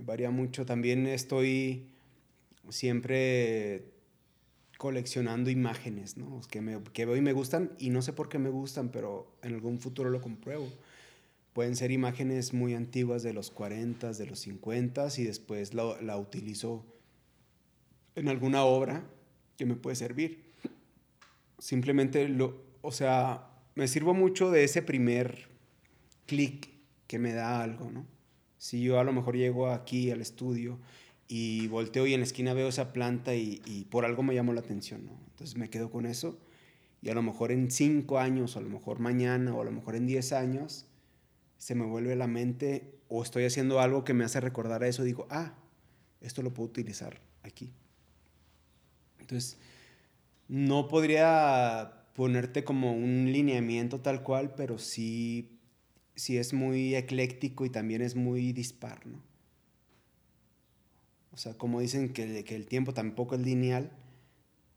varía 0.05 0.31
mucho. 0.31 0.67
También 0.67 1.07
estoy 1.07 1.89
siempre 2.71 3.93
coleccionando 4.77 5.49
imágenes, 5.49 6.17
¿no? 6.17 6.41
Que, 6.51 6.61
me, 6.61 6.83
que 6.93 7.07
veo 7.07 7.17
y 7.17 7.21
me 7.21 7.33
gustan 7.33 7.71
y 7.79 7.91
no 7.91 8.03
sé 8.03 8.13
por 8.13 8.29
qué 8.29 8.39
me 8.39 8.51
gustan, 8.51 8.91
pero 8.91 9.33
en 9.43 9.55
algún 9.55 9.79
futuro 9.79 10.11
lo 10.11 10.21
compruebo. 10.21 10.69
Pueden 11.53 11.77
ser 11.77 11.91
imágenes 11.91 12.53
muy 12.53 12.75
antiguas 12.75 13.23
de 13.23 13.33
los 13.33 13.51
40, 13.51 14.13
de 14.13 14.27
los 14.27 14.41
50 14.41 15.09
y 15.19 15.25
después 15.25 15.73
la, 15.73 16.01
la 16.03 16.19
utilizo 16.19 16.85
en 18.17 18.29
alguna 18.29 18.65
obra 18.65 19.05
que 19.57 19.67
me 19.67 19.77
puede 19.77 19.97
servir. 19.97 20.45
Simplemente, 21.59 22.29
lo, 22.29 22.63
o 22.83 22.93
sea, 22.93 23.49
me 23.75 23.89
sirvo 23.89 24.15
mucho 24.15 24.51
de 24.51 24.65
ese 24.65 24.83
primer 24.83 25.49
clic 26.27 26.71
que 27.07 27.19
me 27.19 27.33
da 27.33 27.63
algo, 27.63 27.91
¿no? 27.91 28.07
Si 28.59 28.83
yo 28.83 28.99
a 28.99 29.05
lo 29.05 29.13
mejor 29.13 29.37
llego 29.37 29.69
aquí 29.71 30.11
al 30.11 30.21
estudio 30.21 30.79
y 31.29 31.69
volteo 31.69 32.07
y 32.07 32.15
en 32.15 32.21
la 32.21 32.27
esquina 32.27 32.55
veo 32.55 32.69
esa 32.69 32.93
planta 32.93 33.35
y, 33.35 33.87
por 33.91 34.05
algo 34.05 34.23
me 34.23 34.35
llamó 34.35 34.53
la 34.53 34.61
atención, 34.61 35.07
¿no? 35.07 35.13
Entonces 35.31 35.57
me 35.57 35.71
quedo 35.71 35.91
con 35.91 36.07
eso 36.07 36.39
y 37.03 37.11
a 37.11 37.15
lo 37.15 37.23
mejor 37.23 37.53
en 37.53 37.71
cinco 37.71 38.19
años, 38.19 38.57
o 38.57 38.59
a 38.59 38.63
lo 38.63 38.71
mejor 38.71 38.99
mañana, 38.99 39.55
o 39.55 39.61
a 39.61 39.65
lo 39.65 39.71
mejor 39.71 39.95
en 39.95 40.07
diez 40.07 40.33
años, 40.33 40.87
se 41.59 41.75
me 41.75 41.85
vuelve 41.85 42.15
a 42.15 42.17
la 42.17 42.27
mente 42.27 42.99
o 43.09 43.23
estoy 43.23 43.45
haciendo 43.45 43.81
algo 43.81 44.05
que 44.05 44.15
me 44.15 44.25
hace 44.25 44.41
recordar 44.41 44.83
a 44.83 44.89
eso, 44.89 45.05
digo, 45.05 45.27
ah, 45.31 45.55
esto 46.21 46.43
lo 46.43 46.53
puedo 46.53 46.69
utilizar 46.69 47.21
aquí. 47.43 47.73
Entonces, 49.27 49.59
no 50.47 50.87
podría 50.87 52.05
ponerte 52.15 52.63
como 52.63 52.93
un 52.93 53.33
lineamiento 53.33 54.01
tal 54.01 54.23
cual, 54.23 54.55
pero 54.55 54.79
sí, 54.79 55.59
sí 56.15 56.39
es 56.39 56.53
muy 56.53 56.95
ecléctico 56.95 57.67
y 57.67 57.71
también 57.71 58.03
es 58.03 58.15
muy 58.15 58.53
dispar, 58.53 59.05
¿no? 59.05 59.21
O 61.33 61.37
sea, 61.37 61.55
como 61.55 61.81
dicen 61.81 62.13
que, 62.13 62.45
que 62.45 62.55
el 62.55 62.69
tiempo 62.69 62.95
tampoco 62.95 63.35
es 63.35 63.41
lineal, 63.41 63.91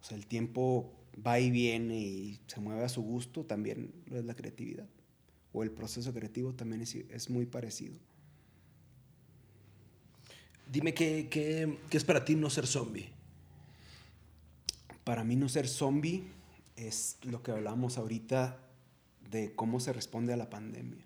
o 0.01 0.03
sea, 0.03 0.17
el 0.17 0.25
tiempo 0.25 0.91
va 1.25 1.39
y 1.39 1.51
viene 1.51 1.99
y 1.99 2.39
se 2.47 2.59
mueve 2.59 2.83
a 2.83 2.89
su 2.89 3.03
gusto, 3.03 3.45
también 3.45 3.93
es 4.11 4.25
la 4.25 4.33
creatividad. 4.33 4.89
O 5.53 5.61
el 5.61 5.69
proceso 5.69 6.11
creativo 6.11 6.53
también 6.53 6.81
es, 6.81 6.95
es 6.95 7.29
muy 7.29 7.45
parecido. 7.45 7.99
Dime, 10.71 10.93
¿qué, 10.95 11.27
¿qué, 11.29 11.77
qué, 11.89 11.97
es 11.97 12.03
para 12.03 12.25
ti 12.25 12.35
no 12.35 12.49
ser 12.49 12.65
zombie? 12.65 13.18
Para 15.09 15.23
mí 15.23 15.35
no 15.35 15.49
ser 15.49 15.67
zombie 15.67 16.27
es 16.75 17.17
lo 17.23 17.41
que 17.41 17.49
hablamos 17.49 17.97
ahorita 17.97 18.59
de 19.31 19.55
cómo 19.55 19.79
se 19.79 19.91
responde 19.91 20.33
a 20.33 20.37
la 20.37 20.51
pandemia. 20.51 21.03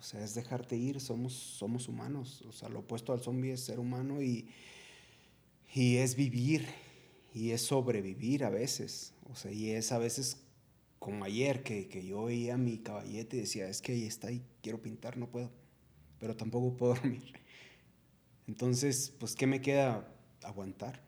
O 0.00 0.02
sea, 0.02 0.24
es 0.24 0.34
dejarte 0.34 0.74
ir, 0.74 0.98
somos, 0.98 1.34
somos 1.34 1.86
humanos. 1.86 2.42
O 2.48 2.52
sea, 2.52 2.70
lo 2.70 2.78
opuesto 2.78 3.12
al 3.12 3.20
zombie 3.20 3.52
es 3.52 3.60
ser 3.60 3.78
humano 3.78 4.22
y, 4.22 4.48
y 5.74 5.96
es 5.96 6.16
vivir 6.16 6.64
y 7.34 7.50
es 7.50 7.60
sobrevivir 7.60 8.42
a 8.42 8.48
veces. 8.48 9.12
O 9.30 9.34
sea, 9.34 9.52
y 9.52 9.68
es 9.68 9.92
a 9.92 9.98
veces 9.98 10.38
como 10.98 11.26
ayer 11.26 11.62
que, 11.62 11.88
que 11.88 12.06
yo 12.06 12.24
veía 12.24 12.56
mi 12.56 12.78
caballete 12.78 13.36
y 13.36 13.40
decía, 13.40 13.68
es 13.68 13.82
que 13.82 13.92
ahí 13.92 14.04
está 14.06 14.32
y 14.32 14.42
quiero 14.62 14.80
pintar, 14.80 15.18
no 15.18 15.28
puedo. 15.30 15.50
Pero 16.18 16.34
tampoco 16.36 16.74
puedo 16.74 16.94
dormir. 16.94 17.34
Entonces, 18.46 19.12
pues, 19.20 19.36
¿qué 19.36 19.46
me 19.46 19.60
queda? 19.60 20.10
Aguantar. 20.42 21.06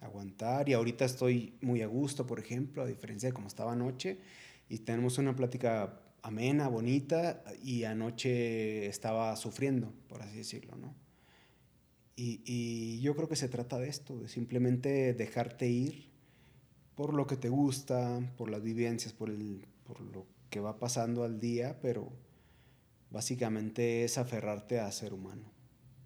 Aguantar. 0.00 0.68
Y 0.68 0.74
ahorita 0.74 1.04
estoy 1.04 1.54
muy 1.60 1.82
a 1.82 1.86
gusto, 1.86 2.26
por 2.26 2.38
ejemplo, 2.38 2.82
a 2.82 2.86
diferencia 2.86 3.28
de 3.28 3.32
como 3.32 3.48
estaba 3.48 3.72
anoche. 3.72 4.18
Y 4.68 4.78
tenemos 4.78 5.18
una 5.18 5.34
plática 5.34 6.00
amena, 6.22 6.68
bonita, 6.68 7.42
y 7.62 7.84
anoche 7.84 8.86
estaba 8.86 9.34
sufriendo, 9.36 9.92
por 10.08 10.22
así 10.22 10.36
decirlo, 10.36 10.76
¿no? 10.76 10.94
Y, 12.16 12.42
y, 12.44 13.00
yo 13.00 13.14
creo 13.14 13.28
que 13.28 13.36
se 13.36 13.48
trata 13.48 13.78
de 13.78 13.88
esto, 13.88 14.18
de 14.18 14.28
simplemente 14.28 15.14
dejarte 15.14 15.68
ir 15.68 16.08
por 16.96 17.14
lo 17.14 17.28
que 17.28 17.36
te 17.36 17.48
gusta, 17.48 18.20
por 18.36 18.50
las 18.50 18.60
vivencias, 18.60 19.12
por, 19.12 19.30
el, 19.30 19.64
por 19.84 20.00
lo 20.00 20.26
que 20.50 20.58
va 20.58 20.80
pasando 20.80 21.22
al 21.22 21.38
día, 21.38 21.78
pero 21.80 22.10
básicamente 23.10 24.04
es 24.04 24.18
aferrarte 24.18 24.80
a 24.80 24.90
ser 24.90 25.14
humano. 25.14 25.52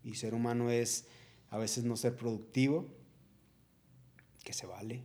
Y 0.04 0.14
ser 0.16 0.34
humano 0.34 0.70
es 0.70 1.06
a 1.48 1.56
veces 1.58 1.84
no 1.84 1.96
ser 1.96 2.14
productivo, 2.14 2.88
que 4.42 4.52
se 4.52 4.66
vale, 4.66 5.02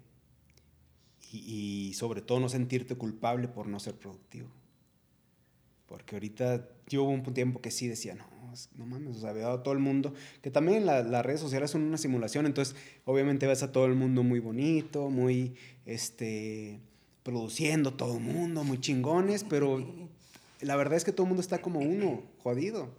y, 1.32 1.94
sobre 1.94 2.22
todo 2.22 2.40
no 2.40 2.50
sentirte 2.50 2.96
culpable 2.96 3.48
por 3.48 3.68
no 3.68 3.80
ser 3.80 3.96
productivo. 3.96 4.50
Porque 5.86 6.16
ahorita 6.16 6.70
yo 6.88 7.04
hubo 7.04 7.12
un 7.12 7.34
tiempo 7.34 7.62
que 7.62 7.72
sí 7.72 7.88
decía, 7.88 8.16
no, 8.16 8.26
no 8.76 8.86
mames, 8.86 9.18
o 9.18 9.20
sea, 9.20 9.34
veo 9.34 9.52
a 9.52 9.64
todo 9.64 9.74
el 9.74 9.80
mundo, 9.80 10.14
que 10.42 10.52
también 10.52 10.86
las 10.86 11.26
redes 11.26 11.42
sociales 11.42 11.72
son 11.72 11.84
una 11.84 11.98
simulación, 11.98 12.46
entonces 12.46 12.76
obviamente 13.06 13.46
ves 13.48 13.64
a 13.64 13.72
todo 13.72 13.86
el 13.86 13.96
mundo 13.96 14.24
muy 14.24 14.40
bonito, 14.40 15.10
muy, 15.10 15.56
este, 15.86 16.80
produciendo 17.24 17.94
todo 17.94 18.18
el 18.18 18.24
mundo, 18.24 18.64
muy 18.64 18.80
chingones, 18.80 19.44
pero 19.44 19.86
la 20.62 20.76
verdad 20.76 20.96
es 20.96 21.04
que 21.04 21.12
todo 21.12 21.24
el 21.24 21.30
mundo 21.30 21.42
está 21.42 21.62
como 21.62 21.80
uno, 21.80 22.24
jodido. 22.42 22.90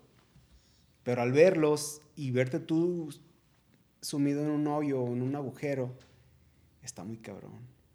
Pero 1.03 1.23
al 1.23 1.33
verlos 1.33 2.03
y 2.17 2.31
verte 2.31 2.61
tú 2.61 3.09
sumido 4.01 4.43
en 4.45 4.51
un 4.51 4.67
hoyo 4.67 5.07
en 5.07 5.23
un 5.23 5.35
agujero, 5.35 5.95
está 6.89 7.05
muy 7.05 7.19
cabrón. 7.19 7.53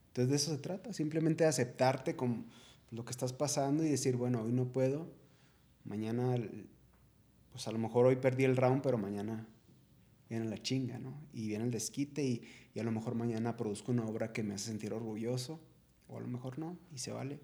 Entonces 0.07 0.29
de 0.29 0.35
eso 0.35 0.51
se 0.51 0.61
trata, 0.61 0.93
simplemente 0.93 1.45
aceptarte 1.45 2.15
como 2.15 2.45
lo 2.91 3.03
que 3.03 3.11
estás 3.11 3.33
pasando 3.33 3.83
y 3.83 3.89
decir, 3.89 4.15
bueno, 4.15 4.43
hoy 4.43 4.51
no 4.51 4.71
puedo, 4.71 5.11
mañana, 5.83 6.35
pues 7.51 7.67
a 7.67 7.71
lo 7.71 7.79
mejor 7.79 8.05
hoy 8.05 8.15
perdí 8.17 8.43
el 8.43 8.55
round, 8.55 8.81
pero 8.83 8.97
mañana 8.97 9.47
viene 10.29 10.45
la 10.45 10.61
chinga, 10.61 10.99
¿no? 10.99 11.19
Y 11.33 11.47
viene 11.47 11.65
el 11.65 11.71
desquite 11.71 12.23
y, 12.23 12.43
y 12.73 12.79
a 12.79 12.83
lo 12.83 12.91
mejor 12.91 13.15
mañana 13.15 13.57
produzco 13.57 13.91
una 13.91 14.05
obra 14.05 14.31
que 14.31 14.43
me 14.43 14.53
hace 14.53 14.67
sentir 14.67 14.93
orgulloso, 14.93 15.59
o 16.07 16.17
a 16.17 16.21
lo 16.21 16.27
mejor 16.27 16.59
no, 16.59 16.77
y 16.93 16.99
se 16.99 17.11
vale. 17.11 17.39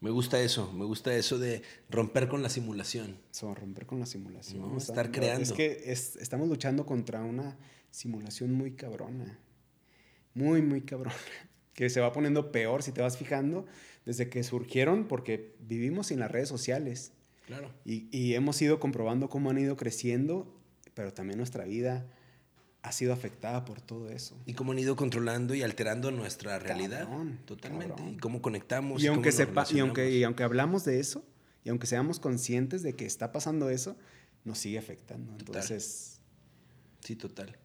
Me 0.00 0.10
gusta 0.10 0.40
eso, 0.40 0.72
me 0.72 0.84
gusta 0.84 1.14
eso 1.14 1.38
de 1.38 1.62
romper 1.88 2.28
con 2.28 2.42
la 2.42 2.48
simulación. 2.48 3.18
So, 3.30 3.54
romper 3.54 3.86
con 3.86 4.00
la 4.00 4.06
simulación. 4.06 4.60
No, 4.60 4.76
estar 4.76 5.12
creando. 5.12 5.44
Es 5.44 5.52
que 5.52 5.82
es, 5.86 6.16
estamos 6.16 6.48
luchando 6.48 6.84
contra 6.84 7.22
una 7.22 7.56
simulación 7.92 8.52
muy 8.52 8.72
cabrona. 8.72 9.38
Muy, 10.34 10.62
muy 10.62 10.80
cabrona 10.80 11.14
que 11.74 11.88
se 11.90 12.00
va 12.00 12.12
poniendo 12.12 12.50
peor 12.50 12.82
si 12.82 12.90
te 12.90 13.00
vas 13.00 13.16
fijando 13.16 13.66
desde 14.04 14.28
que 14.28 14.42
surgieron, 14.42 15.06
porque 15.06 15.54
vivimos 15.60 16.08
sin 16.08 16.18
las 16.18 16.30
redes 16.30 16.48
sociales. 16.48 17.12
Claro. 17.46 17.70
Y, 17.84 18.08
y, 18.10 18.34
hemos 18.34 18.60
ido 18.60 18.80
comprobando 18.80 19.28
cómo 19.28 19.50
han 19.50 19.58
ido 19.58 19.76
creciendo, 19.76 20.60
pero 20.94 21.12
también 21.12 21.38
nuestra 21.38 21.64
vida 21.64 22.08
ha 22.82 22.90
sido 22.90 23.12
afectada 23.12 23.64
por 23.64 23.80
todo 23.80 24.10
eso. 24.10 24.40
Y 24.44 24.54
cómo 24.54 24.72
han 24.72 24.78
ido 24.78 24.96
controlando 24.96 25.54
y 25.54 25.62
alterando 25.62 26.10
nuestra 26.10 26.58
realidad. 26.58 27.04
Cabrón, 27.04 27.38
Totalmente. 27.44 27.94
Cabrón. 27.94 28.14
Y 28.14 28.16
cómo 28.16 28.42
conectamos. 28.42 29.00
Y, 29.00 29.04
y 29.04 29.08
aunque, 29.08 29.30
sepa, 29.30 29.66
y, 29.70 29.78
aunque, 29.78 30.10
y 30.10 30.24
aunque 30.24 30.42
hablamos 30.42 30.84
de 30.84 30.98
eso, 30.98 31.24
y 31.64 31.68
aunque 31.68 31.86
seamos 31.86 32.18
conscientes 32.18 32.82
de 32.82 32.94
que 32.94 33.06
está 33.06 33.30
pasando 33.30 33.70
eso, 33.70 33.96
nos 34.44 34.58
sigue 34.58 34.78
afectando. 34.78 35.32
Total. 35.36 35.62
Entonces. 35.62 36.20
Sí, 37.00 37.16
total 37.16 37.56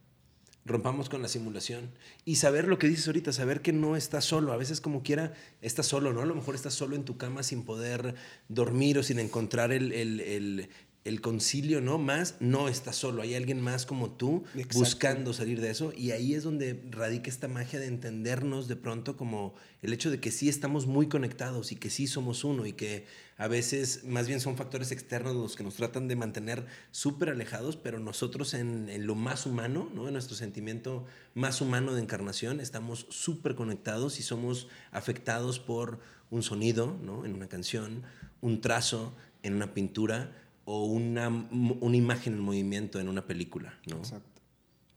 rompamos 0.67 1.09
con 1.09 1.21
la 1.21 1.27
simulación 1.27 1.89
y 2.25 2.35
saber 2.35 2.67
lo 2.67 2.77
que 2.77 2.87
dices 2.87 3.07
ahorita, 3.07 3.31
saber 3.31 3.61
que 3.61 3.73
no 3.73 3.95
estás 3.95 4.25
solo, 4.25 4.51
a 4.51 4.57
veces 4.57 4.81
como 4.81 5.01
quiera 5.01 5.33
estás 5.61 5.87
solo, 5.87 6.13
¿no? 6.13 6.21
A 6.21 6.25
lo 6.25 6.35
mejor 6.35 6.55
estás 6.55 6.73
solo 6.73 6.95
en 6.95 7.05
tu 7.05 7.17
cama 7.17 7.41
sin 7.41 7.63
poder 7.63 8.15
dormir 8.49 8.99
o 8.99 9.03
sin 9.03 9.19
encontrar 9.19 9.71
el, 9.71 9.93
el, 9.93 10.19
el, 10.19 10.69
el 11.07 11.21
concilio, 11.21 11.79
¿no? 11.79 11.97
Más, 11.97 12.35
no 12.41 12.67
estás 12.67 12.97
solo, 12.97 13.21
hay 13.21 13.33
alguien 13.33 13.61
más 13.61 13.85
como 13.85 14.11
tú 14.11 14.43
Exacto. 14.55 14.79
buscando 14.79 15.33
salir 15.33 15.61
de 15.61 15.69
eso 15.69 15.93
y 15.95 16.11
ahí 16.11 16.33
es 16.33 16.43
donde 16.43 16.83
radica 16.91 17.29
esta 17.29 17.47
magia 17.47 17.79
de 17.79 17.87
entendernos 17.87 18.67
de 18.67 18.75
pronto 18.75 19.15
como 19.15 19.55
el 19.81 19.93
hecho 19.93 20.11
de 20.11 20.19
que 20.19 20.31
sí 20.31 20.49
estamos 20.49 20.85
muy 20.85 21.07
conectados 21.07 21.71
y 21.71 21.77
que 21.77 21.89
sí 21.89 22.07
somos 22.07 22.43
uno 22.43 22.65
y 22.65 22.73
que 22.73 23.05
a 23.37 23.47
veces 23.47 24.03
más 24.03 24.27
bien 24.27 24.41
son 24.41 24.57
factores 24.57 24.91
externos 24.91 25.33
los 25.35 25.55
que 25.55 25.63
nos 25.63 25.75
tratan 25.75 26.09
de 26.09 26.17
mantener 26.17 26.65
súper 26.91 27.29
alejados, 27.29 27.77
pero 27.77 27.99
nosotros 27.99 28.53
en, 28.53 28.89
en, 28.89 29.07
lo 29.07 29.15
más 29.15 29.45
humano, 29.45 29.89
¿no? 29.93 30.07
en 30.07 30.13
nuestro 30.13 30.35
sentimiento 30.35 31.05
más 31.35 31.61
humano 31.61 31.93
de 31.93 32.01
encarnación, 32.01 32.59
estamos 32.59 33.07
súper 33.09 33.55
conectados 33.55 34.19
y 34.19 34.23
somos 34.23 34.67
afectados 34.91 35.59
por 35.59 35.99
un 36.31 36.43
sonido 36.43 36.97
¿no? 37.01 37.25
en 37.25 37.33
una 37.33 37.47
canción, 37.47 38.03
un 38.41 38.59
trazo 38.59 39.15
en 39.43 39.53
una 39.53 39.73
pintura 39.73 40.33
o 40.69 40.83
una, 40.83 41.29
una 41.29 41.95
imagen 41.95 42.33
en 42.33 42.41
movimiento 42.41 42.99
en 42.99 43.07
una 43.07 43.25
película. 43.25 43.79
¿no? 43.85 43.99
Exacto. 43.99 44.41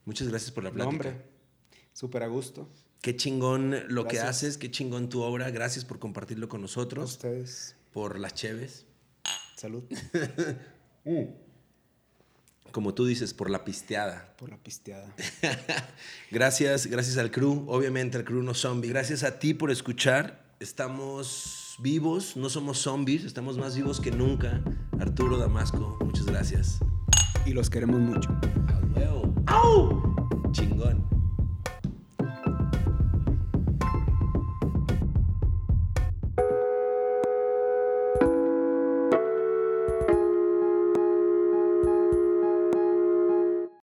Muchas 0.04 0.26
gracias 0.26 0.50
por 0.50 0.64
la 0.64 0.72
plática. 0.72 0.90
Hombre, 0.90 1.22
súper 1.92 2.24
a 2.24 2.26
gusto. 2.26 2.68
Qué 3.00 3.14
chingón 3.14 3.70
lo 3.86 4.02
gracias. 4.02 4.22
que 4.22 4.28
haces, 4.28 4.58
qué 4.58 4.72
chingón 4.72 5.08
tu 5.08 5.22
obra. 5.22 5.48
Gracias 5.52 5.84
por 5.84 6.00
compartirlo 6.00 6.48
con 6.48 6.60
nosotros. 6.60 7.02
A 7.02 7.14
ustedes 7.14 7.76
por 7.92 8.18
las 8.18 8.34
cheves. 8.34 8.84
Salud. 9.54 9.84
mm. 11.04 11.24
Como 12.72 12.92
tú 12.92 13.06
dices, 13.06 13.32
por 13.32 13.48
la 13.48 13.64
pisteada. 13.64 14.34
Por 14.38 14.50
la 14.50 14.56
pisteada. 14.56 15.14
gracias, 16.32 16.86
gracias 16.86 17.16
al 17.16 17.30
crew, 17.30 17.64
obviamente 17.68 18.18
al 18.18 18.24
crew 18.24 18.42
no 18.42 18.54
zombie. 18.54 18.88
Gracias 18.88 19.22
a 19.22 19.38
ti 19.38 19.54
por 19.54 19.70
escuchar. 19.70 20.52
Estamos 20.58 21.69
vivos, 21.80 22.36
no 22.36 22.50
somos 22.50 22.78
zombies, 22.78 23.24
estamos 23.24 23.56
más 23.56 23.74
vivos 23.74 24.00
que 24.00 24.10
nunca. 24.10 24.62
Arturo 24.98 25.38
Damasco, 25.38 25.96
muchas 26.04 26.26
gracias. 26.26 26.78
Y 27.46 27.52
los 27.52 27.70
queremos 27.70 28.00
mucho. 28.00 28.28
¡Au! 29.46 30.50
Chingón. 30.52 31.19